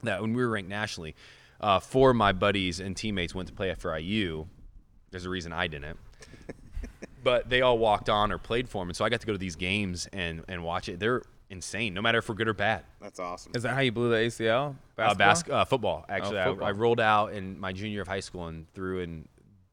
That 0.03 0.21
when 0.23 0.33
we 0.35 0.43
were 0.43 0.51
ranked 0.51 0.69
nationally, 0.71 1.15
uh, 1.61 1.79
four 1.79 2.11
of 2.11 2.17
my 2.17 2.33
buddies 2.33 2.81
and 2.81 2.97
teammates 2.97 3.35
went 3.35 3.49
to 3.49 3.55
play 3.55 3.73
for 3.75 3.97
IU. 3.97 4.47
There's 5.11 5.27
a 5.27 5.31
reason 5.31 5.53
I 5.53 5.67
didn't. 5.67 5.99
but 7.23 7.49
they 7.51 7.61
all 7.63 7.79
walked 7.79 8.09
on 8.09 8.33
or 8.33 8.39
played 8.39 8.69
for 8.69 8.83
him, 8.83 8.89
and 8.89 8.97
so 8.97 9.05
I 9.05 9.09
got 9.09 9.21
to 9.21 9.27
go 9.27 9.33
to 9.33 9.39
these 9.39 9.57
games 9.57 10.09
and 10.13 10.45
and 10.49 10.63
watch 10.65 10.89
it. 10.89 10.99
They're 11.01 11.23
insane, 11.51 11.93
no 11.95 12.01
matter 12.01 12.19
if 12.19 12.29
we're 12.29 12.35
good 12.37 12.49
or 12.49 12.55
bad. 12.55 12.85
That's 13.01 13.19
awesome. 13.19 13.53
Is 13.55 13.65
that 13.65 13.75
how 13.75 13.81
you 13.81 13.91
blew 13.93 14.09
the 14.09 14.17
ACL? 14.17 14.77
Uh, 14.97 15.15
Basketball? 15.15 15.59
bas- 15.59 15.63
uh, 15.63 15.65
football, 15.65 16.05
actually. 16.09 16.39
I- 16.39 16.45
football. 16.45 16.69
I, 16.69 16.71
rolled 16.71 17.01
out 17.01 17.33
in 17.33 17.59
my 17.59 17.73
junior 17.73 17.91
year 17.93 18.03
of 18.03 18.09
high 18.09 18.21
school 18.21 18.47
and 18.47 18.73
threw 18.73 19.01
and 19.03 19.29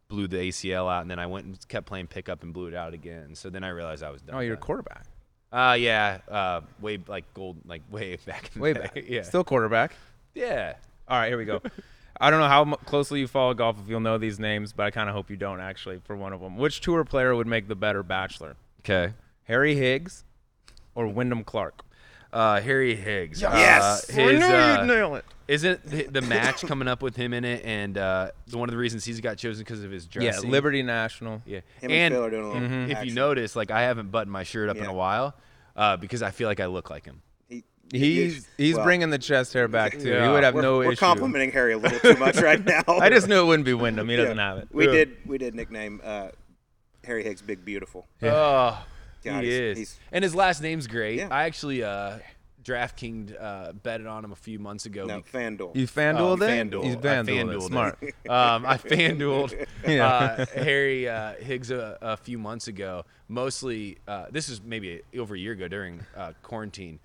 blew 0.08 0.28
the 0.28 0.38
ACL 0.38 0.92
out, 0.92 1.02
and 1.04 1.12
then 1.12 1.20
I 1.20 1.28
went 1.28 1.46
and 1.46 1.68
kept 1.68 1.86
playing 1.86 2.08
pickup 2.08 2.42
and 2.44 2.52
blew 2.54 2.66
it 2.68 2.74
out 2.74 2.94
again. 2.94 3.36
So 3.36 3.50
then 3.50 3.64
I 3.64 3.70
realized 3.70 4.04
I 4.04 4.10
was 4.10 4.22
done. 4.22 4.36
oh, 4.36 4.40
you're 4.40 4.56
a 4.56 4.58
quarterback. 4.58 5.06
that. 5.52 5.70
Uh, 5.72 5.74
yeah, 5.76 6.18
uh, 6.28 6.62
way 6.82 6.98
like 7.08 7.32
gold, 7.34 7.58
like 7.66 7.84
way 7.92 8.18
back. 8.26 8.50
In 8.56 8.62
Way 8.62 8.74
the 8.74 8.80
back. 8.80 8.98
Yeah, 9.08 9.22
Still 9.22 9.44
quarterback. 9.44 9.94
yeah. 10.34 10.74
All 11.08 11.18
right, 11.18 11.28
here 11.30 11.38
we 11.38 11.46
go. 11.46 11.62
I 12.20 12.30
don't 12.32 12.40
know 12.40 12.48
how 12.48 12.76
closely 12.86 13.20
you 13.20 13.28
follow 13.28 13.54
golf 13.54 13.78
if 13.82 13.88
you'll 13.90 14.00
know 14.00 14.18
these 14.18 14.40
names, 14.40 14.74
but 14.74 14.86
I 14.86 14.92
kind 14.92 15.08
of 15.10 15.16
hope 15.16 15.30
you 15.30 15.38
don't 15.38 15.60
actually 15.60 16.00
for 16.04 16.16
one 16.16 16.34
of 16.34 16.42
them. 16.42 16.58
Which 16.58 16.82
tour 16.82 17.04
player 17.04 17.36
would 17.36 17.48
make 17.48 17.68
the 17.68 17.76
better 17.76 18.04
bachelor? 18.04 18.56
Okay. 18.82 19.14
Harry 19.46 19.76
Higgs 19.76 20.24
or 20.96 21.08
Wyndham 21.08 21.44
Clark? 21.44 21.82
Uh, 22.34 22.60
Harry 22.62 22.96
Higgs. 22.96 23.42
Yes! 23.42 24.10
Uh, 24.10 24.14
his, 24.14 24.44
uh, 24.44 24.86
nail 24.86 25.16
it. 25.16 25.24
isn't 25.48 25.82
the, 25.84 26.04
the 26.04 26.22
match 26.36 26.62
coming 26.66 26.88
up 26.88 27.02
with 27.02 27.16
him 27.16 27.34
in 27.34 27.46
it, 27.46 27.64
and 27.64 27.98
uh, 27.98 28.32
the- 28.48 28.58
one 28.58 28.68
of 28.68 28.74
the 28.74 28.78
reasons 28.78 29.06
he's 29.06 29.22
got 29.22 29.38
chosen 29.38 29.64
because 29.64 29.84
of 29.84 29.92
his 29.92 30.06
dress? 30.06 30.44
Yeah. 30.44 30.50
Liberty 30.50 30.84
National. 30.84 31.42
Yeah, 31.46 31.62
Him 31.80 31.92
and 31.92 32.14
Phil 32.14 32.24
are 32.26 32.30
doing 32.30 32.44
a 32.44 32.48
little 32.48 32.92
if 32.92 33.06
you 33.06 33.14
notice, 33.14 33.56
like 33.56 33.72
I 33.72 33.84
haven't 33.84 34.12
buttoned 34.12 34.32
my 34.32 34.44
shirt 34.44 34.70
up 34.70 34.76
in 34.78 34.86
a 34.86 34.94
while 34.94 35.36
uh, 35.76 35.96
because 35.98 36.22
I 36.22 36.32
feel 36.32 36.50
like 36.50 36.60
I 36.60 36.66
look 36.66 36.90
like 36.90 37.06
him. 37.06 37.22
He, 37.92 38.24
He's 38.26 38.48
he's 38.58 38.76
well, 38.76 38.84
bringing 38.84 39.10
the 39.10 39.18
chest 39.18 39.54
hair 39.54 39.68
back 39.68 39.94
too. 39.94 40.00
He 40.00 40.28
would 40.28 40.44
have 40.44 40.54
We're, 40.54 40.62
no 40.62 40.78
we're 40.80 40.92
issue. 40.92 41.00
complimenting 41.00 41.52
Harry 41.52 41.74
a 41.74 41.78
little 41.78 42.00
too 42.00 42.20
much 42.20 42.38
right 42.38 42.64
now. 42.66 42.84
I 42.88 43.10
just 43.10 43.28
knew 43.28 43.42
it 43.42 43.46
wouldn't 43.46 43.66
be 43.66 43.74
Wyndham. 43.74 44.10
He 44.10 44.16
Yeah. 44.16 44.24
doesn't 44.24 44.38
have 44.38 44.58
it. 44.58 44.68
We 44.72 44.88
did 44.88 45.18
we 45.26 45.38
did 45.38 45.56
nickname 45.56 46.02
uh, 46.04 46.30
Harry 47.06 47.24
Higgs 47.24 47.42
Big 47.42 47.64
Beautiful. 47.64 48.06
Oh, 48.24 48.86
God, 49.24 49.44
he 49.44 49.50
he's- 49.50 49.62
is. 49.62 49.78
he's- 49.78 50.00
and 50.12 50.24
his 50.24 50.36
last 50.36 50.62
name's 50.62 50.88
great. 50.88 51.20
Yeah. 51.20 51.30
I 51.32 51.44
actually 51.46 51.82
uh, 51.84 52.18
DraftKings 52.64 53.34
uh, 53.42 53.72
betted 53.72 54.08
on 54.08 54.26
him 54.26 54.34
a 54.34 54.36
few 54.36 54.60
months 54.60 54.86
ago. 54.86 55.06
No, 55.06 55.18
be- 55.22 55.24
FanDuel. 55.24 55.74
You 55.76 55.88
FanDuel 55.88 56.20
Oh, 56.20 56.34
it? 56.34 56.40
FanDuel. 56.40 56.84
He's 56.84 56.96
I 56.96 57.00
FanDuel. 57.00 57.28
it. 57.28 57.48
FanDueled 57.48 57.68
Smart. 57.68 58.00
Um, 58.30 58.66
I 58.66 58.78
FanDueled 58.78 59.66
Yeah. 59.88 60.08
uh, 60.08 60.46
Harry 60.56 61.08
uh, 61.08 61.36
Higgs 61.36 61.72
a, 61.72 61.98
a 62.02 62.18
few 62.18 62.38
months 62.38 62.68
ago. 62.68 63.06
Mostly, 63.30 63.98
uh, 64.08 64.26
this 64.32 64.50
is 64.50 64.62
maybe 64.62 65.02
over 65.18 65.36
a 65.36 65.40
year 65.40 65.54
ago 65.54 65.70
during 65.70 66.02
uh, 66.18 66.34
quarantine. 66.44 67.00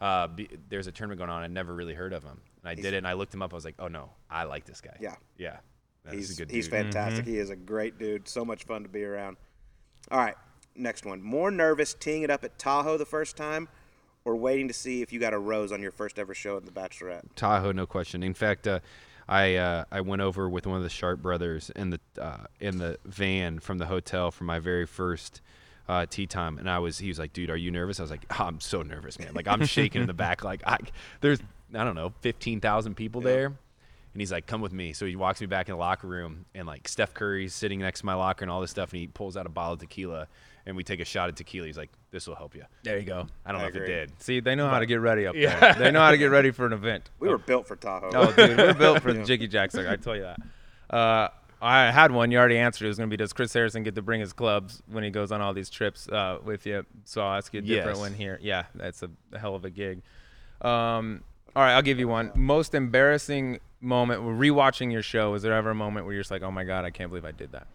Uh, 0.00 0.28
be, 0.28 0.48
there's 0.68 0.86
a 0.86 0.92
tournament 0.92 1.18
going 1.18 1.30
on. 1.30 1.42
I'd 1.42 1.50
never 1.50 1.74
really 1.74 1.94
heard 1.94 2.12
of 2.12 2.22
him, 2.22 2.38
and 2.62 2.68
I 2.68 2.74
did 2.74 2.92
it. 2.92 2.98
And 2.98 3.08
I 3.08 3.14
looked 3.14 3.32
him 3.32 3.42
up. 3.42 3.52
I 3.52 3.56
was 3.56 3.64
like, 3.64 3.76
oh 3.78 3.88
no, 3.88 4.10
I 4.30 4.44
like 4.44 4.64
this 4.64 4.80
guy. 4.80 4.96
Yeah. 5.00 5.14
yeah. 5.38 5.56
That's 6.04 6.16
he's 6.16 6.30
a 6.32 6.34
good 6.42 6.50
he's 6.50 6.66
dude. 6.66 6.72
fantastic. 6.72 7.24
Mm-hmm. 7.24 7.32
He 7.32 7.38
is 7.38 7.50
a 7.50 7.56
great 7.56 7.98
dude. 7.98 8.28
So 8.28 8.44
much 8.44 8.64
fun 8.64 8.82
to 8.82 8.88
be 8.88 9.04
around. 9.04 9.36
All 10.10 10.18
right, 10.18 10.36
next 10.76 11.04
one. 11.04 11.20
More 11.22 11.50
nervous 11.50 11.94
teeing 11.94 12.22
it 12.22 12.30
up 12.30 12.44
at 12.44 12.58
Tahoe 12.58 12.96
the 12.96 13.04
first 13.06 13.36
time, 13.36 13.68
or 14.24 14.36
waiting 14.36 14.68
to 14.68 14.74
see 14.74 15.02
if 15.02 15.12
you 15.12 15.18
got 15.18 15.34
a 15.34 15.38
rose 15.38 15.72
on 15.72 15.82
your 15.82 15.90
first 15.90 16.18
ever 16.18 16.34
show 16.34 16.56
at 16.56 16.64
the 16.64 16.70
Bachelorette? 16.70 17.22
Tahoe, 17.34 17.72
no 17.72 17.86
question. 17.86 18.22
In 18.22 18.34
fact, 18.34 18.68
uh, 18.68 18.80
I 19.28 19.56
uh, 19.56 19.84
I 19.90 20.00
went 20.02 20.22
over 20.22 20.48
with 20.48 20.66
one 20.66 20.76
of 20.76 20.82
the 20.82 20.90
Sharp 20.90 21.20
brothers 21.20 21.70
in 21.74 21.90
the 21.90 22.00
uh, 22.20 22.44
in 22.60 22.78
the 22.78 22.98
van 23.04 23.58
from 23.58 23.78
the 23.78 23.86
hotel 23.86 24.30
for 24.30 24.44
my 24.44 24.58
very 24.58 24.86
first 24.86 25.40
uh, 25.88 26.06
tee 26.08 26.26
time, 26.26 26.58
and 26.58 26.68
I 26.68 26.78
was 26.80 26.98
he 26.98 27.08
was 27.08 27.18
like, 27.18 27.32
"Dude, 27.32 27.50
are 27.50 27.56
you 27.56 27.70
nervous?" 27.70 28.00
I 28.00 28.02
was 28.02 28.10
like, 28.10 28.24
oh, 28.30 28.36
"I'm 28.44 28.60
so 28.60 28.82
nervous, 28.82 29.18
man. 29.18 29.34
Like 29.34 29.48
I'm 29.48 29.64
shaking 29.66 30.00
in 30.02 30.06
the 30.06 30.14
back. 30.14 30.42
Like 30.44 30.62
I 30.66 30.78
there's 31.20 31.40
I 31.74 31.84
don't 31.84 31.94
know 31.94 32.12
fifteen 32.20 32.60
thousand 32.60 32.94
people 32.96 33.20
there." 33.20 33.46
And 33.46 34.20
he's 34.22 34.32
like, 34.32 34.46
"Come 34.46 34.62
with 34.62 34.72
me." 34.72 34.94
So 34.94 35.04
he 35.04 35.14
walks 35.14 35.40
me 35.42 35.46
back 35.46 35.68
in 35.68 35.74
the 35.74 35.78
locker 35.78 36.06
room, 36.06 36.46
and 36.54 36.66
like 36.66 36.88
Steph 36.88 37.12
Curry's 37.12 37.52
sitting 37.54 37.80
next 37.80 38.00
to 38.00 38.06
my 38.06 38.14
locker 38.14 38.44
and 38.44 38.50
all 38.50 38.60
this 38.62 38.70
stuff, 38.70 38.90
and 38.92 39.00
he 39.00 39.06
pulls 39.08 39.36
out 39.36 39.44
a 39.44 39.50
bottle 39.50 39.74
of 39.74 39.78
tequila, 39.80 40.26
and 40.64 40.74
we 40.74 40.82
take 40.84 41.00
a 41.00 41.04
shot 41.04 41.28
of 41.28 41.34
tequila. 41.34 41.66
He's 41.66 41.76
like, 41.76 41.90
"This 42.12 42.26
will 42.26 42.34
help 42.34 42.54
you." 42.54 42.64
There 42.82 42.98
you 42.98 43.04
go. 43.04 43.26
I 43.44 43.52
don't 43.52 43.60
I 43.60 43.64
know 43.64 43.68
if 43.68 43.76
it 43.76 43.86
did. 43.86 44.12
See, 44.22 44.40
they 44.40 44.54
know 44.54 44.70
how 44.70 44.78
to 44.78 44.86
get 44.86 45.00
ready 45.02 45.26
up 45.26 45.34
Yeah. 45.34 45.60
there. 45.60 45.74
They 45.74 45.90
know 45.90 46.00
how 46.00 46.12
to 46.12 46.16
get 46.16 46.30
ready 46.30 46.50
for 46.50 46.64
an 46.64 46.72
event. 46.72 47.10
We 47.20 47.28
were 47.28 47.36
built 47.36 47.68
for 47.68 47.76
Tahoe. 47.76 48.10
Oh, 48.14 48.32
dude, 48.32 48.56
we're 48.56 48.72
built 48.72 49.02
for 49.02 49.12
the 49.12 49.20
Jicky 49.20 49.50
Jack 49.50 49.70
circuit. 49.70 49.90
I 49.92 49.96
tell 49.96 50.16
you 50.16 50.22
that. 50.22 50.38
Uh, 50.96 51.28
I 51.60 51.90
had 51.90 52.12
one. 52.12 52.30
You 52.30 52.38
already 52.38 52.58
answered. 52.58 52.84
It 52.84 52.88
was 52.88 52.98
going 52.98 53.08
to 53.08 53.12
be 53.12 53.16
Does 53.16 53.32
Chris 53.32 53.52
Harrison 53.52 53.82
get 53.82 53.94
to 53.94 54.02
bring 54.02 54.20
his 54.20 54.32
clubs 54.32 54.82
when 54.90 55.02
he 55.04 55.10
goes 55.10 55.32
on 55.32 55.40
all 55.40 55.54
these 55.54 55.70
trips 55.70 56.08
uh, 56.08 56.38
with 56.44 56.66
you? 56.66 56.84
So 57.04 57.22
I'll 57.22 57.36
ask 57.38 57.52
you 57.54 57.58
a 57.58 57.62
different 57.62 57.96
Yes. 57.96 57.98
one 57.98 58.14
here. 58.14 58.38
Yeah, 58.42 58.64
that's 58.74 59.02
a, 59.02 59.10
hell 59.38 59.54
of 59.54 59.64
a 59.64 59.70
gig. 59.70 60.02
Um, 60.60 61.22
all 61.54 61.62
right, 61.62 61.74
I'll 61.74 61.82
give 61.82 61.98
you 61.98 62.08
one. 62.08 62.30
Most 62.34 62.74
embarrassing 62.74 63.60
moment. 63.80 64.22
Rewatching 64.22 64.92
your 64.92 65.02
show. 65.02 65.32
Is 65.34 65.42
there 65.42 65.54
ever 65.54 65.70
a 65.70 65.74
moment 65.74 66.04
where 66.04 66.12
you're 66.14 66.22
just 66.22 66.30
like, 66.30 66.42
oh 66.42 66.50
my 66.50 66.64
God, 66.64 66.84
I 66.84 66.90
can't 66.90 67.10
believe 67.10 67.24
I 67.24 67.32
did 67.32 67.52
that? 67.52 67.66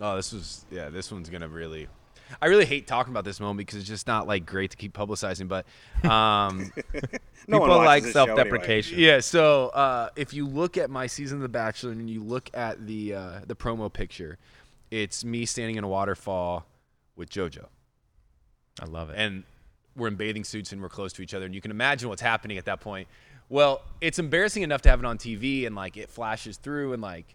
Oh, 0.00 0.16
this 0.16 0.32
was 0.32 0.64
yeah. 0.70 0.88
This 0.88 1.12
one's 1.12 1.28
gonna 1.30 1.48
really. 1.48 1.86
I 2.40 2.46
really 2.46 2.64
hate 2.64 2.86
talking 2.86 3.12
about 3.12 3.24
this 3.24 3.40
moment 3.40 3.58
because 3.58 3.78
it's 3.78 3.88
just 3.88 4.06
not 4.06 4.26
like 4.26 4.46
great 4.46 4.70
to 4.72 4.76
keep 4.76 4.92
publicizing. 4.96 5.48
But 5.48 5.66
um, 6.08 6.72
No 7.48 7.58
People 7.58 7.68
watches 7.68 7.86
like 7.86 8.02
this 8.04 8.12
show 8.12 8.20
anyway. 8.22 8.36
self-deprecation. 8.36 8.98
yeah. 8.98 9.20
So 9.20 9.68
uh, 9.70 10.10
if 10.16 10.32
you 10.32 10.46
look 10.46 10.76
at 10.76 10.90
my 10.90 11.06
season 11.08 11.38
of 11.38 11.42
The 11.42 11.48
Bachelor 11.48 11.90
and 11.92 12.08
you 12.08 12.22
look 12.22 12.48
at 12.54 12.86
the 12.86 13.14
uh, 13.14 13.40
the 13.46 13.56
promo 13.56 13.92
picture, 13.92 14.38
it's 14.90 15.24
me 15.24 15.44
standing 15.44 15.76
in 15.76 15.84
a 15.84 15.88
waterfall 15.88 16.66
with 17.16 17.28
JoJo, 17.30 17.66
I 18.80 18.84
love 18.86 19.10
it. 19.10 19.16
and 19.18 19.44
we're 19.96 20.08
in 20.08 20.14
bathing 20.14 20.44
suits 20.44 20.72
and 20.72 20.80
we're 20.80 20.88
close 20.88 21.12
to 21.14 21.22
each 21.22 21.34
other, 21.34 21.44
and 21.44 21.54
you 21.54 21.60
can 21.60 21.70
imagine 21.70 22.08
what's 22.08 22.22
happening 22.22 22.56
at 22.58 22.64
that 22.64 22.80
point. 22.80 23.08
Well, 23.50 23.82
it's 24.00 24.18
embarrassing 24.18 24.62
enough 24.62 24.80
to 24.82 24.88
have 24.88 25.00
it 25.00 25.04
on 25.04 25.18
TV 25.18 25.66
and 25.66 25.74
like 25.76 25.96
it 25.98 26.08
flashes 26.08 26.56
through 26.56 26.94
and 26.94 27.02
like 27.02 27.34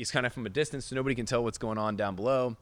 it's 0.00 0.10
kind 0.10 0.24
of 0.24 0.32
from 0.32 0.46
a 0.46 0.48
distance, 0.48 0.86
so 0.86 0.96
nobody 0.96 1.14
can 1.14 1.26
tell 1.26 1.44
what's 1.44 1.58
going 1.58 1.78
on 1.78 1.96
down 1.96 2.16
below. 2.16 2.56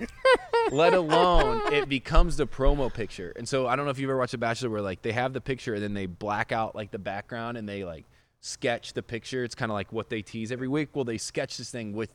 let 0.70 0.94
alone 0.94 1.72
it 1.72 1.88
becomes 1.88 2.36
the 2.36 2.46
promo 2.46 2.92
picture. 2.92 3.32
And 3.36 3.48
so 3.48 3.66
I 3.66 3.76
don't 3.76 3.84
know 3.84 3.90
if 3.90 3.98
you've 3.98 4.08
ever 4.08 4.18
watched 4.18 4.32
The 4.32 4.38
Bachelor 4.38 4.70
where 4.70 4.80
like 4.80 5.02
they 5.02 5.12
have 5.12 5.32
the 5.32 5.40
picture 5.40 5.74
and 5.74 5.82
then 5.82 5.94
they 5.94 6.06
black 6.06 6.52
out 6.52 6.74
like 6.74 6.90
the 6.90 6.98
background 6.98 7.56
and 7.58 7.68
they 7.68 7.84
like 7.84 8.04
sketch 8.40 8.92
the 8.92 9.02
picture. 9.02 9.44
It's 9.44 9.54
kind 9.54 9.70
of 9.70 9.74
like 9.74 9.92
what 9.92 10.08
they 10.08 10.22
tease 10.22 10.52
every 10.52 10.68
week. 10.68 10.90
Well, 10.94 11.04
they 11.04 11.18
sketch 11.18 11.58
this 11.58 11.70
thing 11.70 11.92
with 11.92 12.10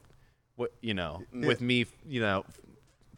what 0.56 0.72
you 0.82 0.94
know, 0.94 1.24
with 1.34 1.62
me, 1.62 1.86
you 2.08 2.22
know, 2.22 2.46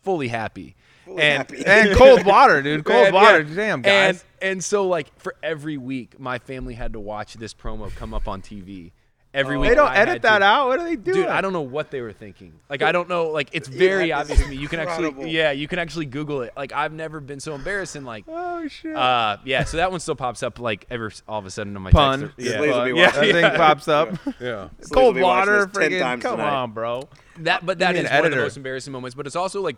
fully 0.02 0.28
happy. 0.28 0.76
Fully 1.06 1.22
and 1.22 1.38
happy. 1.38 1.64
and 1.66 1.96
cold 1.96 2.26
water, 2.26 2.62
dude. 2.62 2.86
Cold 2.86 3.08
and, 3.08 3.14
water. 3.14 3.42
yeah. 3.42 3.56
Damn, 3.56 3.82
guys. 3.82 4.26
And, 4.42 4.52
and 4.52 4.64
so 4.64 4.88
like 4.88 5.18
for 5.20 5.36
every 5.44 5.78
week, 5.78 6.20
my 6.20 6.40
family 6.40 6.74
had 6.74 6.94
to 6.94 7.00
watch 7.00 7.36
this 7.36 7.54
promo 7.54 7.94
come 7.96 8.14
up 8.14 8.28
on 8.28 8.42
TV. 8.42 8.92
Every 9.34 9.58
week 9.58 9.70
they 9.70 9.76
don't 9.76 9.88
I 9.88 9.96
had 9.96 10.10
edit 10.10 10.22
to- 10.24 10.28
that 10.28 10.42
out. 10.42 10.68
What 10.68 10.80
are 10.80 10.84
they 10.84 10.98
doing? 10.98 11.16
Dude, 11.22 11.28
I 11.28 11.40
don't 11.40 11.54
know 11.54 11.62
what 11.62 11.90
they 11.90 12.02
were 12.02 12.12
thinking. 12.12 12.60
Like 12.70 12.82
I 12.90 12.92
don't 12.92 13.08
know. 13.08 13.30
Like 13.30 13.48
it's 13.54 13.70
very 13.70 14.10
Yeah, 14.10 14.20
obvious 14.20 14.42
to 14.42 14.48
me. 14.50 14.58
You 14.58 14.68
can 14.68 14.82
actually, 14.82 15.32
yeah, 15.32 15.52
you 15.52 15.70
can 15.70 15.80
actually 15.80 16.06
Google 16.08 16.42
it. 16.42 16.52
Like 16.58 16.74
I've 16.74 16.92
never 16.92 17.22
been 17.22 17.40
so 17.40 17.56
embarrassed 17.56 17.96
and 17.96 18.06
like, 18.06 18.26
Oh 18.28 18.68
shit. 18.68 18.94
uh, 18.94 19.38
yeah. 19.46 19.64
So 19.64 19.78
that 19.78 19.90
one 19.90 20.02
still 20.02 20.16
pops 20.16 20.44
up 20.44 20.60
like 20.60 20.86
ever 20.90 21.12
all 21.30 21.40
of 21.40 21.46
a 21.46 21.50
sudden 21.50 21.76
on 21.78 21.82
my 21.82 21.92
Pun. 21.92 22.20
text. 22.22 22.38
Just 22.38 22.50
Yeah, 22.52 22.60
leaves 22.60 22.76
will 22.76 22.84
be 22.86 22.92
yeah, 23.00 23.12
thing 23.12 23.56
pops 23.58 23.88
up. 23.88 24.10
yeah. 24.42 24.68
Sleaze 24.82 24.92
Cold 24.92 25.06
will 25.06 25.14
be 25.14 25.22
watching 25.22 25.54
water, 25.54 25.66
this 25.66 25.78
10 25.78 25.92
friggin' 25.92 26.00
times 26.02 26.24
come 26.24 26.38
tonight. 26.38 26.50
on, 26.54 26.72
bro. 26.74 27.08
That, 27.38 27.66
but 27.66 27.80
that 27.80 27.94
need 27.96 28.02
is 28.06 28.10
an 28.12 28.18
one 28.18 28.26
of 28.26 28.32
the 28.32 28.38
most 28.38 28.58
embarrassing 28.58 28.92
moments. 28.92 29.16
But 29.16 29.28
it's 29.28 29.38
also 29.38 29.62
like 29.62 29.78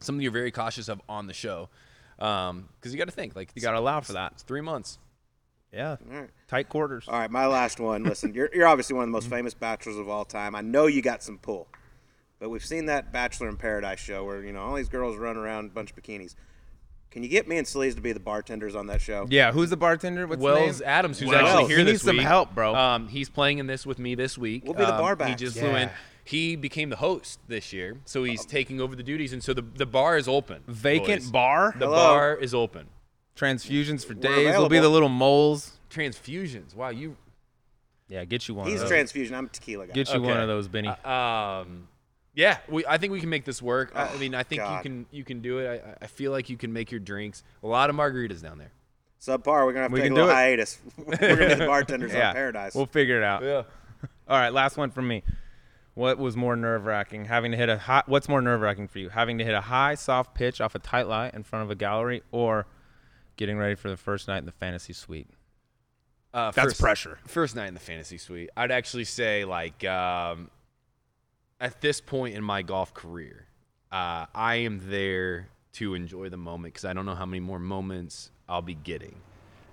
something 0.00 0.22
you're 0.22 0.32
very 0.32 0.50
cautious 0.50 0.88
of 0.88 1.00
on 1.10 1.26
the 1.26 1.34
show, 1.34 1.68
because 2.16 2.64
you 2.92 2.96
got 2.96 3.04
to 3.04 3.10
think 3.10 3.36
like 3.36 3.50
You 3.54 3.60
got 3.60 3.72
to 3.72 3.78
allow 3.78 4.00
for 4.00 4.14
that. 4.14 4.32
it's 4.32 4.42
three 4.42 4.62
months. 4.62 4.98
Yeah. 5.72 5.96
All 6.10 6.20
right. 6.20 6.30
Tight 6.48 6.68
quarters. 6.68 7.06
All 7.08 7.18
right, 7.18 7.30
my 7.30 7.46
last 7.46 7.80
one. 7.80 8.04
Listen, 8.04 8.34
you're, 8.34 8.50
you're 8.52 8.66
obviously 8.66 8.94
one 8.94 9.04
of 9.04 9.08
the 9.08 9.12
most 9.12 9.28
famous 9.30 9.54
bachelors 9.54 9.96
of 9.96 10.08
all 10.08 10.24
time. 10.24 10.54
I 10.54 10.60
know 10.60 10.86
you 10.86 11.00
got 11.02 11.22
some 11.22 11.38
pull, 11.38 11.68
but 12.38 12.50
we've 12.50 12.64
seen 12.64 12.86
that 12.86 13.12
Bachelor 13.12 13.48
in 13.48 13.56
Paradise 13.56 13.98
show 14.00 14.24
where 14.24 14.42
you 14.42 14.52
know 14.52 14.60
all 14.60 14.74
these 14.74 14.88
girls 14.90 15.16
run 15.16 15.36
around 15.36 15.64
in 15.66 15.70
a 15.70 15.74
bunch 15.74 15.90
of 15.90 15.96
bikinis. 15.96 16.34
Can 17.10 17.22
you 17.22 17.28
get 17.28 17.46
me 17.46 17.58
and 17.58 17.66
Sleaze 17.66 17.94
to 17.94 18.00
be 18.00 18.12
the 18.12 18.20
bartenders 18.20 18.74
on 18.74 18.86
that 18.86 19.00
show? 19.02 19.26
Yeah. 19.28 19.52
Who's 19.52 19.68
the 19.68 19.76
bartender? 19.76 20.26
What's 20.26 20.40
Wells 20.40 20.78
the 20.78 20.84
name? 20.84 20.90
Adams, 20.90 21.18
who's 21.18 21.28
Wells. 21.28 21.42
actually 21.48 21.62
He 21.64 21.68
here 21.74 21.78
needs 21.84 22.02
this 22.02 22.02
some 22.02 22.16
help, 22.18 22.54
bro. 22.54 22.74
Um, 22.74 23.08
he's 23.08 23.28
playing 23.28 23.58
in 23.58 23.66
this 23.66 23.84
with 23.84 23.98
me 23.98 24.14
this 24.14 24.38
week. 24.38 24.64
We'll 24.64 24.72
be 24.74 24.82
the 24.84 24.94
Um, 24.94 24.98
bar 25.00 25.10
He 25.10 25.16
backs. 25.18 25.40
just 25.40 25.58
flew 25.58 25.68
in. 25.68 25.88
Yeah. 25.88 25.92
He 26.24 26.56
became 26.56 26.88
the 26.88 26.96
host 26.96 27.40
this 27.48 27.72
year, 27.72 27.98
so 28.06 28.22
he's 28.24 28.46
taking 28.46 28.80
over 28.80 28.94
the 28.96 29.02
duties, 29.02 29.32
and 29.32 29.42
so 29.42 29.52
the 29.52 29.62
the 29.62 29.84
bar 29.86 30.16
is 30.16 30.28
open. 30.28 30.62
Vacant 30.68 31.22
boys. 31.22 31.30
bar. 31.30 31.74
The 31.76 31.86
Hello. 31.86 31.96
bar 31.96 32.36
is 32.36 32.54
open. 32.54 32.86
Transfusions 33.36 34.04
for 34.04 34.14
We're 34.14 34.20
days. 34.20 34.56
Will 34.58 34.68
be 34.68 34.78
the 34.78 34.88
little 34.88 35.08
moles. 35.08 35.78
Transfusions. 35.90 36.74
Wow, 36.74 36.90
you. 36.90 37.16
Yeah, 38.08 38.24
get 38.24 38.46
you 38.48 38.54
one. 38.54 38.66
He's 38.66 38.74
of 38.76 38.80
a 38.80 38.82
those. 38.84 38.90
transfusion. 38.90 39.34
I'm 39.34 39.46
a 39.46 39.48
tequila 39.48 39.86
guy. 39.86 39.92
Get 39.94 40.12
you 40.12 40.20
one 40.20 40.38
of 40.38 40.48
those, 40.48 40.68
Benny. 40.68 40.88
Uh, 40.88 41.10
um, 41.10 41.88
yeah, 42.34 42.58
we, 42.68 42.84
I 42.86 42.98
think 42.98 43.12
we 43.12 43.20
can 43.20 43.30
make 43.30 43.44
this 43.44 43.62
work. 43.62 43.92
I, 43.94 44.02
I 44.04 44.10
Oh, 44.14 44.18
mean, 44.18 44.34
I 44.34 44.42
think 44.42 44.60
you 44.62 44.78
can 44.82 45.06
you 45.10 45.24
can 45.24 45.40
do 45.40 45.58
it. 45.60 45.82
I, 46.00 46.04
I 46.04 46.06
feel 46.08 46.30
like 46.30 46.50
you 46.50 46.56
can 46.56 46.72
make 46.72 46.90
your 46.90 47.00
drinks. 47.00 47.42
A 47.62 47.66
lot 47.66 47.90
of 47.90 47.96
margaritas 47.96 48.42
down 48.42 48.58
there. 48.58 48.72
Subpar. 49.20 49.64
We're 49.64 49.72
gonna 49.72 49.82
have 49.82 49.90
to 49.90 49.94
We 49.94 50.00
take 50.00 50.08
can 50.08 50.12
a 50.12 50.14
little 50.16 50.30
it. 50.30 50.34
hiatus. 50.34 50.78
We're 50.96 51.16
gonna 51.16 51.48
be 51.48 51.54
the 51.54 51.66
bartenders 51.66 52.12
yeah. 52.12 52.28
on 52.30 52.34
Paradise. 52.34 52.74
We'll 52.74 52.86
figure 52.86 53.16
it 53.18 53.24
out. 53.24 53.42
Yeah. 53.42 53.62
All 54.28 54.38
right, 54.38 54.52
last 54.52 54.76
one 54.76 54.90
from 54.90 55.08
me. 55.08 55.22
What 55.94 56.18
was 56.18 56.36
more 56.36 56.56
nerve 56.56 56.86
wracking? 56.86 57.26
Having 57.26 57.50
to 57.52 57.56
hit 57.58 57.68
a 57.68 57.76
high, 57.76 58.02
what's 58.06 58.28
more 58.28 58.40
nerve 58.40 58.60
wracking 58.62 58.88
for 58.88 58.98
you? 58.98 59.10
Having 59.10 59.38
to 59.38 59.44
hit 59.44 59.54
a 59.54 59.60
high, 59.60 59.94
soft 59.94 60.34
pitch 60.34 60.60
off 60.60 60.74
a 60.74 60.78
tight 60.78 61.06
lie 61.06 61.30
in 61.34 61.42
front 61.42 61.64
of 61.64 61.70
a 61.70 61.74
gallery, 61.74 62.22
or 62.32 62.66
getting 63.42 63.58
ready 63.58 63.74
for 63.74 63.90
the 63.90 63.96
first 63.96 64.28
night 64.28 64.38
in 64.38 64.46
the 64.46 64.52
fantasy 64.52 64.92
suite? 64.92 65.26
Uh, 66.32 66.52
That's 66.52 66.68
first, 66.68 66.80
pressure. 66.80 67.18
First 67.26 67.56
night 67.56 67.66
in 67.66 67.74
the 67.74 67.80
fantasy 67.80 68.18
suite. 68.18 68.50
I'd 68.56 68.70
actually 68.70 69.02
say 69.02 69.44
like 69.44 69.84
um, 69.84 70.48
at 71.60 71.80
this 71.80 72.00
point 72.00 72.36
in 72.36 72.44
my 72.44 72.62
golf 72.62 72.94
career, 72.94 73.48
uh, 73.90 74.26
I 74.32 74.56
am 74.56 74.80
there 74.88 75.48
to 75.72 75.94
enjoy 75.94 76.28
the 76.28 76.36
moment 76.36 76.74
because 76.74 76.84
I 76.84 76.92
don't 76.92 77.04
know 77.04 77.16
how 77.16 77.26
many 77.26 77.40
more 77.40 77.58
moments 77.58 78.30
I'll 78.48 78.62
be 78.62 78.74
getting. 78.74 79.16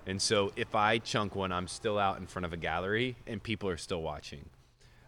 And 0.04 0.20
so 0.20 0.50
if 0.56 0.74
I 0.74 0.98
chunk 0.98 1.36
one, 1.36 1.52
I'm 1.52 1.68
still 1.68 1.96
out 1.96 2.18
in 2.18 2.26
front 2.26 2.46
of 2.46 2.52
a 2.52 2.56
gallery 2.56 3.16
and 3.28 3.40
people 3.40 3.68
are 3.68 3.76
still 3.76 4.02
watching. 4.02 4.46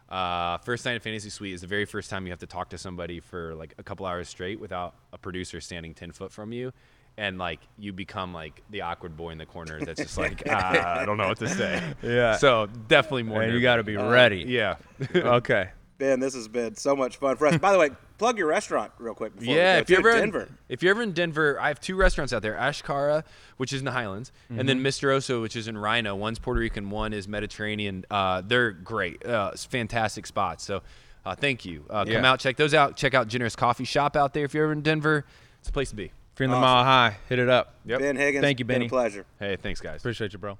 Uh, 0.08 0.58
first 0.58 0.84
night 0.84 0.92
in 0.92 1.00
fantasy 1.00 1.30
suite 1.30 1.54
is 1.54 1.62
the 1.62 1.66
very 1.66 1.86
first 1.86 2.10
time 2.10 2.26
you 2.26 2.32
have 2.32 2.38
to 2.38 2.46
talk 2.46 2.68
to 2.68 2.78
somebody 2.78 3.18
for 3.18 3.56
like 3.56 3.74
a 3.78 3.82
couple 3.82 4.06
hours 4.06 4.28
straight 4.28 4.60
without 4.60 4.94
a 5.12 5.18
producer 5.18 5.60
standing 5.60 5.94
10 5.94 6.12
foot 6.12 6.30
from 6.30 6.52
you. 6.52 6.72
And 7.18 7.36
like 7.38 7.60
you 7.78 7.92
become 7.92 8.32
like 8.32 8.62
the 8.70 8.80
awkward 8.82 9.16
boy 9.16 9.30
in 9.30 9.38
the 9.38 9.44
corner 9.46 9.84
that's 9.84 10.00
just 10.00 10.16
like, 10.16 10.42
ah, 10.48 11.00
I 11.00 11.04
don't 11.04 11.18
know 11.18 11.28
what 11.28 11.38
to 11.40 11.48
say. 11.48 11.82
Yeah. 12.02 12.36
So 12.36 12.68
definitely 12.88 13.24
more. 13.24 13.42
And 13.42 13.52
you 13.52 13.60
got 13.60 13.76
to 13.76 13.82
be 13.82 13.96
ready. 13.96 14.44
Yeah. 14.48 14.76
okay. 15.14 15.68
Ben, 15.98 16.18
this 16.20 16.34
has 16.34 16.48
been 16.48 16.74
so 16.74 16.96
much 16.96 17.18
fun 17.18 17.36
for 17.36 17.46
us. 17.46 17.58
By 17.58 17.70
the 17.72 17.78
way, 17.78 17.90
plug 18.18 18.36
your 18.38 18.48
restaurant 18.48 18.90
real 18.98 19.14
quick. 19.14 19.38
Before 19.38 19.54
yeah, 19.54 19.76
we 19.76 19.82
if 19.82 19.90
you're 19.90 20.00
too. 20.02 20.08
ever 20.08 20.18
Denver. 20.20 20.40
In, 20.42 20.58
if 20.70 20.82
you're 20.82 20.90
ever 20.90 21.02
in 21.02 21.12
Denver, 21.12 21.60
I 21.60 21.68
have 21.68 21.80
two 21.80 21.94
restaurants 21.96 22.32
out 22.32 22.42
there: 22.42 22.54
Ash'Kara, 22.56 23.22
which 23.58 23.72
is 23.72 23.80
in 23.80 23.84
the 23.84 23.92
Highlands, 23.92 24.32
and 24.48 24.58
Mm-hmm. 24.60 24.66
then 24.66 24.80
Mr. 24.82 25.14
Oso, 25.14 25.40
which 25.42 25.54
is 25.54 25.68
in 25.68 25.76
RiNo. 25.76 26.16
One's 26.16 26.38
Puerto 26.40 26.58
Rican, 26.60 26.88
one 26.90 27.12
is 27.12 27.28
Mediterranean. 27.28 28.04
Uh, 28.10 28.40
they're 28.44 28.72
great, 28.72 29.24
uh, 29.24 29.50
it's 29.52 29.64
fantastic 29.64 30.26
spots. 30.26 30.64
So, 30.64 30.82
uh, 31.24 31.36
thank 31.36 31.64
you. 31.66 31.84
Uh, 31.88 32.04
Come 32.04 32.12
Yeah. 32.14 32.30
out, 32.32 32.40
check 32.40 32.56
those 32.56 32.74
out. 32.74 32.96
Check 32.96 33.14
out 33.14 33.28
Generous 33.28 33.54
Coffee 33.54 33.84
Shop 33.84 34.16
out 34.16 34.34
there 34.34 34.44
if 34.46 34.54
you're 34.54 34.64
ever 34.64 34.72
in 34.72 34.80
Denver. 34.82 35.24
It's 35.60 35.68
a 35.68 35.72
place 35.72 35.90
to 35.90 35.96
be. 35.96 36.10
If 36.32 36.40
you're 36.40 36.44
in 36.46 36.50
the 36.50 36.56
mile 36.58 36.82
high, 36.84 37.16
hit 37.28 37.38
it 37.38 37.48
up. 37.48 37.74
Yep. 37.84 38.00
Ben 38.00 38.16
Higgins. 38.16 38.42
Thank 38.42 38.58
you, 38.58 38.64
been 38.64 38.76
Benny. 38.76 38.86
a 38.86 38.88
pleasure. 38.88 39.26
Hey, 39.38 39.56
thanks, 39.56 39.80
guys. 39.80 40.00
Appreciate 40.00 40.32
you, 40.32 40.38
bro. 40.38 40.58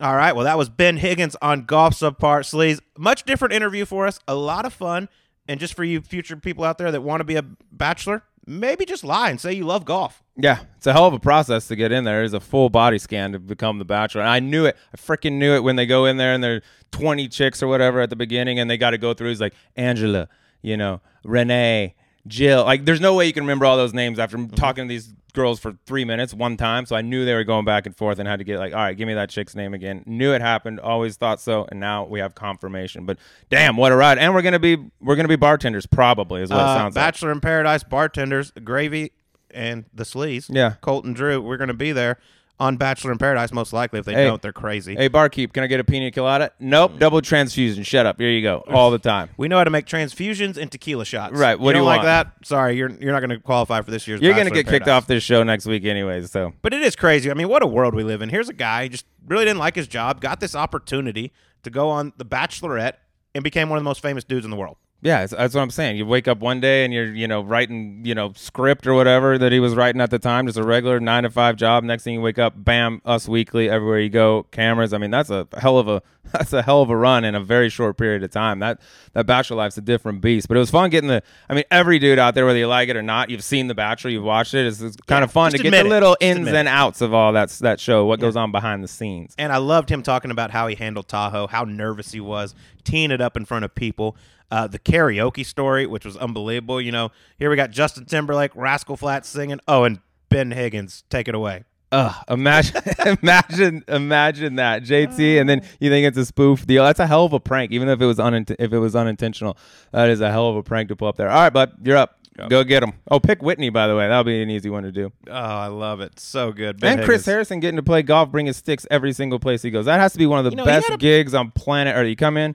All 0.00 0.16
right. 0.16 0.34
Well, 0.34 0.44
that 0.44 0.56
was 0.56 0.68
Ben 0.68 0.96
Higgins 0.96 1.36
on 1.42 1.64
Golf 1.64 1.92
Subpar 1.94 2.40
Sleaze. 2.40 2.80
Much 2.96 3.24
different 3.24 3.52
interview 3.52 3.84
for 3.84 4.06
us. 4.06 4.20
A 4.28 4.34
lot 4.34 4.64
of 4.64 4.72
fun. 4.72 5.08
And 5.48 5.58
just 5.58 5.74
for 5.74 5.82
you 5.84 6.00
future 6.00 6.36
people 6.36 6.64
out 6.64 6.78
there 6.78 6.92
that 6.92 7.02
want 7.02 7.20
to 7.20 7.24
be 7.24 7.36
a 7.36 7.42
bachelor, 7.72 8.22
maybe 8.46 8.84
just 8.84 9.02
lie 9.02 9.30
and 9.30 9.40
say 9.40 9.52
you 9.52 9.64
love 9.64 9.84
golf. 9.84 10.22
Yeah, 10.36 10.60
it's 10.76 10.86
a 10.86 10.92
hell 10.92 11.06
of 11.06 11.14
a 11.14 11.18
process 11.18 11.66
to 11.68 11.76
get 11.76 11.90
in 11.90 12.04
there. 12.04 12.22
It's 12.22 12.32
a 12.34 12.40
full 12.40 12.70
body 12.70 12.98
scan 12.98 13.32
to 13.32 13.38
become 13.38 13.78
the 13.78 13.84
bachelor. 13.84 14.20
And 14.22 14.30
I 14.30 14.40
knew 14.40 14.66
it. 14.66 14.76
I 14.94 14.96
freaking 14.96 15.32
knew 15.32 15.54
it 15.54 15.64
when 15.64 15.76
they 15.76 15.86
go 15.86 16.04
in 16.06 16.16
there 16.16 16.32
and 16.32 16.44
they're 16.44 16.62
20 16.92 17.26
chicks 17.28 17.62
or 17.62 17.66
whatever 17.66 18.00
at 18.00 18.10
the 18.10 18.16
beginning 18.16 18.58
and 18.58 18.70
they 18.70 18.76
got 18.76 18.90
to 18.90 18.98
go 18.98 19.14
through. 19.14 19.30
He's 19.30 19.40
like, 19.40 19.54
Angela, 19.74 20.28
you 20.62 20.76
know, 20.76 21.00
Renee, 21.24 21.96
Jill. 22.28 22.64
Like, 22.64 22.84
there's 22.84 23.00
no 23.00 23.14
way 23.14 23.26
you 23.26 23.32
can 23.32 23.42
remember 23.44 23.66
all 23.66 23.76
those 23.76 23.94
names 23.94 24.18
after 24.18 24.46
talking 24.48 24.84
to 24.84 24.88
these 24.88 25.12
girls 25.34 25.60
for 25.60 25.76
three 25.86 26.04
minutes 26.04 26.32
one 26.34 26.56
time. 26.56 26.84
So 26.86 26.96
I 26.96 27.02
knew 27.02 27.24
they 27.24 27.34
were 27.34 27.44
going 27.44 27.64
back 27.64 27.86
and 27.86 27.96
forth 27.96 28.18
and 28.18 28.28
had 28.28 28.38
to 28.38 28.44
get 28.44 28.58
like, 28.58 28.72
all 28.72 28.78
right, 28.80 28.96
give 28.96 29.06
me 29.06 29.14
that 29.14 29.30
chick's 29.30 29.54
name 29.54 29.74
again. 29.74 30.02
Knew 30.06 30.32
it 30.32 30.40
happened. 30.40 30.80
Always 30.80 31.16
thought 31.16 31.40
so. 31.40 31.66
And 31.70 31.80
now 31.80 32.04
we 32.04 32.20
have 32.20 32.34
confirmation. 32.34 33.06
But 33.06 33.18
damn, 33.50 33.76
what 33.76 33.92
a 33.92 33.96
ride! 33.96 34.18
And 34.18 34.34
we're 34.34 34.42
gonna 34.42 34.58
be 34.58 34.76
we're 35.00 35.16
gonna 35.16 35.28
be 35.28 35.36
bartenders 35.36 35.86
probably 35.86 36.42
is 36.42 36.50
what 36.50 36.56
it 36.58 36.62
Uh, 36.62 36.76
sounds 36.76 36.96
like. 36.96 37.04
Bachelor 37.04 37.32
in 37.32 37.40
Paradise 37.40 37.82
bartenders, 37.84 38.50
gravy 38.64 39.12
and 39.50 39.84
the 39.94 40.04
Sleaze. 40.04 40.46
Yeah. 40.54 40.74
Colton 40.80 41.12
Drew. 41.14 41.40
We're 41.40 41.56
going 41.56 41.68
to 41.68 41.74
be 41.74 41.92
there 41.92 42.18
on 42.60 42.76
Bachelor 42.76 43.12
in 43.12 43.18
Paradise, 43.18 43.52
most 43.52 43.72
likely. 43.72 44.00
If 44.00 44.04
they 44.04 44.14
Hey. 44.14 44.24
don't, 44.24 44.42
they're 44.42 44.52
crazy. 44.52 44.96
Hey, 44.96 45.08
barkeep, 45.08 45.52
can 45.52 45.62
I 45.62 45.66
get 45.68 45.78
a 45.80 45.84
pina 45.84 46.10
colada? 46.10 46.50
Nope, 46.58 46.92
mm. 46.92 46.98
double 46.98 47.20
transfusion. 47.22 47.84
Shut 47.84 48.04
up. 48.06 48.18
Here 48.18 48.30
you 48.30 48.42
go. 48.42 48.64
All 48.68 48.90
the 48.90 48.98
time. 48.98 49.28
We 49.36 49.48
know 49.48 49.58
how 49.58 49.64
to 49.64 49.70
make 49.70 49.86
transfusions 49.86 50.56
and 50.56 50.70
tequila 50.70 51.04
shots. 51.04 51.38
Right, 51.38 51.58
what 51.58 51.68
you 51.68 51.72
do 51.74 51.78
don't 51.78 51.82
you 51.82 51.86
like 51.86 51.96
want? 51.98 52.06
that? 52.06 52.46
Sorry, 52.46 52.76
you're 52.76 52.90
you're 52.90 53.12
not 53.12 53.20
going 53.20 53.30
to 53.30 53.38
qualify 53.38 53.80
for 53.82 53.90
this 53.90 54.08
year's. 54.08 54.20
You're 54.20 54.32
gonna 54.32 54.46
in 54.48 54.54
get 54.54 54.66
kicked 54.66 54.86
Paradise. 54.86 54.88
off 54.88 55.06
this 55.06 55.22
show 55.22 55.42
next 55.42 55.66
week, 55.66 55.84
anyways. 55.84 56.30
So 56.30 56.52
But 56.62 56.74
it 56.74 56.82
is 56.82 56.96
crazy. 56.96 57.30
I 57.30 57.34
mean, 57.34 57.48
what 57.48 57.62
a 57.62 57.66
world 57.66 57.94
we 57.94 58.02
live 58.02 58.22
in. 58.22 58.28
Here's 58.28 58.48
a 58.48 58.54
guy 58.54 58.84
who 58.84 58.88
just 58.90 59.06
really 59.26 59.44
didn't 59.44 59.60
like 59.60 59.76
his 59.76 59.86
job, 59.86 60.20
got 60.20 60.40
this 60.40 60.54
opportunity 60.54 61.32
to 61.62 61.70
go 61.70 61.88
on 61.90 62.12
The 62.16 62.24
Bachelorette, 62.24 62.94
and 63.34 63.44
became 63.44 63.68
one 63.68 63.76
of 63.76 63.84
the 63.84 63.88
most 63.88 64.00
famous 64.02 64.24
dudes 64.24 64.44
in 64.44 64.50
the 64.50 64.56
world. 64.56 64.76
Yeah, 65.00 65.20
that's, 65.20 65.32
that's 65.32 65.54
what 65.54 65.60
I'm 65.60 65.70
saying. 65.70 65.96
You 65.96 66.06
wake 66.06 66.26
up 66.26 66.38
one 66.38 66.60
day 66.60 66.84
and 66.84 66.92
you're, 66.92 67.12
you 67.12 67.28
know, 67.28 67.40
writing, 67.40 68.02
you 68.04 68.16
know, 68.16 68.32
script 68.34 68.84
or 68.84 68.94
whatever 68.94 69.38
that 69.38 69.52
he 69.52 69.60
was 69.60 69.76
writing 69.76 70.00
at 70.00 70.10
the 70.10 70.18
time, 70.18 70.46
just 70.46 70.58
a 70.58 70.64
regular 70.64 70.98
nine 70.98 71.22
to 71.22 71.30
five 71.30 71.54
job. 71.54 71.84
Next 71.84 72.02
thing 72.02 72.14
you 72.14 72.20
wake 72.20 72.38
up, 72.38 72.54
bam, 72.56 73.00
Us 73.04 73.28
Weekly, 73.28 73.70
everywhere 73.70 74.00
you 74.00 74.08
go, 74.08 74.44
cameras. 74.50 74.92
I 74.92 74.98
mean, 74.98 75.12
that's 75.12 75.30
a 75.30 75.46
hell 75.56 75.78
of 75.78 75.86
a 75.86 76.02
that's 76.32 76.52
a 76.52 76.62
hell 76.62 76.82
of 76.82 76.90
a 76.90 76.96
run 76.96 77.24
in 77.24 77.34
a 77.34 77.40
very 77.40 77.68
short 77.68 77.96
period 77.96 78.22
of 78.22 78.30
time. 78.30 78.58
That 78.58 78.80
that 79.12 79.26
Bachelor 79.26 79.56
life's 79.56 79.78
a 79.78 79.80
different 79.80 80.20
beast. 80.20 80.48
But 80.48 80.56
it 80.56 80.60
was 80.60 80.70
fun 80.70 80.90
getting 80.90 81.08
the. 81.08 81.22
I 81.48 81.54
mean, 81.54 81.64
every 81.70 81.98
dude 81.98 82.18
out 82.18 82.34
there, 82.34 82.44
whether 82.44 82.58
you 82.58 82.66
like 82.66 82.88
it 82.88 82.96
or 82.96 83.02
not, 83.02 83.30
you've 83.30 83.44
seen 83.44 83.68
The 83.68 83.74
Bachelor, 83.74 84.10
you've 84.10 84.24
watched 84.24 84.54
it. 84.54 84.66
It's, 84.66 84.80
it's 84.80 84.96
kind 85.06 85.24
of 85.24 85.32
fun 85.32 85.52
to 85.52 85.58
get 85.58 85.62
the 85.62 85.68
admit 85.68 85.86
it. 85.86 85.88
little 85.88 86.16
ins 86.20 86.48
and 86.48 86.68
outs 86.68 87.00
of 87.00 87.14
all 87.14 87.32
that 87.32 87.50
that 87.60 87.80
show, 87.80 88.04
what 88.04 88.20
goes 88.20 88.36
on 88.36 88.52
behind 88.52 88.84
the 88.84 88.88
scenes. 88.88 89.34
And 89.38 89.52
I 89.52 89.58
loved 89.58 89.88
him 89.90 90.02
talking 90.02 90.30
about 90.30 90.50
how 90.50 90.66
he 90.66 90.74
handled 90.74 91.08
Tahoe, 91.08 91.46
how 91.46 91.64
nervous 91.64 92.12
he 92.12 92.20
was, 92.20 92.54
teeing 92.84 93.10
it 93.10 93.20
up 93.20 93.36
in 93.36 93.44
front 93.44 93.64
of 93.64 93.74
people. 93.74 94.16
Uh, 94.50 94.66
the 94.66 94.78
karaoke 94.78 95.44
story, 95.44 95.86
which 95.86 96.04
was 96.06 96.16
unbelievable. 96.16 96.80
You 96.80 96.90
know, 96.92 97.10
here 97.38 97.50
we 97.50 97.56
got 97.56 97.70
Justin 97.70 98.06
Timberlake, 98.06 98.50
Rascal 98.54 98.96
Flatts 98.96 99.28
singing. 99.28 99.60
Oh, 99.68 99.84
and 99.84 100.00
Ben 100.30 100.50
Higgins, 100.52 101.04
take 101.10 101.28
it 101.28 101.34
away. 101.34 101.64
Ugh, 101.92 102.14
imagine, 102.28 102.82
imagine, 103.22 103.84
imagine 103.88 104.56
that 104.56 104.82
JT, 104.82 105.40
and 105.40 105.48
then 105.48 105.62
you 105.80 105.88
think 105.90 106.06
it's 106.06 106.18
a 106.18 106.26
spoof 106.26 106.66
deal. 106.66 106.84
That's 106.84 107.00
a 107.00 107.06
hell 107.06 107.24
of 107.24 107.32
a 107.32 107.40
prank, 107.40 107.72
even 107.72 107.88
if 107.88 108.00
it 108.00 108.06
was 108.06 108.18
unint- 108.18 108.56
if 108.58 108.72
it 108.72 108.78
was 108.78 108.94
unintentional. 108.94 109.56
That 109.92 110.08
is 110.10 110.20
a 110.20 110.30
hell 110.30 110.48
of 110.50 110.56
a 110.56 110.62
prank 110.62 110.88
to 110.90 110.96
pull 110.96 111.08
up 111.08 111.16
there. 111.16 111.30
All 111.30 111.40
right, 111.42 111.52
bud, 111.52 111.72
you're 111.82 111.96
up. 111.96 112.14
Go 112.48 112.62
get 112.62 112.84
him. 112.84 112.92
Oh, 113.10 113.18
pick 113.18 113.42
Whitney, 113.42 113.68
by 113.68 113.88
the 113.88 113.96
way. 113.96 114.06
That'll 114.06 114.22
be 114.22 114.40
an 114.40 114.48
easy 114.48 114.70
one 114.70 114.84
to 114.84 114.92
do. 114.92 115.10
Oh, 115.26 115.32
I 115.32 115.66
love 115.66 116.00
it. 116.00 116.20
So 116.20 116.52
good. 116.52 116.78
Ben 116.78 116.98
and 116.98 117.04
Chris 117.04 117.22
Higgins. 117.22 117.26
Harrison 117.26 117.58
getting 117.60 117.76
to 117.78 117.82
play 117.82 118.02
golf, 118.02 118.30
bring 118.30 118.46
his 118.46 118.56
sticks 118.56 118.86
every 118.92 119.12
single 119.12 119.40
place 119.40 119.60
he 119.62 119.72
goes. 119.72 119.86
That 119.86 119.98
has 119.98 120.12
to 120.12 120.18
be 120.18 120.26
one 120.26 120.38
of 120.38 120.44
the 120.44 120.50
You 120.52 120.56
know, 120.58 120.64
best 120.64 120.88
a- 120.88 120.96
gigs 120.98 121.34
on 121.34 121.50
planet 121.50 121.96
Earth. 121.96 122.06
You 122.06 122.14
come 122.14 122.36
in, 122.36 122.54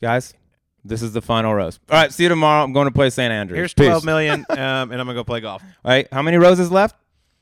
guys. 0.00 0.32
This 0.84 1.02
is 1.02 1.12
the 1.12 1.22
final 1.22 1.54
rose. 1.54 1.78
All 1.90 1.98
right, 1.98 2.12
see 2.12 2.22
you 2.22 2.28
tomorrow. 2.28 2.64
I'm 2.64 2.72
going 2.72 2.86
to 2.86 2.92
play 2.92 3.10
St. 3.10 3.30
Andrews. 3.30 3.56
Here's 3.56 3.74
Peace. 3.74 3.88
12 3.88 4.04
million, 4.04 4.46
um, 4.50 4.58
and 4.58 4.94
I'm 4.94 5.06
going 5.06 5.08
to 5.08 5.14
go 5.14 5.24
play 5.24 5.40
golf. 5.40 5.62
All 5.84 5.90
right, 5.90 6.08
how 6.10 6.22
many 6.22 6.36
roses 6.38 6.70
left? 6.70 6.96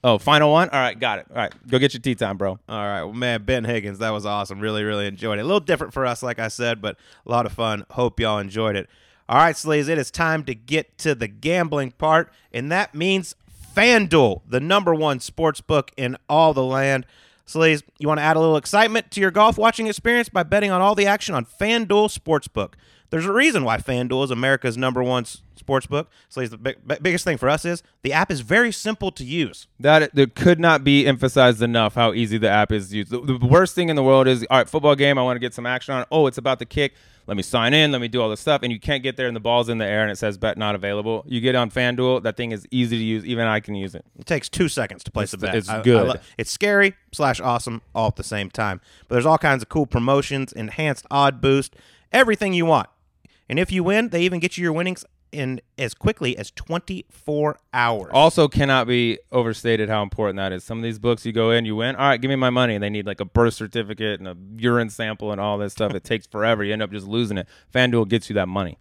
Oh, 0.04 0.18
final 0.18 0.52
one. 0.52 0.68
All 0.70 0.78
right, 0.78 0.98
got 0.98 1.18
it. 1.18 1.26
All 1.30 1.36
right, 1.36 1.52
go 1.68 1.78
get 1.78 1.92
your 1.92 2.00
tee 2.00 2.14
time, 2.14 2.36
bro. 2.36 2.52
All 2.52 2.58
right. 2.68 3.02
Well, 3.02 3.12
man, 3.12 3.42
Ben 3.42 3.64
Higgins, 3.64 3.98
that 3.98 4.10
was 4.10 4.24
awesome. 4.24 4.60
Really, 4.60 4.84
really 4.84 5.06
enjoyed 5.06 5.38
it. 5.38 5.42
A 5.42 5.44
little 5.44 5.60
different 5.60 5.92
for 5.92 6.06
us, 6.06 6.22
like 6.22 6.38
I 6.38 6.48
said, 6.48 6.80
but 6.80 6.96
a 7.26 7.30
lot 7.30 7.46
of 7.46 7.52
fun. 7.52 7.84
Hope 7.90 8.20
y'all 8.20 8.38
enjoyed 8.38 8.76
it. 8.76 8.88
All 9.28 9.38
right, 9.38 9.56
Sleaze, 9.56 9.88
it 9.88 9.98
is 9.98 10.10
time 10.10 10.44
to 10.44 10.54
get 10.54 10.96
to 10.98 11.14
the 11.14 11.28
gambling 11.28 11.90
part, 11.92 12.32
and 12.52 12.70
that 12.72 12.94
means 12.94 13.34
FanDuel, 13.76 14.42
the 14.48 14.60
number 14.60 14.94
one 14.94 15.20
sports 15.20 15.60
book 15.60 15.90
in 15.96 16.16
all 16.28 16.54
the 16.54 16.64
land. 16.64 17.04
Sleaze, 17.46 17.82
you 17.98 18.08
want 18.08 18.18
to 18.18 18.24
add 18.24 18.36
a 18.36 18.40
little 18.40 18.56
excitement 18.56 19.10
to 19.10 19.20
your 19.20 19.30
golf 19.30 19.58
watching 19.58 19.86
experience 19.86 20.28
by 20.28 20.44
betting 20.44 20.70
on 20.70 20.80
all 20.80 20.94
the 20.94 21.06
action 21.06 21.34
on 21.34 21.44
FanDuel 21.44 22.16
Sportsbook. 22.16 22.74
There's 23.10 23.24
a 23.26 23.32
reason 23.32 23.64
why 23.64 23.78
FanDuel 23.78 24.24
is 24.24 24.30
America's 24.30 24.76
number 24.76 25.02
one 25.02 25.22
s- 25.24 25.40
sportsbook. 25.58 26.06
Sleaze, 26.30 26.50
the 26.50 26.58
big, 26.58 26.76
biggest 27.02 27.24
thing 27.24 27.38
for 27.38 27.48
us 27.48 27.64
is 27.64 27.82
the 28.02 28.12
app 28.12 28.30
is 28.30 28.40
very 28.40 28.70
simple 28.72 29.10
to 29.12 29.24
use. 29.24 29.66
That 29.80 30.14
there 30.14 30.26
could 30.26 30.60
not 30.60 30.84
be 30.84 31.06
emphasized 31.06 31.62
enough 31.62 31.94
how 31.94 32.12
easy 32.12 32.36
the 32.38 32.50
app 32.50 32.70
is 32.72 32.90
to 32.90 32.96
use. 32.98 33.08
The, 33.08 33.20
the 33.20 33.38
worst 33.46 33.74
thing 33.74 33.88
in 33.88 33.96
the 33.96 34.02
world 34.02 34.26
is, 34.28 34.46
all 34.50 34.58
right, 34.58 34.68
football 34.68 34.94
game. 34.94 35.16
I 35.18 35.22
want 35.22 35.36
to 35.36 35.40
get 35.40 35.54
some 35.54 35.64
action 35.66 35.94
on. 35.94 36.04
Oh, 36.10 36.26
it's 36.26 36.38
about 36.38 36.58
the 36.58 36.66
kick. 36.66 36.94
Let 37.26 37.36
me 37.36 37.42
sign 37.42 37.74
in. 37.74 37.92
Let 37.92 38.00
me 38.00 38.08
do 38.08 38.22
all 38.22 38.30
this 38.30 38.40
stuff, 38.40 38.62
and 38.62 38.72
you 38.72 38.80
can't 38.80 39.02
get 39.02 39.18
there, 39.18 39.26
and 39.26 39.36
the 39.36 39.40
ball's 39.40 39.68
in 39.68 39.76
the 39.76 39.84
air, 39.84 40.00
and 40.02 40.10
it 40.10 40.16
says 40.16 40.38
bet 40.38 40.56
not 40.56 40.74
available. 40.74 41.24
You 41.26 41.42
get 41.42 41.54
on 41.54 41.70
FanDuel. 41.70 42.22
That 42.22 42.38
thing 42.38 42.52
is 42.52 42.66
easy 42.70 42.96
to 42.96 43.04
use. 43.04 43.24
Even 43.26 43.46
I 43.46 43.60
can 43.60 43.74
use 43.74 43.94
it. 43.94 44.04
It 44.18 44.24
takes 44.24 44.48
two 44.48 44.68
seconds 44.68 45.04
to 45.04 45.10
place 45.10 45.34
a 45.34 45.38
bet. 45.38 45.54
it's 45.54 45.68
I- 45.68 45.80
I 45.80 45.82
good. 45.82 46.06
lo- 46.08 46.14
it's 46.38 46.50
scary 46.50 46.94
slash 47.12 47.38
awesome 47.40 47.82
all 47.94 48.06
at 48.08 48.16
the 48.16 48.24
same 48.24 48.50
time. 48.50 48.80
But 49.08 49.16
there's 49.16 49.26
all 49.26 49.36
kinds 49.36 49.62
of 49.62 49.68
cool 49.68 49.84
promotions, 49.84 50.52
enhanced 50.54 51.04
odd 51.10 51.42
boost, 51.42 51.76
everything 52.12 52.54
you 52.54 52.64
want. 52.64 52.88
And 53.48 53.58
if 53.58 53.72
you 53.72 53.82
win, 53.84 54.10
they 54.10 54.22
even 54.22 54.40
get 54.40 54.56
you 54.56 54.62
your 54.62 54.72
winnings 54.72 55.04
in 55.32 55.60
as 55.76 55.94
quickly 55.94 56.36
as 56.36 56.50
24 56.52 57.58
hours. 57.72 58.10
Also, 58.12 58.48
cannot 58.48 58.86
be 58.86 59.18
overstated 59.30 59.88
how 59.88 60.02
important 60.02 60.36
that 60.36 60.52
is. 60.52 60.64
Some 60.64 60.78
of 60.78 60.84
these 60.84 60.98
books, 60.98 61.24
you 61.26 61.32
go 61.32 61.50
in, 61.50 61.64
you 61.64 61.76
win. 61.76 61.96
All 61.96 62.08
right, 62.08 62.20
give 62.20 62.28
me 62.28 62.36
my 62.36 62.50
money. 62.50 62.74
And 62.74 62.82
they 62.82 62.90
need 62.90 63.06
like 63.06 63.20
a 63.20 63.24
birth 63.24 63.54
certificate 63.54 64.20
and 64.20 64.28
a 64.28 64.36
urine 64.56 64.90
sample 64.90 65.32
and 65.32 65.40
all 65.40 65.58
this 65.58 65.72
stuff. 65.72 65.94
It 65.94 66.04
takes 66.04 66.26
forever. 66.26 66.64
You 66.64 66.72
end 66.72 66.82
up 66.82 66.90
just 66.90 67.06
losing 67.06 67.38
it. 67.38 67.48
FanDuel 67.72 68.08
gets 68.08 68.28
you 68.28 68.34
that 68.34 68.48
money. 68.48 68.78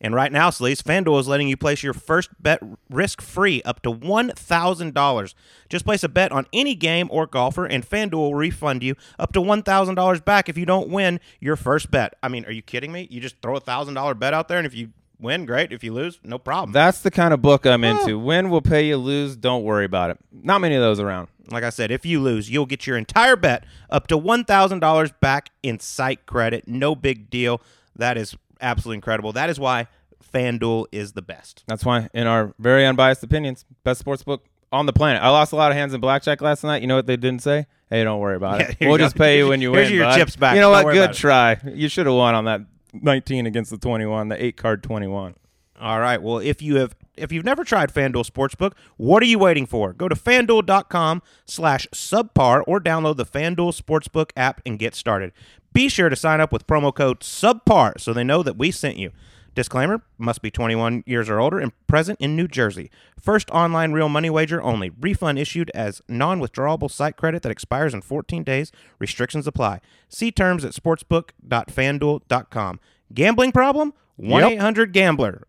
And 0.00 0.14
right 0.14 0.32
now, 0.32 0.48
Sleaze, 0.48 0.82
FanDuel 0.82 1.20
is 1.20 1.28
letting 1.28 1.48
you 1.48 1.56
place 1.56 1.82
your 1.82 1.92
first 1.92 2.30
bet 2.42 2.60
risk 2.88 3.20
free 3.20 3.60
up 3.64 3.82
to 3.82 3.92
$1,000. 3.92 5.34
Just 5.68 5.84
place 5.84 6.02
a 6.02 6.08
bet 6.08 6.32
on 6.32 6.46
any 6.52 6.74
game 6.74 7.08
or 7.10 7.26
golfer, 7.26 7.66
and 7.66 7.88
FanDuel 7.88 8.12
will 8.12 8.34
refund 8.34 8.82
you 8.82 8.94
up 9.18 9.32
to 9.34 9.40
$1,000 9.40 10.24
back 10.24 10.48
if 10.48 10.56
you 10.56 10.64
don't 10.64 10.88
win 10.88 11.20
your 11.38 11.56
first 11.56 11.90
bet. 11.90 12.14
I 12.22 12.28
mean, 12.28 12.46
are 12.46 12.52
you 12.52 12.62
kidding 12.62 12.92
me? 12.92 13.08
You 13.10 13.20
just 13.20 13.42
throw 13.42 13.56
a 13.56 13.60
$1,000 13.60 14.18
bet 14.18 14.32
out 14.32 14.48
there, 14.48 14.56
and 14.56 14.66
if 14.66 14.74
you 14.74 14.90
win, 15.20 15.44
great. 15.44 15.70
If 15.70 15.84
you 15.84 15.92
lose, 15.92 16.18
no 16.24 16.38
problem. 16.38 16.72
That's 16.72 17.00
the 17.02 17.10
kind 17.10 17.34
of 17.34 17.42
book 17.42 17.66
I'm 17.66 17.84
into. 17.84 18.18
Win 18.18 18.48
will 18.48 18.62
pay 18.62 18.86
you, 18.86 18.96
lose, 18.96 19.36
don't 19.36 19.64
worry 19.64 19.84
about 19.84 20.10
it. 20.10 20.18
Not 20.32 20.62
many 20.62 20.76
of 20.76 20.80
those 20.80 20.98
around. 20.98 21.28
Like 21.50 21.64
I 21.64 21.70
said, 21.70 21.90
if 21.90 22.06
you 22.06 22.20
lose, 22.20 22.48
you'll 22.48 22.64
get 22.64 22.86
your 22.86 22.96
entire 22.96 23.36
bet 23.36 23.64
up 23.90 24.06
to 24.06 24.16
$1,000 24.16 25.20
back 25.20 25.50
in 25.62 25.78
site 25.78 26.24
credit. 26.24 26.66
No 26.66 26.94
big 26.94 27.28
deal. 27.28 27.60
That 27.96 28.16
is 28.16 28.36
absolutely 28.60 28.96
incredible. 28.96 29.32
That 29.32 29.50
is 29.50 29.58
why 29.60 29.88
FanDuel 30.32 30.86
is 30.92 31.12
the 31.12 31.22
best. 31.22 31.64
That's 31.66 31.84
why, 31.84 32.08
in 32.14 32.26
our 32.26 32.54
very 32.58 32.86
unbiased 32.86 33.22
opinions, 33.22 33.64
best 33.84 34.00
sports 34.00 34.22
book 34.22 34.44
on 34.72 34.86
the 34.86 34.92
planet. 34.92 35.22
I 35.22 35.28
lost 35.30 35.52
a 35.52 35.56
lot 35.56 35.72
of 35.72 35.76
hands 35.76 35.94
in 35.94 36.00
blackjack 36.00 36.40
last 36.40 36.62
night. 36.62 36.82
You 36.82 36.86
know 36.88 36.96
what 36.96 37.06
they 37.06 37.16
didn't 37.16 37.42
say? 37.42 37.66
Hey, 37.88 38.04
don't 38.04 38.20
worry 38.20 38.36
about 38.36 38.60
Yeah, 38.60 38.70
it. 38.78 38.86
We'll 38.88 38.98
just 38.98 39.16
go. 39.16 39.24
pay 39.24 39.38
you 39.38 39.48
when 39.48 39.60
you 39.60 39.72
Here's 39.72 39.88
win. 39.88 39.96
your 39.98 40.06
bud. 40.06 40.16
chips 40.16 40.36
back. 40.36 40.54
You 40.54 40.60
know 40.60 40.72
Don't 40.72 40.84
what? 40.84 40.92
Good 40.92 41.02
about 41.04 41.14
it. 41.16 41.18
try. 41.18 41.56
You 41.74 41.88
should 41.88 42.06
have 42.06 42.14
won 42.14 42.34
on 42.36 42.44
that 42.44 42.60
19 42.92 43.46
against 43.46 43.70
the 43.70 43.78
21, 43.78 44.28
the 44.28 44.42
eight 44.44 44.56
card 44.56 44.82
21. 44.84 45.34
All 45.80 45.98
right. 45.98 46.22
Well, 46.22 46.38
if 46.38 46.60
you 46.62 46.76
have 46.76 46.94
if 47.16 47.32
you've 47.32 47.44
never 47.44 47.64
tried 47.64 47.92
FanDuel 47.92 48.24
Sportsbook, 48.30 48.72
what 48.96 49.22
are 49.22 49.26
you 49.26 49.38
waiting 49.38 49.66
for? 49.66 49.92
Go 49.92 50.08
to 50.08 50.14
fanduel.com 50.14 51.22
slash 51.46 51.86
subpar 51.92 52.62
or 52.66 52.80
download 52.80 53.16
the 53.16 53.24
FanDuel 53.26 53.78
Sportsbook 53.78 54.30
app 54.36 54.60
and 54.64 54.78
get 54.78 54.94
started. 54.94 55.32
Be 55.72 55.88
sure 55.88 56.08
to 56.08 56.16
sign 56.16 56.40
up 56.40 56.52
with 56.52 56.66
promo 56.66 56.92
code 56.94 57.20
subpar 57.20 58.00
so 58.00 58.12
they 58.12 58.24
know 58.24 58.42
that 58.42 58.56
we 58.56 58.70
sent 58.70 58.96
you. 58.96 59.10
Disclaimer 59.54 60.02
must 60.16 60.42
be 60.42 60.50
21 60.50 61.02
years 61.06 61.28
or 61.28 61.40
older 61.40 61.58
and 61.58 61.72
present 61.86 62.18
in 62.20 62.36
New 62.36 62.48
Jersey. 62.48 62.90
First 63.20 63.50
online 63.50 63.92
real 63.92 64.08
money 64.08 64.30
wager 64.30 64.62
only. 64.62 64.92
Refund 65.00 65.38
issued 65.38 65.70
as 65.74 66.00
non 66.08 66.40
withdrawable 66.40 66.90
site 66.90 67.16
credit 67.16 67.42
that 67.42 67.52
expires 67.52 67.92
in 67.92 68.00
14 68.00 68.44
days. 68.44 68.72
Restrictions 68.98 69.46
apply. 69.46 69.80
See 70.08 70.30
terms 70.30 70.64
at 70.64 70.72
sportsbook.fanduel.com. 70.72 72.80
Gambling 73.12 73.52
problem? 73.52 73.92
1 74.16 74.44
800 74.44 74.92
Gambler. 74.92 75.46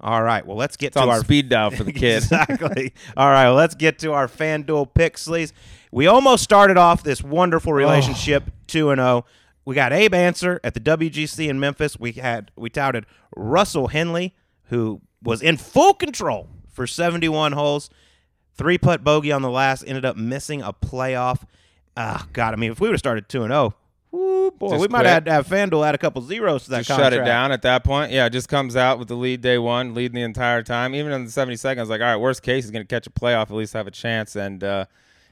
All 0.00 0.22
right. 0.22 0.46
Well, 0.46 0.56
let's 0.56 0.76
get 0.76 0.88
It's 0.88 0.96
to 0.96 1.02
our 1.02 1.20
speed 1.20 1.48
dial 1.48 1.70
for 1.70 1.84
the 1.84 1.92
kid. 1.92 2.18
exactly. 2.18 2.92
All 3.16 3.30
right, 3.30 3.46
well, 3.46 3.54
let's 3.54 3.74
get 3.74 3.98
to 4.00 4.12
our 4.12 4.28
FanDuel 4.28 4.92
picks, 4.92 5.26
Sleaze. 5.26 5.52
We 5.90 6.06
almost 6.06 6.44
started 6.44 6.76
off 6.76 7.02
this 7.02 7.22
wonderful 7.22 7.72
oh. 7.72 7.76
relationship 7.76 8.44
two 8.66 8.90
and 8.90 8.98
zero. 8.98 9.24
We 9.66 9.74
got 9.74 9.92
Abe 9.92 10.14
Ancer 10.14 10.60
at 10.64 10.72
the 10.74 10.80
WGC 10.80 11.48
in 11.48 11.60
Memphis. 11.60 11.98
We 12.00 12.12
had 12.12 12.50
we 12.56 12.70
touted 12.70 13.04
Russell 13.36 13.88
Henley, 13.88 14.34
who 14.68 15.02
was 15.22 15.42
in 15.42 15.56
full 15.58 15.92
control 15.92 16.48
for 16.72 16.86
71 16.86 17.52
holes, 17.52 17.90
three 18.54 18.78
putt 18.78 19.02
bogey 19.04 19.32
on 19.32 19.42
the 19.42 19.50
last, 19.50 19.82
ended 19.86 20.04
up 20.04 20.16
missing 20.16 20.62
a 20.62 20.72
playoff. 20.72 21.42
Ah, 21.96 22.26
God, 22.32 22.54
I 22.54 22.56
mean, 22.56 22.70
if 22.72 22.80
we 22.80 22.88
would 22.88 22.94
have 22.94 23.00
started 23.00 23.28
two 23.28 23.42
and 23.42 23.50
zero, 23.50 23.74
woo, 24.12 24.50
boy, 24.52 24.68
Just 24.70 24.82
we 24.82 24.88
might 24.88 25.00
quit. 25.00 25.06
have 25.06 25.26
had 25.26 25.32
have 25.32 25.46
FanDuel 25.48 25.84
add 25.84 25.94
a 25.96 25.98
couple 25.98 26.22
zeros 26.22 26.64
to 26.64 26.70
that 26.70 26.78
Just 26.84 26.90
contract. 26.90 27.14
shut 27.14 27.22
it 27.22 27.26
down 27.26 27.50
at 27.50 27.62
that 27.62 27.82
point. 27.82 28.12
Yeah, 28.12 28.26
it 28.26 28.30
just 28.30 28.48
comes 28.48 28.76
out 28.76 29.00
with 29.00 29.08
the 29.08 29.16
lead 29.16 29.40
day 29.40 29.58
one, 29.58 29.94
leading 29.94 30.14
the 30.14 30.22
entire 30.22 30.62
time. 30.62 30.94
Even 30.94 31.10
in 31.10 31.24
the 31.24 31.30
70 31.30 31.56
seconds, 31.56 31.88
like, 31.88 32.00
all 32.00 32.06
right, 32.06 32.16
worst 32.16 32.42
case, 32.42 32.64
he's 32.64 32.70
going 32.70 32.84
to 32.86 32.88
catch 32.88 33.06
a 33.08 33.10
playoff, 33.10 33.44
at 33.50 33.52
least 33.52 33.72
have 33.72 33.88
a 33.88 33.90
chance. 33.90 34.36
And 34.36 34.62
uh, 34.62 34.84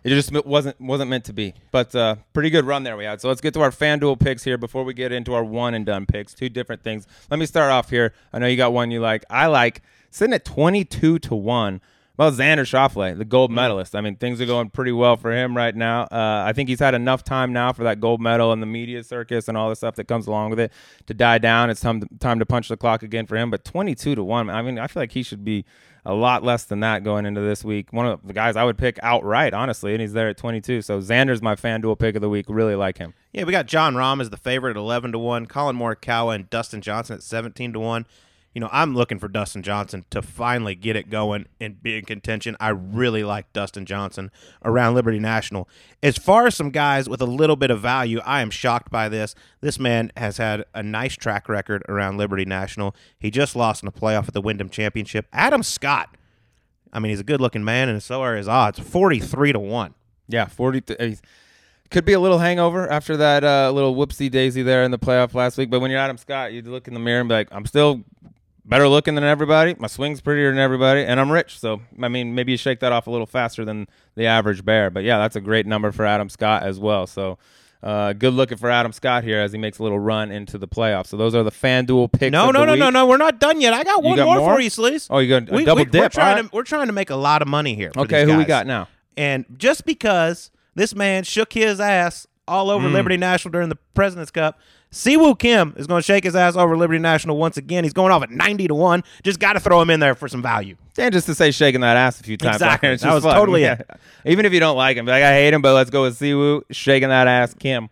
it 0.04 0.10
just 0.10 0.30
wasn't 0.46 0.78
wasn't 0.80 1.10
meant 1.10 1.24
to 1.24 1.32
be. 1.32 1.54
But 1.70 1.94
uh, 1.94 2.16
pretty 2.34 2.50
good 2.50 2.66
run 2.66 2.82
there 2.82 2.96
we 2.96 3.04
had. 3.04 3.20
So 3.20 3.28
let's 3.28 3.40
get 3.40 3.54
to 3.54 3.62
our 3.62 3.70
FanDuel 3.70 4.20
picks 4.20 4.44
here 4.44 4.58
before 4.58 4.84
we 4.84 4.92
get 4.92 5.12
into 5.12 5.32
our 5.32 5.42
one 5.42 5.72
and 5.72 5.86
done 5.86 6.04
picks. 6.04 6.34
Two 6.34 6.50
different 6.50 6.82
things. 6.82 7.06
Let 7.30 7.40
me 7.40 7.46
start 7.46 7.72
off 7.72 7.88
here. 7.88 8.12
I 8.32 8.38
know 8.38 8.46
you 8.46 8.56
got 8.58 8.74
one 8.74 8.90
you 8.90 9.00
like. 9.00 9.24
I 9.30 9.46
like 9.46 9.82
sitting 10.10 10.34
at 10.34 10.44
22 10.44 11.18
to 11.18 11.34
1. 11.34 11.80
Well, 12.16 12.30
Xander 12.30 12.60
Schauffele, 12.60 13.18
the 13.18 13.24
gold 13.24 13.50
medalist. 13.50 13.96
I 13.96 14.00
mean, 14.00 14.14
things 14.14 14.40
are 14.40 14.46
going 14.46 14.70
pretty 14.70 14.92
well 14.92 15.16
for 15.16 15.32
him 15.32 15.56
right 15.56 15.74
now. 15.74 16.02
Uh, 16.02 16.44
I 16.46 16.52
think 16.52 16.68
he's 16.68 16.78
had 16.78 16.94
enough 16.94 17.24
time 17.24 17.52
now 17.52 17.72
for 17.72 17.82
that 17.82 17.98
gold 17.98 18.20
medal 18.20 18.52
and 18.52 18.62
the 18.62 18.66
media 18.66 19.02
circus 19.02 19.48
and 19.48 19.56
all 19.56 19.68
the 19.68 19.74
stuff 19.74 19.96
that 19.96 20.06
comes 20.06 20.28
along 20.28 20.50
with 20.50 20.60
it 20.60 20.72
to 21.06 21.14
die 21.14 21.38
down. 21.38 21.70
It's 21.70 21.80
time 21.80 22.02
to, 22.02 22.08
time 22.20 22.38
to 22.38 22.46
punch 22.46 22.68
the 22.68 22.76
clock 22.76 23.02
again 23.02 23.26
for 23.26 23.36
him. 23.36 23.50
But 23.50 23.64
22 23.64 24.14
to 24.14 24.22
1, 24.22 24.48
I 24.48 24.62
mean, 24.62 24.78
I 24.78 24.86
feel 24.86 25.02
like 25.02 25.10
he 25.10 25.24
should 25.24 25.44
be 25.44 25.64
a 26.06 26.14
lot 26.14 26.42
less 26.42 26.64
than 26.64 26.80
that 26.80 27.02
going 27.02 27.26
into 27.26 27.40
this 27.40 27.64
week. 27.64 27.92
One 27.92 28.06
of 28.06 28.20
the 28.26 28.32
guys 28.32 28.56
I 28.56 28.64
would 28.64 28.76
pick 28.76 28.98
outright, 29.02 29.54
honestly, 29.54 29.92
and 29.92 30.00
he's 30.00 30.12
there 30.12 30.28
at 30.28 30.36
22. 30.36 30.82
So 30.82 31.00
Xander's 31.00 31.40
my 31.40 31.54
FanDuel 31.54 31.98
pick 31.98 32.14
of 32.14 32.22
the 32.22 32.28
week. 32.28 32.46
Really 32.48 32.74
like 32.74 32.98
him. 32.98 33.14
Yeah, 33.32 33.44
we 33.44 33.52
got 33.52 33.66
Jon 33.66 33.94
Rahm 33.94 34.20
as 34.20 34.30
the 34.30 34.36
favorite 34.36 34.72
at 34.72 34.76
11 34.76 35.12
to 35.12 35.18
1, 35.18 35.46
Collin 35.46 35.76
Morikawa 35.76 36.34
and 36.34 36.50
Dustin 36.50 36.80
Johnson 36.80 37.16
at 37.16 37.22
17 37.22 37.72
to 37.72 37.80
1. 37.80 38.06
You 38.54 38.60
know, 38.60 38.68
I'm 38.70 38.94
looking 38.94 39.18
for 39.18 39.26
Dustin 39.26 39.64
Johnson 39.64 40.04
to 40.10 40.22
finally 40.22 40.76
get 40.76 40.94
it 40.94 41.10
going 41.10 41.46
and 41.60 41.82
be 41.82 41.98
in 41.98 42.04
contention. 42.04 42.56
I 42.60 42.68
really 42.68 43.24
like 43.24 43.52
Dustin 43.52 43.84
Johnson 43.84 44.30
around 44.64 44.94
Liberty 44.94 45.18
National. 45.18 45.68
As 46.04 46.16
far 46.16 46.46
as 46.46 46.54
some 46.54 46.70
guys 46.70 47.08
with 47.08 47.20
a 47.20 47.26
little 47.26 47.56
bit 47.56 47.72
of 47.72 47.80
value, 47.80 48.20
I 48.24 48.42
am 48.42 48.50
shocked 48.50 48.92
by 48.92 49.08
this. 49.08 49.34
This 49.60 49.80
man 49.80 50.12
has 50.16 50.36
had 50.36 50.64
a 50.72 50.84
nice 50.84 51.16
track 51.16 51.48
record 51.48 51.82
around 51.88 52.16
Liberty 52.16 52.44
National. 52.44 52.94
He 53.18 53.32
just 53.32 53.56
lost 53.56 53.82
in 53.82 53.88
a 53.88 53.92
playoff 53.92 54.28
at 54.28 54.34
the 54.34 54.40
Wyndham 54.40 54.70
Championship. 54.70 55.26
Adam 55.32 55.64
Scott. 55.64 56.16
I 56.92 57.00
mean, 57.00 57.10
he's 57.10 57.20
a 57.20 57.24
good-looking 57.24 57.64
man, 57.64 57.88
and 57.88 58.00
so 58.00 58.22
are 58.22 58.36
his 58.36 58.46
odds. 58.46 58.78
43 58.78 59.54
to 59.54 59.58
1. 59.58 59.94
Yeah, 60.28 60.46
40. 60.46 60.80
Th- 60.80 61.18
could 61.90 62.04
be 62.04 62.12
a 62.12 62.20
little 62.20 62.38
hangover 62.38 62.90
after 62.90 63.16
that 63.16 63.44
uh, 63.44 63.70
little 63.72 63.94
whoopsie 63.94 64.30
daisy 64.30 64.62
there 64.62 64.84
in 64.84 64.90
the 64.90 64.98
playoff 64.98 65.34
last 65.34 65.58
week. 65.58 65.70
But 65.70 65.80
when 65.80 65.90
you're 65.90 66.00
Adam 66.00 66.16
Scott, 66.16 66.52
you 66.52 66.62
look 66.62 66.88
in 66.88 66.94
the 66.94 67.00
mirror 67.00 67.20
and 67.20 67.28
be 67.28 67.34
like, 67.34 67.48
I'm 67.52 67.66
still 67.66 68.02
better 68.64 68.88
looking 68.88 69.14
than 69.14 69.24
everybody. 69.24 69.74
My 69.78 69.86
swing's 69.86 70.20
prettier 70.20 70.50
than 70.50 70.58
everybody, 70.58 71.04
and 71.04 71.20
I'm 71.20 71.30
rich. 71.30 71.58
So, 71.58 71.80
I 72.02 72.08
mean, 72.08 72.34
maybe 72.34 72.52
you 72.52 72.58
shake 72.58 72.80
that 72.80 72.92
off 72.92 73.06
a 73.06 73.10
little 73.10 73.26
faster 73.26 73.64
than 73.64 73.86
the 74.14 74.26
average 74.26 74.64
bear. 74.64 74.90
But 74.90 75.04
yeah, 75.04 75.18
that's 75.18 75.36
a 75.36 75.40
great 75.40 75.66
number 75.66 75.92
for 75.92 76.04
Adam 76.04 76.28
Scott 76.28 76.62
as 76.62 76.78
well. 76.78 77.06
So, 77.06 77.38
uh, 77.82 78.14
good 78.14 78.32
looking 78.32 78.56
for 78.56 78.70
Adam 78.70 78.92
Scott 78.92 79.24
here 79.24 79.40
as 79.40 79.52
he 79.52 79.58
makes 79.58 79.78
a 79.78 79.82
little 79.82 79.98
run 79.98 80.30
into 80.30 80.56
the 80.56 80.66
playoffs. 80.66 81.08
So 81.08 81.18
those 81.18 81.34
are 81.34 81.42
the 81.42 81.50
FanDuel 81.50 82.12
picks. 82.12 82.32
No, 82.32 82.50
no, 82.50 82.64
no, 82.64 82.72
week. 82.72 82.80
no, 82.80 82.88
no. 82.88 83.06
We're 83.06 83.18
not 83.18 83.38
done 83.38 83.60
yet. 83.60 83.74
I 83.74 83.84
got 83.84 84.02
one 84.02 84.16
got 84.16 84.24
more, 84.24 84.38
more? 84.38 84.54
for 84.54 84.60
you, 84.60 84.70
Sleaze. 84.70 85.06
Oh, 85.10 85.18
you 85.18 85.28
got 85.28 85.50
a 85.50 85.54
we, 85.54 85.64
double 85.64 85.80
we, 85.80 85.84
We're 85.84 85.90
dip. 85.90 86.12
trying, 86.12 86.36
All 86.38 86.42
to, 86.44 86.50
we're 86.54 86.62
trying 86.62 86.86
to 86.86 86.94
make 86.94 87.10
a 87.10 87.16
lot 87.16 87.42
of 87.42 87.48
money 87.48 87.74
here. 87.74 87.90
for 87.92 88.00
Okay, 88.00 88.24
who 88.24 88.38
we 88.38 88.44
got 88.44 88.66
now? 88.66 88.88
And 89.18 89.44
just 89.58 89.84
because 89.84 90.50
this 90.74 90.94
man 90.94 91.24
shook 91.24 91.52
his 91.52 91.78
ass 91.78 92.26
all 92.46 92.70
over 92.70 92.88
Mm. 92.88 92.92
Liberty 92.92 93.16
National 93.16 93.52
during 93.52 93.68
the 93.68 93.78
President's 93.94 94.30
Cup, 94.30 94.58
Si 94.90 95.16
Woo 95.16 95.34
Kim 95.34 95.74
is 95.76 95.86
going 95.86 95.98
to 96.00 96.04
shake 96.04 96.24
his 96.24 96.36
ass 96.36 96.56
over 96.56 96.76
Liberty 96.76 96.98
National 97.00 97.36
once 97.36 97.56
again. 97.56 97.82
He's 97.84 97.92
going 97.92 98.12
off 98.12 98.22
at 98.22 98.30
90 98.30 98.68
to 98.68 98.74
1. 98.74 99.02
Just 99.22 99.40
got 99.40 99.54
to 99.54 99.60
throw 99.60 99.80
him 99.80 99.90
in 99.90 99.98
there 100.00 100.14
for 100.14 100.28
some 100.28 100.40
value. 100.42 100.76
And 100.98 101.12
just 101.12 101.26
to 101.26 101.34
say 101.34 101.50
shaking 101.50 101.80
that 101.80 101.96
ass 101.96 102.20
a 102.20 102.22
few 102.22 102.36
times. 102.36 102.56
Exactly. 102.56 102.88
It's 102.92 103.02
That 103.02 103.14
was 103.14 103.24
fun. 103.24 103.34
totally 103.34 103.62
Yeah. 103.62 103.80
Even 104.24 104.44
if 104.46 104.52
you 104.52 104.60
don't 104.60 104.76
like 104.76 104.96
him, 104.96 105.06
like 105.06 105.22
I 105.22 105.32
hate 105.34 105.52
him, 105.52 105.62
but 105.62 105.74
let's 105.74 105.90
go 105.90 106.02
with 106.02 106.16
Si 106.16 106.32
Woo 106.34 106.62
shaking 106.70 107.08
that 107.08 107.26
ass, 107.26 107.54
Kim. 107.54 107.88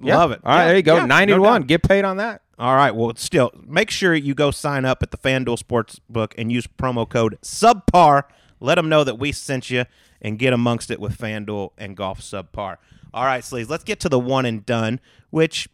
Yeah. 0.00 0.16
Love 0.18 0.30
it. 0.30 0.40
All 0.44 0.52
right, 0.54 0.60
Yeah, 0.62 0.66
there 0.68 0.76
you 0.76 0.82
go. 0.82 0.96
yeah, 0.98 1.06
90 1.06 1.32
no 1.32 1.36
to 1.38 1.42
1. 1.42 1.60
doubt. 1.62 1.66
Get 1.68 1.82
paid 1.82 2.04
on 2.04 2.18
that. 2.18 2.42
All 2.56 2.76
right. 2.76 2.94
Well, 2.94 3.12
still, 3.16 3.50
make 3.66 3.90
sure 3.90 4.14
you 4.14 4.34
go 4.34 4.50
sign 4.52 4.84
up 4.84 5.02
at 5.02 5.10
the 5.10 5.16
FanDuel 5.18 5.60
Sportsbook 5.60 6.34
and 6.38 6.52
use 6.52 6.66
promo 6.68 7.08
code 7.08 7.38
SUBPAR. 7.42 8.22
Let 8.60 8.76
them 8.76 8.88
know 8.88 9.02
that 9.02 9.16
we 9.18 9.32
sent 9.32 9.70
you 9.70 9.84
and 10.22 10.38
get 10.38 10.52
amongst 10.52 10.90
it 10.90 11.00
with 11.00 11.16
FanDuel 11.18 11.70
and 11.78 11.96
Golf 11.96 12.20
Subpar. 12.20 12.76
All 13.14 13.24
right, 13.24 13.42
Sleaze, 13.42 13.68
let's 13.68 13.84
get 13.84 14.00
to 14.00 14.08
the 14.08 14.18
one 14.18 14.44
and 14.46 14.64
done, 14.66 15.00
which 15.30 15.68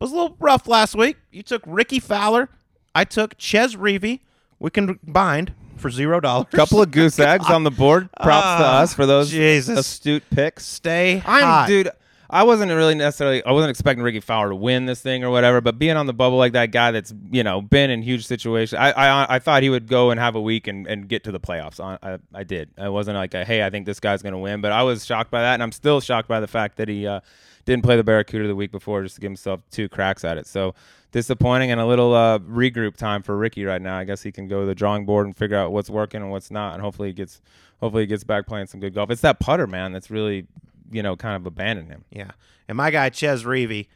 was 0.00 0.10
a 0.12 0.14
little 0.14 0.36
rough 0.40 0.66
last 0.66 0.94
week. 0.94 1.16
You 1.30 1.42
took 1.42 1.62
Rickie 1.66 2.00
Fowler. 2.00 2.48
I 2.94 3.04
took 3.04 3.34
Chez 3.38 3.76
Reavie. 3.76 4.20
We 4.58 4.70
combined 4.70 5.52
for 5.76 5.90
zero 5.90 6.20
dollars. 6.20 6.46
A 6.52 6.56
Couple 6.56 6.80
of 6.82 6.90
goose 6.90 7.18
eggs 7.20 7.48
on 7.50 7.64
the 7.64 7.70
board. 7.70 8.08
Props 8.22 8.42
to 8.44 8.64
Ah, 8.64 8.80
us 8.80 8.94
for 8.94 9.06
those 9.06 9.30
Jesus. 9.30 9.78
astute 9.78 10.22
picks. 10.30 10.64
Stay 10.64 11.22
I'm 11.26 11.42
hot. 11.44 11.66
dude. 11.68 11.90
I 12.32 12.44
wasn't 12.44 12.72
really 12.72 12.94
necessarily. 12.94 13.44
I 13.44 13.52
wasn't 13.52 13.70
expecting 13.70 14.02
Rickie 14.02 14.20
Fowler 14.20 14.48
to 14.48 14.56
win 14.56 14.86
this 14.86 15.02
thing 15.02 15.22
or 15.22 15.28
whatever. 15.28 15.60
But 15.60 15.78
being 15.78 15.98
on 15.98 16.06
the 16.06 16.14
bubble 16.14 16.38
like 16.38 16.52
that 16.54 16.70
guy 16.70 16.90
that's 16.90 17.12
you 17.30 17.44
know 17.44 17.60
been 17.60 17.90
in 17.90 18.00
huge 18.00 18.26
situations, 18.26 18.78
I 18.78 18.90
I, 18.92 19.34
I 19.36 19.38
thought 19.38 19.62
he 19.62 19.68
would 19.68 19.86
go 19.86 20.10
and 20.10 20.18
have 20.18 20.34
a 20.34 20.40
week 20.40 20.66
and, 20.66 20.86
and 20.86 21.06
get 21.06 21.24
to 21.24 21.32
the 21.32 21.38
playoffs. 21.38 21.78
I, 21.78 21.98
I 22.02 22.18
I 22.34 22.42
did. 22.44 22.70
I 22.78 22.88
wasn't 22.88 23.18
like 23.18 23.34
a, 23.34 23.44
hey 23.44 23.62
I 23.62 23.68
think 23.68 23.84
this 23.84 24.00
guy's 24.00 24.22
gonna 24.22 24.38
win, 24.38 24.62
but 24.62 24.72
I 24.72 24.82
was 24.82 25.04
shocked 25.04 25.30
by 25.30 25.42
that, 25.42 25.54
and 25.54 25.62
I'm 25.62 25.72
still 25.72 26.00
shocked 26.00 26.26
by 26.26 26.40
the 26.40 26.46
fact 26.46 26.78
that 26.78 26.88
he 26.88 27.06
uh, 27.06 27.20
didn't 27.66 27.84
play 27.84 27.96
the 27.96 28.04
Barracuda 28.04 28.48
the 28.48 28.56
week 28.56 28.72
before 28.72 29.02
just 29.02 29.16
to 29.16 29.20
give 29.20 29.30
himself 29.30 29.60
two 29.70 29.90
cracks 29.90 30.24
at 30.24 30.38
it. 30.38 30.46
So 30.46 30.74
disappointing 31.12 31.70
and 31.70 31.82
a 31.82 31.86
little 31.86 32.14
uh, 32.14 32.38
regroup 32.38 32.96
time 32.96 33.22
for 33.22 33.36
Rickie 33.36 33.66
right 33.66 33.82
now. 33.82 33.98
I 33.98 34.04
guess 34.04 34.22
he 34.22 34.32
can 34.32 34.48
go 34.48 34.60
to 34.60 34.66
the 34.66 34.74
drawing 34.74 35.04
board 35.04 35.26
and 35.26 35.36
figure 35.36 35.58
out 35.58 35.70
what's 35.70 35.90
working 35.90 36.22
and 36.22 36.30
what's 36.30 36.50
not, 36.50 36.72
and 36.72 36.82
hopefully 36.82 37.08
he 37.10 37.12
gets 37.12 37.42
hopefully 37.80 38.04
he 38.04 38.06
gets 38.06 38.24
back 38.24 38.46
playing 38.46 38.68
some 38.68 38.80
good 38.80 38.94
golf. 38.94 39.10
It's 39.10 39.20
that 39.20 39.38
putter 39.38 39.66
man 39.66 39.92
that's 39.92 40.10
really 40.10 40.46
you 40.92 41.02
know 41.02 41.16
kind 41.16 41.36
of 41.36 41.46
abandoned 41.46 41.88
him. 41.88 42.04
Yeah. 42.10 42.32
And 42.68 42.76
my 42.76 42.90
guy, 42.90 43.10
Chez 43.10 43.44
Reavie, 43.44 43.88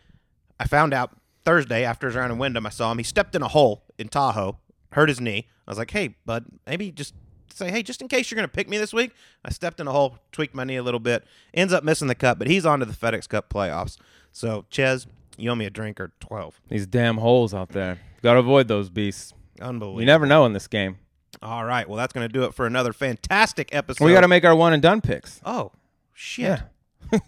I 0.58 0.66
found 0.66 0.92
out 0.92 1.12
Thursday 1.44 1.84
after 1.84 2.08
his 2.08 2.16
round 2.16 2.32
in 2.32 2.38
Wyndham, 2.38 2.66
I 2.66 2.70
saw 2.70 2.90
him. 2.90 2.98
He 2.98 3.04
stepped 3.04 3.34
in 3.34 3.42
a 3.42 3.48
hole 3.48 3.84
in 3.98 4.08
Tahoe, 4.08 4.58
hurt 4.92 5.08
his 5.08 5.20
knee. 5.20 5.46
I 5.66 5.70
was 5.70 5.78
like, 5.78 5.90
hey, 5.90 6.16
bud, 6.24 6.46
maybe 6.66 6.90
just 6.90 7.14
say, 7.54 7.70
hey, 7.70 7.82
just 7.82 8.02
in 8.02 8.08
case 8.08 8.30
you're 8.30 8.36
going 8.36 8.48
to 8.48 8.52
pick 8.52 8.68
me 8.68 8.78
this 8.78 8.92
week. 8.92 9.12
I 9.44 9.50
stepped 9.50 9.80
in 9.80 9.86
a 9.86 9.92
hole, 9.92 10.18
tweaked 10.32 10.54
my 10.54 10.64
knee 10.64 10.76
a 10.76 10.82
little 10.82 11.00
bit, 11.00 11.24
ends 11.54 11.72
up 11.72 11.84
missing 11.84 12.08
the 12.08 12.14
cut, 12.14 12.38
but 12.38 12.48
he's 12.48 12.66
on 12.66 12.80
to 12.80 12.84
the 12.84 12.92
FedEx 12.92 13.28
Cup 13.28 13.48
playoffs. 13.48 13.96
So, 14.32 14.66
Chez, 14.70 15.06
you 15.36 15.50
owe 15.50 15.54
me 15.54 15.66
a 15.66 15.70
drink 15.70 16.00
or 16.00 16.12
12. 16.20 16.60
These 16.68 16.86
damn 16.86 17.18
holes 17.18 17.54
out 17.54 17.70
there. 17.70 17.98
Got 18.22 18.34
to 18.34 18.40
avoid 18.40 18.68
those 18.68 18.90
beasts. 18.90 19.32
Unbelievable. 19.60 20.00
You 20.00 20.06
never 20.06 20.26
know 20.26 20.44
in 20.46 20.52
this 20.52 20.66
game. 20.66 20.98
All 21.42 21.64
right. 21.64 21.88
Well, 21.88 21.96
that's 21.96 22.12
going 22.12 22.26
to 22.26 22.32
do 22.32 22.44
it 22.44 22.54
for 22.54 22.66
another 22.66 22.92
fantastic 22.92 23.74
episode. 23.74 24.04
we 24.04 24.12
got 24.12 24.20
to 24.22 24.28
make 24.28 24.44
our 24.44 24.54
one 24.54 24.72
and 24.72 24.82
done 24.82 25.00
picks. 25.00 25.40
Oh, 25.44 25.72
shit. 26.12 26.44
Yeah. 26.44 26.60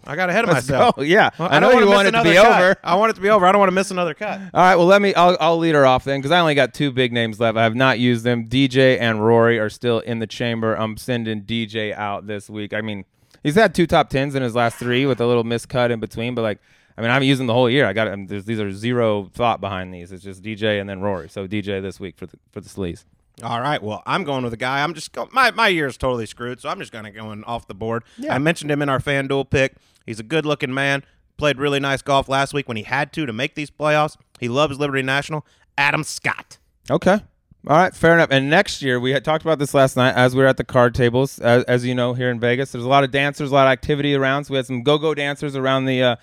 I 0.05 0.15
got 0.15 0.29
ahead 0.29 0.45
of 0.45 0.49
myself. 0.53 0.95
Yeah. 0.99 1.29
Well, 1.37 1.49
I, 1.49 1.59
don't 1.59 1.73
know 1.73 1.79
you 1.79 1.87
want 1.87 2.07
it 2.07 2.11
to 2.11 2.23
be 2.23 2.33
cut. 2.33 2.45
over. 2.61 2.75
I 2.83 2.95
want 2.95 3.11
it 3.11 3.13
to 3.15 3.21
be 3.21 3.29
over. 3.29 3.45
I 3.45 3.51
don't 3.51 3.59
want 3.59 3.69
to 3.69 3.75
miss 3.75 3.91
another 3.91 4.13
cut. 4.13 4.39
All 4.53 4.61
right. 4.61 4.75
Well, 4.75 4.85
let 4.85 5.01
me. 5.01 5.13
I'll, 5.13 5.37
I'll 5.39 5.57
lead 5.57 5.75
her 5.75 5.85
off 5.85 6.03
then 6.03 6.19
because 6.19 6.31
I 6.31 6.39
only 6.39 6.55
got 6.55 6.73
two 6.73 6.91
big 6.91 7.13
names 7.13 7.39
left. 7.39 7.57
I 7.57 7.63
have 7.63 7.75
not 7.75 7.99
used 7.99 8.23
them. 8.23 8.47
DJ 8.47 8.99
and 8.99 9.25
Rory 9.25 9.59
are 9.59 9.69
still 9.69 9.99
in 9.99 10.19
the 10.19 10.27
chamber. 10.27 10.75
I'm 10.75 10.97
sending 10.97 11.43
DJ 11.43 11.93
out 11.93 12.27
this 12.27 12.49
week. 12.49 12.73
I 12.73 12.81
mean, 12.81 13.05
he's 13.43 13.55
had 13.55 13.73
two 13.75 13.87
top 13.87 14.09
tens 14.09 14.35
in 14.35 14.43
his 14.43 14.55
last 14.55 14.77
three 14.77 15.05
with 15.05 15.21
a 15.21 15.27
little 15.27 15.43
miscut 15.43 15.91
in 15.91 15.99
between, 15.99 16.35
but 16.35 16.41
like. 16.41 16.59
I 16.97 17.01
mean, 17.01 17.11
I 17.11 17.19
used 17.21 17.39
them 17.39 17.47
the 17.47 17.53
whole 17.53 17.69
year. 17.69 17.85
I 17.85 17.93
got 17.93 18.09
I 18.09 18.15
mean, 18.17 18.27
there's, 18.27 18.43
these 18.43 18.59
are 18.59 18.73
zero 18.73 19.29
thought 19.33 19.61
behind 19.61 19.93
these. 19.93 20.11
It's 20.11 20.21
just 20.21 20.43
DJ 20.43 20.81
and 20.81 20.89
then 20.89 20.99
Rory. 20.99 21.29
So 21.29 21.47
DJ 21.47 21.81
this 21.81 21.97
week 21.97 22.17
for 22.17 22.25
the 22.25 22.37
for 22.51 22.59
the 22.59 22.67
sleaze. 22.67 23.05
All 23.43 23.61
right. 23.61 23.81
Well, 23.81 24.03
I'm 24.05 24.23
going 24.23 24.43
with 24.43 24.53
a 24.53 24.57
guy. 24.57 24.83
I'm 24.83 24.93
just 24.93 25.11
going. 25.13 25.29
My 25.31 25.51
my 25.51 25.67
year 25.67 25.87
is 25.87 25.97
totally 25.97 26.25
screwed, 26.25 26.59
so 26.59 26.69
I'm 26.69 26.79
just 26.79 26.91
going 26.91 27.05
to 27.05 27.11
go 27.11 27.31
in 27.31 27.43
off 27.45 27.67
the 27.67 27.73
board. 27.73 28.03
Yeah. 28.17 28.35
I 28.35 28.37
mentioned 28.37 28.69
him 28.69 28.81
in 28.81 28.89
our 28.89 28.99
FanDuel 28.99 29.49
pick. 29.49 29.75
He's 30.05 30.19
a 30.19 30.23
good-looking 30.23 30.73
man. 30.73 31.03
Played 31.37 31.57
really 31.57 31.79
nice 31.79 32.01
golf 32.01 32.27
last 32.27 32.53
week 32.53 32.67
when 32.67 32.75
he 32.77 32.83
had 32.83 33.13
to 33.13 33.25
to 33.25 33.31
make 33.31 33.55
these 33.55 33.71
playoffs. 33.71 34.17
He 34.39 34.49
loves 34.49 34.77
Liberty 34.77 35.03
National. 35.03 35.45
Adam 35.77 36.03
Scott. 36.03 36.57
Okay. 36.91 37.19
All 37.67 37.77
right, 37.77 37.93
fair 37.93 38.13
enough. 38.13 38.29
And 38.31 38.49
next 38.49 38.81
year, 38.81 38.99
we 38.99 39.11
had 39.11 39.25
talked 39.25 39.43
about 39.43 39.59
this 39.59 39.73
last 39.73 39.97
night 39.97 40.15
as 40.15 40.33
we 40.33 40.41
were 40.41 40.47
at 40.47 40.57
the 40.57 40.63
card 40.63 40.95
tables. 40.95 41.39
As, 41.39 41.63
as 41.65 41.85
you 41.85 41.93
know, 41.93 42.13
here 42.13 42.29
in 42.29 42.39
Vegas, 42.39 42.71
there's 42.71 42.85
a 42.85 42.89
lot 42.89 43.03
of 43.03 43.11
dancers, 43.11 43.51
a 43.51 43.53
lot 43.53 43.67
of 43.67 43.71
activity 43.71 44.15
around. 44.15 44.45
So 44.45 44.53
we 44.53 44.57
had 44.57 44.65
some 44.65 44.81
go-go 44.81 45.13
dancers 45.13 45.55
around 45.55 45.85
the 45.85 46.01
uh, 46.01 46.15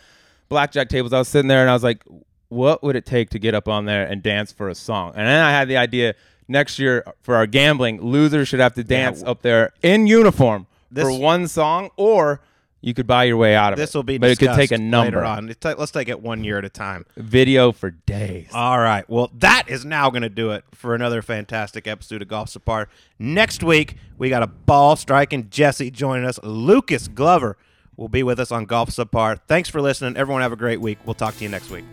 blackjack 0.48 0.88
tables. 0.88 1.12
I 1.12 1.18
was 1.18 1.28
sitting 1.28 1.48
there 1.48 1.60
and 1.60 1.70
I 1.70 1.74
was 1.74 1.84
like, 1.84 2.02
what 2.48 2.82
would 2.82 2.96
it 2.96 3.04
take 3.04 3.30
to 3.30 3.38
get 3.38 3.54
up 3.54 3.68
on 3.68 3.84
there 3.84 4.06
and 4.06 4.22
dance 4.22 4.50
for 4.52 4.68
a 4.68 4.74
song? 4.74 5.12
And 5.14 5.26
then 5.26 5.42
I 5.42 5.50
had 5.50 5.68
the 5.68 5.76
idea 5.76 6.14
next 6.48 6.78
year 6.78 7.04
for 7.22 7.34
our 7.36 7.46
gambling, 7.46 8.00
losers 8.00 8.48
should 8.48 8.60
have 8.60 8.74
to 8.74 8.84
dance 8.84 9.22
up 9.22 9.42
there 9.42 9.72
in 9.82 10.06
uniform 10.06 10.66
This- 10.90 11.04
for 11.04 11.18
one 11.18 11.48
song, 11.48 11.90
or 11.96 12.40
you 12.82 12.94
could 12.94 13.06
buy 13.06 13.24
your 13.24 13.36
way 13.36 13.56
out 13.56 13.72
of 13.72 13.78
it. 13.78 13.82
This 13.82 13.94
will 13.94 14.04
be 14.04 14.16
but 14.18 14.30
it 14.30 14.38
could 14.38 14.48
take 14.50 14.70
a 14.70 14.76
discussed 14.76 14.82
number 14.82 15.16
later 15.18 15.24
on. 15.24 15.46
Let's 15.48 15.58
take- 15.58 15.78
Let's 15.78 15.90
take 15.90 16.08
it 16.08 16.20
one 16.20 16.44
year 16.44 16.58
at 16.58 16.64
a 16.64 16.68
time. 16.68 17.04
video 17.16 17.72
for 17.72 17.90
days. 17.90 18.48
All 18.52 18.78
right. 18.78 19.08
Well, 19.08 19.30
that 19.38 19.64
is 19.66 19.84
now 19.84 20.08
going 20.10 20.22
to 20.22 20.28
do 20.28 20.52
it 20.52 20.62
for 20.72 20.94
another 20.94 21.20
fantastic 21.22 21.88
episode 21.88 22.22
of 22.22 22.28
Golf 22.28 22.48
Subpar. 22.50 22.86
Next 23.18 23.64
week, 23.64 23.96
we 24.18 24.28
got 24.28 24.42
a 24.44 24.46
ball 24.46 24.94
striking 24.94 25.48
Jesse 25.50 25.90
joining 25.90 26.26
us. 26.26 26.38
Lucas 26.44 27.08
Glover 27.08 27.56
will 27.96 28.08
be 28.08 28.22
with 28.22 28.38
us 28.38 28.52
on 28.52 28.66
Golf 28.66 28.90
Subpar. 28.90 29.40
Thanks 29.48 29.68
for 29.68 29.80
listening. 29.80 30.16
Everyone 30.16 30.42
have 30.42 30.52
a 30.52 30.56
great 30.56 30.80
week. 30.80 30.98
We'll 31.06 31.14
talk 31.14 31.36
to 31.38 31.42
you 31.42 31.48
next 31.48 31.70
week. 31.70 31.84